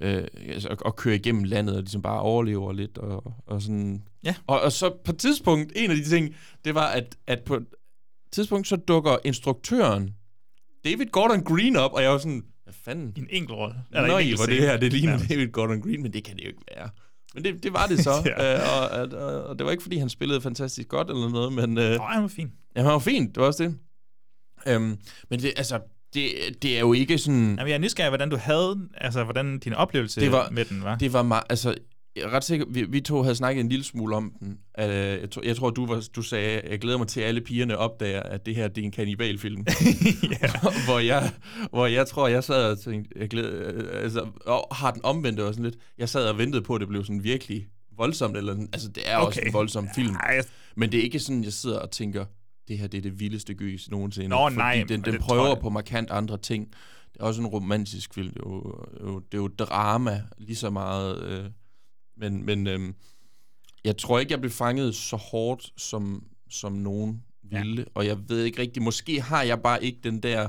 øh, 0.00 0.24
altså, 0.48 0.68
og, 0.68 0.76
og 0.80 0.96
kører 0.96 1.14
igennem 1.14 1.44
landet, 1.44 1.76
og 1.76 1.82
ligesom 1.82 2.02
bare 2.02 2.20
overlever 2.20 2.72
lidt, 2.72 2.98
og, 2.98 3.34
og 3.46 3.62
sådan. 3.62 4.02
Ja. 4.24 4.34
Og, 4.46 4.60
og 4.60 4.72
så 4.72 4.90
på 5.04 5.12
et 5.12 5.18
tidspunkt, 5.18 5.72
en 5.76 5.90
af 5.90 5.96
de 5.96 6.04
ting, 6.04 6.34
det 6.64 6.74
var, 6.74 6.86
at, 6.86 7.16
at 7.26 7.42
på 7.42 7.54
et 7.54 7.66
tidspunkt, 8.32 8.68
så 8.68 8.76
dukker 8.76 9.16
instruktøren 9.24 10.14
David 10.84 11.06
Gordon 11.06 11.44
Green 11.44 11.76
op, 11.76 11.92
og 11.92 12.02
jeg 12.02 12.10
var 12.10 12.18
sådan, 12.18 12.44
hvad 12.70 12.94
fanden? 12.94 13.12
En 13.16 13.26
enkelt 13.30 13.58
rolle. 13.58 13.74
Nå, 13.90 14.18
en 14.18 14.36
hvor 14.36 14.46
det 14.46 14.56
her, 14.60 14.76
det 14.76 14.92
ligner 14.92 15.12
Ja. 15.12 15.18
David 15.34 15.48
Gordon 15.48 15.80
Green, 15.82 16.02
men 16.02 16.12
det 16.12 16.24
kan 16.24 16.36
det 16.36 16.42
jo 16.42 16.48
ikke 16.48 16.62
være. 16.76 16.88
Men 17.34 17.44
det, 17.44 17.62
det 17.62 17.72
var 17.72 17.86
det 17.86 17.98
så, 18.04 18.10
Ja. 18.26 18.54
øh, 18.54 18.60
og, 19.12 19.18
og, 19.20 19.42
og, 19.44 19.58
det 19.58 19.64
var 19.66 19.70
ikke, 19.72 19.82
fordi 19.82 19.96
han 19.96 20.08
spillede 20.08 20.40
fantastisk 20.40 20.88
godt 20.88 21.08
eller 21.10 21.28
noget, 21.28 21.52
men... 21.52 21.78
Øh, 21.78 21.96
Nå, 21.96 22.02
han 22.02 22.22
var 22.22 22.28
fin. 22.28 22.52
Ja, 22.76 22.82
han 22.82 22.92
var 22.92 22.98
fint, 22.98 23.34
det 23.34 23.40
var 23.40 23.46
også 23.46 23.64
det. 23.64 23.78
Øhm, 24.66 24.98
men 25.30 25.40
det, 25.40 25.52
altså, 25.56 25.80
det, 26.14 26.30
det 26.62 26.76
er 26.76 26.80
jo 26.80 26.92
ikke 26.92 27.18
sådan... 27.18 27.40
Jamen, 27.58 27.68
jeg 27.68 27.74
er 27.74 27.78
nysgerrig, 27.78 28.10
hvordan 28.10 28.30
du 28.30 28.36
havde, 28.36 28.88
altså, 28.94 29.24
hvordan 29.24 29.58
din 29.58 29.72
oplevelse 29.72 30.20
Det 30.20 30.32
var- 30.32 30.50
med 30.50 30.64
den 30.64 30.84
var. 30.84 30.96
Det 30.98 31.12
var 31.12 31.22
meget, 31.22 31.44
altså, 31.50 31.74
jeg 32.16 32.22
er 32.22 32.30
ret 32.30 32.44
sikker, 32.44 32.66
vi, 32.68 32.82
vi 32.82 33.00
to 33.00 33.22
havde 33.22 33.34
snakket 33.34 33.60
en 33.60 33.68
lille 33.68 33.84
smule 33.84 34.16
om 34.16 34.32
den. 34.40 34.48
Uh, 34.78 34.84
jeg, 34.84 35.30
tror, 35.30 35.42
jeg 35.42 35.56
tror, 35.56 35.70
du, 35.70 35.86
var, 35.86 36.04
du 36.16 36.22
sagde, 36.22 36.60
jeg 36.70 36.78
glæder 36.78 36.98
mig 36.98 37.08
til, 37.08 37.20
at 37.20 37.26
alle 37.26 37.40
pigerne 37.40 37.76
opdager, 37.78 38.22
at 38.22 38.46
det 38.46 38.54
her 38.54 38.68
det 38.68 38.80
er 38.80 38.84
en 38.84 38.90
kanibalfilm. 38.90 39.64
hvor, 40.86 40.98
jeg, 40.98 41.32
hvor 41.70 41.86
jeg 41.86 42.06
tror, 42.06 42.28
jeg 42.28 42.44
sad 42.44 42.70
og 42.72 42.78
tænkte, 42.80 43.10
jeg 43.18 43.28
glæder, 43.28 43.72
øh, 43.74 44.02
altså, 44.02 44.26
og 44.46 44.76
har 44.76 44.90
den 44.90 45.04
omvendt 45.04 45.40
og 45.40 45.54
sådan 45.54 45.64
lidt. 45.64 45.76
Jeg 45.98 46.08
sad 46.08 46.28
og 46.28 46.38
ventede 46.38 46.62
på, 46.62 46.74
at 46.74 46.80
det 46.80 46.88
blev 46.88 47.04
sådan 47.04 47.24
virkelig 47.24 47.66
voldsomt, 47.96 48.36
eller, 48.36 48.52
altså 48.72 48.88
det 48.88 49.02
er 49.06 49.16
okay. 49.16 49.26
også 49.26 49.40
en 49.46 49.52
voldsom 49.52 49.88
film. 49.94 50.14
Ej, 50.14 50.40
Men 50.76 50.92
det 50.92 51.00
er 51.00 51.04
ikke 51.04 51.18
sådan, 51.18 51.44
jeg 51.44 51.52
sidder 51.52 51.78
og 51.78 51.90
tænker, 51.90 52.24
det 52.68 52.78
her 52.78 52.86
det 52.86 52.98
er 52.98 53.02
det 53.02 53.20
vildeste 53.20 53.54
gys 53.54 53.90
nogensinde. 53.90 54.28
Nå, 54.28 54.44
fordi 54.46 54.56
nej, 54.56 54.84
den, 54.88 55.04
den 55.04 55.18
prøver 55.18 55.48
jeg- 55.48 55.58
på 55.62 55.70
markant 55.70 56.10
andre 56.10 56.38
ting. 56.38 56.68
Det 57.12 57.20
er 57.20 57.24
også 57.24 57.40
en 57.40 57.46
romantisk 57.46 58.14
film. 58.14 58.30
Det 58.32 58.38
er 58.46 58.50
jo, 58.50 58.74
jo, 59.00 59.18
det 59.18 59.34
er 59.38 59.42
jo 59.42 59.48
drama 59.48 60.22
lige 60.38 60.56
så 60.56 60.70
meget. 60.70 61.22
Øh, 61.22 61.44
men 62.20 62.46
men 62.46 62.66
øh, 62.66 62.80
jeg 63.84 63.96
tror 63.96 64.18
ikke, 64.18 64.32
jeg 64.32 64.40
blev 64.40 64.50
fanget 64.52 64.94
så 64.94 65.16
hårdt, 65.16 65.70
som, 65.76 66.24
som 66.50 66.72
nogen 66.72 67.22
ville. 67.50 67.76
Ja. 67.76 67.84
Og 67.94 68.06
jeg 68.06 68.16
ved 68.28 68.44
ikke 68.44 68.62
rigtigt, 68.62 68.82
måske 68.84 69.20
har 69.20 69.42
jeg 69.42 69.60
bare 69.62 69.84
ikke 69.84 69.98
den 70.04 70.22
der... 70.22 70.48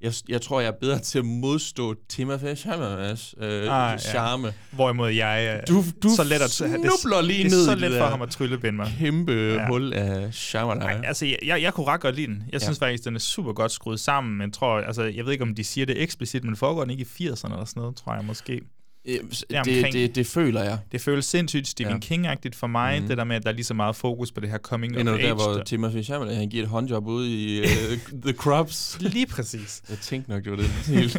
Jeg, 0.00 0.12
jeg 0.28 0.42
tror, 0.42 0.60
jeg 0.60 0.68
er 0.68 0.72
bedre 0.80 0.98
til 0.98 1.18
at 1.18 1.24
modstå 1.24 1.94
Timothy 2.08 2.44
Chalamet's 2.54 3.44
øh, 3.44 3.62
Ah, 3.62 3.92
ah, 3.92 3.92
ja. 3.92 3.98
charme. 3.98 4.52
Hvorimod 4.72 5.10
jeg... 5.10 5.56
øh, 5.56 5.68
Du, 5.68 5.84
du 6.02 6.08
så 6.16 6.24
let 6.24 6.40
at, 6.42 6.50
snubler 6.50 7.20
lige 7.22 7.42
det, 7.44 7.50
ned 7.50 7.58
Det 7.60 7.68
er 7.68 7.74
så 7.74 7.80
let 7.80 7.90
det 7.90 8.00
for 8.00 8.06
ham 8.06 8.22
at 8.22 8.28
tryllebinde 8.30 8.76
mig. 8.76 8.94
kæmpe 8.98 9.32
Ja. 9.32 9.54
ja. 9.54 9.66
hul 9.66 9.92
af 9.92 10.34
Chalamet. 10.34 10.76
Nej, 10.84 11.00
altså, 11.04 11.26
jeg, 11.26 11.38
jeg, 11.46 11.62
jeg 11.62 11.74
kunne 11.74 11.86
ret 11.86 12.00
godt 12.00 12.14
lide 12.16 12.26
den. 12.26 12.42
Jeg 12.52 12.60
synes 12.60 12.78
faktisk, 12.78 13.04
den 13.04 13.14
er 13.14 13.18
super 13.20 13.52
godt 13.52 13.72
skruet 13.72 14.00
sammen, 14.00 14.38
men 14.38 14.50
tror, 14.52 14.78
altså, 14.80 15.02
jeg 15.02 15.24
ved 15.24 15.32
ikke, 15.32 15.42
om 15.42 15.54
de 15.54 15.64
siger 15.64 15.86
det 15.86 16.02
eksplicit, 16.02 16.44
men 16.44 16.56
foregår 16.56 16.80
den 16.80 16.90
ikke 16.90 17.06
i 17.18 17.28
80'erne 17.28 17.52
eller 17.52 17.64
sådan 17.64 17.80
noget, 17.80 17.96
tror 17.96 18.14
jeg 18.14 18.24
måske. 18.24 18.60
Øh, 19.08 19.18
Det 19.50 19.64
det, 19.64 19.92
det, 19.92 20.14
det 20.14 20.26
føler 20.26 20.62
jeg. 20.62 20.78
Det 20.92 21.00
føles 21.00 21.24
sindssygt 21.24 21.68
Stephen 21.68 21.92
Ja. 21.92 21.98
King-agtigt 22.14 22.54
for 22.54 22.66
mig, 22.66 22.98
Mhm. 22.98 23.08
det 23.08 23.18
der 23.18 23.24
med, 23.24 23.36
at 23.36 23.42
der 23.42 23.48
er 23.48 23.54
lige 23.54 23.64
så 23.64 23.74
meget 23.74 23.96
fokus 23.96 24.32
på 24.32 24.40
det 24.40 24.50
her 24.50 24.58
coming 24.58 24.98
of 24.98 25.06
age. 25.06 25.22
der, 25.26 25.34
hvor 25.34 25.62
Timothy 25.66 26.02
Chalamet, 26.02 26.36
han 26.36 26.48
giver 26.48 26.62
et 26.62 26.68
håndjob 26.68 27.06
ude 27.06 27.30
i 27.30 27.60
uh, 27.60 27.66
The 28.24 28.32
Crubs? 28.32 28.96
Lige 29.00 29.26
præcis. 29.26 29.82
Jeg 29.90 29.98
tænkte 29.98 30.30
nok, 30.30 30.44
det 30.44 30.50
var 30.52 30.56
det. 30.58 30.70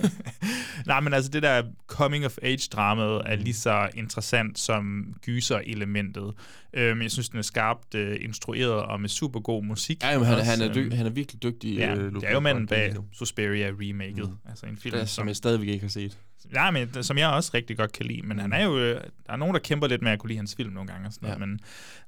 Nej, 0.85 0.99
men 0.99 1.13
altså 1.13 1.31
det 1.31 1.43
der 1.43 1.63
coming 1.87 2.25
of 2.25 2.37
age 2.41 2.69
dramaet 2.71 3.21
Mm. 3.25 3.31
er 3.31 3.35
lige 3.35 3.53
så 3.53 3.89
interessant 3.95 4.59
som 4.59 5.13
gyser-elementet. 5.25 6.33
Øhm, 6.73 7.01
jeg 7.01 7.11
synes, 7.11 7.29
den 7.29 7.39
er 7.39 7.43
skarpt 7.43 7.95
øh, 7.95 8.17
instrueret 8.21 8.71
og 8.71 9.01
med 9.01 9.09
super 9.09 9.39
god 9.39 9.63
musik. 9.63 10.03
Ja, 10.03 10.11
jamen, 10.11 10.25
han, 10.27 10.37
også, 10.39 10.51
han, 10.51 10.61
er 10.61 10.73
dyg, 10.73 10.81
øhm, 10.85 10.91
han 10.91 11.05
er 11.05 11.09
virkelig 11.09 11.43
dygtig. 11.43 11.75
Ja, 11.77 11.95
øh, 11.95 12.13
det 12.13 12.23
er 12.23 12.31
jo 12.33 12.39
manden 12.39 12.67
bag. 12.67 12.93
Suspiria-remaket. 13.13 14.29
Mm. 14.29 14.35
Altså 14.49 14.65
en 14.65 14.77
film, 14.77 14.93
Det 14.93 15.01
er, 15.01 15.05
som 15.05 15.27
jeg 15.27 15.35
stadigvæk 15.35 15.67
ikke 15.67 15.81
har 15.83 15.89
set. 15.89 16.17
Ja, 16.53 16.71
men 16.71 17.03
som 17.03 17.17
jeg 17.17 17.29
også 17.29 17.51
rigtig 17.53 17.77
godt 17.77 17.91
kan 17.91 18.05
lide. 18.05 18.21
Men 18.21 18.39
han 18.39 18.53
er 18.53 18.63
jo... 18.65 18.77
øh, 18.79 19.01
Der 19.27 19.33
er 19.33 19.35
nogen, 19.37 19.53
der 19.53 19.59
kæmper 19.59 19.87
lidt 19.87 20.01
med 20.01 20.11
at 20.11 20.19
kunne 20.19 20.27
lide 20.27 20.37
hans 20.37 20.55
film 20.55 20.73
nogle 20.73 20.87
gange. 20.91 21.07
Og 21.07 21.13
sådan 21.13 21.29
Ja. 21.29 21.35
noget, 21.35 21.49
men 21.49 21.59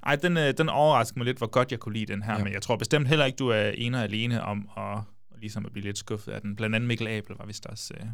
ej, 0.06 0.16
den, 0.16 0.36
øh, 0.36 0.54
den 0.58 0.68
overrasker 0.68 1.18
mig 1.18 1.24
lidt, 1.26 1.38
hvor 1.38 1.46
godt 1.46 1.70
jeg 1.70 1.78
kunne 1.78 1.92
lide 1.94 2.12
den 2.12 2.22
her. 2.22 2.38
Ja. 2.38 2.44
Men 2.44 2.52
jeg 2.52 2.62
tror 2.62 2.76
bestemt 2.76 3.08
heller 3.08 3.24
ikke, 3.24 3.36
du 3.36 3.48
er 3.48 3.68
ene 3.70 3.96
og 3.98 4.02
alene 4.04 4.42
om 4.42 4.68
at, 4.76 4.98
ligesom 5.40 5.66
at 5.66 5.72
blive 5.72 5.84
lidt 5.84 5.98
skuffet 5.98 6.32
af 6.32 6.40
den. 6.40 6.56
Blandt 6.56 6.76
andet 6.76 6.88
Mikkel 6.88 7.08
Abel 7.08 7.36
var 7.38 7.46
vist 7.46 7.66
også 7.66 7.94
øh, 8.00 8.06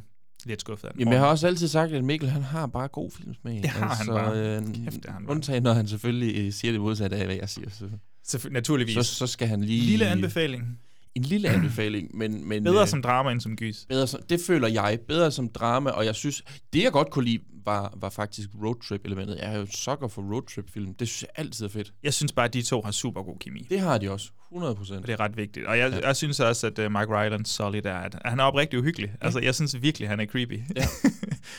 lidt 0.45 0.61
skuffet 0.61 0.85
af 0.89 0.93
den. 0.93 1.01
Jamen, 1.01 1.13
jeg 1.13 1.21
har 1.21 1.29
også 1.29 1.47
altid 1.47 1.69
sagt, 1.69 1.93
at 1.93 2.05
Mikkel, 2.05 2.29
han 2.31 2.43
har 2.43 2.67
bare 2.67 2.89
god 2.89 3.11
filmsmag. 3.11 3.55
Det 3.63 3.71
har 3.71 3.95
han 3.95 4.07
bare. 4.07 4.37
Øh, 4.37 4.63
Kæft, 4.63 4.75
det 5.03 5.11
han 5.11 5.25
bare. 5.25 5.31
undtagen, 5.37 5.63
når 5.63 5.73
han 5.73 5.89
selvfølgelig 5.89 6.47
øh, 6.47 6.53
siger 6.53 6.73
det 6.73 6.81
modsatte 6.81 7.17
af, 7.17 7.25
hvad 7.27 7.37
jeg 7.37 7.49
siger. 7.49 7.71
Så, 7.71 7.89
Selvfø- 8.29 8.49
naturligvis. 8.51 8.95
så, 8.95 9.03
så 9.15 9.27
skal 9.27 9.49
han 9.49 9.65
lige... 9.65 9.83
Lille 9.87 10.07
anbefaling. 10.07 10.79
En 11.17 11.23
lille 11.23 11.49
anbefaling, 11.55 12.17
men... 12.17 12.49
men 12.49 12.65
Bedre 12.65 12.83
øh, 12.83 12.89
som 12.89 13.03
drama 13.03 13.31
end 13.33 13.41
som 13.41 13.57
gys. 13.57 13.87
Bedre 13.89 14.07
som, 14.07 14.21
det 14.29 14.41
føler 14.47 14.69
jeg. 14.69 14.99
Bedre 15.09 15.31
som 15.31 15.49
drama, 15.49 15.91
og 15.91 16.05
jeg 16.07 16.15
synes, 16.15 16.43
det 16.73 16.83
jeg 16.83 16.93
godt 16.93 17.11
kunne 17.11 17.25
lide, 17.25 17.39
var, 17.65 17.95
var 18.01 18.09
faktisk 18.09 18.49
roadtrip-elementet. 18.65 19.39
Jeg 19.43 19.55
er 19.55 19.59
jo 19.59 19.67
sukker 19.71 20.09
for 20.09 20.23
roadtrip-film. 20.35 20.95
Det 20.95 21.09
synes 21.09 21.23
jeg 21.23 21.29
altid 21.45 21.65
er 21.65 21.69
fedt. 21.71 21.93
Jeg 22.03 22.15
synes 22.15 22.33
bare, 22.33 22.45
at 22.47 22.55
de 22.55 22.63
to 22.63 22.83
har 22.83 22.91
super 22.91 23.23
god 23.23 23.37
kemi. 23.41 23.67
Det 23.71 23.81
har 23.81 23.99
de 23.99 24.11
også. 24.11 24.31
100 24.53 24.71
Og 24.73 24.77
procent. 24.77 25.07
det 25.07 25.13
er 25.13 25.21
ret 25.21 25.37
vigtigt. 25.37 25.67
Og 25.67 25.79
jeg, 25.79 25.93
Ja. 25.93 26.07
jeg 26.07 26.17
synes 26.17 26.41
også, 26.41 26.67
at 26.67 26.79
uh, 26.79 26.85
Mike 26.85 27.07
Rylance 27.09 27.53
solid 27.55 27.85
er, 27.85 27.95
at 27.97 28.17
han 28.25 28.41
er 28.41 28.45
oprigtig 28.45 28.79
uhyggelig. 28.79 29.13
Altså, 29.21 29.41
jeg 29.41 29.55
synes 29.55 29.83
virkelig, 29.83 30.09
han 30.09 30.21
er 30.21 30.27
creepy. 30.27 30.61
Ja. 30.77 30.85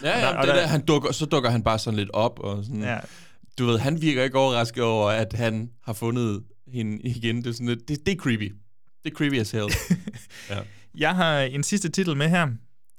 Ja, 0.04 0.20
ja, 0.20 0.28
Og 0.38 0.48
der- 0.48 0.54
det 0.54 0.62
der, 0.62 0.68
han 0.68 0.86
dukker, 0.86 1.12
så 1.12 1.26
dukker 1.26 1.50
han 1.50 1.64
bare 1.64 1.80
sådan 1.80 1.98
lidt 1.98 2.10
op, 2.14 2.40
og 2.40 2.64
sådan, 2.66 2.82
ja. 2.82 2.98
du 3.60 3.66
ved, 3.66 3.78
han 3.80 4.02
virker 4.02 4.24
ikke 4.24 4.38
overrasket 4.38 4.84
over, 4.84 5.10
at 5.10 5.34
han 5.34 5.70
har 5.84 5.94
fundet 5.94 6.44
hende 6.68 7.02
igen. 7.04 7.38
Det 7.38 7.48
er, 7.48 7.52
sådan 7.52 7.68
lidt, 7.68 7.88
det, 7.88 8.06
det 8.06 8.12
er 8.12 8.16
creepy. 8.16 8.54
Det 9.08 9.14
er 9.14 9.18
creepy 9.18 9.40
as 9.40 9.52
hell. 9.52 9.68
ja. 10.50 10.60
Jeg 10.98 11.16
har 11.16 11.40
en 11.40 11.64
sidste 11.64 11.90
titel 11.90 12.18
med 12.18 12.30
her. 12.30 12.48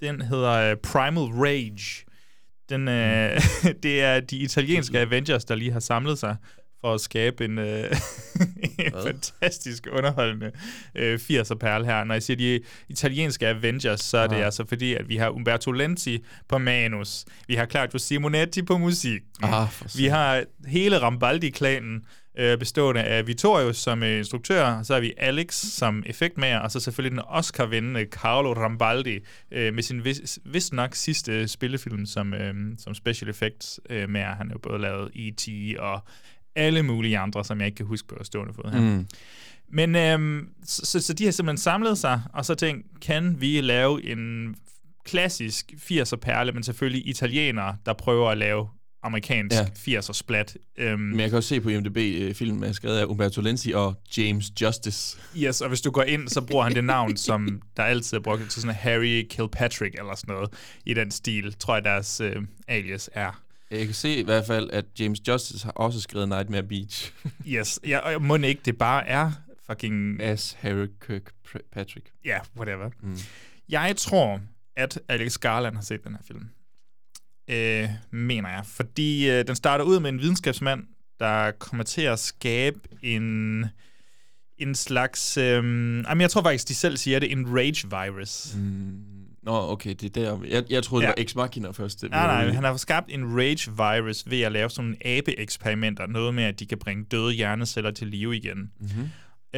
Den 0.01 0.21
hedder 0.21 0.73
uh, 0.73 0.79
Primal 0.83 1.23
Rage. 1.23 2.05
Den, 2.69 2.89
uh, 2.89 3.75
det 3.83 4.03
er 4.03 4.21
de 4.21 4.37
italienske 4.37 4.99
Avengers, 4.99 5.45
der 5.45 5.55
lige 5.55 5.73
har 5.73 5.81
samlet 5.81 6.19
sig 6.19 6.37
for 6.81 6.95
at 6.95 7.01
skabe 7.01 7.45
en, 7.45 7.59
øh, 7.59 7.85
en 8.79 8.93
fantastisk 9.07 9.87
underholdende 9.93 10.51
øh, 10.95 11.15
80'er 11.31 11.55
perle 11.55 11.85
her. 11.85 12.05
Når 12.05 12.15
jeg 12.15 12.23
siger 12.23 12.37
de 12.37 12.61
italienske 12.89 13.47
Avengers, 13.47 14.01
så 14.01 14.19
er 14.19 14.27
det 14.27 14.37
Ah. 14.37 14.45
altså 14.45 14.65
fordi, 14.69 14.95
at 14.95 15.09
vi 15.09 15.17
har 15.17 15.31
Umberto 15.31 15.71
Lenzi 15.73 16.25
på 16.49 16.59
manus, 16.59 17.25
vi 17.47 17.55
har 17.55 17.67
Claudio 17.67 17.99
Simonetti 17.99 18.63
på 18.63 18.79
musik, 18.79 19.21
Ah, 19.43 19.71
for 19.71 19.97
vi 19.97 20.07
har 20.07 20.45
hele 20.67 20.99
Rambaldi-klanen, 20.99 22.01
øh, 22.39 22.59
bestående 22.59 23.03
af 23.03 23.27
Vittorio 23.27 23.73
som 23.73 24.03
øh, 24.03 24.19
instruktør, 24.19 24.83
så 24.83 24.95
har 24.95 25.01
vi 25.01 25.13
Alex 25.17 25.55
som 25.55 26.03
effektmager, 26.07 26.59
og 26.59 26.71
så 26.71 26.81
selvfølgelig 26.81 27.19
den 27.19 27.29
Oscar-vindende 27.29 28.05
Carlo 28.11 28.53
Rambaldi 28.53 29.19
øh, 29.51 29.75
med 29.75 29.83
sin 29.83 30.05
vis, 30.05 30.39
vist 30.45 30.73
nok 30.73 30.95
sidste 30.95 31.49
spillefilm 31.49 32.07
som, 32.07 32.35
øh, 32.35 32.55
som 32.79 32.95
special 32.95 33.31
effects 33.31 33.81
øh, 33.91 34.09
mager. 34.09 34.35
Han 34.35 34.47
har 34.47 34.55
jo 34.55 34.59
både 34.59 34.79
lavet 34.79 35.11
E.T. 35.15 35.49
og 35.79 36.01
alle 36.57 36.83
mulige 36.83 37.19
andre, 37.19 37.45
som 37.45 37.59
jeg 37.59 37.67
ikke 37.67 37.77
kan 37.77 37.87
huske 37.87 38.09
på 38.09 38.25
stående 38.25 38.55
fod 38.55 38.71
her. 38.73 38.81
Mm. 38.81 39.07
Men 39.71 39.97
øhm, 39.97 40.49
så, 40.65 40.87
så, 40.87 41.01
så 41.01 41.13
de 41.13 41.25
har 41.25 41.31
simpelthen 41.31 41.59
samlet 41.59 41.99
sig, 41.99 42.23
og 42.33 42.45
så 42.45 42.55
tænkt, 42.55 43.01
kan 43.01 43.41
vi 43.41 43.61
lave 43.61 44.05
en 44.05 44.57
klassisk 45.05 45.73
80'er 45.77 46.17
perle, 46.17 46.53
men 46.53 46.63
selvfølgelig 46.63 47.09
italienere, 47.09 47.77
der 47.87 47.93
prøver 47.93 48.31
at 48.31 48.39
lave 48.39 48.69
amerikansk 49.03 49.57
ja. 49.87 50.01
80'er 50.01 50.13
splat. 50.13 50.57
Øhm, 50.79 51.01
Men 51.01 51.21
jeg 51.21 51.29
kan 51.29 51.37
også 51.37 51.49
se 51.49 51.61
på 51.61 51.69
IMDb, 51.69 51.97
øh, 51.97 52.35
filmen 52.35 52.65
er 52.65 52.73
skrevet 52.73 52.99
af 52.99 53.05
Umberto 53.05 53.41
Lenzi 53.41 53.73
og 53.73 53.95
James 54.17 54.53
Justice. 54.63 55.19
Yes, 55.37 55.61
og 55.61 55.69
hvis 55.69 55.81
du 55.81 55.91
går 55.91 56.03
ind, 56.03 56.29
så 56.29 56.41
bruger 56.41 56.65
han 56.65 56.75
det 56.75 56.85
navn, 56.85 57.17
som 57.17 57.63
der 57.77 57.83
altid 57.83 58.17
er 58.17 58.23
brugt 58.23 58.51
til 58.51 58.63
sådan 58.63 58.77
Harry 58.77 59.27
Kilpatrick 59.31 59.95
eller 59.99 60.15
sådan 60.15 60.35
noget 60.35 60.53
i 60.87 60.95
den 60.95 61.11
stil, 61.11 61.53
tror 61.59 61.75
jeg 61.75 61.85
deres 61.85 62.21
øh, 62.21 62.37
alias 62.69 63.11
er. 63.13 63.43
Jeg 63.71 63.85
kan 63.85 63.95
se 63.95 64.17
i 64.17 64.23
hvert 64.23 64.47
fald, 64.47 64.71
at 64.71 64.85
James 65.01 65.29
Justice 65.29 65.65
har 65.65 65.73
også 65.73 66.01
skrevet 66.01 66.29
Nightmare 66.29 66.63
Beach. 66.63 67.13
Yes, 67.49 67.81
ja, 67.87 67.99
og 67.99 68.23
må 68.23 68.37
ikke 68.37 68.63
det 68.65 68.79
bare 68.79 69.07
er 69.07 69.33
fucking... 69.67 70.23
As 70.23 70.57
Harry 70.61 70.87
Kirkpatrick. 71.07 72.11
Ja, 72.25 72.31
yeah, 72.31 72.41
whatever. 72.57 72.91
Mm. 73.03 73.19
Jeg 73.69 73.95
tror, 73.97 74.41
at 74.77 75.01
Alex 75.09 75.39
Garland 75.39 75.75
har 75.75 75.83
set 75.83 76.05
den 76.05 76.13
her 76.13 76.23
film. 76.27 76.49
Øh, 77.49 77.89
mener 78.11 78.49
jeg. 78.49 78.63
Fordi 78.67 79.31
øh, 79.31 79.47
den 79.47 79.57
starter 79.57 79.85
ud 79.85 80.01
med 80.01 80.11
en 80.11 80.19
videnskabsmand, 80.21 80.83
der 81.21 81.51
kommer 81.51 81.85
til 81.85 82.03
at 82.03 82.19
skabe 82.19 82.79
en 83.03 83.65
en 84.59 84.75
slags... 84.75 85.37
Øh, 85.37 85.45
jamen, 86.09 86.21
jeg 86.21 86.31
tror 86.31 86.43
faktisk, 86.43 86.69
de 86.69 86.75
selv 86.75 86.97
siger 86.97 87.19
det, 87.19 87.33
en 87.33 87.57
rage 87.57 87.91
virus. 87.91 88.55
Mm. 88.57 88.93
Nå, 89.43 89.71
okay, 89.71 89.95
det 90.01 90.17
er 90.17 90.21
der. 90.25 90.39
Jeg, 90.49 90.65
jeg 90.71 90.83
troede, 90.83 91.03
det 91.03 91.09
Ja. 91.09 91.13
var 91.19 91.23
Ex 91.25 91.35
Machina 91.35 91.71
først. 91.71 92.01
Det 92.01 92.11
Nej, 92.11 92.45
nej, 92.45 92.55
han 92.55 92.65
har 92.65 92.77
skabt 92.77 93.07
en 93.11 93.37
rage 93.39 93.71
virus 93.77 94.25
ved 94.31 94.41
at 94.41 94.53
lave 94.53 94.71
sådan 94.71 94.85
nogle 94.85 95.07
abe-eksperimenter. 95.07 96.07
Noget 96.07 96.35
med, 96.35 96.45
at 96.45 96.61
de 96.61 96.67
kan 96.67 96.79
bringe 96.79 97.05
døde 97.05 97.33
hjerneceller 97.33 97.91
til 97.91 98.07
live 98.07 98.37
igen. 98.37 98.71
Mhm. 98.81 99.09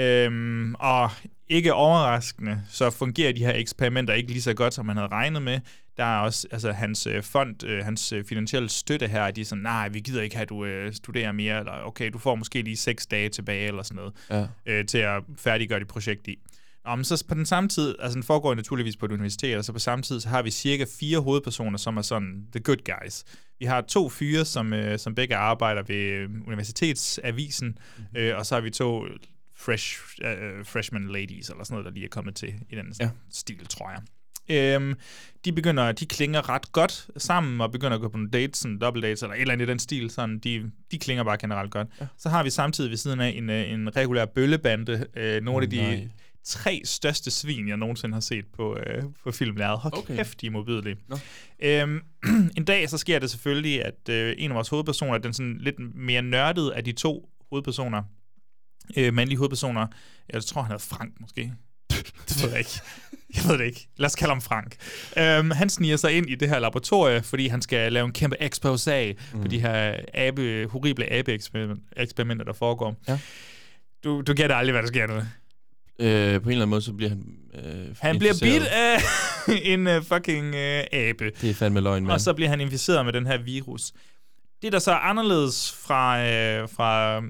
Øhm, 0.02 0.74
og 0.74 1.10
ikke 1.48 1.74
overraskende, 1.74 2.62
så 2.70 2.90
fungerer 2.90 3.32
de 3.32 3.40
her 3.44 3.54
eksperimenter 3.54 4.14
ikke 4.14 4.30
lige 4.30 4.42
så 4.42 4.54
godt, 4.54 4.74
som 4.74 4.86
man 4.86 4.96
havde 4.96 5.08
regnet 5.08 5.42
med. 5.42 5.60
Der 6.00 6.06
er 6.06 6.18
også 6.20 6.46
altså, 6.50 6.72
hans 6.72 7.06
øh, 7.06 7.22
fond, 7.22 7.64
øh, 7.64 7.84
hans 7.84 8.12
øh, 8.12 8.24
finansielle 8.24 8.68
støtte 8.68 9.08
her, 9.08 9.30
de 9.30 9.40
er 9.40 9.44
sådan, 9.44 9.62
nej, 9.62 9.88
vi 9.88 10.00
gider 10.00 10.22
ikke 10.22 10.36
have, 10.36 10.42
at 10.42 10.48
du 10.48 10.64
øh, 10.64 10.92
studerer 10.92 11.32
mere, 11.32 11.58
eller 11.58 11.72
okay, 11.86 12.10
du 12.12 12.18
får 12.18 12.34
måske 12.34 12.62
lige 12.62 12.76
seks 12.76 13.06
dage 13.06 13.28
tilbage, 13.28 13.66
eller 13.66 13.82
sådan 13.82 13.96
noget, 13.96 14.12
Ja. 14.30 14.46
øh, 14.72 14.86
til 14.86 14.98
at 14.98 15.22
færdiggøre 15.36 15.78
dit 15.78 15.88
projekt 15.88 16.28
i. 16.28 16.38
Nå, 16.84 16.96
men 16.96 17.04
så 17.04 17.24
på 17.28 17.34
den 17.34 17.46
samme 17.46 17.68
tid, 17.68 17.94
altså 17.98 18.14
den 18.14 18.22
foregår 18.22 18.54
naturligvis 18.54 18.96
på 18.96 19.06
et 19.06 19.12
universitet, 19.12 19.56
og 19.56 19.64
så 19.64 19.72
på 19.72 19.78
samme 19.78 20.02
tid, 20.02 20.20
så 20.20 20.28
har 20.28 20.42
vi 20.42 20.50
cirka 20.50 20.84
fire 21.00 21.18
hovedpersoner, 21.18 21.78
som 21.78 21.96
er 21.96 22.02
sådan 22.02 22.46
the 22.52 22.60
good 22.60 22.84
guys. 22.84 23.24
Vi 23.58 23.64
har 23.64 23.80
to 23.80 24.08
fyre, 24.08 24.44
som, 24.44 24.72
øh, 24.72 24.98
som 24.98 25.14
begge 25.14 25.36
arbejder 25.36 25.82
ved 25.82 25.96
øh, 25.96 26.30
Universitetsavisen, 26.46 27.68
mm-hmm. 27.68 28.16
øh, 28.16 28.38
og 28.38 28.46
så 28.46 28.54
har 28.54 28.62
vi 28.62 28.70
to 28.70 29.04
fresh, 29.56 30.00
øh, 30.24 30.64
freshman 30.66 31.08
ladies, 31.08 31.48
eller 31.48 31.64
sådan 31.64 31.74
noget, 31.74 31.84
der 31.84 31.92
lige 31.92 32.04
er 32.04 32.08
kommet 32.08 32.34
til 32.34 32.54
i 32.70 32.76
den 32.76 32.94
ja. 33.00 33.10
stil, 33.30 33.66
tror 33.66 33.90
jeg. 33.90 34.00
Øhm, 34.50 34.94
de 35.44 35.52
begynder, 35.52 35.92
de 35.92 36.06
klinger 36.06 36.48
ret 36.48 36.72
godt 36.72 37.06
sammen, 37.16 37.60
og 37.60 37.72
begynder 37.72 37.94
at 37.94 38.00
gå 38.00 38.08
på 38.08 38.16
nogle 38.16 38.30
dates, 38.30 38.58
sådan 38.58 38.78
double 38.78 39.02
dates, 39.02 39.22
eller 39.22 39.34
et 39.34 39.40
eller 39.40 39.52
andet 39.52 39.66
i 39.66 39.70
den 39.70 39.78
stil, 39.78 40.10
sådan, 40.10 40.38
de, 40.38 40.70
de 40.90 40.98
klinger 40.98 41.24
bare 41.24 41.36
generelt 41.38 41.70
godt. 41.70 41.88
Ja. 42.00 42.06
Så 42.18 42.28
har 42.28 42.42
vi 42.42 42.50
samtidig 42.50 42.90
ved 42.90 42.96
siden 42.96 43.20
af 43.20 43.28
en, 43.36 43.50
øh, 43.50 43.70
en 43.70 43.96
regulær 43.96 44.24
bøllebande, 44.24 45.06
øh, 45.16 45.42
nogle 45.42 45.64
af 45.64 45.70
de 45.70 45.76
Nej. 45.76 46.08
tre 46.44 46.80
største 46.84 47.30
svin, 47.30 47.68
jeg 47.68 47.76
nogensinde 47.76 48.14
har 48.14 48.20
set 48.20 48.44
på, 48.56 48.76
øh, 48.86 49.02
på 49.24 49.30
filmlæret. 49.30 49.78
Hold 49.78 49.94
Okay. 49.96 50.16
kæft, 50.16 50.40
de 50.40 50.46
er 50.46 50.50
modbydelige. 50.50 50.96
Nå. 51.08 51.18
Øhm, 51.62 52.00
en 52.56 52.64
dag 52.64 52.88
så 52.90 52.98
sker 52.98 53.18
det 53.18 53.30
selvfølgelig, 53.30 53.84
at 53.84 54.08
øh, 54.10 54.34
en 54.38 54.50
af 54.50 54.54
vores 54.54 54.68
hovedpersoner, 54.68 55.18
den 55.18 55.32
sådan 55.32 55.58
lidt 55.60 55.94
mere 55.94 56.22
nørdede 56.22 56.74
af 56.74 56.84
de 56.84 56.92
to 56.92 57.28
hovedpersoner, 57.50 58.02
øh, 58.96 59.14
mandlige 59.14 59.38
hovedpersoner, 59.38 59.86
jeg 60.32 60.44
tror, 60.44 60.62
han 60.62 60.70
hedder 60.72 60.84
Frank 60.96 61.20
måske. 61.20 61.52
Det 62.28 62.42
ved 62.42 62.50
jeg 62.50 62.58
ikke. 62.58 62.70
Jeg 63.36 63.42
ved 63.48 63.58
det 63.58 63.64
ikke. 63.64 63.88
Lad 63.96 64.06
os 64.06 64.14
kalde 64.14 64.30
ham 64.32 64.40
Frank. 64.40 64.76
Øhm, 65.18 65.50
han 65.50 65.70
sniger 65.70 65.96
sig 65.96 66.12
ind 66.12 66.30
i 66.30 66.34
det 66.34 66.48
her 66.48 66.58
laboratorie, 66.58 67.22
fordi 67.22 67.48
han 67.48 67.62
skal 67.62 67.92
lave 67.92 68.06
en 68.06 68.12
kæmpe 68.12 68.36
expose 68.40 69.14
mm. 69.34 69.42
på 69.42 69.48
de 69.48 69.60
her 69.60 69.94
abe, 70.14 70.66
horrible 70.70 71.12
abe-eksperimenter, 71.12 72.44
der 72.44 72.52
foregår. 72.52 72.96
Ja. 73.08 73.18
Du, 74.04 74.20
du 74.20 74.34
gætter 74.34 74.56
aldrig, 74.56 74.72
hvad 74.72 74.82
der 74.82 74.88
sker 74.88 75.06
nu. 75.06 75.14
Øh, 75.14 75.22
på 76.42 76.48
en 76.48 76.52
eller 76.52 76.62
anden 76.62 76.68
måde, 76.68 76.82
så 76.82 76.92
bliver 76.92 77.08
han 77.08 77.24
øh, 77.54 77.96
Han 78.00 78.18
bliver 78.18 78.34
bidt 78.42 78.62
af 78.66 78.98
en 79.72 79.86
uh, 79.86 80.02
fucking 80.04 80.46
uh, 80.54 80.80
abe. 80.92 81.30
Det 81.40 81.50
er 81.50 81.54
fandme 81.54 81.80
løgn, 81.80 82.02
mand. 82.02 82.12
Og 82.12 82.20
så 82.20 82.32
bliver 82.32 82.48
han 82.48 82.60
inficeret 82.60 83.04
med 83.04 83.12
den 83.12 83.26
her 83.26 83.38
virus. 83.38 83.92
Det, 84.62 84.72
der 84.72 84.78
så 84.78 84.90
er 84.90 84.96
anderledes 84.96 85.72
fra, 85.86 86.22
øh, 86.26 86.68
fra 86.68 87.22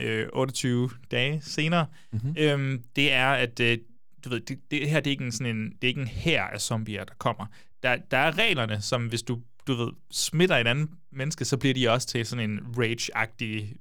øh, 0.00 0.26
28 0.32 0.90
dage 1.10 1.42
senere, 1.46 1.86
Mhm. 2.12 2.34
øhm, 2.38 2.82
det 2.96 3.12
er, 3.12 3.28
at 3.30 3.60
øh, 3.60 3.78
du 4.24 4.28
ved, 4.28 4.40
det, 4.40 4.58
det 4.70 4.90
her 4.90 5.00
det 5.00 5.06
er 5.06 5.10
ikke 5.10 5.24
en, 5.24 5.32
sådan 5.32 5.56
en, 5.56 5.64
det 5.70 5.84
er 5.84 5.88
ikke 5.88 6.00
en 6.00 6.06
her 6.08 6.42
af 6.44 6.60
zombier, 6.60 7.04
der 7.04 7.14
kommer. 7.18 7.46
Der, 7.82 7.96
der 8.10 8.18
er 8.18 8.38
reglerne, 8.38 8.80
som 8.82 9.06
hvis 9.06 9.22
du, 9.22 9.40
du 9.66 9.74
ved, 9.74 9.88
smitter 10.10 10.56
et 10.56 10.66
andet 10.66 10.88
menneske, 11.12 11.44
så 11.44 11.56
bliver 11.56 11.74
de 11.74 11.90
også 11.90 12.08
til 12.08 12.26
sådan 12.26 12.50
en 12.50 12.60
rage-agtig, 12.78 13.76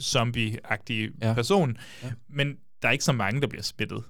zombie-agtig 0.00 1.10
Ja. 1.22 1.34
person. 1.34 1.76
Ja. 2.02 2.12
Men 2.28 2.56
der 2.82 2.88
er 2.88 2.92
ikke 2.92 3.04
så 3.04 3.12
mange, 3.12 3.40
der 3.40 3.46
bliver 3.46 3.62
smittet. 3.62 4.04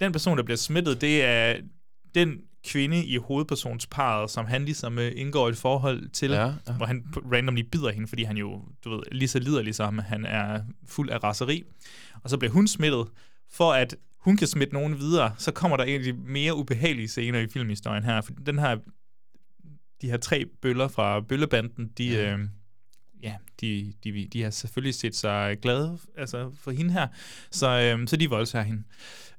Den 0.00 0.12
person, 0.12 0.36
der 0.36 0.42
bliver 0.44 0.56
smittet, 0.56 1.00
det 1.00 1.24
er 1.24 1.56
den 2.14 2.40
kvinde 2.64 3.04
i 3.04 3.16
hovedpersonsparet, 3.16 4.30
som 4.30 4.46
han 4.46 4.64
ligesom 4.64 4.98
øh, 4.98 5.12
indgår 5.16 5.48
et 5.48 5.56
forhold 5.56 6.08
til, 6.08 6.30
Ja, 6.30 6.46
ja, 6.46 6.72
hvor 6.76 6.86
han 6.86 7.04
randomly 7.32 7.60
bider 7.60 7.90
hende, 7.90 8.08
fordi 8.08 8.22
han 8.22 8.36
jo, 8.36 8.62
du 8.84 8.90
ved, 8.90 9.02
lige 9.12 9.28
så 9.28 9.38
lider 9.38 9.62
ligesom, 9.62 9.98
han 9.98 10.24
er 10.24 10.60
fuld 10.88 11.10
af 11.10 11.22
raseri. 11.24 11.64
Og 12.22 12.30
så 12.30 12.38
bliver 12.38 12.52
hun 12.52 12.68
smittet, 12.68 13.06
for 13.50 13.72
at 13.72 13.96
hun 14.22 14.36
kan 14.36 14.46
smitte 14.46 14.74
nogen 14.74 14.98
videre, 14.98 15.34
så 15.38 15.52
kommer 15.52 15.76
der 15.76 15.84
de 15.84 16.12
mere 16.12 16.54
ubehagelige 16.56 17.08
scener 17.08 17.38
i 17.38 17.48
filmhistorien 17.48 18.04
her, 18.04 18.20
for 18.20 18.32
den 18.46 18.58
her, 18.58 18.76
de 20.02 20.10
her 20.10 20.16
tre 20.16 20.44
bøller 20.62 20.88
fra 20.88 21.20
bøllebanden, 21.20 21.90
de, 21.98 22.04
Ja. 22.08 22.32
øh, 22.32 22.38
ja, 23.22 23.34
de, 23.60 23.92
de, 24.04 24.28
de 24.32 24.42
har 24.42 24.50
selvfølgelig 24.50 24.94
set 24.94 25.14
sig 25.16 25.58
glade 25.62 25.98
altså 26.18 26.50
for 26.60 26.70
hende 26.70 26.92
her, 26.92 27.08
så, 27.50 27.68
øh, 27.98 28.08
så 28.08 28.16
de 28.16 28.30
voldtager 28.30 28.64
hende. 28.64 28.82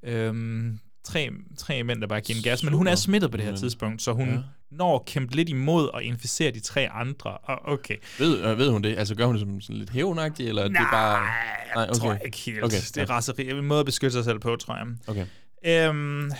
Øhm, 0.04 0.80
tre, 1.04 1.30
tre 1.58 1.84
mænd, 1.84 2.02
der 2.02 2.08
bare 2.08 2.22
giver 2.22 2.38
en 2.38 2.44
gas, 2.44 2.64
men 2.64 2.74
hun 2.74 2.88
er 2.88 2.96
smittet 2.96 3.32
på 3.32 3.38
det 3.38 3.46
her 3.46 3.56
tidspunkt, 3.56 4.02
så 4.02 4.12
hun 4.14 4.30
Ja. 4.30 4.40
Når 4.78 4.95
at 4.99 5.05
kæmpe 5.05 5.36
lidt 5.36 5.49
imod 5.49 5.88
og 5.88 6.03
inficere 6.03 6.51
de 6.51 6.59
tre 6.59 6.89
andre. 6.91 7.32
Og 7.38 7.59
okay. 7.74 7.95
Ved, 8.19 8.43
øh, 8.43 8.57
ved 8.57 8.69
hun 8.69 8.84
det? 8.84 8.97
Altså, 8.97 9.15
gør 9.15 9.26
hun 9.26 9.36
det 9.36 9.39
som 9.41 9.61
sådan 9.61 9.76
lidt 9.76 9.89
hævnagtigt, 9.89 10.49
eller 10.49 10.61
er 10.63 10.67
det 10.67 10.78
bare... 10.91 11.28
Nej, 11.76 11.84
okay. 11.89 11.99
tror 11.99 12.11
jeg 12.11 12.21
ikke 12.26 12.38
helt. 12.38 12.63
Okay, 12.63 12.78
det 12.78 12.97
er 12.97 13.01
ja. 13.01 13.13
raseri. 13.13 13.49
En 13.49 13.65
måde 13.65 13.80
at 13.80 13.86
beskytte 13.86 14.13
sig 14.13 14.24
selv 14.24 14.39
på, 14.39 14.55
tror 14.55 14.76
jeg. 14.76 14.86
Okay. 15.07 15.26
Øhm, 15.65 16.32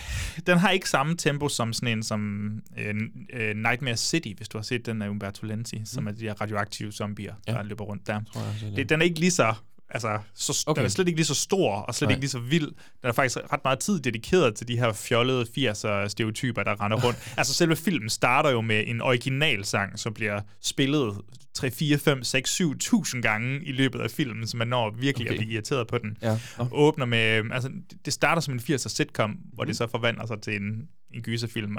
den 0.48 0.58
har 0.58 0.70
ikke 0.70 0.90
samme 0.90 1.16
tempo 1.18 1.50
som 1.50 1.74
sådan 1.74 1.98
en 1.98 2.04
som 2.04 2.50
øh, 2.78 2.96
øh, 3.34 3.56
Nightmare 3.56 3.98
City, 3.98 4.30
hvis 4.38 4.48
du 4.50 4.58
har 4.58 4.64
set 4.64 4.86
den 4.86 5.02
af 5.02 5.10
Umberto 5.10 5.46
Lenzi, 5.46 5.80
mm. 5.80 5.86
som 5.86 6.08
er 6.08 6.12
de 6.12 6.26
her 6.26 6.42
radioaktive 6.42 6.92
zombier, 6.92 7.34
Ja. 7.48 7.54
der 7.54 7.64
løber 7.64 7.84
rundt 7.84 8.08
der. 8.08 8.22
Tror 8.34 8.42
jeg 8.42 8.76
det, 8.76 8.90
den 8.90 9.02
er 9.02 9.06
ikke 9.06 9.20
lige 9.20 9.32
så 9.32 9.54
altså, 9.94 10.20
så, 10.36 10.64
Okay. 10.68 10.72
okay. 10.72 10.80
den 10.80 10.86
er 10.86 10.90
slet 10.90 11.08
ikke 11.08 11.18
lige 11.18 11.26
så 11.26 11.36
stor, 11.36 11.76
og 11.76 11.96
slet 11.96 12.08
Nej. 12.08 12.12
Ikke 12.14 12.22
lige 12.22 12.30
så 12.30 12.40
vild. 12.40 12.66
Den 12.68 12.76
er 13.10 13.12
faktisk 13.12 13.38
ret 13.54 13.60
meget 13.64 13.80
tid 13.80 14.00
dedikeret 14.00 14.56
til 14.56 14.68
de 14.68 14.78
her 14.78 14.94
fjollede 14.94 15.42
80'er 15.58 16.08
stereotyper, 16.08 16.64
der 16.64 16.82
render 16.86 17.02
rundt. 17.06 17.20
altså 17.38 17.54
selve 17.54 17.76
filmen 17.76 18.10
starter 18.10 18.50
jo 18.50 18.62
med 18.62 18.84
en 18.88 19.02
originalsang, 19.02 20.00
som 20.00 20.14
bliver 20.14 20.42
spillet 20.62 21.18
3, 21.54 21.72
4, 21.72 21.98
5, 21.98 22.24
6, 22.24 22.50
7 22.50 22.78
tusind 22.80 23.24
gange 23.24 23.64
i 23.66 23.72
løbet 23.72 24.00
af 24.00 24.12
filmen, 24.12 24.48
så 24.48 24.58
man 24.58 24.68
når 24.68 24.90
virkelig 24.90 25.14
okay. 25.16 25.22
Okay. 25.26 25.34
at 25.34 25.40
blive 25.40 25.54
irriteret 25.54 25.88
på 25.88 25.98
den. 25.98 26.18
Ja. 26.22 26.40
Nå. 26.58 26.68
Åbner 26.72 27.06
med, 27.06 27.20
altså 27.52 27.70
det- 28.06 28.14
starter 28.14 28.42
som 28.42 28.54
en 28.54 28.60
80'er 28.60 28.90
sitcom, 28.90 29.32
hvor 29.54 29.64
Mhm. 29.64 29.68
det 29.68 29.78
så 29.78 29.88
forvandler 29.88 30.26
sig 30.26 30.42
til 30.42 30.56
en, 30.56 30.88
en 31.14 31.22
gyserfilm. 31.22 31.78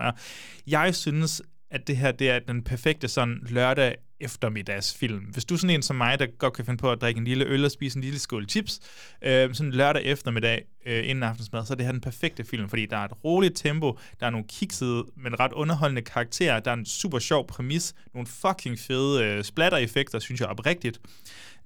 Jeg 0.67 0.95
synes, 0.95 1.43
at 1.71 1.87
det 1.87 1.97
her 1.97 2.12
det 2.12 2.31
er 2.31 2.39
den 2.39 2.62
perfekte 2.62 3.09
sådan 3.09 3.39
lørdag 3.49 3.95
eftermiddagsfilm. 4.21 5.21
Hvis 5.25 5.45
du 5.45 5.55
er 5.55 5.59
sådan 5.59 5.75
en 5.75 5.83
som 5.83 5.97
mig, 5.97 6.19
der 6.19 6.27
godt 6.27 6.53
kan 6.53 6.65
finde 6.65 6.79
på 6.79 6.91
at 6.91 7.01
drikke 7.01 7.19
en 7.19 7.25
lille 7.25 7.45
øl 7.45 7.65
og 7.65 7.71
spise 7.71 7.97
en 7.99 8.05
lille 8.05 8.19
skål 8.19 8.49
chips, 8.49 8.81
øh, 9.23 9.55
sådan 9.55 9.73
lørdag 9.73 10.03
eftermiddag 10.05 10.65
øh, 10.87 11.09
inden 11.09 11.23
aftensmad, 11.23 11.67
så 11.67 11.73
er 11.73 11.77
det 11.77 11.87
her 11.87 11.93
den 11.93 12.01
perfekte 12.01 12.45
film, 12.45 12.69
fordi 12.69 12.87
der 12.87 12.97
er 12.97 13.05
et 13.05 13.25
roligt 13.25 13.57
tempo, 13.57 13.99
der 14.21 14.27
er 14.27 14.31
nogle 14.31 14.47
kiksede, 14.49 15.05
men 15.17 15.41
ret 15.41 15.53
underholdende 15.53 16.03
karakterer, 16.03 16.61
der 16.61 16.71
er 16.71 16.75
en 16.75 16.87
super 16.87 17.19
sjov 17.19 17.47
præmis, 17.47 17.95
nogle 18.15 18.27
fucking 18.27 18.79
fede 18.79 19.25
øh, 19.25 19.45
splatter-effekter, 19.45 20.19
synes 20.19 20.41
jeg 20.41 20.49
oprigtigt. 20.49 21.01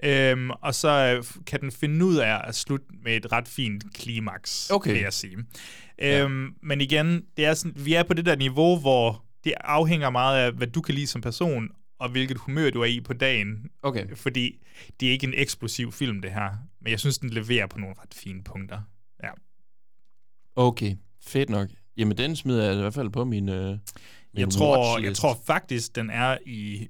Øhm, 0.03 0.51
og 0.51 0.75
så 0.75 0.89
øh, 0.89 1.25
kan 1.47 1.61
den 1.61 1.73
finde 1.73 2.05
ud 2.05 2.17
af 2.17 2.41
at 2.49 2.55
slutte 2.55 2.87
med 3.03 3.17
et 3.17 3.33
ret 3.33 3.49
fint 3.49 3.85
klimaks, 3.95 4.71
Okay. 4.71 4.93
vil 4.93 5.01
jeg 5.01 5.13
sige. 5.13 5.37
Øhm, 6.03 6.55
Men 6.63 6.81
igen, 6.81 7.23
det 7.37 7.45
er 7.45 7.55
sådan, 7.55 7.85
vi 7.85 7.95
er 7.95 8.03
på 8.03 8.15
det 8.15 8.27
der 8.27 8.37
niveau, 8.37 8.79
hvor 8.79 9.25
det 9.45 9.53
afhænger 9.61 10.11
meget 10.11 10.39
af, 10.39 10.53
hvad 10.53 10.67
du 10.67 10.81
kan 10.81 10.95
lide 10.95 11.07
som 11.07 11.21
person, 11.21 11.69
og 11.99 12.09
hvilket 12.09 12.39
humør 12.39 12.71
du 12.71 12.81
er 12.81 12.87
i 12.87 13.01
på 13.01 13.13
dagen. 13.13 13.71
Okay. 13.83 14.17
Fordi 14.17 14.59
det 15.01 15.09
er 15.09 15.13
ikke 15.13 15.27
en 15.27 15.35
eksplosiv 15.37 15.93
film, 15.93 16.23
det 16.23 16.33
her. 16.33 16.51
Men 16.81 16.91
jeg 16.91 17.01
synes, 17.01 17.19
den 17.19 17.31
leverer 17.31 17.67
på 17.67 17.79
nogle 17.79 17.95
ret 18.03 18.15
fine 18.15 18.45
punkter. 18.45 18.81
Ja. 19.23 19.31
Okay, 20.57 20.97
fedt 21.27 21.51
nok. 21.51 21.69
Jamen, 21.97 22.17
den 22.17 22.37
smider 22.37 22.65
jeg 22.65 22.75
i 22.75 22.81
hvert 22.81 22.95
fald 22.95 23.11
på 23.11 23.25
min, 23.25 23.49
øh, 23.49 23.69
min 23.69 23.79
Jeg 24.35 24.51
tror, 24.51 24.99
jeg 24.99 25.15
tror 25.15 25.41
faktisk, 25.47 25.97
den 25.97 26.11
er 26.11 26.39
i 26.47 26.89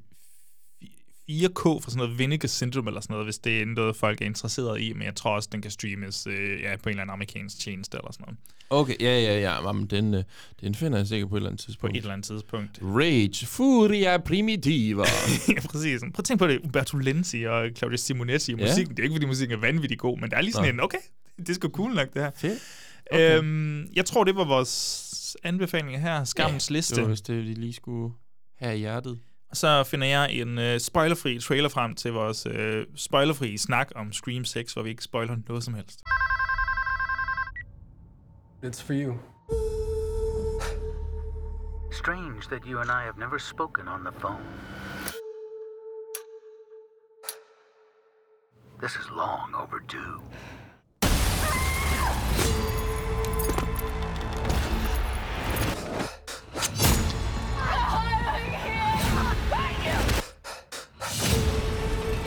4K 1.31 1.63
for 1.63 1.91
sådan 1.91 1.99
noget 1.99 2.19
Vinegar 2.19 2.49
Syndrome 2.49 2.91
eller 2.91 3.01
sådan 3.01 3.15
noget, 3.15 3.27
hvis 3.27 3.39
det 3.39 3.63
er 3.63 3.67
noget, 3.67 3.97
folk 3.97 4.23
er 4.23 4.27
interesseret 4.27 4.81
i. 4.81 4.93
Men 4.93 5.03
jeg 5.03 5.15
tror 5.17 5.35
også, 5.35 5.49
den 5.53 5.63
kan 5.63 5.71
streames 5.71 6.27
øh, 6.27 6.61
ja, 6.63 6.77
på 6.77 6.89
en 6.89 6.91
eller 6.91 7.03
anden 7.03 7.13
amerikansk 7.13 7.59
tjeneste 7.59 7.99
eller 7.99 8.13
sådan 8.13 8.25
noget. 8.25 8.39
Okay, 8.71 8.95
ja, 9.01 9.21
ja, 9.21 9.41
ja. 9.41 9.66
Jamen, 9.69 9.87
den, 9.87 10.14
øh, 10.14 10.25
den 10.61 10.75
finder 10.75 10.99
jeg 10.99 11.07
sikkert 11.07 11.31
på 11.31 11.37
et 11.37 11.39
eller 11.39 11.51
andet 11.51 11.61
På 11.61 11.64
tidspunkt. 11.66 11.97
et 11.97 12.01
eller 12.01 12.12
andet 12.12 12.27
tidspunkt. 12.27 12.79
Rage, 12.83 13.47
Furia 13.47 14.19
Primitiva. 14.19 15.03
ja, 15.49 15.61
præcis. 15.69 16.01
Prøv 16.01 16.11
at 16.19 16.25
tænke 16.25 16.39
på 16.39 16.47
det. 16.47 16.61
Umberto 16.64 16.97
Lenzi 16.97 17.43
og 17.45 17.69
Claudia 17.77 17.97
Simonetti 17.97 18.53
og 18.53 18.59
Ja. 18.59 18.66
musikken. 18.66 18.97
Det 18.97 19.03
er 19.03 19.05
ikke, 19.05 19.14
fordi 19.14 19.27
musikken 19.27 19.57
er 19.57 19.61
vanvittig 19.61 19.99
god, 19.99 20.19
men 20.19 20.31
der 20.31 20.37
er 20.37 20.41
lige 20.41 20.53
sådan 20.53 20.75
Nå. 20.75 20.81
en, 20.83 20.85
okay, 20.85 20.99
det 21.39 21.49
er 21.49 21.55
sgu 21.55 21.69
cool 21.69 21.95
nok, 21.95 22.14
det 22.14 22.23
her. 22.23 22.31
Fedt. 22.37 22.59
Okay. 23.12 23.39
Øhm, 23.39 23.87
jeg 23.97 24.05
tror, 24.05 24.25
det 24.25 24.37
var 24.37 24.45
vores 24.45 25.37
anbefalinger 25.43 26.01
her. 26.01 26.25
Skammens 26.25 26.71
ja, 26.71 26.75
liste. 26.75 26.95
Det 26.97 27.03
var 27.03 27.09
vist 27.11 27.27
det, 27.27 27.37
vi 27.37 27.53
lige 27.55 27.73
skulle 27.73 28.14
have 28.59 28.75
i 28.77 28.79
hjertet. 28.79 29.19
Og 29.51 29.57
så 29.57 29.85
finder 29.85 30.07
jeg 30.07 30.33
en 30.33 30.59
øh, 30.59 30.81
spoilerfri 30.81 31.39
trailer 31.41 31.69
frem 31.69 31.95
til 31.95 32.12
vores 32.12 32.47
øh, 32.51 32.87
spoilerfri 32.97 33.57
snak 33.57 33.89
om 33.95 34.12
Scream 34.12 34.45
6, 34.45 34.73
hvor 34.73 34.83
vi 34.83 34.91
ikke 34.91 35.03
spoiler 35.03 35.37
noget 35.49 35.64
som 35.64 35.75
helst. 35.75 36.03
It's 38.61 38.81
for 38.81 38.93
you. 38.93 39.17
Strange 41.93 42.49
that 42.49 42.67
you 42.67 42.81
and 42.81 42.91
I 42.91 43.05
have 43.05 43.17
never 43.17 43.39
spoken 43.39 43.87
on 43.87 44.03
the 44.03 44.11
phone. 44.11 44.43
This 48.81 48.97
is 48.97 49.09
long 49.13 49.55
overdue. 49.55 50.21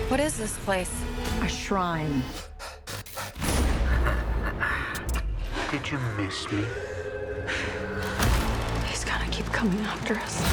What 0.08 0.22
is 0.22 0.38
this 0.38 0.58
place? 0.60 1.04
A 1.42 1.50
shrine. 1.50 2.24
Did 5.72 5.90
you 5.90 6.00
miss 6.18 6.52
me? 6.52 6.66
He's 8.90 9.06
gonna 9.06 9.30
keep 9.32 9.46
coming 9.54 9.80
after 9.86 10.16
us. 10.16 10.44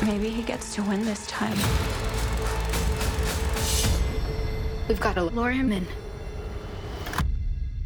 Maybe 0.00 0.30
he 0.30 0.42
gets 0.42 0.74
to 0.76 0.82
win 0.82 1.04
this 1.04 1.26
time. 1.26 1.58
We've 4.88 4.98
got 4.98 5.16
to 5.16 5.24
lure 5.24 5.50
him 5.50 5.70
in. 5.70 5.86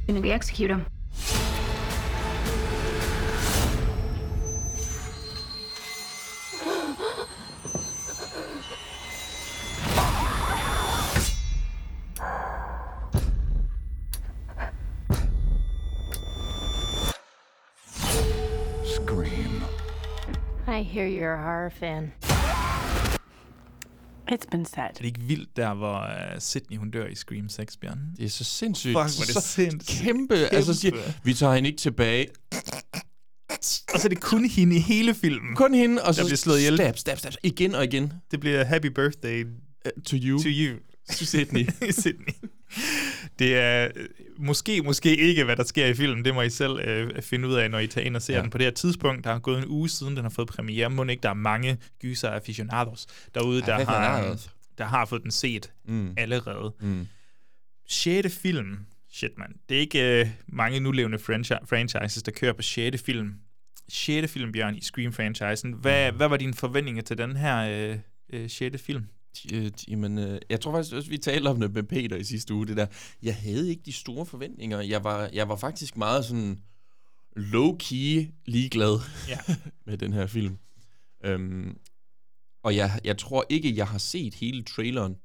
And 0.07 0.23
we 0.23 0.31
execute 0.31 0.71
him. 0.71 0.87
Scream. 19.03 19.63
I 20.67 20.83
hear 20.83 21.07
you're 21.07 21.35
a 21.35 21.43
horror 21.43 21.71
fan. 21.71 22.13
It's 24.33 24.47
been 24.51 24.65
said. 24.65 24.85
Er 24.85 24.93
det 24.99 25.05
ikke 25.05 25.21
vildt 25.21 25.57
der, 25.57 25.75
hvor 25.75 25.99
uh, 25.99 26.39
Sydney 26.41 26.79
hun 26.79 26.91
dør 26.91 27.07
i 27.07 27.15
Scream 27.15 27.49
6, 27.49 27.77
Bjørn? 27.77 27.99
Det 28.17 28.25
er 28.25 28.29
så 28.29 28.45
sindssygt. 28.45 28.93
Fuck, 28.93 29.17
hvor 29.17 29.23
er 29.23 29.27
det 29.27 29.35
så 29.35 29.41
sindssygt. 29.41 30.01
Kæmpe. 30.05 30.35
kæmpe. 30.35 30.55
Altså, 30.55 30.75
siger, 30.75 30.95
vi 31.25 31.35
tager 31.35 31.55
hende 31.55 31.69
ikke 31.69 31.81
tilbage. 31.81 32.27
Og 33.95 34.01
så 34.01 34.03
er 34.05 34.09
det 34.09 34.21
kun 34.21 34.45
hende 34.45 34.77
i 34.77 34.79
hele 34.81 35.15
filmen. 35.15 35.57
Kun 35.57 35.75
hende, 35.75 36.03
og 36.03 36.15
så 36.15 36.21
der 36.21 36.27
bliver 36.29 36.37
slået 36.37 36.59
ihjel. 36.59 36.77
Stab, 36.77 36.99
stab, 36.99 37.19
stab. 37.19 37.33
Igen 37.43 37.75
og 37.75 37.85
igen. 37.85 38.13
Det 38.31 38.41
bliver 38.41 38.65
Happy 38.65 38.87
Birthday 38.87 39.45
uh, 39.45 40.03
to 40.07 40.17
you. 40.23 40.39
To 40.39 40.49
you. 40.49 40.77
Sydney. 41.11 41.67
Sydney. 42.03 42.33
Det 43.39 43.57
er 43.57 43.89
øh, 43.97 44.05
måske, 44.39 44.83
måske 44.83 45.17
ikke, 45.17 45.45
hvad 45.45 45.57
der 45.57 45.65
sker 45.65 45.87
i 45.87 45.95
filmen. 45.95 46.25
Det 46.25 46.35
må 46.35 46.43
I 46.43 46.51
selv 46.51 46.79
øh, 46.81 47.23
finde 47.23 47.49
ud 47.49 47.55
af, 47.55 47.71
når 47.71 47.79
I 47.79 47.87
tager 47.87 48.07
ind 48.07 48.17
og 48.17 48.23
ser 48.23 48.37
ja. 48.37 48.43
Den 48.43 48.51
på 48.51 48.59
det 48.59 48.67
her 48.67 48.71
tidspunkt. 48.71 49.25
Der 49.25 49.31
er 49.31 49.39
gået 49.39 49.59
en 49.59 49.65
uge 49.69 49.89
siden, 49.89 50.17
den 50.17 50.25
har 50.25 50.31
fået 50.31 50.49
premiere. 50.49 50.91
Må 50.91 51.05
ikke, 51.05 51.23
der 51.23 51.31
er 51.31 51.35
mange 51.35 51.79
gyser 52.01 52.31
aficionados 52.31 53.07
derude, 53.35 53.61
der 53.63 53.85
har, 53.85 54.37
der 54.79 54.85
har 54.85 55.05
fået 55.07 55.23
den 55.23 55.31
set 55.31 55.71
Mm. 55.89 56.15
allerede. 56.17 56.75
Mm. 56.81 57.07
Sjette 57.89 58.31
film. 58.31 58.79
Shit, 59.13 59.39
man. 59.39 59.53
Det 59.69 59.77
er 59.77 59.81
ikke 59.81 60.21
øh, 60.21 60.27
mange 60.47 60.81
nulevende 60.81 61.19
franchi- 61.19 61.67
franchises, 61.69 62.23
der 62.23 62.33
kører 62.33 62.53
på 62.53 62.63
sjette 62.63 62.99
film. 62.99 63.35
Sjette 63.89 64.29
film, 64.29 64.53
Bjørn, 64.53 64.75
i 64.75 64.81
Scream-franchisen. 64.81 65.75
Hvad, 65.81 66.13
hvad 66.13 66.29
var 66.29 66.37
dine 66.37 66.55
forventninger 66.55 67.03
til 67.03 67.19
den 67.19 67.37
her 67.37 67.57
øh, 67.91 67.97
øh, 68.33 68.49
sjette 68.49 68.79
film? 68.79 69.05
Øh, 69.53 69.71
Jamen, 69.89 70.19
øh, 70.19 70.41
jeg 70.51 70.61
tror 70.61 70.73
faktisk 70.73 70.95
også, 70.95 71.11
vi 71.11 71.19
talte 71.19 71.49
om 71.49 71.61
det 71.61 71.73
med 71.75 71.83
Peter 71.83 72.17
i 72.17 72.25
sidste 72.25 72.55
uge, 72.55 72.67
det 72.67 72.77
der. 72.77 72.87
Jeg 73.23 73.37
havde 73.37 73.71
ikke 73.71 73.83
de 73.87 73.93
store 73.93 74.27
forventninger. 74.27 74.81
Jeg 74.81 75.05
var, 75.05 75.31
jeg 75.33 75.49
var 75.49 75.57
faktisk 75.57 75.97
meget 75.97 76.25
sådan 76.25 76.59
low-key 77.37 78.27
ligeglad 78.47 78.99
Ja. 79.29 79.39
med 79.87 79.99
den 79.99 80.13
her 80.13 80.27
film. 80.27 80.59
Øhm, 81.25 81.77
og 82.63 82.77
jeg, 82.77 83.01
jeg 83.05 83.19
tror 83.19 83.47
ikke, 83.49 83.77
jeg 83.77 83.87
har 83.89 83.99
set 83.99 84.35
hele 84.35 84.63
traileren 84.63 85.17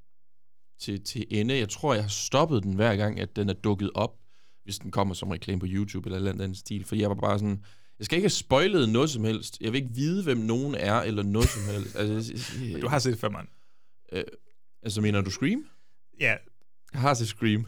til, 0.80 1.04
til 1.04 1.26
ende. 1.32 1.58
Jeg 1.58 1.70
tror, 1.70 1.94
jeg 1.94 2.04
har 2.04 2.10
stoppet 2.10 2.64
den 2.64 2.74
hver 2.74 2.96
gang, 2.96 3.20
at 3.20 3.36
den 3.36 3.50
er 3.50 3.54
dukket 3.54 3.92
op, 3.96 4.20
hvis 4.64 4.80
den 4.80 4.92
kommer 4.92 5.14
som 5.14 5.30
reklame 5.30 5.60
på 5.60 5.66
YouTube 5.70 6.08
eller 6.08 6.18
eller 6.18 6.44
andet 6.44 6.58
stil. 6.58 6.86
For 6.86 6.96
jeg 6.96 7.10
var 7.10 7.16
bare 7.16 7.40
sådan, 7.40 7.64
jeg 8.00 8.06
skal 8.06 8.16
ikke 8.18 8.24
have 8.26 8.30
spoilet 8.30 8.90
noget 8.90 9.10
som 9.10 9.24
helst. 9.24 9.58
Jeg 9.62 9.72
vil 9.74 9.82
ikke 9.84 9.96
vide, 9.96 10.24
hvem 10.24 10.38
nogen 10.38 10.76
er, 10.76 11.02
eller 11.02 11.24
noget 11.24 11.50
som 11.50 11.62
helst. 11.74 11.96
Altså, 11.96 12.34
jeg- 12.64 12.82
Du 12.82 12.88
har 12.88 13.00
set 13.00 13.20
femmeren. 13.20 13.48
Øh, 14.14 14.24
altså, 14.84 15.02
mener 15.02 15.22
du 15.22 15.30
Scream? 15.32 15.66
Ja. 16.20 16.36
Jeg 16.94 17.02
har 17.02 17.14
set 17.14 17.28
Scream. 17.28 17.66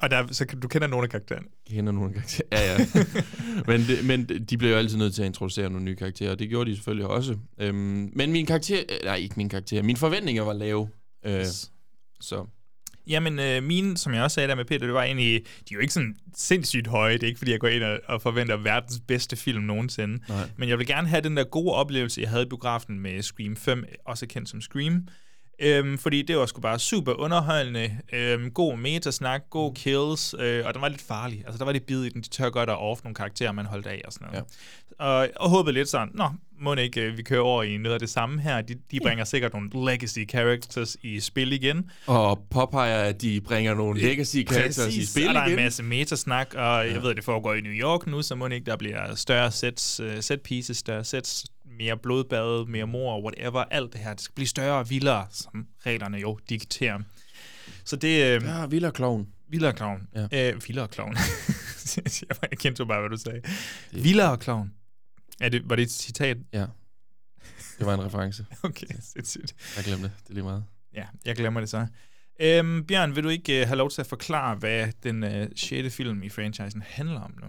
Og 0.00 0.10
der, 0.10 0.32
så 0.32 0.44
du 0.62 0.68
kender 0.68 0.86
nogle 0.88 1.04
af 1.04 1.10
karaktererne. 1.10 1.46
Jeg 1.68 1.74
kender 1.76 1.92
nogle 1.92 2.12
karakterer. 2.12 2.46
Ja, 2.52 2.72
ja. 2.72 2.86
men, 3.72 3.80
det, 3.80 4.04
men 4.04 4.24
de 4.48 4.58
bliver 4.58 4.72
jo 4.72 4.78
altid 4.78 4.96
nødt 4.98 5.14
til 5.14 5.22
at 5.22 5.26
introducere 5.26 5.70
nogle 5.70 5.84
nye 5.84 5.96
karakterer, 5.96 6.30
og 6.30 6.38
det 6.38 6.48
gjorde 6.48 6.70
de 6.70 6.76
selvfølgelig 6.76 7.06
også. 7.06 7.36
Øhm, 7.60 8.10
men 8.14 8.32
min 8.32 8.46
karakter... 8.46 8.82
øh, 8.92 8.98
Nej, 9.04 9.16
ikke 9.16 9.34
min 9.36 9.48
karakter. 9.48 9.82
Mine 9.82 9.98
forventninger 9.98 10.42
var 10.42 10.52
lave. 10.52 10.88
Øh, 11.26 11.40
Yes. 11.40 11.72
så... 12.20 12.46
Jamen, 13.06 13.38
øh, 13.38 13.62
mine, 13.62 13.96
som 13.96 14.14
jeg 14.14 14.22
også 14.22 14.34
sagde 14.34 14.48
der 14.48 14.54
med 14.54 14.64
Peter, 14.64 14.86
det 14.86 14.94
var 14.94 15.02
egentlig, 15.02 15.40
de 15.44 15.46
er 15.70 15.74
jo 15.74 15.80
ikke 15.80 15.92
sådan 15.94 16.16
sindssygt 16.34 16.86
høje. 16.86 17.12
Det 17.14 17.22
er 17.22 17.26
ikke, 17.26 17.38
fordi 17.38 17.50
jeg 17.50 17.60
går 17.60 17.68
ind 17.68 17.82
og, 17.82 18.00
og 18.06 18.22
forventer 18.22 18.56
verdens 18.56 19.00
bedste 19.08 19.36
film 19.36 19.62
nogensinde. 19.62 20.18
Nej. 20.28 20.50
Men 20.56 20.68
jeg 20.68 20.78
vil 20.78 20.86
gerne 20.86 21.08
have 21.08 21.20
den 21.22 21.36
der 21.36 21.44
gode 21.44 21.72
oplevelse, 21.74 22.20
jeg 22.20 22.30
havde 22.30 22.42
i 22.42 22.48
biografen 22.48 23.00
med 23.00 23.22
Scream 23.22 23.56
5, 23.56 23.84
også 24.06 24.26
kendt 24.26 24.48
som 24.48 24.60
Scream. 24.60 25.08
Øhm, 25.58 25.98
fordi 25.98 26.22
det 26.22 26.36
var 26.36 26.46
sgu 26.46 26.60
bare 26.60 26.78
super 26.78 27.12
underholdende, 27.12 27.98
øhm, 28.12 28.50
god 28.50 28.76
metasnak, 28.76 29.42
god 29.50 29.74
kills, 29.74 30.34
øh, 30.38 30.66
og 30.66 30.74
den 30.74 30.82
var 30.82 30.88
lidt 30.88 31.02
farlig. 31.02 31.42
Altså, 31.44 31.58
der 31.58 31.64
var 31.64 31.72
lidt 31.72 31.86
bid 31.86 32.04
i 32.04 32.08
den, 32.08 32.22
de 32.22 32.28
tør 32.28 32.50
godt 32.50 32.70
at 32.70 32.78
off 32.78 33.04
nogle 33.04 33.14
karakterer, 33.14 33.52
man 33.52 33.66
holdt 33.66 33.86
af 33.86 34.02
og 34.04 34.12
sådan 34.12 34.26
noget. 34.26 34.44
Ja. 35.00 35.04
Og, 35.04 35.28
og 35.36 35.50
håbede 35.50 35.74
lidt 35.74 35.88
sådan, 35.88 36.08
nå, 36.14 36.28
må 36.60 36.74
ikke 36.74 37.00
øh, 37.00 37.16
vi 37.16 37.22
kører 37.22 37.40
over 37.40 37.62
i 37.62 37.76
noget 37.76 37.94
af 37.94 38.00
det 38.00 38.10
samme 38.10 38.40
her. 38.40 38.60
De, 38.60 38.74
de 38.90 39.00
bringer 39.00 39.24
sikkert 39.24 39.52
nogle 39.52 39.70
legacy 39.90 40.18
characters 40.28 40.96
i 41.02 41.20
spil 41.20 41.52
igen. 41.52 41.90
Og 42.06 42.46
påpeger, 42.50 43.02
at 43.02 43.22
de 43.22 43.40
bringer 43.40 43.74
nogle 43.74 44.00
legacy 44.00 44.36
characters 44.36 44.78
i 44.78 44.82
Præcis, 44.82 45.08
spil 45.08 45.28
og 45.28 45.34
der 45.34 45.40
er 45.40 45.44
en 45.44 45.50
igen. 45.50 45.64
masse 45.64 45.82
metasnak, 45.82 46.54
og 46.54 46.60
ja. 46.60 46.92
jeg 46.92 47.02
ved, 47.02 47.14
det 47.14 47.24
foregår 47.24 47.54
i 47.54 47.60
New 47.60 47.72
York 47.72 48.06
nu, 48.06 48.22
så 48.22 48.34
må 48.34 48.46
ikke 48.46 48.66
der 48.66 48.76
bliver 48.76 49.14
større 49.14 49.50
sets, 49.50 50.00
uh, 50.00 50.06
set 50.20 50.40
pieces, 50.40 50.76
større 50.76 51.04
sets, 51.04 51.44
mere 51.78 51.96
blodbad, 51.96 52.66
mere 52.66 52.86
mor, 52.86 53.22
whatever, 53.22 53.64
alt 53.70 53.92
det 53.92 54.00
her. 54.00 54.10
Det 54.12 54.20
skal 54.20 54.34
blive 54.34 54.46
større 54.46 54.78
og 54.78 54.90
vildere, 54.90 55.26
som 55.30 55.66
reglerne 55.86 56.18
jo 56.18 56.38
dikterer. 56.48 56.98
Så 57.84 57.96
det... 57.96 58.36
Øh, 58.36 58.42
Ja, 58.44 58.66
vildere 58.66 58.92
klovn. 58.92 59.28
Vildere 59.48 59.72
klovn. 59.72 60.08
Ja. 60.14 60.52
Øh, 60.52 60.60
vildere 60.68 60.88
klovn. 60.88 61.16
jeg 62.50 62.58
kendte 62.58 62.80
jo 62.80 62.84
bare, 62.84 63.00
hvad 63.00 63.10
du 63.10 63.16
sagde. 63.16 63.40
Vildere 63.92 64.36
klovn. 64.38 64.72
Er 65.40 65.48
det, 65.48 65.68
var 65.70 65.76
det 65.76 65.82
et 65.82 65.90
citat? 65.90 66.36
Ja. 66.52 66.66
Det 67.78 67.86
var 67.86 67.94
en 67.94 68.04
reference. 68.04 68.46
Okay, 68.62 68.86
sindssygt. 69.00 69.54
Jeg 69.76 69.84
glemte 69.84 70.02
det. 70.04 70.12
Det 70.22 70.30
er 70.30 70.34
lige 70.34 70.44
meget. 70.44 70.64
Ja, 70.94 71.04
jeg 71.24 71.36
glemmer 71.36 71.60
det 71.60 71.68
så. 71.68 71.86
Øhm, 72.40 72.84
Bjørn, 72.86 73.16
vil 73.16 73.24
du 73.24 73.28
ikke 73.28 73.62
uh, 73.62 73.68
have 73.68 73.76
lov 73.76 73.90
til 73.90 74.00
at 74.00 74.06
forklare, 74.06 74.54
hvad 74.56 74.88
den 75.02 75.22
uh, 75.22 75.30
sjette 75.56 75.90
film 75.90 76.22
i 76.22 76.28
franchisen 76.28 76.82
handler 76.86 77.20
om 77.20 77.34
nu? 77.42 77.46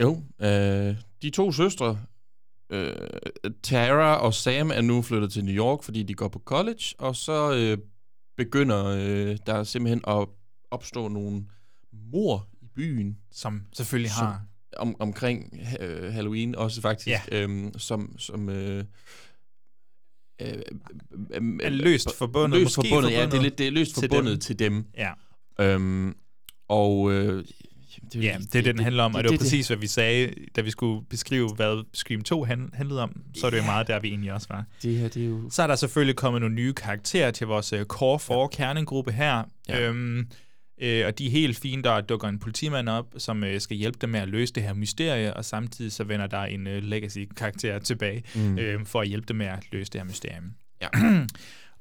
Jo, 0.00 0.22
øh, 0.40 0.96
de 1.22 1.30
to 1.30 1.52
søstre, 1.52 1.98
øh, 2.74 3.52
Tara 3.62 4.16
og 4.16 4.34
Sam, 4.34 4.70
er 4.70 4.80
nu 4.80 5.02
flyttet 5.02 5.32
til 5.32 5.44
New 5.44 5.54
York, 5.54 5.82
fordi 5.82 6.02
de 6.02 6.14
går 6.14 6.28
på 6.28 6.38
college, 6.44 6.84
og 6.98 7.16
så 7.16 7.54
øh, 7.54 7.78
begynder 8.36 8.86
øh, 8.86 9.36
der 9.46 9.64
simpelthen 9.64 10.00
at 10.08 10.28
opstå 10.70 11.08
nogle 11.08 11.44
mor 11.92 12.48
i 12.62 12.66
byen. 12.74 13.18
Som 13.32 13.62
selvfølgelig 13.72 14.10
som, 14.10 14.26
har... 14.26 14.42
Om, 14.76 14.96
omkring 15.00 15.60
øh, 15.80 16.12
Halloween 16.12 16.54
også 16.54 16.80
faktisk, 16.80 17.08
Ja. 17.08 17.20
øhm, 17.32 17.78
som... 17.78 18.18
som 18.18 18.48
øh, 18.48 18.84
øh, 20.40 20.48
øh, 20.48 21.58
Er 21.62 21.68
løst 21.68 22.16
forbundet, 22.18 22.60
Løst 22.60 22.76
måske 22.76 22.88
forbundet, 22.88 23.10
ja, 23.10 23.16
det 23.16 23.22
er, 23.22 23.26
forbundet 23.26 23.42
lidt, 23.42 23.58
det 23.58 23.66
er 23.66 23.70
løst 23.70 23.94
til 23.94 24.08
forbundet 24.08 24.32
dem. 24.32 24.40
til 24.40 24.58
dem. 24.58 24.86
Ja. 24.96 25.12
Øhm, 25.60 26.16
og... 26.68 27.12
Øh, 27.12 27.44
det, 28.12 28.22
Ja, 28.24 28.36
det 28.40 28.52
det, 28.52 28.64
den 28.64 28.78
handler 28.78 29.02
om, 29.02 29.14
og 29.14 29.22
det, 29.24 29.30
var 29.30 29.32
det- 29.32 29.40
præcis, 29.40 29.66
hvad 29.66 29.76
vi 29.76 29.86
sagde, 29.86 30.34
da 30.56 30.60
vi 30.60 30.70
skulle 30.70 31.04
beskrive, 31.10 31.48
hvad 31.54 31.84
Scream 31.94 32.22
2 32.22 32.44
han- 32.44 32.70
handlede 32.74 33.02
om. 33.02 33.20
Så 33.36 33.46
er 33.46 33.50
det 33.50 33.58
jo 33.58 33.62
meget 33.64 33.86
der, 33.86 34.00
vi 34.00 34.08
egentlig 34.08 34.32
også 34.32 34.46
var. 34.50 34.64
Det 34.82 34.98
her, 34.98 35.08
det 35.08 35.22
er 35.22 35.26
jo... 35.26 35.50
Så 35.50 35.62
er 35.62 35.66
der 35.66 35.76
selvfølgelig 35.76 36.16
kommet 36.16 36.40
nogle 36.40 36.54
nye 36.54 36.72
karakterer 36.72 37.30
til 37.30 37.46
vores 37.46 37.72
uh, 37.72 37.80
Core 37.82 38.18
4 38.20 38.48
kernegruppe 38.52 39.12
her. 39.12 39.42
Ja. 39.68 39.80
Øhm, 39.88 40.28
øh, 40.82 41.06
og 41.06 41.18
de 41.18 41.26
er 41.26 41.30
helt 41.30 41.58
fine, 41.58 41.82
der 41.82 42.00
dukker 42.00 42.28
en 42.28 42.38
politimand 42.38 42.88
op, 42.88 43.14
som 43.18 43.44
øh, 43.44 43.60
skal 43.60 43.76
hjælpe 43.76 43.98
dem 44.00 44.10
med 44.10 44.20
at 44.20 44.28
løse 44.28 44.52
det 44.52 44.62
her 44.62 44.74
mysterie, 44.74 45.34
og 45.34 45.44
samtidig 45.44 45.92
så 45.92 46.04
vender 46.04 46.26
der 46.26 46.40
en 46.42 46.66
øh, 46.66 46.82
legacy-karakter 46.82 47.78
tilbage, 47.78 48.22
mm. 48.34 48.58
øh, 48.58 48.86
for 48.86 49.00
at 49.00 49.08
hjælpe 49.08 49.26
dem 49.28 49.36
med 49.36 49.46
at 49.46 49.58
løse 49.72 49.90
det 49.92 50.00
her 50.00 50.06
mysterium. 50.06 50.44
Ja. 50.82 50.88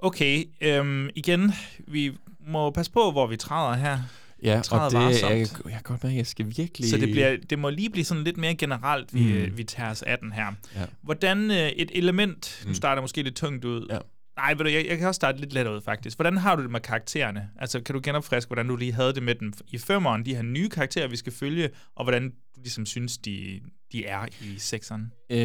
okay, 0.07 0.43
øhm, 0.61 1.09
igen, 1.15 1.51
vi 1.87 2.11
må 2.47 2.69
passe 2.69 2.91
på, 2.91 3.11
hvor 3.11 3.27
vi 3.27 3.37
træder 3.37 3.73
her. 3.77 3.99
Ja, 4.43 4.57
og 4.71 4.91
det, 4.91 4.99
varsomt. 4.99 5.31
jeg, 5.31 5.39
jeg 5.65 5.71
kan 5.71 5.81
godt 5.83 6.03
mærke, 6.03 6.13
at 6.13 6.17
jeg 6.17 6.27
skal 6.27 6.45
virkelig... 6.57 6.89
Så 6.89 6.97
det, 6.97 7.11
bliver, 7.11 7.37
det 7.49 7.59
må 7.59 7.69
lige 7.69 7.89
blive 7.89 8.05
sådan 8.05 8.23
lidt 8.23 8.37
mere 8.37 8.55
generelt, 8.55 9.13
vi, 9.13 9.33
Mm. 9.33 9.49
mm. 9.51 9.57
vi 9.57 9.63
tager 9.63 9.91
os 9.91 10.01
af 10.01 10.17
den 10.19 10.31
her. 10.31 10.45
Ja. 10.75 10.85
Hvordan 11.01 11.51
øh, 11.51 11.57
et 11.69 11.91
element, 11.93 12.61
nu 12.65 12.69
Mm. 12.69 12.73
starter 12.75 13.01
måske 13.01 13.21
lidt 13.23 13.35
tungt 13.35 13.65
ud. 13.65 13.87
Ja. 13.89 13.97
Nej, 14.37 14.53
ved 14.53 14.65
du, 14.65 14.71
jeg, 14.71 14.85
jeg 14.89 14.97
kan 14.97 15.07
også 15.07 15.15
starte 15.17 15.39
lidt 15.39 15.53
let 15.53 15.67
ud 15.67 15.81
faktisk. 15.81 16.17
Hvordan 16.17 16.37
har 16.37 16.55
du 16.55 16.63
det 16.63 16.71
med 16.71 16.79
karaktererne? 16.79 17.49
Altså, 17.59 17.81
kan 17.81 17.95
du 17.95 18.01
genopfriske, 18.03 18.49
hvordan 18.49 18.67
du 18.67 18.75
lige 18.75 18.93
havde 18.93 19.13
det 19.13 19.23
med 19.23 19.35
den 19.35 19.53
i 19.67 19.77
femeren, 19.77 20.25
de 20.25 20.35
her 20.35 20.41
nye 20.41 20.69
karakterer, 20.69 21.07
vi 21.07 21.15
skal 21.17 21.33
følge, 21.33 21.69
og 21.95 22.05
hvordan 22.05 22.29
du 22.29 22.61
ligesom 22.61 22.85
synes, 22.85 23.17
de, 23.17 23.59
de 23.91 24.05
er 24.05 24.25
i 24.41 24.55
sekseren? 24.57 25.11
Øh, 25.29 25.37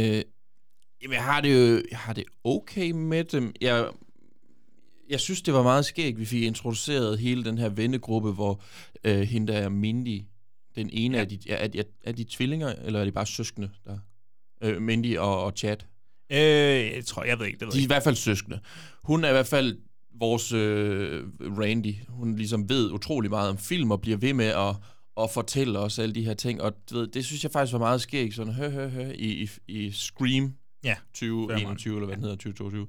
jamen, 1.02 1.14
jeg 1.14 1.22
har 1.24 1.40
det 1.40 1.54
jo 1.54 1.82
jeg 1.90 1.98
har 1.98 2.12
det 2.12 2.24
okay 2.44 2.90
med 2.90 3.24
dem. 3.24 3.52
Jeg, 3.60 3.86
jeg 5.10 5.20
synes, 5.20 5.42
det 5.42 5.54
var 5.54 5.62
meget 5.62 5.84
skægt, 5.84 6.18
vi 6.18 6.24
fik 6.24 6.42
introduceret 6.42 7.18
hele 7.18 7.44
den 7.44 7.58
her 7.58 7.68
vennegruppe, 7.68 8.32
hvor 8.32 8.60
øh, 9.04 9.20
hende 9.20 9.52
der 9.52 9.58
er 9.58 9.68
Mindy, 9.68 10.22
den 10.76 10.90
ene 10.92 11.16
ja. 11.16 11.22
af 11.22 11.28
de, 11.28 11.38
er, 11.48 11.68
er, 11.74 11.82
er 12.04 12.12
de 12.12 12.24
tvillinger, 12.24 12.74
eller 12.84 13.00
er 13.00 13.04
de 13.04 13.12
bare 13.12 13.26
søskende? 13.26 13.70
Der? 13.84 13.98
Øh, 14.62 14.82
Mindy 14.82 15.18
og, 15.18 15.44
og 15.44 15.52
Chad. 15.56 15.76
Øh, 16.32 16.38
jeg 16.96 17.04
tror, 17.06 17.24
jeg 17.24 17.38
ved 17.38 17.46
ikke, 17.46 17.58
det 17.58 17.66
ved 17.66 17.72
De 17.72 17.78
er 17.78 17.80
i 17.80 17.82
jeg 17.82 17.86
hvert 17.86 18.02
fald 18.02 18.16
søskende. 18.16 18.60
Hun 19.02 19.24
er 19.24 19.28
i 19.28 19.32
hvert 19.32 19.46
fald 19.46 19.78
vores 20.20 20.52
øh, 20.52 21.24
Randy. 21.40 21.94
Hun 22.08 22.36
ligesom 22.36 22.68
ved 22.68 22.90
utrolig 22.90 23.30
meget 23.30 23.50
om 23.50 23.58
film 23.58 23.90
og 23.90 24.00
bliver 24.00 24.16
ved 24.16 24.34
med 24.34 24.46
at, 24.46 24.76
at 25.20 25.30
fortælle 25.30 25.78
os 25.78 25.98
alle 25.98 26.14
de 26.14 26.24
her 26.24 26.34
ting. 26.34 26.62
Og 26.62 26.72
ved, 26.90 27.06
det 27.06 27.24
synes 27.24 27.42
jeg 27.42 27.52
faktisk 27.52 27.72
var 27.72 27.78
meget 27.78 28.00
skægt, 28.00 28.34
sådan 28.34 28.52
hø, 28.52 28.70
hø, 28.70 28.88
hø, 28.88 29.12
i, 29.14 29.42
i, 29.42 29.48
i 29.68 29.92
Scream 29.92 30.54
Ja, 30.84 30.96
2021, 31.14 31.94
eller 31.94 32.06
hvad 32.06 32.16
den 32.16 32.22
hedder, 32.22 32.36
2022. 32.36 32.86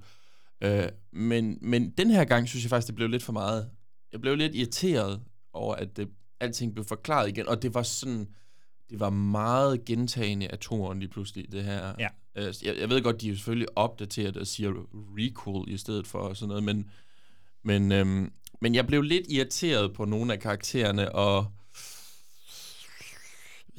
Øh, 0.62 0.90
men, 1.12 1.58
men 1.62 1.90
den 1.90 2.10
her 2.10 2.26
gang 2.26 2.48
synes 2.48 2.64
jeg 2.64 2.70
faktisk, 2.70 2.88
det 2.88 2.96
blev 2.96 3.10
lidt 3.10 3.24
for 3.24 3.34
meget. 3.34 3.70
Jeg 4.12 4.22
blev 4.22 4.36
lidt 4.36 4.56
irriteret 4.56 5.22
over, 5.54 5.76
at 5.76 5.98
det, 5.98 6.10
alting 6.40 6.74
blev 6.74 6.86
forklaret 6.86 7.30
igen, 7.30 7.48
og 7.48 7.62
det 7.62 7.74
var 7.74 7.84
sådan, 7.84 8.28
det 8.90 9.00
var 9.00 9.10
meget 9.10 9.86
gentagende 9.86 10.48
af 10.48 10.60
toren 10.60 11.00
lige 11.00 11.10
pludselig, 11.10 11.52
det 11.52 11.64
her. 11.64 11.94
Ja. 12.00 12.08
Øh, 12.36 12.54
jeg, 12.64 12.78
jeg 12.80 12.90
ved 12.90 13.02
godt, 13.02 13.22
de 13.22 13.30
er 13.30 13.34
selvfølgelig 13.34 13.78
opdateret 13.78 14.38
og 14.38 14.48
siger 14.48 14.72
recall 14.92 15.74
i 15.74 15.78
stedet 15.78 16.08
for 16.08 16.20
og 16.20 16.38
sådan 16.38 16.48
noget, 16.48 16.64
men, 16.64 16.90
men, 17.64 17.92
øhm, 17.92 18.32
men 18.62 18.76
jeg 18.76 18.88
blev 18.88 19.02
lidt 19.02 19.26
irriteret 19.30 19.94
på 19.94 20.06
nogle 20.06 20.34
af 20.34 20.40
karaktererne, 20.40 21.16
og 21.16 21.46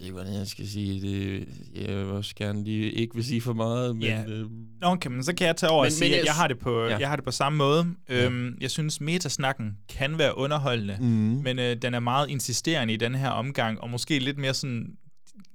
jeg 0.00 0.04
ved 0.04 0.06
ikke, 0.06 0.12
hvordan 0.14 0.34
jeg 0.38 0.46
skal 0.46 0.68
sige 0.68 1.00
det. 1.00 1.48
Jeg 1.74 1.96
vil 1.96 2.04
også 2.06 2.34
gerne 2.36 2.64
lige 2.64 2.90
ikke 2.92 3.14
vil 3.14 3.24
sige 3.24 3.40
for 3.40 3.52
meget, 3.52 3.96
men... 3.96 4.02
Ja. 4.04 4.24
Øh, 4.28 4.46
Nå, 4.80 4.86
okay, 4.86 5.10
men 5.10 5.24
så 5.24 5.34
kan 5.34 5.46
jeg 5.46 5.56
tage 5.56 5.70
over 5.70 5.82
Men- 5.82 5.86
og 5.86 5.92
sige, 5.92 6.04
men 6.08 6.12
jeg 6.12 6.20
at 6.20 6.26
jeg 6.26 6.34
har 6.34 6.48
det 6.48 6.58
på, 6.58 6.84
Ja. 6.84 6.96
jeg 6.98 7.08
har 7.08 7.16
det 7.16 7.24
på 7.24 7.30
samme 7.30 7.56
måde. 7.56 7.86
Øhm, 8.08 8.54
jeg 8.60 8.70
synes, 8.70 9.00
metasnakken 9.00 9.76
kan 9.88 10.18
være 10.18 10.38
underholdende, 10.38 10.96
Mhm. 11.00 11.08
men 11.44 11.58
øh, 11.58 11.76
den 11.82 11.94
er 11.94 12.00
meget 12.00 12.30
insisterende 12.30 12.94
i 12.94 12.96
den 12.96 13.14
her 13.14 13.28
omgang, 13.30 13.80
og 13.80 13.90
måske 13.90 14.18
lidt 14.18 14.38
mere 14.38 14.54
sådan, 14.54 14.86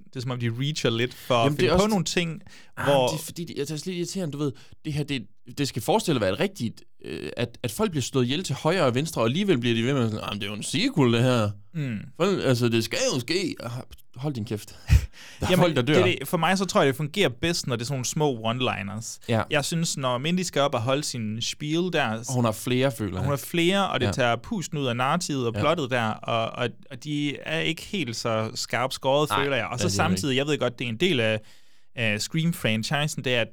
det 0.06 0.16
er 0.16 0.20
som 0.20 0.30
om, 0.30 0.40
de 0.40 0.50
reacher 0.58 0.90
lidt 0.90 1.14
for 1.14 1.34
Jamen, 1.34 1.46
at 1.46 1.50
det 1.52 1.58
finde 1.60 1.74
er 1.74 1.78
på 1.78 1.86
nogle 1.86 2.04
ting, 2.04 2.40
Ah, 2.76 2.84
hvor... 2.84 3.06
det 3.08 3.14
er 3.20 3.24
fordi, 3.24 3.44
det, 3.44 3.56
jeg 3.58 3.68
tager 3.68 3.82
lidt 3.86 3.96
irriterende, 3.96 4.32
du 4.32 4.38
ved, 4.38 4.52
det 4.84 4.92
her, 4.92 5.04
det, 5.04 5.26
det 5.58 5.68
skal 5.68 5.82
forestille 5.82 6.16
at 6.16 6.20
være 6.20 6.32
et 6.32 6.40
rigtigt, 6.40 6.82
øh, 7.04 7.30
at, 7.36 7.58
at 7.62 7.70
folk 7.70 7.90
bliver 7.90 8.02
slået 8.02 8.24
ihjel 8.24 8.44
til 8.44 8.54
højre 8.54 8.82
og 8.84 8.94
venstre, 8.94 9.20
og 9.22 9.26
alligevel 9.26 9.58
bliver 9.58 9.74
de 9.76 9.84
ved 9.84 9.94
med 9.94 10.10
sådan, 10.10 10.34
det 10.34 10.42
er 10.42 10.46
jo 10.46 10.54
en 10.54 10.62
sequel, 10.62 11.12
det 11.12 11.22
her. 11.22 11.50
Mm. 11.74 11.98
Folk, 12.16 12.40
altså, 12.44 12.68
det 12.68 12.84
skal 12.84 12.98
jo 13.14 13.20
ske. 13.20 13.54
Ah, 13.60 13.70
Hold 14.16 14.34
din 14.34 14.44
kæft. 14.44 14.68
Der 15.40 15.46
er 15.46 15.50
Jamen, 15.50 15.62
folk, 15.62 15.76
der 15.76 15.82
dør. 15.82 15.94
Det, 15.94 16.16
det, 16.20 16.28
for 16.28 16.36
mig 16.36 16.58
så 16.58 16.64
tror 16.64 16.80
jeg, 16.80 16.88
det 16.88 16.96
fungerer 16.96 17.28
bedst, 17.28 17.66
når 17.66 17.76
det 17.76 17.82
er 17.82 17.86
sådan 17.86 17.94
nogle 17.94 18.04
små 18.04 18.50
one-liners. 18.52 19.18
Ja. 19.28 19.42
Jeg 19.50 19.64
synes, 19.64 19.96
når 19.96 20.18
Mindy 20.18 20.40
skal 20.40 20.62
op 20.62 20.74
og 20.74 20.82
holde 20.82 21.02
sin 21.04 21.42
spiel 21.42 21.90
der, 21.92 22.04
Og 22.28 22.34
hun 22.34 22.44
har 22.44 22.52
flere, 22.52 22.92
føler 22.98 23.18
hun 23.20 23.28
har 23.28 23.36
flere, 23.36 23.88
og 23.90 24.00
det 24.00 24.06
Ja. 24.06 24.12
tager 24.12 24.36
pusten 24.36 24.78
ud 24.78 24.86
af 24.86 24.96
narrativet 24.96 25.46
og 25.46 25.52
Ja. 25.54 25.60
plottet 25.60 25.90
der, 25.90 26.04
og, 26.08 26.50
og, 26.50 26.68
og 26.90 27.04
de 27.04 27.36
er 27.38 27.58
ikke 27.60 27.82
helt 27.82 28.16
så 28.16 28.50
skarpt 28.54 28.94
skåret, 28.94 29.28
føler 29.42 29.56
jeg. 29.56 29.66
Og 29.66 29.80
så 29.80 29.88
samtidig, 29.90 30.36
jeg 30.36 30.46
ved 30.46 30.58
godt, 30.58 30.78
det 30.78 30.84
er 30.84 30.88
en 30.88 30.96
del 31.00 31.20
af, 31.20 31.40
af 31.96 32.18
Scream-franchisen, 32.20 33.22
det 33.22 33.34
er, 33.34 33.40
at 33.40 33.48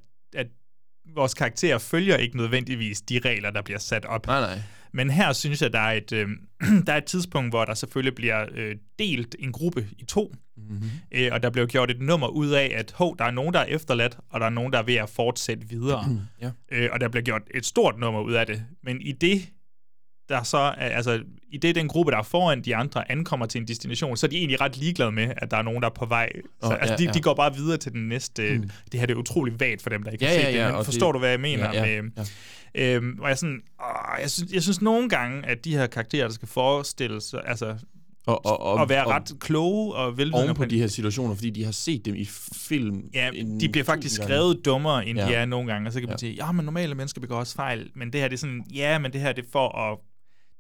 vores 1.16 1.34
karakterer 1.34 1.78
følger 1.78 2.18
ikke 2.18 2.38
nødvendigvis 2.38 3.01
de 3.01 3.20
regler, 3.26 3.51
der 3.51 3.61
bliver 3.61 3.80
sat 3.80 4.05
op. 4.05 4.28
Nej, 4.28 4.39
nej. 4.39 4.61
Men 4.91 5.09
her 5.09 5.34
synes 5.34 5.61
jeg, 5.61 5.74
der 5.74 5.80
er 5.80 5.91
et, 5.91 6.11
øh, 6.11 6.28
der 6.88 6.93
er 6.93 6.97
et 6.97 7.05
tidspunkt, 7.05 7.51
hvor 7.51 7.66
der 7.66 7.74
selvfølgelig 7.74 8.16
bliver 8.16 8.45
øh, 8.51 8.76
delt 8.99 9.36
en 9.39 9.51
gruppe 9.51 9.88
i 9.97 10.05
to, 10.05 10.34
Mm-hmm. 10.57 10.89
øh, 11.11 11.30
og 11.32 11.43
der 11.43 11.49
bliver 11.49 11.68
gjort 11.68 11.91
et 11.91 12.01
nummer 12.01 12.28
ud 12.28 12.49
af, 12.49 12.74
at 12.76 12.91
hov, 12.95 13.18
der 13.18 13.26
er 13.26 13.32
nogen, 13.32 13.53
der 13.53 13.59
er 13.59 13.66
efterladt, 13.66 14.18
og 14.30 14.39
der 14.39 14.45
er 14.45 14.49
nogen, 14.49 14.74
der 14.74 14.80
er 14.80 14.84
ved 14.84 14.95
at 14.95 15.09
fortsætte 15.09 15.70
videre. 15.70 16.18
Ja. 16.41 16.51
øh, 16.72 16.89
og 16.93 17.01
der 17.01 17.07
bliver 17.09 17.24
gjort 17.24 17.41
et 17.53 17.66
stort 17.66 17.99
nummer 17.99 18.22
ud 18.22 18.34
af 18.34 18.45
det. 18.45 18.64
Men 18.84 19.01
i 19.01 19.11
det, 19.11 19.49
der 20.30 20.43
så 20.43 20.57
altså, 20.78 21.21
i 21.51 21.57
det 21.57 21.76
den 21.76 21.88
gruppe, 21.88 22.11
der 22.11 22.17
er 22.17 22.24
foran 22.24 22.61
de 22.61 22.76
andre, 22.76 23.11
ankommer 23.11 23.45
til 23.45 23.61
en 23.61 23.67
destination, 23.67 24.17
så 24.17 24.26
er 24.26 24.30
de 24.30 24.38
egentlig 24.38 24.61
ret 24.61 24.78
ligeglade 24.78 25.11
med, 25.11 25.34
at 25.38 25.51
der 25.51 25.57
er 25.57 25.61
nogen, 25.61 25.82
der 25.82 25.89
er 25.89 25.93
på 25.93 26.05
vej. 26.05 26.30
Så, 26.36 26.67
oh, 26.67 26.74
altså, 26.74 26.93
ja, 26.93 26.97
de, 26.97 27.03
ja. 27.03 27.11
de 27.11 27.21
går 27.21 27.34
bare 27.34 27.55
videre 27.55 27.78
til 27.78 27.91
den 27.91 28.07
næste. 28.07 28.57
Mm. 28.57 28.69
Det 28.91 28.99
her 28.99 29.07
det 29.07 29.13
er 29.13 29.19
utrolig 29.19 29.59
vagt 29.59 29.82
for 29.82 29.89
dem, 29.89 30.03
der 30.03 30.11
ikke 30.11 30.26
Ja, 30.26 30.32
set 30.36 30.43
ja, 30.43 30.49
ja, 30.51 30.57
det, 30.63 30.67
men 30.67 30.76
og 30.76 30.86
forstår 30.86 31.07
det- 31.07 31.13
du, 31.13 31.19
hvad 31.19 31.30
jeg 31.30 31.39
mener? 31.39 31.74
Ja, 31.74 31.86
ja, 31.86 32.01
med, 32.01 32.11
ja. 32.76 32.95
Øhm, 32.95 33.09
hvor 33.09 33.28
jeg 33.28 33.38
sådan, 33.38 33.61
åh, 33.82 34.21
jeg, 34.21 34.32
synes, 34.32 34.51
jeg 34.53 34.63
synes 34.63 34.82
nogle 34.82 35.09
gange, 35.09 35.45
at 35.45 35.65
de 35.65 35.71
her 35.78 35.88
karakterer, 35.88 36.28
der 36.28 36.34
skal 36.34 36.47
forestille 36.47 37.21
sig, 37.21 37.41
altså, 37.45 37.76
Og, 38.26 38.45
og, 38.45 38.59
og, 38.61 38.82
at 38.82 38.89
være 38.89 39.05
og, 39.05 39.11
ret 39.11 39.32
kloge 39.39 39.93
og 39.95 40.17
velvidende 40.17 40.43
oven 40.45 40.55
på 40.55 40.65
de 40.65 40.80
her 40.80 40.88
situationer, 40.88 41.36
fordi 41.36 41.49
de 41.49 41.63
har 41.63 41.71
set 41.71 42.05
dem 42.05 42.15
i 42.15 42.26
film. 42.55 43.01
Ja, 43.13 43.30
de 43.59 43.69
bliver 43.69 43.86
faktisk 43.86 44.19
gange. 44.19 44.28
skrevet 44.34 44.65
dummere, 44.65 45.07
end 45.07 45.19
Ja. 45.19 45.26
de 45.28 45.34
er 45.34 45.45
nogle 45.45 45.71
gange. 45.71 45.89
Og 45.89 45.93
så 45.93 45.99
kan 45.99 46.07
man 46.09 46.13
ja. 46.13 46.17
sige, 46.17 46.34
ja, 46.34 46.51
men 46.51 46.65
normale 46.65 46.95
mennesker 46.95 47.21
begår 47.21 47.36
også 47.36 47.55
fejl. 47.55 47.89
Men 47.95 48.13
det 48.13 48.21
her, 48.21 48.28
det 48.28 48.36
er 48.36 48.39
sådan, 48.39 48.63
ja, 48.74 48.99
men 48.99 49.13
det 49.13 49.21
her, 49.21 49.32
det 49.34 49.43
er 49.45 49.49
for 49.51 49.78
at 49.91 49.97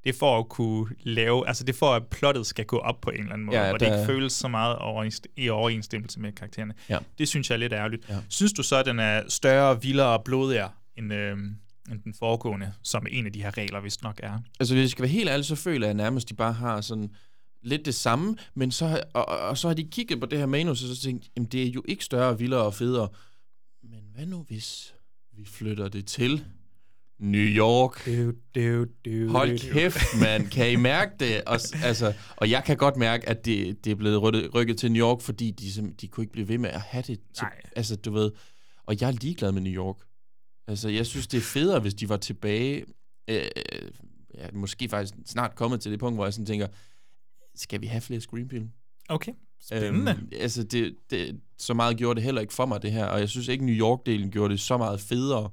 det 0.03 0.09
er 0.09 0.17
for 0.19 0.39
at 0.39 0.49
kunne 0.49 0.95
lave, 1.03 1.47
altså 1.47 1.63
det 1.63 1.73
er 1.73 1.77
for, 1.77 1.93
at 1.93 2.07
plottet 2.07 2.45
skal 2.45 2.65
gå 2.65 2.77
op 2.77 3.01
på 3.01 3.09
en 3.09 3.19
eller 3.19 3.33
anden 3.33 3.45
måde, 3.45 3.57
Ja, 3.59 3.71
og 3.73 3.79
det 3.79 3.87
der- 3.87 3.95
ikke 3.97 4.05
føles 4.13 4.33
så 4.33 4.47
meget 4.47 4.75
overens- 4.77 5.21
i 5.37 5.49
overensstemmelse 5.49 6.19
med 6.19 6.31
karaktererne. 6.31 6.73
Ja. 6.89 6.97
Det 7.17 7.27
synes 7.27 7.49
jeg 7.49 7.55
er 7.55 7.59
lidt 7.59 7.73
ærgerligt. 7.73 8.09
Ja. 8.09 8.17
Synes 8.29 8.53
du 8.53 8.63
så, 8.63 8.75
at 8.75 8.85
den 8.85 8.99
er 8.99 9.23
større, 9.29 9.81
vildere 9.81 10.07
og 10.07 10.23
blodigere 10.23 10.69
end, 10.97 11.13
øh, 11.13 11.37
end 11.91 12.03
den 12.03 12.13
foregående, 12.19 12.73
som 12.83 13.05
en 13.09 13.25
af 13.25 13.33
de 13.33 13.41
her 13.43 13.57
regler 13.57 13.79
vist 13.81 14.03
nok 14.03 14.19
er? 14.23 14.39
Altså, 14.59 14.73
hvis 14.73 14.81
jeg 14.81 14.89
skal 14.89 15.01
være 15.03 15.11
helt 15.11 15.29
ærlig, 15.29 15.45
så 15.45 15.55
føler 15.55 15.87
jeg 15.87 15.93
nærmest, 15.93 16.29
de 16.29 16.33
bare 16.33 16.53
har 16.53 16.81
sådan 16.81 17.09
lidt 17.63 17.85
det 17.85 17.95
samme, 17.95 18.37
men 18.55 18.71
så, 18.71 19.03
og, 19.13 19.29
og, 19.29 19.37
og 19.37 19.57
så 19.57 19.67
har 19.67 19.75
de 19.75 19.83
kigget 19.83 20.19
på 20.19 20.25
det 20.25 20.39
her 20.39 20.45
manus, 20.45 20.83
og 20.83 20.95
så 20.95 21.01
tænkt, 21.01 21.25
jamen 21.35 21.47
det 21.47 21.63
er 21.63 21.71
jo 21.71 21.83
ikke 21.87 22.03
større, 22.03 22.39
vildere 22.39 22.61
og 22.63 22.73
federe. 22.73 23.09
Men 23.83 23.99
hvad 24.15 24.25
nu 24.25 24.43
hvis 24.47 24.93
vi 25.37 25.45
flytter 25.45 25.87
det 25.87 26.05
til 26.05 26.45
New 27.23 27.45
York? 27.45 28.05
Du, 28.05 28.33
du, 28.55 28.85
du, 29.05 29.31
Hold 29.31 29.73
kæft, 29.73 29.97
mand. 30.21 30.49
Kan 30.49 30.71
I 30.71 30.75
mærke 30.75 31.11
det? 31.19 31.43
Og, 31.43 31.59
altså, 31.83 32.13
og 32.35 32.49
jeg 32.49 32.63
kan 32.63 32.77
godt 32.77 32.97
mærke, 32.97 33.29
at 33.29 33.45
det, 33.45 33.85
det 33.85 33.91
er 33.91 33.95
blevet 33.95 34.21
rykket, 34.21 34.55
rykket 34.55 34.77
til 34.77 34.91
New 34.91 35.07
York, 35.07 35.21
fordi 35.21 35.51
de, 35.51 35.93
de 36.01 36.07
kunne 36.07 36.23
ikke 36.23 36.31
blive 36.31 36.47
ved 36.47 36.57
med 36.57 36.69
at 36.69 36.81
have 36.81 37.01
det. 37.01 37.19
Til, 37.33 37.41
Nej. 37.41 37.61
altså, 37.75 37.95
du 37.95 38.11
ved. 38.11 38.31
Og 38.85 39.01
jeg 39.01 39.07
er 39.07 39.11
ligeglad 39.11 39.51
med 39.51 39.61
New 39.61 39.73
York. 39.73 39.97
Altså, 40.67 40.89
jeg 40.89 41.05
synes, 41.05 41.27
det 41.27 41.37
er 41.37 41.41
federe, 41.41 41.79
hvis 41.79 41.93
de 41.93 42.09
var 42.09 42.17
tilbage. 42.17 42.85
Øh, 43.27 43.45
ja, 44.37 44.47
måske 44.53 44.89
faktisk 44.89 45.13
snart 45.25 45.55
kommet 45.55 45.81
til 45.81 45.91
det 45.91 45.99
punkt, 45.99 46.17
hvor 46.17 46.25
jeg 46.25 46.33
sådan 46.33 46.45
tænker, 46.45 46.67
skal 47.55 47.81
vi 47.81 47.87
have 47.87 48.01
flere 48.01 48.21
screenfilm? 48.21 48.69
Okay, 49.09 49.31
spændende. 49.61 50.11
Øhm, 50.11 50.29
altså, 50.39 50.63
det, 50.63 50.95
det, 51.09 51.39
så 51.57 51.73
meget 51.73 51.97
gjorde 51.97 52.15
det 52.15 52.23
heller 52.23 52.41
ikke 52.41 52.53
for 52.53 52.65
mig, 52.65 52.81
det 52.81 52.91
her. 52.91 53.05
Og 53.05 53.19
jeg 53.19 53.29
synes 53.29 53.47
ikke, 53.47 53.65
New 53.65 53.75
York-delen 53.75 54.29
gjorde 54.29 54.51
det 54.51 54.59
så 54.59 54.77
meget 54.77 55.01
federe. 55.01 55.49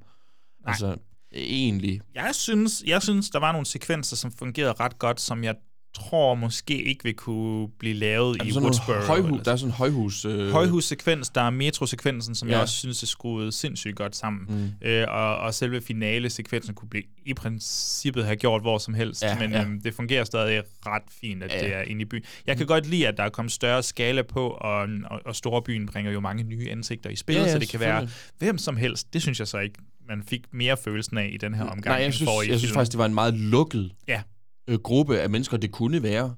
Altså, 0.65 0.97
egentlig. 1.33 2.01
Jeg 2.15 2.31
synes, 2.33 2.83
jeg 2.87 3.03
synes, 3.03 3.31
der 3.31 3.39
var 3.39 3.53
nogle 3.53 3.67
sekvenser, 3.67 4.17
som 4.17 4.33
fungerede 4.33 4.73
ret 4.73 4.99
godt, 4.99 5.21
som 5.21 5.45
jeg 5.45 5.55
tror 5.95 6.35
måske 6.35 6.83
ikke 6.83 7.05
vil 7.05 7.15
kunne 7.15 7.69
blive 7.79 7.95
lavet 7.95 8.37
Er 8.41 8.45
i 8.45 8.51
sådan 8.51 8.63
Woodsboro. 8.63 9.15
eller 9.15 9.43
der 9.43 9.53
er 9.53 9.57
sådan 9.57 9.69
en 9.69 9.75
højhus... 9.75 10.25
Øh, 10.25 10.51
højhussekvens, 10.51 11.29
der 11.29 11.41
er 11.41 11.51
metrosekvensen, 11.51 12.35
som 12.35 12.49
ja. 12.49 12.55
Jeg 12.55 12.63
også 12.63 12.77
synes 12.77 13.03
er 13.03 13.07
skruet 13.07 13.55
sindssygt 13.55 13.97
godt 13.97 14.17
sammen. 14.17 14.47
Mm. 14.83 14.89
Øh, 14.89 15.07
og, 15.09 15.37
og 15.37 15.55
selve 15.55 15.81
finale-sekvensen 15.81 16.75
kunne 16.75 16.89
blive 16.89 17.05
i 17.27 17.35
princippet 17.35 18.25
have 18.25 18.37
gjort 18.37 18.63
hvor 18.63 18.79
som 18.79 18.95
helst, 18.95 19.23
Ja, 19.23 19.39
men 19.39 19.51
ja. 19.51 19.63
øhm, 19.63 19.81
det 19.81 19.95
fungerer 19.95 20.25
stadig 20.25 20.63
ret 20.87 21.03
fint, 21.21 21.43
at 21.43 21.51
Ja, 21.53 21.65
det 21.65 21.75
er 21.75 21.83
inde 21.83 22.03
i 22.03 22.05
byen. 22.05 22.23
Jeg 22.47 22.57
kan 22.57 22.67
godt 22.67 22.87
lide, 22.87 23.09
at 23.09 23.17
der 23.17 23.23
er 23.23 23.29
kommet 23.29 23.53
større 23.53 23.83
skala 23.83 24.23
på, 24.23 24.49
og, 24.49 24.89
og, 25.11 25.21
og 25.25 25.37
Storebyen 25.37 25.87
bringer 25.87 26.13
jo 26.13 26.21
mange 26.21 26.43
nye 26.43 26.71
ansigter 26.71 27.11
i 27.11 27.17
spillet, 27.17 27.43
Ja, 27.43 27.47
ja, 27.47 27.53
så 27.53 27.59
det 27.59 27.69
kan 27.69 27.81
være 27.81 28.09
hvem 28.39 28.59
som 28.59 28.77
helst. 28.77 29.13
Det 29.13 29.23
synes 29.23 29.39
jeg 29.39 29.49
så 29.49 29.59
ikke, 29.59 29.79
man 30.11 30.23
fik 30.23 30.41
mere 30.53 30.77
følelsen 30.77 31.19
af 31.19 31.31
i 31.33 31.37
den 31.37 31.55
her 31.55 31.63
omgang. 31.65 31.85
Nej, 31.87 31.95
jeg 31.95 32.15
synes, 32.15 32.31
jeg 32.49 32.59
synes 32.59 32.73
faktisk, 32.73 32.93
det 32.93 32.99
var 32.99 33.07
en 33.07 33.15
meget 33.15 33.35
lukket 33.35 33.93
Ja. 34.09 34.23
øh, 34.69 34.79
gruppe 34.79 35.21
af 35.21 35.31
mennesker, 35.31 35.57
det 35.57 35.73
kunne 35.73 36.03
være. 36.03 36.35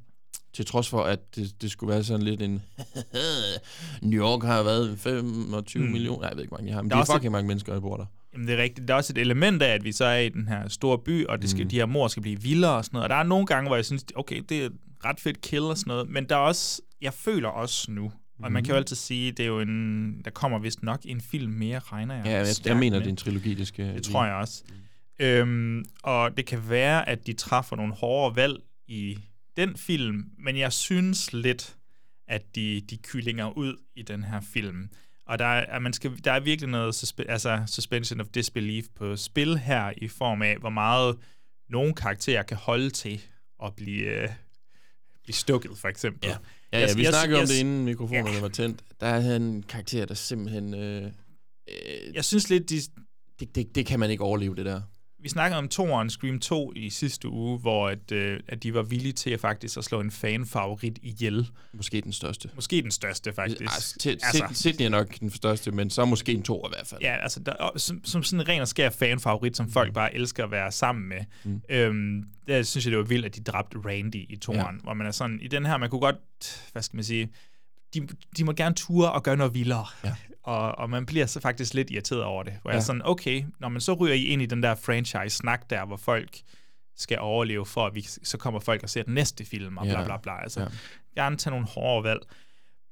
Til 0.54 0.66
trods 0.66 0.88
for, 0.88 1.02
at 1.02 1.18
det, 1.36 1.62
det 1.62 1.70
skulle 1.70 1.92
være 1.94 2.04
sådan 2.04 2.22
lidt 2.26 2.42
en... 2.42 2.62
New 4.02 4.22
York 4.24 4.42
har 4.44 4.62
været 4.62 4.98
25 4.98 5.82
Mm. 5.84 5.90
millioner. 5.90 6.20
Nej, 6.20 6.28
jeg 6.28 6.36
ved 6.36 6.42
ikke, 6.42 6.50
hvor 6.50 6.58
mange 6.58 6.68
jeg 6.68 6.76
har, 6.76 6.82
men 6.82 6.90
Der 6.90 6.96
det 7.02 7.08
er 7.08 7.14
fucking 7.14 7.32
mange 7.32 7.48
mennesker, 7.48 7.72
der 7.72 7.80
bor 7.80 7.96
der. 7.96 8.06
Jamen, 8.32 8.46
det 8.48 8.58
er 8.58 8.62
rigtigt. 8.62 8.88
Der 8.88 8.94
er 8.94 8.98
også 8.98 9.12
et 9.12 9.18
element 9.18 9.62
af, 9.62 9.74
at 9.74 9.84
vi 9.84 9.92
så 9.92 10.04
er 10.04 10.18
i 10.18 10.28
den 10.28 10.48
her 10.48 10.68
store 10.68 10.98
by, 10.98 11.26
og 11.26 11.42
det 11.42 11.50
skal, 11.50 11.62
mm. 11.64 11.68
De 11.70 11.76
her 11.76 11.86
mor 11.86 12.08
skal 12.08 12.22
blive 12.22 12.42
vildere 12.42 12.72
og 12.76 12.84
sådan 12.84 12.96
noget. 12.96 13.04
Og 13.04 13.10
der 13.10 13.16
er 13.16 13.22
nogle 13.22 13.46
gange, 13.46 13.68
hvor 13.68 13.76
jeg 13.76 13.84
synes, 13.84 14.04
okay, 14.16 14.42
det 14.48 14.62
er 14.62 14.66
et 14.66 14.72
ret 15.04 15.20
fedt 15.20 15.40
kill 15.40 15.62
og 15.62 15.78
sådan 15.78 15.90
noget, 15.90 16.08
men 16.10 16.24
der 16.28 16.34
er 16.36 16.40
også, 16.40 16.82
jeg 17.02 17.14
føler 17.14 17.48
også 17.48 17.90
nu, 17.90 18.12
og 18.42 18.52
man 18.52 18.62
kan 18.64 18.68
jo 18.70 18.74
Mhm. 18.74 18.78
altid 18.78 18.96
sige, 18.96 19.32
det 19.32 19.42
er 19.42 19.46
jo 19.46 19.60
en, 19.60 20.20
der 20.24 20.30
kommer 20.30 20.58
vist 20.58 20.82
nok 20.82 21.00
en 21.04 21.20
film 21.20 21.52
mere, 21.52 21.78
regner 21.78 22.14
jeg. 22.14 22.24
Ja, 22.24 22.30
jeg, 22.38 22.46
jeg 22.64 22.76
mener, 22.76 22.90
med. 22.96 23.00
det 23.00 23.06
er 23.06 23.10
en 23.10 23.16
trilogi, 23.16 23.54
det 23.54 23.66
skal... 23.66 23.94
Det 23.94 24.02
tror 24.02 24.24
jeg 24.24 24.34
også. 24.34 24.62
Øhm, 25.18 25.84
og 26.02 26.36
det 26.36 26.46
kan 26.46 26.68
være, 26.68 27.08
at 27.08 27.26
de 27.26 27.32
træffer 27.32 27.76
nogle 27.76 27.94
hårdere 27.94 28.36
valg 28.36 28.56
i 28.88 29.18
den 29.56 29.76
film, 29.76 30.24
men 30.38 30.56
jeg 30.58 30.72
synes 30.72 31.32
lidt, 31.32 31.76
at 32.28 32.54
de, 32.54 32.80
de 32.90 32.96
kyllinger 32.96 33.50
ud 33.58 33.76
i 33.96 34.02
den 34.02 34.24
her 34.24 34.40
film. 34.40 34.88
Og 35.26 35.38
der 35.38 35.44
er, 35.44 35.78
man 35.78 35.92
skal, 35.92 36.24
der 36.24 36.32
er 36.32 36.40
virkelig 36.40 36.70
noget 36.70 36.94
suspe, 36.94 37.24
altså 37.30 37.62
suspension 37.66 38.20
of 38.20 38.26
disbelief 38.26 38.84
på 38.96 39.16
spil 39.16 39.58
her, 39.58 39.92
i 39.96 40.08
form 40.08 40.42
af, 40.42 40.56
hvor 40.56 40.70
meget 40.70 41.16
nogle 41.68 41.94
karakterer 41.94 42.42
kan 42.42 42.56
holde 42.56 42.90
til 42.90 43.20
at 43.64 43.74
blive, 43.76 44.22
øh, 44.22 44.28
blive 45.22 45.34
stukket, 45.34 45.70
for 45.78 45.88
eksempel. 45.88 46.28
Ja. 46.28 46.36
Ja, 46.72 46.80
ja, 46.80 46.94
vi 46.94 47.02
jeg- 47.02 47.12
snakkede 47.12 47.36
om 47.38 47.40
jeg- 47.40 47.48
det, 47.48 47.58
inden 47.60 47.84
mikrofonerne 47.84 48.42
var 48.42 48.48
tændt. 48.48 48.82
Der 49.00 49.06
er 49.06 49.36
en 49.36 49.62
karakter, 49.62 50.04
der 50.06 50.14
simpelthen... 50.14 50.74
Øh, 50.74 51.04
øh, 51.04 52.14
Jeg 52.14 52.24
synes 52.24 52.50
lidt, 52.50 52.70
de, 52.70 52.76
det, 53.40 53.54
det, 53.54 53.74
det 53.74 53.86
kan 53.86 54.00
man 54.00 54.10
ikke 54.10 54.24
overleve, 54.24 54.56
det 54.56 54.64
der. 54.66 54.80
Vi 55.22 55.28
snakkede 55.28 55.58
om 55.58 55.68
toeren 55.68 56.10
Scream 56.10 56.40
2 56.40 56.72
i 56.76 56.90
sidste 56.90 57.28
uge, 57.28 57.58
hvor 57.58 57.88
at, 57.88 58.12
øh, 58.12 58.40
at 58.48 58.62
de 58.62 58.74
var 58.74 58.82
villige 58.82 59.12
til 59.12 59.30
at 59.30 59.40
faktisk 59.40 59.76
at 59.76 59.84
slå 59.84 60.00
en 60.00 60.10
fanfavorit 60.10 60.98
ihjel. 61.02 61.48
Måske 61.72 62.00
den 62.00 62.12
største. 62.12 62.50
Måske 62.54 62.82
den 62.82 62.90
største, 62.90 63.32
faktisk. 63.32 63.60
Altså, 63.60 64.10
altså, 64.10 64.48
Sydney 64.54 64.84
er 64.84 64.88
nok 64.88 65.20
den 65.20 65.30
største, 65.30 65.70
men 65.70 65.90
så 65.90 66.04
måske 66.04 66.32
en 66.32 66.42
to 66.42 66.66
i 66.66 66.70
hvert 66.70 66.86
fald. 66.86 67.00
Ja, 67.00 67.16
altså 67.22 67.40
der, 67.40 67.70
som, 67.76 68.04
som 68.04 68.22
sådan 68.22 68.40
en 68.40 68.48
ren 68.48 68.60
og 68.60 68.68
skær 68.68 68.90
fanfavorit, 68.90 69.56
som 69.56 69.70
folk 69.70 69.94
bare 69.94 70.14
elsker 70.14 70.44
at 70.44 70.50
være 70.50 70.72
sammen 70.72 71.08
med. 71.08 71.24
Mm. 71.44 71.62
Øhm, 71.68 72.24
der 72.46 72.62
synes 72.62 72.86
jeg, 72.86 72.90
det 72.90 72.98
var 72.98 73.04
vildt, 73.04 73.26
at 73.26 73.36
de 73.36 73.40
dræbte 73.40 73.78
Randy 73.78 74.32
i 74.32 74.36
toeren, 74.36 74.76
ja. 74.76 74.82
hvor 74.82 74.94
man 74.94 75.06
er 75.06 75.10
sådan, 75.10 75.40
i 75.42 75.48
den 75.48 75.66
her, 75.66 75.76
man 75.76 75.90
kunne 75.90 76.00
godt, 76.00 76.16
hvad 76.72 76.82
skal 76.82 76.96
man 76.96 77.04
sige, 77.04 77.28
de, 77.94 78.08
de 78.36 78.44
må 78.44 78.52
gerne 78.52 78.74
ture 78.74 79.12
og 79.12 79.22
gøre 79.22 79.36
noget 79.36 79.54
vildere. 79.54 79.86
Ja. 80.04 80.14
Og, 80.42 80.78
og 80.78 80.90
man 80.90 81.06
bliver 81.06 81.26
så 81.26 81.40
faktisk 81.40 81.74
lidt 81.74 81.90
irriteret 81.90 82.22
over 82.22 82.42
det. 82.42 82.52
Hvor 82.62 82.70
ja. 82.70 82.74
jeg 82.74 82.80
er 82.80 82.84
sådan, 82.84 83.02
okay, 83.04 83.44
når 83.60 83.68
man 83.68 83.80
så 83.80 83.92
ryger 83.92 84.14
I 84.14 84.24
ind 84.24 84.42
i 84.42 84.46
den 84.46 84.62
der 84.62 84.74
franchise-snak 84.74 85.70
der, 85.70 85.84
hvor 85.84 85.96
folk 85.96 86.40
skal 86.96 87.18
overleve, 87.18 87.66
for 87.66 87.86
at 87.86 87.94
vi, 87.94 88.02
så 88.02 88.38
kommer 88.38 88.60
folk 88.60 88.82
og 88.82 88.90
ser 88.90 89.02
den 89.02 89.14
næste 89.14 89.44
film, 89.44 89.76
og 89.76 89.84
bla 89.84 90.04
bla 90.04 90.16
bla. 90.16 90.42
Altså, 90.42 90.60
Ja. 90.60 90.66
gerne 91.22 91.36
tage 91.36 91.50
nogle 91.50 91.66
hårde 91.66 92.04
valg. 92.04 92.20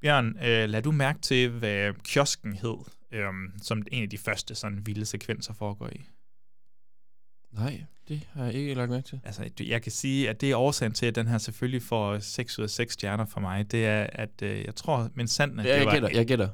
Bjørn, 0.01 0.36
øh, 0.43 0.68
lad 0.68 0.82
du 0.82 0.93
mærke 0.93 1.20
til, 1.20 1.51
hvad 1.51 1.93
kiosken 2.05 2.52
hed, 2.52 2.77
øhm, 3.12 3.52
som 3.62 3.82
en 3.93 4.02
af 4.02 4.10
de 4.10 4.18
første 4.18 4.55
sådan 4.55 4.86
vilde 4.86 5.06
sekvenser 5.06 5.55
foregår 5.55 5.89
i? 5.89 6.01
Nej, 7.52 7.85
det 8.09 8.28
har 8.32 8.44
jeg 8.44 8.55
ikke 8.55 8.74
lagt 8.74 8.90
mærke 8.90 9.09
til. 9.09 9.20
Altså, 9.24 9.51
jeg 9.60 9.82
kan 9.82 9.93
sige, 9.93 10.31
at 10.31 10.40
det 10.40 10.51
er 10.51 10.56
årsagen 10.56 10.93
til, 10.93 11.06
at 11.06 11.14
den 11.14 11.27
her 11.27 11.39
selvfølgelig 11.39 11.82
får 11.82 12.18
6 12.18 12.59
ud 12.59 12.64
af 12.64 12.70
6 12.70 12.94
stjerner 12.94 13.24
for 13.24 13.40
mig. 13.40 13.70
Det 13.70 13.86
er, 13.86 14.06
at 14.12 14.43
øh, 14.43 14.64
jeg 14.64 14.74
tror, 14.74 15.10
men 15.14 15.28
sandt, 15.28 15.60
at 15.60 15.64
det 15.66 15.70
jeg 15.70 15.86
var... 15.86 15.93
gætter, 15.93 16.09
jeg 16.12 16.27
gætter. 16.27 16.48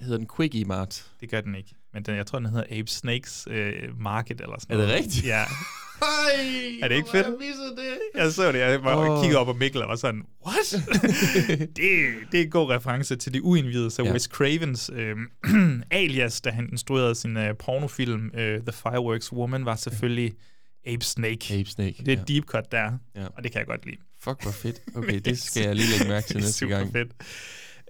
Hedder 0.00 0.16
den 0.18 0.28
Quickie 0.36 0.64
Mart? 0.64 1.06
Det 1.20 1.30
gør 1.30 1.40
den 1.40 1.54
ikke. 1.54 1.74
Men 1.94 2.02
den, 2.02 2.16
jeg 2.16 2.26
tror, 2.26 2.38
den 2.38 2.48
hedder 2.48 2.64
Abe 2.78 2.90
Snakes 2.90 3.48
øh, 3.50 3.72
Market 4.00 4.40
eller 4.40 4.56
sådan 4.60 4.76
Er 4.76 4.80
det 4.80 4.88
noget. 4.88 5.04
rigtigt? 5.04 5.26
Ja. 5.26 5.44
Ej, 6.02 6.78
Er 6.82 6.88
det 6.88 6.96
ikke 6.96 7.10
fedt? 7.10 7.26
jeg 7.26 7.34
det? 7.76 7.98
Jeg 8.14 8.32
så 8.32 8.52
det, 8.52 8.58
jeg 8.58 8.82
var 8.84 8.96
oh. 9.10 9.22
kiggede 9.22 9.38
op 9.40 9.46
på 9.46 9.52
Mikkel 9.52 9.82
og 9.82 9.88
var 9.88 9.96
sådan, 9.96 10.22
what? 10.46 10.82
det, 11.76 11.78
det 12.32 12.40
er 12.40 12.44
en 12.44 12.50
god 12.50 12.70
reference 12.70 13.16
til 13.16 13.34
de 13.34 13.42
uindvidede, 13.42 13.90
så 13.90 14.02
Ja. 14.02 14.12
Wes 14.12 14.22
Cravens 14.22 14.90
øh, 14.94 15.16
alias, 15.90 16.40
da 16.40 16.50
han 16.50 16.68
instruerede 16.72 17.14
sin 17.14 17.36
øh, 17.36 17.56
pornofilm 17.56 18.30
øh, 18.34 18.60
The 18.60 18.72
Fireworks 18.72 19.32
Woman, 19.32 19.64
var 19.64 19.76
selvfølgelig 19.76 20.32
Abe 20.86 21.04
Snake. 21.04 21.54
Ape 21.60 21.70
Snake, 21.70 21.96
Det 22.06 22.12
er 22.12 22.16
ja. 22.16 22.22
deep 22.34 22.44
cut 22.44 22.72
der, 22.72 22.92
Ja. 23.16 23.26
og 23.36 23.42
det 23.44 23.52
kan 23.52 23.58
jeg 23.58 23.66
godt 23.66 23.86
lide. 23.86 23.96
Fuck, 24.22 24.42
hvor 24.42 24.52
fedt. 24.52 24.80
Okay, 24.94 25.20
det 25.24 25.38
skal 25.42 25.62
jeg 25.62 25.74
lige 25.76 25.90
lægge 25.90 26.08
mærke 26.12 26.26
til 26.26 26.34
Det 26.36 26.42
næste 26.42 26.58
super 26.58 26.76
gang. 26.76 26.92
fedt. 26.92 27.08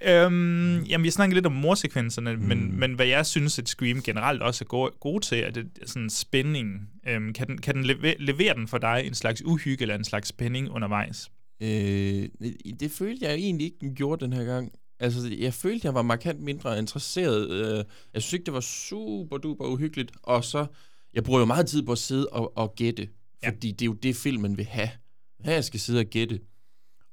Øhm, 0.07 0.83
jamen, 0.83 1.05
vi 1.05 1.11
snakker 1.11 1.35
lidt 1.35 1.47
om 1.47 1.53
morsekvenserne, 1.53 2.37
mm. 2.37 2.43
Men, 2.43 2.79
men 2.81 2.95
hvad 2.95 3.07
jeg 3.07 3.27
synes, 3.27 3.59
at 3.59 3.69
Scream 3.69 4.03
generelt 4.03 4.43
også 4.43 4.65
er 4.65 4.67
gode, 4.69 4.91
gode 5.01 5.25
til, 5.25 5.39
er 5.39 5.51
det 5.51 5.67
sådan 5.87 6.11
spænding. 6.11 6.89
Øhm, 7.09 7.33
kan 7.33 7.47
den, 7.47 7.59
kan 7.59 7.75
den 7.75 7.85
levere, 7.85 8.15
levere 8.19 8.55
den 8.55 8.69
for 8.69 8.79
dig 8.79 9.03
en 9.07 9.15
slags 9.15 9.43
uhygge 9.45 9.83
eller 9.83 9.95
en 9.95 10.05
slags 10.05 10.29
spænding 10.29 10.71
undervejs? 10.71 11.31
Øh, 11.63 12.29
det 12.81 12.91
følte 12.91 13.27
jeg 13.27 13.35
egentlig 13.35 13.65
ikke, 13.65 13.77
den 13.81 13.95
gjorde 13.95 14.25
den 14.25 14.33
her 14.33 14.45
gang. 14.45 14.73
Altså, 15.01 15.35
jeg 15.39 15.55
følte, 15.55 15.87
jeg 15.87 15.95
var 15.95 16.03
markant 16.03 16.41
mindre 16.41 16.79
interesseret. 16.79 17.51
Øh, 17.51 17.85
Jeg 18.15 18.23
synes 18.23 18.33
ikke, 18.33 18.45
det 18.45 18.55
var 18.55 18.61
super 18.61 19.39
duper 19.39 19.65
uhyggeligt. 19.65 20.13
Og 20.23 20.45
så, 20.45 20.67
jeg 21.15 21.25
bruger 21.25 21.41
jo 21.41 21.47
meget 21.47 21.67
tid 21.67 21.83
på 21.83 21.93
at 21.93 21.99
sidde 21.99 22.27
og, 22.27 22.57
og 22.57 22.75
gætte. 22.75 23.09
Fordi 23.45 23.71
det 23.71 23.83
er 23.83 23.87
jo 23.87 23.93
det, 23.93 24.17
filmen 24.17 24.57
vil 24.57 24.67
have. 24.67 24.91
Her 25.45 25.53
jeg 25.53 25.65
skal 25.65 25.81
sidde 25.81 26.01
og 26.01 26.07
gætte. 26.07 26.41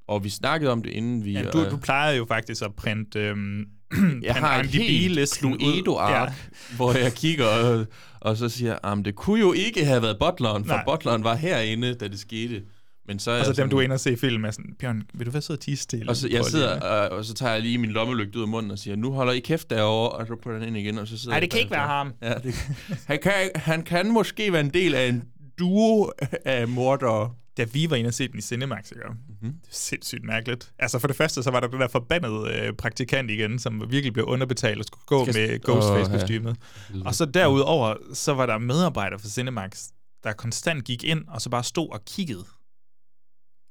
Og 0.08 0.24
vi 0.24 0.28
snakkede 0.28 0.72
om 0.72 0.82
det, 0.82 0.90
inden 0.90 1.24
vi... 1.24 1.32
Ja, 1.32 1.42
du, 1.42 1.64
øh, 1.64 1.70
du 1.70 1.76
plejer 1.76 2.12
jo 2.12 2.24
faktisk 2.28 2.62
at 2.62 2.74
printe 2.74 3.18
øhm, 3.20 3.64
jeg 4.22 4.34
har 4.34 4.60
et 4.60 4.66
helt. 4.66 5.28
Cluedo-ark, 5.28 6.28
ja. 6.28 6.34
hvor 6.76 6.92
jeg 6.98 7.12
kigger 7.12 7.46
og, 7.46 7.86
og 8.20 8.36
så 8.36 8.48
siger, 8.48 8.86
at 8.86 9.04
det 9.04 9.14
kunne 9.14 9.40
jo 9.40 9.52
ikke 9.52 9.84
have 9.84 10.02
været 10.02 10.16
butleren, 10.18 10.64
for 10.64 10.74
Nej. 10.74 10.84
butleren 10.84 11.24
var 11.24 11.34
herinde, 11.34 11.94
da 11.94 12.08
det 12.08 12.20
skete. 12.20 12.62
Men 13.06 13.18
så 13.18 13.30
er 13.30 13.38
Og 13.38 13.44
så 13.44 13.50
jeg 13.50 13.56
dem, 13.56 13.70
du 13.70 13.78
er 13.78 13.82
inde 13.82 13.94
og 13.94 14.00
se 14.00 14.16
film, 14.16 14.44
er 14.44 14.50
sådan, 14.50 14.74
Bjørn, 14.78 15.02
vil 15.14 15.26
du 15.26 15.30
være 15.30 15.42
sød 15.42 15.56
og 15.56 15.60
tige 15.60 15.76
stille? 15.76 16.08
Og 16.08 16.16
så, 16.16 16.28
jeg 16.28 16.44
sidder, 16.44 17.04
øh, 17.04 17.18
og 17.18 17.24
så 17.24 17.34
tager 17.34 17.52
jeg 17.52 17.62
lige 17.62 17.78
min 17.78 17.90
lommelygte 17.90 18.38
ud 18.38 18.42
af 18.42 18.48
munden 18.48 18.70
og 18.70 18.78
siger, 18.78 18.96
nu 18.96 19.12
holder 19.12 19.32
I 19.32 19.38
kæft 19.38 19.70
derovre, 19.70 20.10
og 20.10 20.26
så 20.26 20.36
putter 20.42 20.58
den 20.58 20.68
ind 20.68 20.76
igen, 20.76 20.98
og 20.98 21.08
så 21.08 21.18
sidder 21.18 21.30
Nej, 21.30 21.40
det 21.40 21.50
kan 21.50 21.60
ikke 21.60 21.70
være 21.70 21.86
ham. 21.86 22.12
Ja, 22.22 22.34
det, 22.34 22.54
han, 23.08 23.18
kan, 23.22 23.32
han 23.54 23.82
kan 23.82 24.12
måske 24.12 24.52
være 24.52 24.60
en 24.60 24.74
del 24.74 24.94
af 24.94 25.08
en 25.08 25.24
duo 25.58 26.10
af 26.44 26.68
mordere. 26.68 27.30
Da 27.58 27.64
vi 27.64 27.90
var 27.90 27.96
inde 27.96 28.08
og 28.08 28.14
se 28.14 28.28
den 28.28 28.38
i 28.38 28.42
Cinemax, 28.42 28.90
ikke? 28.90 29.02
Mhm. 29.08 29.18
Mm-hmm. 29.28 29.52
det 29.60 29.68
er 29.68 29.74
sindssygt 29.74 30.24
mærkeligt. 30.24 30.72
Altså 30.78 30.98
for 30.98 31.06
det 31.06 31.16
første, 31.16 31.42
så 31.42 31.50
var 31.50 31.60
der 31.60 31.68
den 31.68 31.80
der 31.80 31.88
forbandede 31.88 32.52
øh, 32.54 32.72
praktikant 32.72 33.30
igen, 33.30 33.58
som 33.58 33.82
virkelig 33.90 34.12
blev 34.12 34.24
underbetalt 34.24 34.78
og 34.78 34.84
skulle 34.84 35.04
gå 35.06 35.24
Skal- 35.24 35.34
med 35.50 35.60
Ghostface-kostymet. 35.60 36.56
Åh, 36.94 36.98
ja. 37.00 37.04
Og 37.06 37.14
så 37.14 37.24
derudover, 37.24 37.94
så 38.14 38.34
var 38.34 38.46
der 38.46 38.58
medarbejdere 38.58 39.18
fra 39.18 39.28
Cinemax, 39.28 39.84
der 40.24 40.32
konstant 40.32 40.84
gik 40.84 41.04
ind 41.04 41.24
og 41.28 41.40
så 41.42 41.50
bare 41.50 41.64
stod 41.64 41.88
og 41.92 42.04
kiggede. 42.04 42.44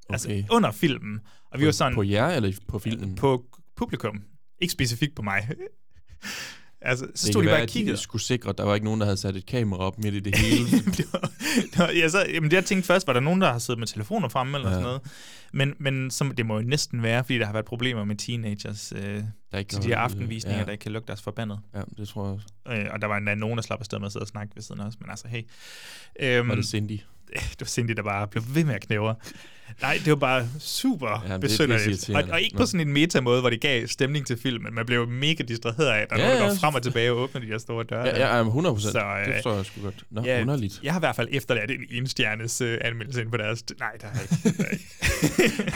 Okay. 0.10 0.14
Altså 0.14 0.44
under 0.52 0.72
filmen. 0.72 1.20
Og 1.52 1.60
vi 1.60 1.64
På- 1.64 1.66
var 1.66 1.72
sådan... 1.72 1.96
på 1.96 2.04
jer 2.04 2.28
eller 2.28 2.52
på 2.68 2.80
filmen? 2.80 3.16
På 3.16 3.46
publikum. 3.76 4.22
Ikke 4.62 4.72
specifikt 4.72 5.16
på 5.16 5.22
mig. 5.22 5.50
altså, 6.90 7.06
så 7.16 7.26
Det 7.26 7.34
stod 7.34 7.44
de 7.44 7.48
bare 7.50 7.62
og 7.62 7.68
kiggede. 7.68 7.96
de 7.98 8.02
skulle 8.02 8.22
sikre, 8.22 8.50
at 8.50 8.58
der 8.58 8.64
var 8.64 8.74
ikke 8.76 8.86
nogen, 8.86 9.00
der 9.00 9.06
havde 9.06 9.18
sat 9.18 9.36
et 9.36 9.46
kamera 9.46 9.80
op 9.80 9.98
midt 10.00 10.16
i 10.16 10.20
det 10.20 10.36
hele. 10.38 10.68
Ja, 12.02 12.10
så, 12.10 12.26
jamen, 12.34 12.52
det 12.52 12.56
jeg 12.56 12.66
tænkte 12.66 12.88
først, 12.88 13.08
var 13.08 13.14
der 13.14 13.20
nogen, 13.20 13.42
der 13.42 13.52
har 13.52 13.60
siddet 13.60 13.80
med 13.80 13.88
telefoner 13.88 14.30
fremme 14.30 14.58
eller 14.58 14.70
Ja. 14.70 14.74
sådan 14.74 14.84
noget. 14.84 15.02
Men, 15.54 15.74
men 15.80 16.12
som, 16.12 16.32
det 16.36 16.46
må 16.46 16.56
jo 16.56 16.62
næsten 16.62 17.04
være, 17.04 17.24
fordi 17.24 17.38
der 17.40 17.46
har 17.46 17.54
været 17.54 17.66
problemer 17.66 18.04
med 18.06 18.16
teenagers 18.16 18.94
øh, 18.96 19.24
Der 19.52 19.58
ikke 19.58 19.70
til 19.70 19.82
de 19.84 19.88
her 19.88 19.98
aftenvisninger, 19.98 20.56
ja. 20.56 20.60
ja. 20.62 20.66
der 20.66 20.72
ikke 20.72 20.82
kan 20.82 20.92
lukke 20.92 21.08
deres 21.08 21.22
forbandet. 21.22 21.60
Ja, 21.76 21.82
det 21.98 22.08
tror 22.08 22.26
jeg 22.26 22.34
også. 22.34 22.48
Øh, 22.82 22.94
og 22.94 23.02
der 23.02 23.08
var 23.08 23.18
endda 23.18 23.36
nogen, 23.36 23.58
der 23.58 23.62
slap 23.64 23.80
afsted 23.80 24.00
med 24.00 24.06
at 24.06 24.12
sidde 24.12 24.24
og 24.24 24.28
snakke 24.28 24.56
ved 24.56 24.64
siden 24.64 24.82
også. 24.82 24.98
Men 25.02 25.10
altså, 25.10 25.28
hey. 25.28 25.42
Øhm, 26.20 26.48
Var 26.50 26.56
det 26.56 26.66
Cindy? 26.66 26.92
Det 27.34 27.56
var 27.60 27.66
Cindy, 27.66 27.92
der 27.92 28.04
bare 28.04 28.28
blev 28.28 28.44
ved 28.54 28.64
med 28.64 28.76
at 28.76 28.82
knævre. 28.82 29.16
Nej, 29.82 30.00
det 30.06 30.10
var 30.10 30.16
bare 30.16 30.48
super 30.60 31.24
er 31.28 31.38
besynderligt. 31.38 32.10
Og, 32.10 32.24
og 32.32 32.42
ikke 32.42 32.58
på 32.58 32.66
sådan 32.66 32.88
en 32.88 32.94
meta-måde, 32.94 33.40
hvor 33.42 33.50
det 33.50 33.62
gav 33.62 33.88
stemning 33.88 34.28
til 34.28 34.38
filmen. 34.38 34.74
Man 34.74 34.86
blev 34.86 35.08
mega 35.08 35.44
distraheret 35.44 35.88
af, 35.88 36.02
at 36.02 36.10
der 36.10 36.16
er 36.16 36.20
Ja, 36.20 36.26
nogen, 36.26 36.40
der 36.40 36.46
ja. 36.46 36.50
går 36.50 36.56
frem 36.60 36.76
og 36.76 36.84
tilbage 36.84 37.12
og 37.12 37.18
åbner 37.18 37.42
de 37.42 37.48
her 37.48 37.58
store 37.58 37.84
døre. 37.90 38.06
Ja, 38.06 38.20
ja, 38.20 38.38
jamen, 38.38 38.54
100%. 38.54 38.80
Så, 38.80 38.90
det 39.26 39.28
øh, 39.28 39.36
forstår 39.36 39.56
jeg 39.56 39.66
sgu 39.66 39.82
godt. 39.82 40.04
Nå, 40.12 40.22
ja, 40.26 40.42
underligt. 40.42 40.80
Jeg 40.84 40.94
har 40.94 41.00
i 41.00 41.02
hvert 41.02 41.16
fald 41.16 41.28
efterladt 41.32 41.72
en 41.72 41.86
enstjernes 41.92 42.62
øh, 42.62 42.78
anmeldelse 42.82 43.22
ind 43.22 43.32
på 43.32 43.38
deres... 43.38 43.64
Nej, 43.80 43.92
der 44.02 44.08
jeg 44.14 44.22
ikke. 44.22 44.58
Der 44.58 44.64
er 44.64 44.70
ikke. 44.70 45.74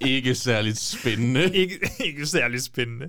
ikke 0.16 0.34
særligt 0.34 0.78
spændende. 0.78 1.54
ikke, 1.62 1.90
ikke 2.04 2.26
særlig 2.26 2.62
spændende. 2.62 3.08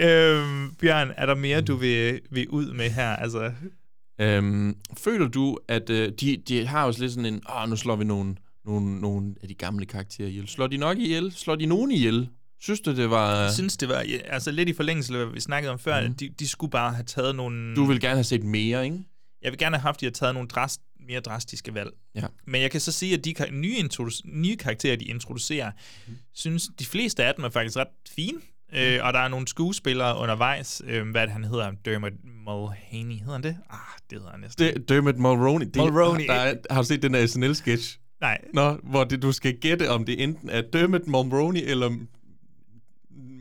Øhm, 0.00 0.74
Bjørn, 0.80 1.10
er 1.16 1.26
der 1.26 1.34
mere, 1.34 1.60
du 1.60 1.76
vil, 1.76 2.20
vil 2.30 2.48
ud 2.48 2.72
med 2.72 2.90
her? 2.90 3.16
Altså, 3.16 3.52
Øhm, 4.20 4.76
føler 4.98 5.28
du, 5.28 5.58
at 5.68 5.90
øh, 5.90 6.12
de, 6.20 6.36
de 6.48 6.66
har 6.66 6.84
også 6.84 7.00
lidt 7.00 7.12
sådan 7.12 7.34
en, 7.34 7.42
åh, 7.56 7.68
nu 7.70 7.76
slår 7.76 7.96
vi 7.96 8.04
nogle, 8.04 8.36
nogle, 8.68 9.00
nogle 9.00 9.34
af 9.42 9.48
de 9.48 9.54
gamle 9.54 9.86
karakterer 9.86 10.28
ihjel. 10.28 10.48
Slår 10.48 10.66
de 10.66 10.76
nok 10.76 10.98
ihjel? 10.98 11.32
Slår 11.32 11.54
de 11.54 11.66
nogen 11.66 11.90
ihjel? 11.90 12.28
Synes 12.60 12.80
du, 12.80 12.96
det 12.96 13.10
var... 13.10 13.42
Jeg 13.42 13.52
synes, 13.52 13.76
det 13.76 13.88
var 13.88 14.00
ja, 14.00 14.18
altså 14.24 14.50
lidt 14.50 14.68
i 14.68 14.72
forlængelse 14.72 15.14
af, 15.14 15.24
hvad 15.24 15.34
vi 15.34 15.40
snakkede 15.40 15.72
om 15.72 15.78
før. 15.78 16.00
Mhm. 16.00 16.08
Mm. 16.08 16.14
De, 16.14 16.28
de 16.28 16.48
skulle 16.48 16.70
bare 16.70 16.92
have 16.92 17.04
taget 17.04 17.36
nogle... 17.36 17.76
Du 17.76 17.84
vil 17.84 18.00
gerne 18.00 18.14
have 18.14 18.24
set 18.24 18.44
mere, 18.44 18.84
ikke? 18.84 18.98
Jeg 19.42 19.52
vil 19.52 19.58
gerne 19.58 19.76
have 19.76 19.82
haft, 19.82 19.96
at 19.96 20.00
de 20.00 20.06
har 20.06 20.10
taget 20.10 20.34
nogle 20.34 20.48
drast, 20.48 20.80
mere 21.08 21.20
drastiske 21.20 21.74
valg. 21.74 21.90
Ja. 22.14 22.24
Men 22.46 22.62
jeg 22.62 22.70
kan 22.70 22.80
så 22.80 22.92
sige, 22.92 23.14
at 23.14 23.24
de 23.24 23.34
nye, 23.50 23.88
nye 24.24 24.56
karakterer, 24.56 24.96
de 24.96 25.04
introducerer, 25.04 25.70
mm. 26.06 26.16
synes 26.34 26.70
de 26.78 26.86
fleste 26.86 27.24
af 27.24 27.34
dem 27.34 27.44
er 27.44 27.50
faktisk 27.50 27.76
ret 27.76 27.88
fine. 28.10 28.38
Mm. 28.72 28.78
Øh, 28.78 29.04
og 29.04 29.12
der 29.12 29.18
er 29.18 29.28
nogle 29.28 29.48
skuespillere 29.48 30.18
undervejs. 30.18 30.82
Øh, 30.84 31.10
hvad 31.10 31.22
det, 31.22 31.30
han 31.30 31.44
hedder? 31.44 31.70
Dermot 31.84 32.12
Mulhaney. 32.46 33.18
Hedder 33.18 33.32
han 33.32 33.42
det? 33.42 33.56
Ah, 33.70 33.78
det 34.10 34.18
hedder 34.18 34.30
han 34.30 34.40
næsten. 34.40 34.66
Det, 34.66 34.88
Dermot 34.88 35.16
Mulroney. 35.16 35.66
Det, 35.66 35.76
Mulroney. 35.76 36.26
Der 36.26 36.32
er, 36.32 36.54
har 36.70 36.82
du 36.82 36.86
set 36.86 37.02
den 37.02 37.14
der 37.14 37.26
SNL-sketch? 37.26 37.98
Nej. 38.20 38.38
Nå, 38.54 38.72
hvor 38.82 39.04
det, 39.04 39.22
du 39.22 39.32
skal 39.32 39.56
gætte, 39.56 39.90
om 39.90 40.04
det 40.04 40.22
enten 40.22 40.50
er 40.50 40.62
Dermot 40.72 41.06
Mulroney 41.06 41.60
eller... 41.64 41.90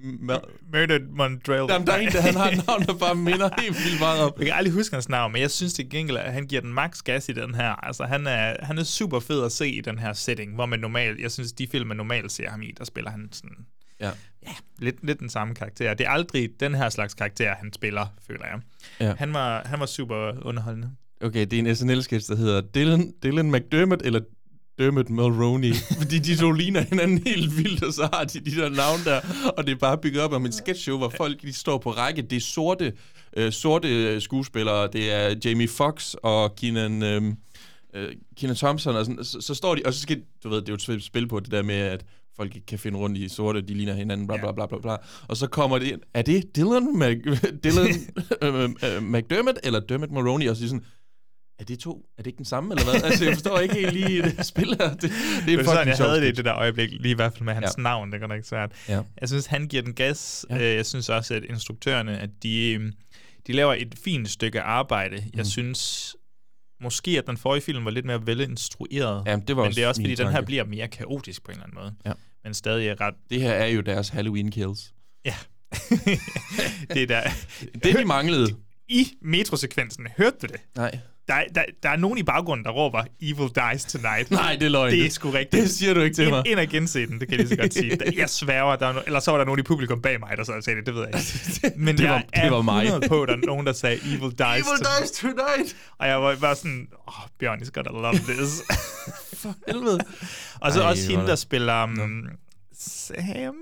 Ma- 0.03 0.49
Murdered 0.73 1.01
Mondrell. 1.09 1.65
Jamen, 1.69 1.87
der 1.87 1.93
er 1.93 1.97
en, 1.97 2.11
der 2.11 2.21
han 2.21 2.35
har 2.35 2.49
et 2.51 2.67
navn, 2.67 2.81
der 2.85 2.93
bare 2.93 3.15
minder 3.15 3.49
helt 3.61 3.75
vildt 3.85 3.99
meget 3.99 4.21
om. 4.23 4.33
Jeg 4.37 4.45
kan 4.45 4.55
aldrig 4.55 4.73
huske 4.73 4.95
hans 4.95 5.09
navn, 5.09 5.31
men 5.33 5.41
jeg 5.41 5.51
synes 5.51 5.73
til 5.73 5.89
gengæld, 5.89 6.17
at 6.17 6.33
han 6.33 6.47
giver 6.47 6.61
den 6.61 6.73
max 6.73 7.01
gas 7.03 7.29
i 7.29 7.31
den 7.31 7.55
her. 7.55 7.85
Altså, 7.85 8.03
han 8.03 8.27
er, 8.27 8.55
han 8.65 8.77
er 8.77 8.83
super 8.83 9.19
fed 9.19 9.43
at 9.45 9.51
se 9.51 9.69
i 9.69 9.81
den 9.81 9.99
her 9.99 10.13
setting, 10.13 10.55
hvor 10.55 10.65
man 10.65 10.79
normalt, 10.79 11.19
jeg 11.21 11.31
synes, 11.31 11.51
de 11.51 11.67
film, 11.67 11.87
man 11.87 11.97
normalt 11.97 12.31
ser 12.31 12.49
ham 12.49 12.61
i, 12.61 12.71
der 12.77 12.85
spiller 12.85 13.11
han 13.11 13.29
sådan, 13.31 13.57
Ja. 13.99 14.11
ja, 14.47 14.53
lidt, 14.79 14.95
lidt 15.05 15.19
den 15.19 15.29
samme 15.29 15.55
karakter. 15.55 15.93
Det 15.93 16.05
er 16.05 16.09
aldrig 16.09 16.49
den 16.59 16.75
her 16.75 16.89
slags 16.89 17.13
karakter, 17.13 17.55
han 17.55 17.73
spiller, 17.73 18.05
føler 18.27 18.45
jeg. 18.45 18.59
Ja. 18.99 19.13
Han, 19.17 19.33
var, 19.33 19.61
han 19.65 19.79
var 19.79 19.85
super 19.85 20.45
underholdende. 20.45 20.91
Okay, 21.21 21.45
det 21.45 21.53
er 21.53 21.59
en 21.59 21.75
SNL-sketch, 21.75 22.29
der 22.29 22.35
hedder 22.35 22.61
Dylan, 22.61 23.13
Dylan 23.23 23.51
McDermott 23.51 24.01
eller 24.01 24.19
Dermot 24.77 25.09
Mulroney. 25.09 25.73
Fordi 26.01 26.19
de 26.19 26.35
to 26.35 26.51
ligner 26.51 26.81
hinanden 26.81 27.21
helt 27.25 27.57
vildt, 27.57 27.83
og 27.83 27.93
så 27.93 28.09
har 28.13 28.23
de 28.23 28.39
de 28.39 28.51
der 28.51 28.69
navn 28.69 28.99
der. 29.05 29.21
Og 29.57 29.65
det 29.67 29.71
er 29.71 29.75
bare 29.75 29.97
bygget 29.97 30.21
op 30.23 30.33
om 30.33 30.45
en 30.45 30.51
sketchshow, 30.51 30.97
hvor 30.97 31.13
folk 31.17 31.41
de 31.41 31.53
står 31.53 31.77
på 31.77 31.91
række. 31.91 32.21
Det 32.21 32.35
er 32.35 32.41
sorte, 32.41 32.93
øh, 33.37 33.51
sorte 33.51 33.87
øh, 33.87 34.21
skuespillere. 34.21 34.89
Det 34.93 35.11
er 35.11 35.35
Jamie 35.45 35.67
Foxx 35.67 36.13
og 36.13 36.55
Keenan, 36.55 37.03
øh, 37.03 37.21
øh, 37.93 38.13
Keenan 38.37 38.55
Thompson. 38.55 38.95
Og 38.95 39.05
sådan, 39.05 39.23
så, 39.23 39.41
så 39.41 39.53
står 39.53 39.75
de, 39.75 39.81
og 39.85 39.93
så 39.93 39.99
skal, 40.01 40.21
du 40.43 40.49
ved, 40.49 40.61
det 40.61 40.69
er 40.69 40.85
jo 40.89 40.93
et 40.93 41.03
spil 41.03 41.27
på 41.27 41.39
det 41.39 41.51
der 41.51 41.63
med, 41.63 41.75
at 41.75 42.05
folk 42.37 42.55
ikke 42.55 42.65
kan 42.65 42.79
finde 42.79 42.97
rundt 42.97 43.17
i 43.17 43.29
sorte, 43.29 43.61
de 43.61 43.73
ligner 43.73 43.93
hinanden, 43.93 44.27
bla 44.27 44.37
bla 44.37 44.51
bla 44.51 44.65
bla 44.65 44.77
bla. 44.77 44.95
Og 45.27 45.37
så 45.37 45.47
kommer 45.47 45.79
det 45.79 45.87
ind, 45.87 46.01
er 46.13 46.21
det 46.21 46.55
Dylan, 46.55 46.97
Mac, 46.97 47.17
Dylan 47.63 47.87
øh, 48.43 48.63
øh, 48.63 49.03
McDermott 49.03 49.59
eller 49.63 49.79
Dermot 49.79 50.11
Mulroney? 50.11 50.49
Og 50.49 50.55
så 50.55 50.63
er 50.63 50.67
sådan, 50.67 50.85
er 51.59 51.63
det 51.63 51.79
to? 51.79 52.05
Er 52.17 52.21
det 52.23 52.27
ikke 52.27 52.37
den 52.37 52.45
samme, 52.45 52.73
eller 52.73 52.83
hvad? 52.91 53.03
Altså, 53.03 53.25
jeg 53.25 53.33
forstår 53.33 53.59
ikke 53.59 53.73
helt 53.75 53.93
lige 53.93 54.21
det 54.37 54.45
spil 54.45 54.65
her. 54.67 54.89
Det, 54.93 55.01
det 55.01 55.11
er 55.11 55.45
Det 55.45 55.59
er 55.59 55.63
sådan, 55.63 55.87
jeg 55.87 55.97
havde 55.97 56.21
det 56.21 56.27
i 56.27 56.31
det 56.31 56.45
der 56.45 56.55
øjeblik, 56.55 56.89
lige 56.91 57.11
i 57.11 57.15
hvert 57.15 57.33
fald 57.33 57.43
med 57.43 57.53
hans 57.53 57.73
Ja. 57.77 57.81
navn, 57.83 58.11
det 58.11 58.19
går 58.19 58.27
nok 58.27 58.43
svært. 58.43 58.71
Ja. 58.89 59.01
Jeg 59.21 59.29
synes, 59.29 59.45
han 59.45 59.67
giver 59.67 59.83
den 59.83 59.93
gas. 59.93 60.45
Ja. 60.49 60.55
Ja. 60.57 60.75
Jeg 60.75 60.85
synes 60.85 61.09
også, 61.09 61.33
at 61.33 61.43
instruktørerne, 61.49 62.19
at 62.19 62.29
de, 62.43 62.71
øhm, 62.73 62.93
de 63.47 63.53
laver 63.53 63.73
et 63.73 63.95
fint 64.03 64.29
stykke 64.29 64.61
arbejde. 64.61 65.15
Jeg 65.15 65.41
Mm. 65.41 65.45
synes 65.45 66.15
måske, 66.81 67.11
at 67.17 67.27
den 67.27 67.37
forrige 67.37 67.61
film 67.61 67.85
var 67.85 67.91
lidt 67.91 68.05
mere 68.05 68.27
velinstrueret. 68.27 69.23
Jamen, 69.25 69.45
det 69.47 69.55
var 69.57 69.63
men 69.63 69.71
det 69.71 69.83
er 69.83 69.87
også, 69.87 70.01
fordi 70.01 70.15
den 70.15 70.25
her 70.27 70.33
tanke. 70.33 70.45
bliver 70.45 70.63
mere 70.65 70.87
kaotisk 70.87 71.43
på 71.43 71.51
en 71.51 71.55
eller 71.57 71.63
anden 71.65 71.77
måde. 71.81 71.93
Ja. 72.05 72.11
Men 72.43 72.53
stadig 72.53 72.87
er 72.87 73.01
ret... 73.01 73.13
Det 73.29 73.41
her 73.41 73.51
er 73.51 73.67
jo 73.67 73.81
deres 73.81 74.09
Halloween 74.09 74.51
kills. 74.51 74.93
Ja. 75.25 75.35
det 76.93 77.03
er 77.03 77.07
der... 77.07 77.21
Det, 77.83 77.95
de 77.97 78.05
manglede. 78.05 78.55
I 78.89 79.07
metrosekvensen, 79.21 80.07
hørte 80.17 80.35
du 80.41 80.47
det? 80.47 80.61
Nej. 80.75 80.99
Der, 81.27 81.43
der, 81.55 81.63
der 81.83 81.89
er 81.89 81.95
nogen 81.95 82.17
i 82.17 82.23
baggrunden, 82.23 82.65
der 82.65 82.71
råber, 82.71 83.03
Evil 83.21 83.49
dies 83.55 83.85
tonight. 83.85 84.31
Nej, 84.31 84.53
det 84.59 84.65
er 84.65 84.69
løgn. 84.69 84.91
Det 84.91 85.05
er 85.05 85.09
sgu 85.09 85.29
rigtigt. 85.29 85.63
Det 85.63 85.71
siger 85.71 85.93
du 85.93 85.99
ikke 86.01 86.15
til 86.15 86.23
ind, 86.23 86.31
mig. 86.35 86.47
Ind 86.47 86.59
og 86.59 86.67
gense 86.67 87.07
den, 87.07 87.19
det 87.19 87.27
kan 87.29 87.37
jeg 87.37 87.45
lige 87.47 87.49
så 87.49 87.55
godt 87.55 87.73
sige. 87.73 87.97
Jeg 88.21 88.29
sværger, 88.29 88.75
der 88.75 88.87
er 88.87 88.93
no- 88.93 89.03
eller 89.05 89.19
så 89.19 89.31
var 89.31 89.37
der 89.37 89.45
nogen 89.45 89.59
i 89.59 89.63
publikum 89.63 90.01
bag 90.01 90.19
mig, 90.19 90.37
der 90.37 90.43
så 90.43 90.53
sagde 90.61 90.77
det, 90.79 90.85
det 90.85 90.95
ved 90.95 91.01
jeg 91.13 91.19
ikke. 91.19 91.79
Men 91.85 91.97
Det 91.97 92.03
jeg 92.03 92.11
var- 92.11 92.23
er 92.33 92.41
det 92.43 92.51
var 92.51 92.61
mig. 92.61 92.83
100 92.85 93.09
på, 93.09 93.25
der 93.25 93.33
er 93.33 93.37
nogen, 93.37 93.65
der 93.65 93.73
sagde 93.73 93.95
Evil 93.95 94.19
dies 94.19 94.31
Evil 94.39 94.63
tonight. 94.63 94.99
dies 95.01 95.11
tonight. 95.11 95.75
Og 95.97 96.07
jeg 96.07 96.21
var 96.21 96.35
bare 96.35 96.55
sådan, 96.55 96.87
åh, 97.07 97.19
oh, 97.23 97.29
Bjørn 97.39 97.61
is 97.61 97.71
gonna 97.71 97.91
love 97.91 98.13
this. 98.17 98.61
For 99.41 99.55
helvede. 99.67 99.99
og 100.61 100.71
så 100.71 100.81
Ej, 100.81 100.89
også 100.89 101.09
hende, 101.09 101.23
er 101.23 101.27
der 101.27 101.35
spiller 101.35 101.83
um, 101.83 102.29
Sam. 102.79 103.55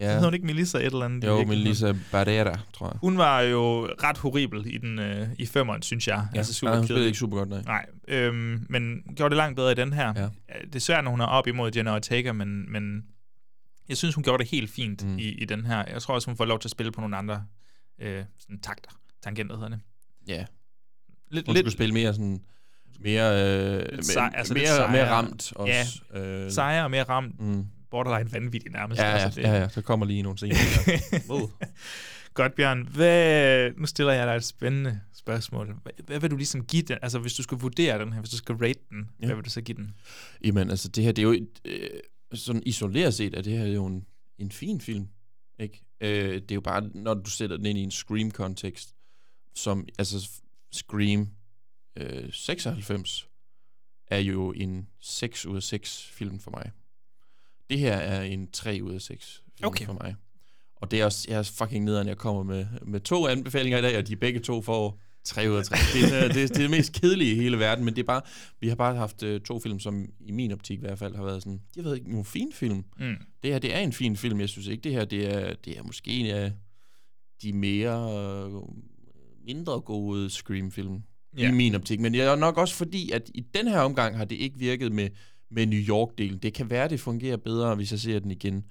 Ja. 0.00 0.06
Hedder 0.12 0.24
hun 0.24 0.34
ikke 0.34 0.46
Melissa 0.46 0.78
et 0.78 0.84
eller 0.84 1.04
andet? 1.04 1.24
Jo? 1.26 1.44
Melissa 1.44 1.94
Barrera, 2.12 2.58
tror 2.72 2.86
jeg. 2.86 2.98
Hun 3.00 3.18
var 3.18 3.40
jo 3.40 3.86
ret 4.02 4.18
horribel 4.18 4.66
i 4.74 4.78
den 4.78 4.98
øh, 4.98 5.28
i 5.38 5.46
femmeren, 5.46 5.82
synes 5.82 6.08
jeg. 6.08 6.26
Ja. 6.34 6.38
Altså 6.38 6.54
super 6.54 6.70
Nej, 6.70 6.78
hun 6.78 6.86
spillede 6.86 7.06
ikke 7.06 7.18
super 7.18 7.36
godt, 7.36 7.48
nej. 7.48 7.62
Nej, 7.62 7.86
øhm, 8.08 8.66
men 8.68 9.02
gjorde 9.16 9.30
det 9.30 9.36
langt 9.36 9.56
bedre 9.56 9.72
i 9.72 9.74
den 9.74 9.92
her. 9.92 10.12
Ja. 10.16 10.28
Det 10.66 10.74
er 10.74 10.80
svært, 10.80 11.04
når 11.04 11.10
hun 11.10 11.20
er 11.20 11.24
op 11.26 11.46
imod 11.46 11.70
Jenna 11.76 11.94
Ortega, 11.94 12.32
men, 12.32 12.72
men 12.72 13.04
jeg 13.88 13.96
synes, 13.96 14.14
hun 14.14 14.24
gjorde 14.24 14.42
det 14.42 14.50
helt 14.50 14.70
fint 14.70 15.04
Mm. 15.04 15.18
i, 15.18 15.22
i 15.28 15.44
den 15.44 15.66
her. 15.66 15.84
Jeg 15.92 16.02
tror 16.02 16.14
også, 16.14 16.26
hun 16.30 16.36
får 16.36 16.44
lov 16.44 16.58
til 16.60 16.66
at 16.68 16.70
spille 16.70 16.92
på 16.92 17.00
nogle 17.00 17.16
andre 17.16 17.44
øh, 17.98 18.24
sådan 18.38 18.60
takter. 18.60 18.90
Tangenter 19.22 19.56
hedder 19.56 19.68
det. 19.68 19.80
Ja. 20.28 20.44
Lidt, 21.30 21.46
Hun 21.46 21.54
lidt 21.54 21.64
skulle 21.64 21.72
spille 21.72 21.94
mere 21.94 22.12
sådan... 22.14 22.40
Mere, 23.00 23.32
øh, 23.82 23.98
sej- 24.02 24.30
altså 24.34 24.54
mere, 24.54 24.92
mere 24.92 25.10
ramt 25.10 25.52
også. 25.56 26.02
Ja, 26.14 26.20
øh, 26.20 26.50
sejere 26.52 26.84
og 26.84 26.90
mere 26.90 27.02
ramt. 27.04 27.40
Mm. 27.40 27.64
Borderline 27.90 28.32
vanvittig 28.32 28.70
nærmest. 28.72 29.00
Ja, 29.00 29.06
ja, 29.08 29.16
altså, 29.16 29.40
det- 29.40 29.46
ja, 29.46 29.54
ja, 29.54 29.68
så 29.68 29.82
kommer 29.82 30.06
lige 30.06 30.22
nogle 30.22 30.38
scener. 30.38 30.54
der. 30.86 31.18
Wow. 31.28 31.50
Godt, 32.34 32.54
Bjørn. 32.54 32.86
Hvad, 32.86 33.70
nu 33.76 33.86
stiller 33.86 34.12
jeg 34.12 34.26
dig 34.26 34.36
et 34.36 34.44
spændende 34.44 35.00
spørgsmål. 35.14 35.76
Hvad, 36.06 36.20
vil 36.20 36.30
du 36.30 36.36
ligesom 36.36 36.64
give 36.64 36.82
den? 36.82 36.98
Altså, 37.02 37.18
hvis 37.18 37.34
du 37.34 37.42
skal 37.42 37.58
vurdere 37.58 37.98
den 37.98 38.12
her, 38.12 38.20
hvis 38.20 38.30
du 38.30 38.36
skal 38.36 38.54
rate 38.54 38.80
den, 38.90 38.98
ja. 38.98 39.04
Ja. 39.20 39.26
hvad 39.26 39.36
vil 39.36 39.44
du 39.44 39.50
så 39.50 39.60
give 39.60 39.76
den? 39.76 39.94
Jamen, 40.44 40.70
altså, 40.70 40.88
det 40.88 41.04
her, 41.04 41.12
det 41.12 41.22
er 41.22 41.26
jo... 41.26 41.32
et, 41.32 41.48
Øh, 41.64 41.90
sådan 42.34 42.62
isoleret 42.66 43.14
set, 43.14 43.34
er 43.34 43.42
det 43.42 43.58
her 43.58 43.66
jo 43.66 43.86
en, 43.86 44.06
en 44.38 44.50
fin 44.50 44.80
film, 44.80 45.08
ikke? 45.58 45.82
Øh, 46.00 46.34
det 46.34 46.50
er 46.50 46.54
jo 46.54 46.60
bare, 46.60 46.90
når 46.94 47.14
du 47.14 47.30
sætter 47.30 47.56
den 47.56 47.66
ind 47.66 47.78
i 47.78 47.82
en 47.82 47.90
Scream-kontekst, 47.90 48.94
som, 49.54 49.86
altså, 49.98 50.30
Scream 50.72 51.28
øh, 51.96 52.32
96 52.32 53.28
er 54.06 54.18
jo 54.18 54.52
en 54.52 54.88
6 55.00 55.46
ud 55.46 55.56
af 55.56 55.62
6 55.62 56.04
film 56.12 56.38
for 56.40 56.50
mig. 56.50 56.70
Det 57.70 57.78
her 57.78 57.92
er 57.96 58.22
en 58.22 58.50
3 58.52 58.80
ud 58.82 58.94
af 58.94 59.00
6 59.00 59.42
film 59.58 59.66
Okay. 59.66 59.84
for 59.86 59.92
mig. 59.92 60.14
Og 60.76 60.90
det 60.90 61.00
er 61.00 61.04
også, 61.04 61.26
jeg 61.28 61.38
er 61.38 61.42
fucking 61.42 61.84
nederen, 61.84 62.08
jeg 62.08 62.16
kommer 62.16 62.42
med, 62.42 62.66
med 62.86 63.00
to 63.00 63.26
anbefalinger 63.26 63.78
i 63.78 63.82
dag, 63.82 63.98
og 63.98 64.08
de 64.08 64.16
begge 64.16 64.40
to 64.40 64.62
får 64.62 65.00
3 65.24 65.50
ud 65.50 65.56
af 65.56 65.64
3. 65.64 65.76
Det, 65.94 66.16
er, 66.16 66.26
det, 66.26 66.34
det 66.34 66.50
er 66.50 66.54
det 66.54 66.70
mest 66.70 66.92
kedelige 66.92 67.32
i 67.32 67.34
hele 67.34 67.58
verden, 67.58 67.84
men 67.84 67.94
det 67.96 68.02
er 68.02 68.06
bare, 68.06 68.20
vi 68.60 68.68
har 68.68 68.74
bare 68.74 68.96
haft 68.96 69.22
øh, 69.22 69.40
to 69.40 69.60
film, 69.60 69.80
som 69.80 70.06
i 70.20 70.32
min 70.32 70.52
optik 70.52 70.78
i 70.78 70.80
hvert 70.80 70.98
fald 70.98 71.14
har 71.16 71.24
været 71.24 71.42
sådan, 71.42 71.60
de 71.74 71.82
har 71.82 71.82
været 71.82 72.06
nogle 72.06 72.24
fine 72.24 72.52
film. 72.52 72.84
Mm. 72.98 73.16
Det 73.42 73.52
her, 73.52 73.58
det 73.58 73.74
er 73.74 73.78
en 73.78 73.92
fin 73.92 74.16
film. 74.16 74.40
Jeg 74.40 74.48
synes 74.48 74.66
ikke, 74.66 74.80
det 74.82 74.92
her, 74.92 75.04
det 75.04 75.34
er, 75.34 75.54
det 75.64 75.78
er 75.78 75.82
måske 75.82 76.10
en 76.10 76.26
af 76.26 76.52
de 77.42 77.52
mere 77.52 78.12
øh, 78.46 78.52
mindre 79.46 79.80
gode 79.80 80.30
Scream-film 80.30 81.02
ja. 81.38 81.48
i 81.48 81.52
min 81.52 81.74
optik. 81.74 82.00
Men 82.00 82.12
det 82.12 82.20
er 82.22 82.36
nok 82.36 82.58
også 82.58 82.74
fordi, 82.74 83.10
at 83.10 83.30
i 83.34 83.40
den 83.54 83.68
her 83.68 83.80
omgang 83.80 84.16
har 84.16 84.24
det 84.24 84.36
ikke 84.36 84.58
virket 84.58 84.92
med, 84.92 85.08
med 85.50 85.66
New 85.66 85.80
York-delen. 85.80 86.38
Det 86.38 86.54
kan 86.54 86.70
være, 86.70 86.88
det 86.88 87.00
fungerer 87.00 87.36
bedre, 87.36 87.74
hvis 87.74 87.92
jeg 87.92 88.00
ser 88.00 88.18
den 88.18 88.30
igen. 88.30 88.64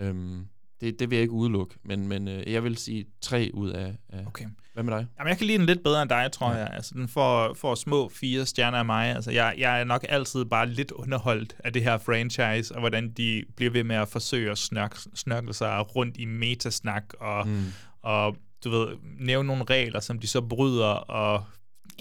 Øhm, 0.00 0.46
det, 0.80 0.98
det 0.98 1.10
vil 1.10 1.16
jeg 1.16 1.22
ikke 1.22 1.34
udelukke, 1.34 1.74
men, 1.84 2.08
men 2.08 2.28
øh, 2.28 2.52
jeg 2.52 2.64
vil 2.64 2.76
sige 2.76 3.04
tre 3.20 3.50
ud 3.54 3.70
af... 3.70 3.96
af 4.08 4.26
Okay. 4.26 4.44
Hvad 4.74 4.84
med 4.84 4.92
dig? 4.92 5.06
Jamen, 5.18 5.28
jeg 5.28 5.38
kan 5.38 5.46
lide 5.46 5.58
den 5.58 5.66
lidt 5.66 5.82
bedre 5.84 6.02
end 6.02 6.08
dig, 6.08 6.32
tror 6.32 6.50
ja. 6.50 6.56
jeg. 6.56 6.70
Altså, 6.72 6.94
den 6.94 7.08
får, 7.08 7.54
får 7.54 7.74
små 7.74 8.08
fire 8.08 8.46
stjerner 8.46 8.78
af 8.78 8.84
mig. 8.84 9.14
Altså, 9.14 9.30
jeg, 9.30 9.54
jeg 9.58 9.80
er 9.80 9.84
nok 9.84 10.04
altid 10.08 10.44
bare 10.44 10.68
lidt 10.68 10.90
underholdt 10.90 11.56
af 11.64 11.72
det 11.72 11.82
her 11.82 11.98
franchise, 11.98 12.74
og 12.74 12.80
hvordan 12.80 13.12
de 13.12 13.44
bliver 13.56 13.70
ved 13.70 13.84
med 13.84 13.96
at 13.96 14.08
forsøge 14.08 14.50
at 14.50 14.58
snørk, 14.58 14.96
snørkle 15.14 15.54
sig 15.54 15.96
rundt 15.96 16.16
i 16.16 16.24
metasnak, 16.24 17.04
og, 17.20 17.48
mm. 17.48 17.64
og 18.02 18.36
du 18.64 18.70
ved, 18.70 18.88
nævne 19.20 19.46
nogle 19.46 19.64
regler, 19.64 20.00
som 20.00 20.18
de 20.18 20.26
så 20.26 20.40
bryder, 20.40 20.86
og 20.86 21.44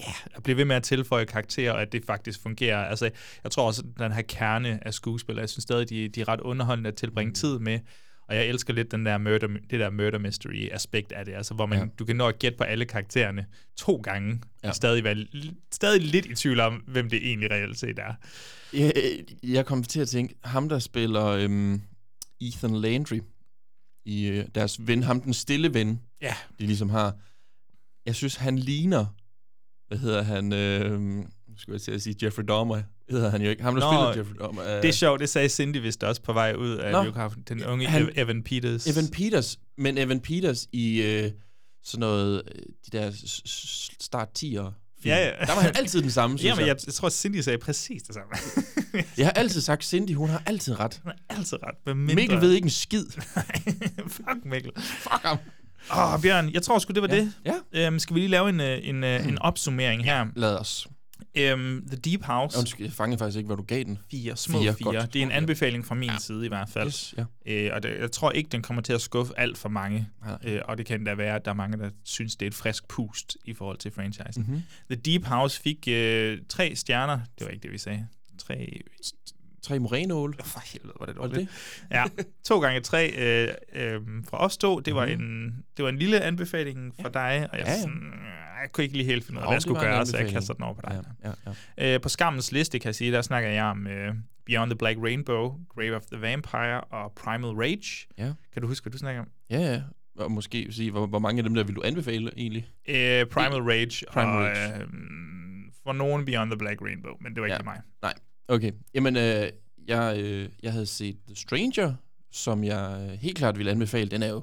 ja, 0.08 0.14
at 0.36 0.44
blive 0.44 0.58
ved 0.58 0.66
med 0.66 0.76
at 0.76 0.84
tilføje 0.84 1.26
karakterer, 1.26 1.72
og 1.72 1.82
at 1.82 1.92
det 1.92 2.06
faktisk 2.06 2.42
fungerer. 2.42 2.78
Altså, 2.86 3.10
jeg 3.44 3.52
tror 3.52 3.68
også, 3.68 3.84
at 3.96 4.00
den 4.00 4.12
her 4.12 4.22
kerne 4.22 4.88
af 4.88 4.94
skuespillere, 4.94 5.42
jeg 5.42 5.50
synes 5.50 5.64
stadig, 5.64 5.90
de, 5.90 6.08
de 6.10 6.22
er 6.22 6.28
ret 6.28 6.42
underholdende 6.42 6.88
at 6.88 6.96
tilbringe 6.96 7.30
mm. 7.30 7.36
tid 7.36 7.60
med, 7.60 7.80
og 8.28 8.36
jeg 8.36 8.46
elsker 8.46 8.74
lidt 8.74 8.92
den 8.92 9.06
der 9.06 9.18
murder, 9.18 9.48
det 9.48 9.80
der 9.80 9.90
murder 9.90 10.20
mystery 10.20 10.70
aspekt 10.72 11.12
af 11.12 11.26
det, 11.26 11.34
altså 11.34 11.54
hvor 11.54 11.66
man, 11.66 11.80
ja. 11.80 11.86
Du 12.00 12.06
kan 12.06 12.16
nå 12.16 12.28
at 12.28 12.40
gætte 12.40 12.58
på 12.58 12.64
alle 12.64 12.86
karaktererne 12.86 13.46
to 13.78 13.96
gange, 13.96 14.42
ja. 14.64 14.70
Og 14.70 14.76
stadig 14.76 15.04
være 15.04 15.26
stadig 15.72 16.02
lidt 16.02 16.26
i 16.26 16.36
tvivl 16.36 16.60
om, 16.60 16.74
hvem 16.74 17.10
det 17.10 17.28
egentlig 17.28 17.52
reelt 17.52 17.80
set 17.80 18.00
er. 18.00 18.14
Jeg, 18.74 18.94
jeg 19.44 19.66
kom 19.66 19.84
til 19.84 20.00
at 20.00 20.08
tænke, 20.10 20.36
ham 20.44 20.70
der 20.70 20.80
spiller 20.80 21.26
øhm, 21.26 21.82
Ethan 22.42 22.76
Landry, 22.76 23.20
i 24.06 24.28
øh, 24.28 24.46
deres 24.56 24.88
ven, 24.88 25.04
ham 25.04 25.22
den 25.22 25.34
stille 25.34 25.74
ven, 25.74 26.02
Ja. 26.22 26.36
de 26.60 26.66
ligesom 26.66 26.90
har. 26.90 27.16
Jeg 28.06 28.16
synes, 28.16 28.36
han 28.36 28.60
ligner, 28.60 29.06
hvad 29.92 30.00
hedder 30.00 30.22
han, 30.22 30.54
øh, 30.54 31.24
skulle 31.58 31.74
jeg 31.76 31.82
til 31.82 31.92
at 31.92 32.02
sige 32.02 32.16
Jeffrey 32.24 32.44
Dahmer, 32.48 32.82
hedder 33.10 33.30
han 33.30 33.42
jo 33.42 33.50
ikke. 33.50 33.64
Ham 33.64 33.76
der 33.76 34.04
Nå, 34.14 34.18
Jeffrey 34.20 34.36
Dahmer. 34.42 34.62
øh, 34.64 34.82
Det 34.82 34.90
er 34.90 34.92
sjovt, 34.94 35.20
det 35.20 35.30
sagde 35.30 35.50
Cindy 35.50 35.78
vist 35.78 36.04
også 36.04 36.22
på 36.22 36.34
vej 36.34 36.54
ud 36.58 36.70
af 36.78 36.92
Nå. 36.92 37.04
biografen. 37.04 37.44
Den 37.50 37.64
unge 37.66 37.88
Han- 37.88 38.10
Evan 38.16 38.44
Peters. 38.44 38.88
Evan 38.88 39.08
Peters, 39.08 39.60
men 39.78 39.98
Evan 39.98 40.20
Peters 40.20 40.68
i 40.72 41.02
øh, 41.02 41.32
sådan 41.84 42.00
noget, 42.00 42.42
øh, 42.56 42.62
de 42.92 42.98
der 42.98 43.12
start 44.00 44.28
10'er 44.40 44.44
film. 44.44 44.66
Ja, 45.06 45.26
ja. 45.26 45.32
Der 45.46 45.54
var 45.56 45.62
han 45.62 45.76
altid 45.76 46.02
den 46.02 46.12
samme, 46.12 46.38
synes 46.40 46.50
Jamen, 46.50 46.68
jeg. 46.68 46.76
jeg, 46.88 46.94
tror, 46.94 47.10
Cindy 47.10 47.40
sagde 47.42 47.58
præcis 47.60 48.04
det 48.04 48.16
samme. 48.16 48.30
Jeg 49.18 49.26
har 49.26 49.32
altid 49.32 49.62
sagt, 49.62 49.84
Cindy, 49.86 50.14
hun 50.16 50.30
har 50.30 50.44
altid 50.46 50.80
ret. 50.80 51.00
Hun 51.04 51.12
har 51.30 51.38
altid 51.38 51.58
ret. 51.64 51.96
Mindre... 51.98 52.16
Mikkel 52.16 52.42
ved 52.42 52.52
ikke 52.52 52.66
en 52.66 52.70
skid. 52.70 53.06
Fuck 54.08 54.46
Mikkel. 54.46 54.72
Fuck 54.78 55.22
ham. 55.24 55.38
Åh, 55.92 56.14
oh, 56.14 56.22
Bjørn, 56.22 56.50
jeg 56.54 56.62
tror 56.62 56.80
sgu, 56.80 56.92
det 56.94 57.02
var 57.02 57.08
Ja. 57.16 57.16
det. 57.16 57.34
Ja. 57.74 57.86
Øhm, 57.88 58.00
skal 58.00 58.14
vi 58.16 58.20
lige 58.20 58.30
lave 58.30 58.50
en, 58.50 58.60
øh, 58.60 58.80
en, 58.84 59.04
øh, 59.04 59.28
en 59.28 59.40
opsummering 59.40 60.04
her? 60.04 60.26
Lad 60.36 60.58
os. 60.58 60.88
Øhm, 61.36 61.88
The 61.88 61.98
Deep 61.98 62.24
House. 62.24 62.58
Undskyld, 62.60 62.86
jeg 62.86 62.94
fangede 62.94 63.18
faktisk 63.20 63.38
ikke, 63.38 63.48
hvad 63.48 63.58
du 63.58 63.64
gav 63.64 63.84
den. 63.84 64.00
Fire, 64.12 64.38
små 64.38 64.62
Fire, 64.62 64.74
fire. 64.74 64.84
godt. 64.94 65.14
Det 65.14 65.20
er 65.22 65.24
en 65.26 65.32
anbefaling 65.32 65.86
fra 65.86 65.96
min 65.96 66.10
ja. 66.10 66.18
side 66.20 66.46
i 66.46 66.48
hvert 66.48 66.70
fald. 66.70 66.88
Yes, 66.88 67.14
ja. 67.18 67.54
øh, 67.54 67.72
og 67.74 67.84
det, 67.84 68.00
jeg 68.00 68.12
tror 68.12 68.32
ikke, 68.32 68.50
den 68.50 68.62
kommer 68.62 68.82
til 68.84 68.94
at 68.94 69.02
skuffe 69.02 69.34
alt 69.40 69.58
for 69.58 69.70
mange. 69.70 70.08
Nej. 70.26 70.38
Øh, 70.44 70.62
og 70.66 70.78
det 70.78 70.86
kan 70.86 71.04
da 71.04 71.14
være, 71.16 71.36
at 71.36 71.46
der 71.46 71.52
er 71.52 71.56
mange, 71.56 71.78
der 71.78 71.90
synes, 72.06 72.36
det 72.36 72.46
er 72.46 72.48
et 72.48 72.56
frisk 72.56 72.88
pust 72.88 73.38
i 73.46 73.54
forhold 73.54 73.78
til 73.78 73.92
franchisen. 73.92 74.46
Mhm. 74.48 74.62
The 74.92 75.02
Deep 75.02 75.26
House 75.26 75.62
fik 75.62 75.88
øh, 75.88 76.38
tre 76.50 76.76
stjerner. 76.76 77.20
Det 77.40 77.46
var 77.46 77.52
ikke 77.52 77.64
det, 77.64 77.72
vi 77.72 77.78
sagde. 77.78 78.08
Tre... 78.40 78.82
Tre 79.62 79.80
morenål. 79.80 80.36
For 80.44 80.60
helvede, 80.74 80.94
var 81.00 81.06
det 81.06 81.18
Var 81.18 81.24
det 81.28 81.32
dårligt. 81.36 81.52
Ja, 81.92 82.04
to 82.44 82.60
gange 82.60 82.80
tre 82.82 83.12
øh, 83.18 83.48
øh, 83.74 84.02
fra 84.30 84.46
os 84.46 84.58
to. 84.58 84.80
Det 84.80 84.96
var, 84.96 85.06
Mhm. 85.06 85.22
en, 85.24 85.66
det 85.78 85.84
var 85.84 85.90
en 85.90 85.98
lille 85.98 86.22
anbefaling 86.22 86.94
fra 87.02 87.10
dig, 87.10 87.50
og 87.52 87.58
jeg, 87.58 87.66
Ja, 87.68 87.72
ja. 87.72 87.80
sådan, 87.82 88.14
jeg 88.62 88.72
kunne 88.72 88.84
ikke 88.84 88.98
lige 88.98 89.06
helt 89.06 89.26
finde 89.26 89.40
ud 89.40 89.42
af, 89.44 89.48
hvad 89.50 89.56
jeg 89.56 89.62
skulle 89.62 89.80
gøre, 89.80 90.06
så 90.06 90.18
jeg 90.18 90.30
kaster 90.30 90.54
den 90.54 90.64
over 90.64 90.74
på 90.74 90.82
dig. 90.84 91.02
Ja, 91.24 91.30
ja, 91.30 91.54
ja. 91.78 91.96
Øh, 91.96 92.02
på 92.02 92.10
skammens 92.10 92.52
liste, 92.52 92.80
kan 92.80 92.88
jeg 92.88 92.96
sige, 92.96 93.12
der 93.12 93.22
snakker 93.22 93.50
jeg 93.50 93.64
om 93.64 93.88
øh, 93.88 94.14
Beyond 94.46 94.70
the 94.72 94.78
Black 94.78 95.00
Rainbow, 95.04 95.56
Grave 95.76 95.96
of 95.96 96.02
the 96.12 96.22
Vampire 96.22 96.82
og 96.82 97.12
Primal 97.16 97.50
Rage. 97.50 98.08
Ja. 98.18 98.32
Kan 98.54 98.62
du 98.62 98.68
huske, 98.68 98.84
hvad 98.84 98.92
du 98.92 98.98
snakker 98.98 99.22
om? 99.22 99.28
Ja, 99.50 99.60
ja. 99.60 99.82
Og 100.18 100.32
måske 100.32 100.68
sige, 100.72 100.92
hvor, 100.92 101.08
hvor 101.08 101.20
mange 101.20 101.40
af 101.40 101.44
dem 101.44 101.56
der 101.56 101.64
vil 101.64 101.76
du 101.76 101.82
anbefale 101.86 102.32
egentlig? 102.38 102.68
Øh, 102.90 103.26
Primal 103.26 103.62
Rage 103.62 104.06
Primal 104.12 104.28
og 104.36 104.42
Rage. 104.44 104.82
Øh, 104.82 104.88
for 105.84 105.94
nogen 105.94 106.26
Beyond 106.26 106.52
the 106.52 106.58
Black 106.58 106.82
Rainbow, 106.82 107.12
men 107.22 107.34
det 107.36 107.42
var 107.42 107.48
ikke 107.48 107.54
Ja. 107.54 107.58
ja. 107.60 107.64
mig. 107.64 107.82
Nej. 108.02 108.14
Okay. 108.52 108.72
Jamen, 108.94 109.16
øh, 109.16 109.50
jeg, 109.88 110.20
øh, 110.20 110.50
jeg 110.64 110.72
havde 110.72 110.86
set 110.86 111.18
The 111.28 111.36
Stranger, 111.36 111.94
som 112.32 112.64
jeg 112.64 113.10
øh, 113.12 113.20
helt 113.20 113.38
klart 113.38 113.58
ville 113.58 113.72
anbefale. 113.72 114.10
Den 114.10 114.24
er 114.24 114.28
jo 114.28 114.42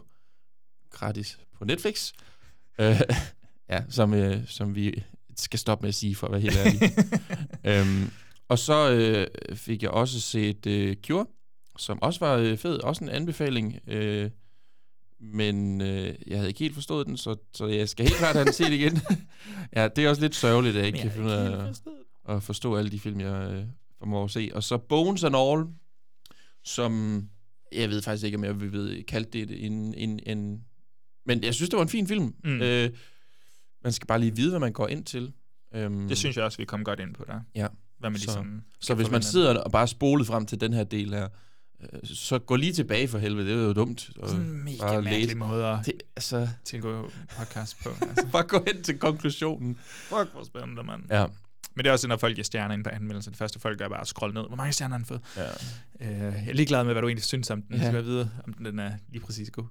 gratis 0.91 1.39
på 1.59 1.65
Netflix. 1.65 2.13
Øh, 2.79 3.01
ja, 3.71 3.83
som, 3.89 4.15
øh, 4.15 4.47
som 4.47 4.75
vi 4.75 5.05
skal 5.37 5.59
stoppe 5.59 5.83
med 5.83 5.89
at 5.89 5.95
sige, 5.95 6.15
for 6.15 6.27
at 6.27 6.33
være 6.33 6.41
helt 6.41 6.57
ærlig. 6.57 6.81
øhm, 7.71 8.11
og 8.49 8.59
så 8.59 8.91
øh, 8.91 9.57
fik 9.57 9.83
jeg 9.83 9.91
også 9.91 10.21
set 10.21 10.67
øh, 10.67 10.97
Cure, 11.07 11.27
som 11.79 12.03
også 12.03 12.21
var 12.21 12.37
øh, 12.37 12.57
fed. 12.57 12.79
Også 12.79 13.05
en 13.05 13.11
anbefaling. 13.11 13.79
Øh, 13.87 14.31
men 15.21 15.81
øh, 15.81 16.15
jeg 16.27 16.37
havde 16.39 16.49
ikke 16.49 16.61
helt 16.61 16.75
forstået 16.75 17.07
den, 17.07 17.17
så, 17.17 17.37
så 17.55 17.67
jeg 17.67 17.89
skal 17.89 18.07
helt 18.07 18.19
klart 18.19 18.35
have 18.37 18.45
den 18.45 18.53
set 18.53 18.73
igen. 18.73 19.01
ja, 19.77 19.89
det 19.89 20.05
er 20.05 20.09
også 20.09 20.23
lidt 20.23 20.35
sørgeligt, 20.35 20.77
at 20.77 20.79
jeg 20.79 20.87
ikke 20.87 20.97
Men 20.97 21.03
kan 21.03 21.09
jeg 21.09 21.17
finde 21.17 21.29
ud 21.29 21.73
af 22.27 22.37
at 22.37 22.43
forstå 22.43 22.77
alle 22.77 22.91
de 22.91 23.01
film, 23.01 23.21
jeg 23.21 23.51
øh, 23.53 23.65
formår 23.99 24.25
at 24.25 24.31
se. 24.31 24.51
Og 24.55 24.63
så 24.63 24.79
Bones 24.79 25.25
and 25.25 25.37
All, 25.37 25.65
som 26.65 27.23
jeg 27.73 27.91
ved 27.91 28.03
faktisk 28.03 28.25
ikke, 28.25 28.39
om 28.39 28.45
jeg 28.45 28.61
vil 28.61 28.73
ved, 28.73 29.03
kalde 29.05 29.29
det 29.33 29.65
en, 29.67 29.95
en, 29.95 30.21
en... 30.27 30.65
Men 31.27 31.45
jeg 31.45 31.55
synes, 31.55 31.71
det 31.71 31.77
var 31.77 31.83
en 31.83 31.89
fin 31.89 32.07
film. 32.07 32.35
Mm. 32.45 32.63
Øh, 32.63 32.91
man 33.85 33.93
skal 33.93 34.07
bare 34.07 34.21
lige 34.21 34.37
vide, 34.37 34.51
hvad 34.51 34.61
man 34.61 34.73
går 34.73 34.89
ind 34.89 35.05
til. 35.05 35.33
Øhm, 35.75 36.09
Det 36.09 36.19
synes 36.19 36.37
jeg 36.37 36.45
også, 36.45 36.59
vi 36.59 36.65
kom 36.65 36.85
godt 36.85 37.01
ind 37.01 37.15
på 37.15 37.25
der. 37.27 37.41
Ja. 37.55 37.67
Hvad 37.99 38.11
man 38.11 38.19
så, 38.21 38.27
ligesom 38.27 38.63
så 38.81 38.95
hvis 38.95 39.11
man 39.11 39.23
sidder 39.23 39.59
og 39.61 39.71
bare 39.73 39.89
spolet 39.89 40.27
frem 40.27 40.47
til 40.47 40.61
den 40.61 40.73
her 40.73 40.85
del 40.85 41.15
her, 41.15 41.29
øh, 41.81 41.89
så 42.05 42.39
gå 42.39 42.57
lige 42.57 42.73
tilbage 42.73 43.09
for 43.09 43.19
helvede. 43.19 43.47
Det 43.49 43.55
er 43.59 43.67
jo 43.67 43.73
dumt. 43.73 44.11
Og 44.19 44.29
Sådan 44.29 44.45
en 44.47 44.65
mega 44.65 44.77
bare 44.79 45.03
mærkelig 45.03 45.27
læse. 45.27 45.37
måde 45.37 45.67
at, 45.67 45.87
Det, 45.87 45.95
altså, 46.17 46.49
til 46.65 46.77
at 46.77 46.83
gå 46.83 47.11
podcast 47.39 47.77
på. 47.83 47.89
Altså. 48.09 48.27
bare 48.33 48.43
gå 48.47 48.65
hen 48.67 48.83
til 48.83 48.99
konklusionen. 48.99 49.77
Fuck, 49.81 50.33
hvor 50.33 50.45
spændende, 50.45 50.83
mand. 50.83 51.03
Ja. 51.11 51.27
Men 51.79 51.85
det 51.85 51.89
er 51.89 51.93
også, 51.93 52.09
når 52.09 52.17
folk 52.17 52.35
giver 52.35 52.45
stjerner 52.45 52.75
ind 52.75 52.85
på 52.85 52.91
anmeldelsen. 52.91 53.31
Det 53.33 53.39
første 53.39 53.61
folk 53.61 53.79
gør 53.79 53.85
er 53.85 53.89
bare 53.89 54.01
at 54.01 54.07
scrolle 54.09 54.35
ned. 54.35 54.43
Hvor 54.49 54.57
mange 54.57 54.73
stjerner 54.73 54.93
har 54.95 54.99
den 54.99 55.07
fået? 55.07 55.21
Ja. 55.37 55.43
Øh, 56.01 56.11
jeg 56.35 56.45
er 56.49 56.53
ligeglad 56.53 56.85
med, 56.85 56.93
hvad 56.93 57.03
du 57.03 57.09
egentlig 57.09 57.25
synes 57.25 57.51
om 57.51 57.63
den. 57.63 57.75
Jeg 57.75 57.81
Ja. 57.81 57.87
skal 57.87 57.93
bare 57.95 58.05
vide, 58.05 58.31
om 58.47 58.53
den 58.53 58.79
er 58.79 58.93
lige 59.13 59.23
præcis 59.25 59.51
god. 59.51 59.65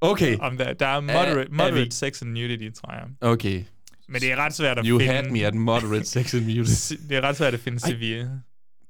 Okay. 0.00 0.38
Om 0.40 0.56
der, 0.58 0.72
der 0.72 0.86
er 0.86 1.00
moderate, 1.00 1.30
Er- 1.30 1.44
er 1.44 1.48
moderate 1.50 1.84
vi- 1.84 1.90
sex 1.90 2.22
and 2.22 2.30
nudity, 2.30 2.80
tror 2.80 2.92
jeg. 2.92 3.02
Okay. 3.20 3.64
Men 4.08 4.20
det 4.20 4.32
er 4.32 4.36
ret 4.36 4.54
svært 4.54 4.78
at 4.78 4.84
You 4.86 4.98
finde... 4.98 5.12
had 5.14 5.30
me 5.30 5.46
at 5.46 5.54
moderate 5.54 6.04
sex 6.04 6.34
and 6.34 6.44
music. 6.44 6.98
Det 7.08 7.16
er 7.16 7.20
ret 7.20 7.36
svært 7.36 7.54
at 7.54 7.60
finde 7.60 7.80
severe. 7.80 8.40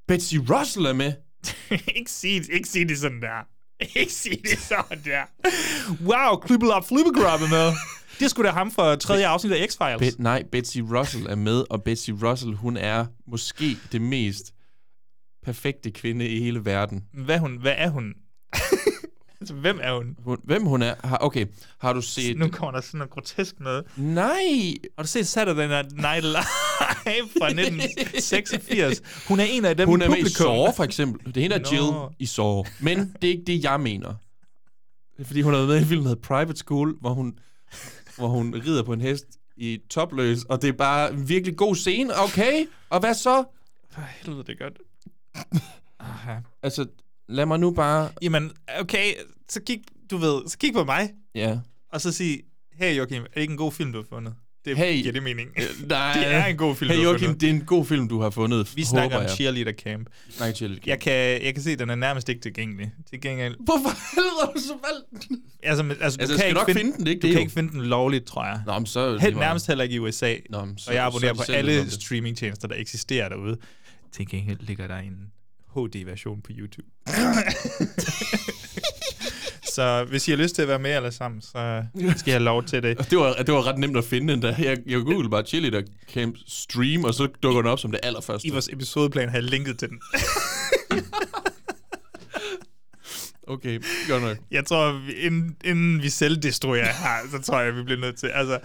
Betsy 0.08 0.34
Russell 0.50 0.86
er 0.86 0.92
med. 0.92 1.12
ikke, 1.96 2.10
sige, 2.10 2.42
ikke 2.52 2.68
sige 2.68 2.88
det 2.88 2.98
sådan 2.98 3.22
der. 3.22 3.46
Ikke 4.00 4.12
sige 4.12 4.36
det 4.42 4.58
sådan 4.58 4.98
der. 5.04 5.22
Wow, 6.04 6.36
Klibble 6.40 6.76
Up 6.76 6.84
Flippegrab 6.88 7.40
er 7.40 7.48
med. 7.50 7.72
Det 8.18 8.24
er 8.24 8.28
sgu 8.28 8.42
da 8.42 8.50
ham 8.50 8.70
fra 8.70 8.96
tredje 8.96 9.26
afsnit 9.26 9.52
af 9.52 9.66
X-Files. 9.66 9.98
Bet, 9.98 10.18
nej, 10.18 10.42
Betsy 10.52 10.78
Russell 10.78 11.26
er 11.26 11.34
med, 11.34 11.64
og 11.70 11.82
Betsy 11.84 12.10
Russell, 12.10 12.54
hun 12.54 12.76
er 12.76 13.06
måske 13.26 13.76
det 13.92 14.00
mest 14.00 14.52
perfekte 15.44 15.90
kvinde 15.90 16.28
i 16.28 16.40
hele 16.40 16.64
verden. 16.64 17.04
Hvad, 17.12 17.34
er 17.36 17.38
hun, 17.40 17.56
hvad 17.56 17.74
er 17.76 17.88
hun? 17.88 18.14
Altså, 19.40 19.54
hvem 19.54 19.78
er 19.82 19.94
hun? 19.94 20.16
Hun, 20.24 20.38
hvem 20.44 20.64
hun 20.64 20.82
er? 20.82 20.94
Har, 21.04 21.18
okay, 21.20 21.46
har 21.78 21.92
du 21.92 22.00
set... 22.00 22.38
Nu 22.38 22.48
kommer 22.48 22.70
der 22.72 22.80
sådan 22.80 22.98
noget 22.98 23.10
grotesk 23.10 23.60
noget. 23.60 23.84
Nej! 23.96 24.74
Har 24.96 25.02
du 25.02 25.08
set 25.08 25.26
Saturday 25.26 25.66
Night 25.68 26.24
Live 26.24 27.28
fra 27.38 27.46
1986? 27.46 29.02
Hun 29.28 29.40
er 29.40 29.44
en 29.44 29.64
af 29.64 29.76
dem 29.76 29.88
Hun 29.88 30.02
i 30.02 30.04
er 30.04 30.08
med 30.08 30.16
i 30.16 30.20
publikum. 30.20 30.46
Saw, 30.46 30.72
for 30.76 30.84
eksempel. 30.84 31.34
Det 31.34 31.36
er 31.36 31.40
hende, 31.42 31.58
der 31.58 31.62
Nå. 31.62 31.76
Jill 31.76 32.16
i 32.18 32.26
Saw. 32.26 32.62
Men 32.80 33.14
det 33.22 33.28
er 33.28 33.32
ikke 33.32 33.44
det, 33.46 33.62
jeg 33.64 33.80
mener. 33.80 34.14
Det 35.16 35.22
er, 35.22 35.26
fordi 35.26 35.42
hun 35.42 35.52
har 35.52 35.58
været 35.58 35.68
med 35.68 35.76
i 35.76 35.80
en 35.80 35.86
film, 35.86 36.02
der 36.02 36.08
hedder 36.08 36.22
Private 36.22 36.56
School, 36.56 36.96
hvor 37.00 37.10
hun, 37.10 37.38
hvor 38.16 38.28
hun 38.28 38.54
rider 38.66 38.82
på 38.82 38.92
en 38.92 39.00
hest 39.00 39.24
i 39.56 39.78
topløs, 39.90 40.44
og 40.44 40.62
det 40.62 40.68
er 40.68 40.72
bare 40.72 41.12
en 41.12 41.28
virkelig 41.28 41.56
god 41.56 41.74
scene. 41.76 42.12
Okay, 42.18 42.66
og 42.90 43.00
hvad 43.00 43.14
så? 43.14 43.44
For 43.90 44.00
helvede, 44.00 44.44
det 44.44 44.56
er 44.60 44.64
godt. 44.64 44.78
Aha. 46.00 46.34
Altså, 46.62 46.86
lad 47.28 47.46
mig 47.46 47.58
nu 47.60 47.70
bare... 47.70 48.08
Jamen, 48.22 48.50
okay, 48.80 49.12
så 49.48 49.60
kig, 49.66 49.80
du 50.10 50.16
ved, 50.16 50.48
så 50.48 50.58
kig 50.58 50.72
på 50.72 50.84
mig, 50.84 51.10
Ja. 51.34 51.58
og 51.92 52.00
så 52.00 52.12
sig, 52.12 52.40
hey 52.72 52.96
Joachim, 52.98 53.22
er 53.22 53.26
det 53.34 53.40
ikke 53.40 53.50
en 53.50 53.56
god 53.56 53.72
film, 53.72 53.92
du 53.92 53.98
har 53.98 54.06
fundet? 54.08 54.34
Det 54.64 54.76
Hey. 54.76 54.96
giver 54.96 55.12
det 55.12 55.22
mening. 55.22 55.48
Øh, 55.56 55.88
nej. 55.88 56.12
det 56.18 56.26
er 56.26 56.44
en 56.46 56.56
god 56.56 56.76
film, 56.76 56.90
Hey 56.90 56.96
du 56.96 57.02
har 57.02 57.08
Joachim, 57.10 57.26
fundet. 57.26 57.40
det 57.40 57.46
er 57.50 57.54
en 57.54 57.64
god 57.64 57.86
film, 57.86 58.08
du 58.08 58.20
har 58.20 58.30
fundet. 58.30 58.76
Vi 58.76 58.84
snakker 58.84 59.16
om 59.16 59.22
jeg. 59.22 59.30
Cheerleader 59.30 59.72
Camp. 59.72 60.06
Snakker 60.30 60.56
cheerleader 60.56 60.80
camp. 60.80 60.86
Jeg 60.86 61.00
kan, 61.00 61.44
jeg 61.46 61.54
kan 61.54 61.62
se, 61.62 61.70
at 61.70 61.78
den 61.78 61.90
er 61.90 61.94
nærmest 61.94 62.28
ikke 62.28 62.40
tilgængelig. 62.40 62.92
Til 63.10 63.20
gengæld... 63.20 63.56
Hvorfor 63.60 64.14
helvede 64.14 64.34
har 64.44 64.52
du 64.52 64.60
så 64.60 64.72
valgt 64.72 65.28
den? 65.28 65.42
Altså, 65.62 65.82
men- 65.82 65.96
altså, 66.00 66.20
Altså, 66.20 66.34
du 66.34 66.38
kan 66.38 66.46
ikke 66.48 66.58
nok 66.58 66.70
finde 66.72 66.92
den, 66.98 67.06
ikke 67.06 67.20
Du 67.20 67.26
det 67.26 67.32
kan 67.32 67.32
jo. 67.32 67.40
ikke 67.40 67.52
finde 67.52 67.72
den 67.72 67.82
lovligt, 67.82 68.24
tror 68.26 68.44
jeg. 68.44 68.60
Nå, 68.66 68.78
men 68.78 68.86
så... 68.86 69.18
Helt 69.18 69.36
nærmest 69.36 69.66
heller 69.66 69.84
ikke 69.84 69.94
i 69.94 69.98
USA. 69.98 70.34
Nå, 70.50 70.64
men 70.64 70.78
så- 70.78 70.90
og 70.90 70.94
jeg 70.94 71.02
så 71.02 71.06
abonnerer 71.06 71.30
er 71.30 71.36
de 71.36 71.46
på 71.46 71.52
alle 71.52 71.90
streamingtjenester, 71.90 72.68
der 72.68 72.74
eksisterer 72.78 73.28
derude. 73.28 73.56
Til 74.12 74.28
gengæld 74.28 74.58
ligger 74.60 74.86
der 74.86 74.96
en 74.96 75.16
HD-version 75.76 76.42
på 76.42 76.50
YouTube. 76.52 76.88
så 79.74 80.04
hvis 80.08 80.28
I 80.28 80.30
har 80.30 80.38
lyst 80.38 80.54
til 80.54 80.62
at 80.62 80.68
være 80.68 80.78
med 80.78 80.90
alle 80.90 81.12
sammen, 81.12 81.40
så 81.40 81.84
skal 82.16 82.28
I 82.28 82.30
have 82.30 82.42
lov 82.42 82.64
til 82.64 82.82
det. 82.82 82.98
Det 83.10 83.18
var, 83.18 83.32
det 83.32 83.54
var 83.54 83.66
ret 83.66 83.78
nemt 83.78 83.96
at 83.96 84.04
finde 84.04 84.32
den 84.32 84.42
der. 84.42 84.54
Jeg, 84.58 84.78
jeg 84.86 85.00
googlede 85.00 85.30
bare 85.30 85.42
cheerleader 85.46 85.82
camp 86.14 86.36
stream, 86.46 87.04
og 87.04 87.14
så 87.14 87.28
dukker 87.42 87.62
den 87.62 87.70
op 87.70 87.78
som 87.78 87.90
det 87.90 88.00
allerførste. 88.02 88.48
I 88.48 88.50
vores 88.50 88.68
episodeplan 88.72 89.28
har 89.28 89.36
jeg 89.36 89.44
linket 89.44 89.78
til 89.78 89.88
den. 89.88 90.00
Okay, 93.48 93.80
godt 94.08 94.22
nok. 94.22 94.36
Jeg 94.50 94.66
tror, 94.66 95.00
inden, 95.16 95.56
inden 95.64 96.02
vi 96.02 96.08
selv 96.08 96.36
destruerer 96.36 96.92
her, 96.92 97.30
så 97.30 97.42
tror 97.42 97.60
jeg, 97.60 97.76
vi 97.76 97.82
bliver 97.82 98.00
nødt 98.00 98.18
til. 98.18 98.26
Altså, 98.26 98.58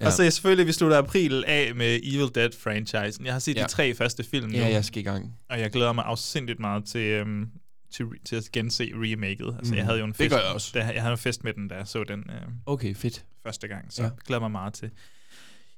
Ja. 0.00 0.06
Og 0.06 0.12
så 0.12 0.30
selvfølgelig, 0.30 0.66
vi 0.66 0.72
slutter 0.72 0.98
april 0.98 1.44
af 1.46 1.74
med 1.74 2.00
Evil 2.02 2.28
Dead-franchisen. 2.34 3.24
Jeg 3.24 3.32
har 3.32 3.38
set 3.38 3.56
Ja. 3.56 3.62
de 3.62 3.68
tre 3.68 3.94
første 3.94 4.24
film 4.24 4.48
nu. 4.50 4.56
Ja, 4.58 4.66
jeg 4.66 4.84
skal 4.84 5.00
i 5.00 5.04
gang. 5.04 5.32
Og 5.50 5.60
jeg 5.60 5.70
glæder 5.70 5.92
mig 5.92 6.04
afsindigt 6.04 6.60
meget 6.60 6.84
til, 6.84 7.00
øhm, 7.00 7.46
til, 7.94 8.06
til 8.24 8.36
at 8.36 8.48
gense 8.52 8.84
remaket. 8.94 9.54
Altså, 9.58 9.72
Mm. 9.72 9.76
jeg 9.76 9.84
havde 9.84 9.98
jo 9.98 10.04
en 10.04 10.10
Det 10.10 10.16
fest, 10.16 10.30
gør 10.30 10.36
jeg 10.36 10.46
også. 10.54 10.70
Da, 10.74 10.84
jeg 10.94 11.02
havde 11.02 11.12
en 11.12 11.18
fest 11.18 11.44
med 11.44 11.52
den, 11.52 11.68
da 11.68 11.74
jeg 11.74 11.86
så 11.88 12.04
den 12.04 12.18
øh, 12.30 12.36
Okay, 12.66 12.94
fedt. 12.94 13.24
første 13.42 13.68
gang. 13.68 13.92
Så 13.92 14.02
Ja. 14.02 14.08
jeg 14.08 14.16
glæder 14.26 14.40
mig 14.40 14.50
meget 14.50 14.74
til. 14.74 14.90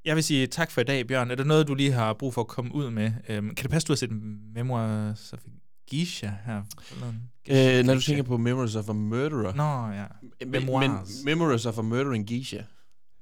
Jeg 0.05 0.17
vil 0.17 0.25
sige 0.25 0.47
tak 0.47 0.71
for 0.71 0.81
i 0.81 0.85
dag, 0.85 1.07
Bjørn. 1.07 1.31
Er 1.31 1.35
der 1.35 1.45
noget, 1.45 1.69
du 1.69 1.75
lige 1.75 1.93
har 1.93 2.13
brug 2.13 2.35
for 2.35 2.41
at 2.41 2.47
komme 2.49 2.75
ud 2.75 2.91
med? 2.91 3.13
Øhm, 3.29 3.55
kan 3.55 3.63
det 3.63 3.71
passe, 3.71 3.87
du 3.87 3.93
har 3.93 3.97
set 3.97 4.11
Memoirs 4.55 5.33
of 5.33 5.39
Geisha 5.91 6.31
her? 6.47 6.63
forleden? 6.83 7.23
Øh, 7.49 7.57
når 7.57 7.93
du 7.95 7.97
Geisha. 7.99 8.11
tænker 8.11 8.23
på 8.23 8.37
Memories 8.37 8.75
of 8.77 8.89
a 8.89 8.93
Murderer. 8.93 9.55
Nå, 9.55 9.93
ja. 9.95 10.05
Memoirs. 10.47 10.89
men 10.89 11.25
Memories 11.25 11.67
of 11.67 11.79
a 11.79 11.83
Murdering 11.83 12.27
Geisha. 12.27 12.59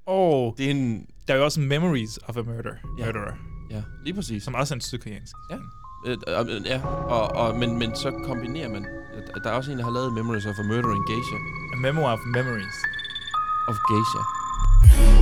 Åh, 0.07 0.53
Det 0.59 0.67
er 0.67 0.71
en... 0.71 1.07
der 1.29 1.35
er 1.35 1.39
jo 1.39 1.45
også 1.45 1.61
Memories 1.61 2.19
of 2.29 2.37
a 2.37 2.43
Murder. 2.43 2.75
Ja. 2.99 3.05
Murderer, 3.07 3.33
Ja, 3.71 3.83
lige 4.05 4.15
præcis. 4.15 4.43
som 4.43 4.55
også 4.55 4.75
er 4.75 4.77
en 4.77 4.81
sydkoreansk. 4.81 5.33
Ja. 5.51 5.57
Øh, 6.07 6.17
øh, 6.57 6.67
ja, 6.67 6.87
og, 6.87 7.29
og, 7.37 7.59
men, 7.59 7.79
men 7.79 7.97
så 7.97 8.11
kombinerer 8.25 8.69
man... 8.69 8.87
Der 9.45 9.51
er 9.51 9.55
også 9.55 9.73
en, 9.73 9.79
der 9.79 9.85
har 9.85 9.91
lavet 9.91 10.13
Memories 10.13 10.47
of 10.47 10.59
a 10.59 10.63
Murdering 10.63 11.07
Geisha. 11.09 11.37
A 11.75 11.77
Memoir 11.77 12.13
of 12.13 12.19
Memories. 12.35 12.75
Of 13.69 13.77
Geisha. 13.91 15.14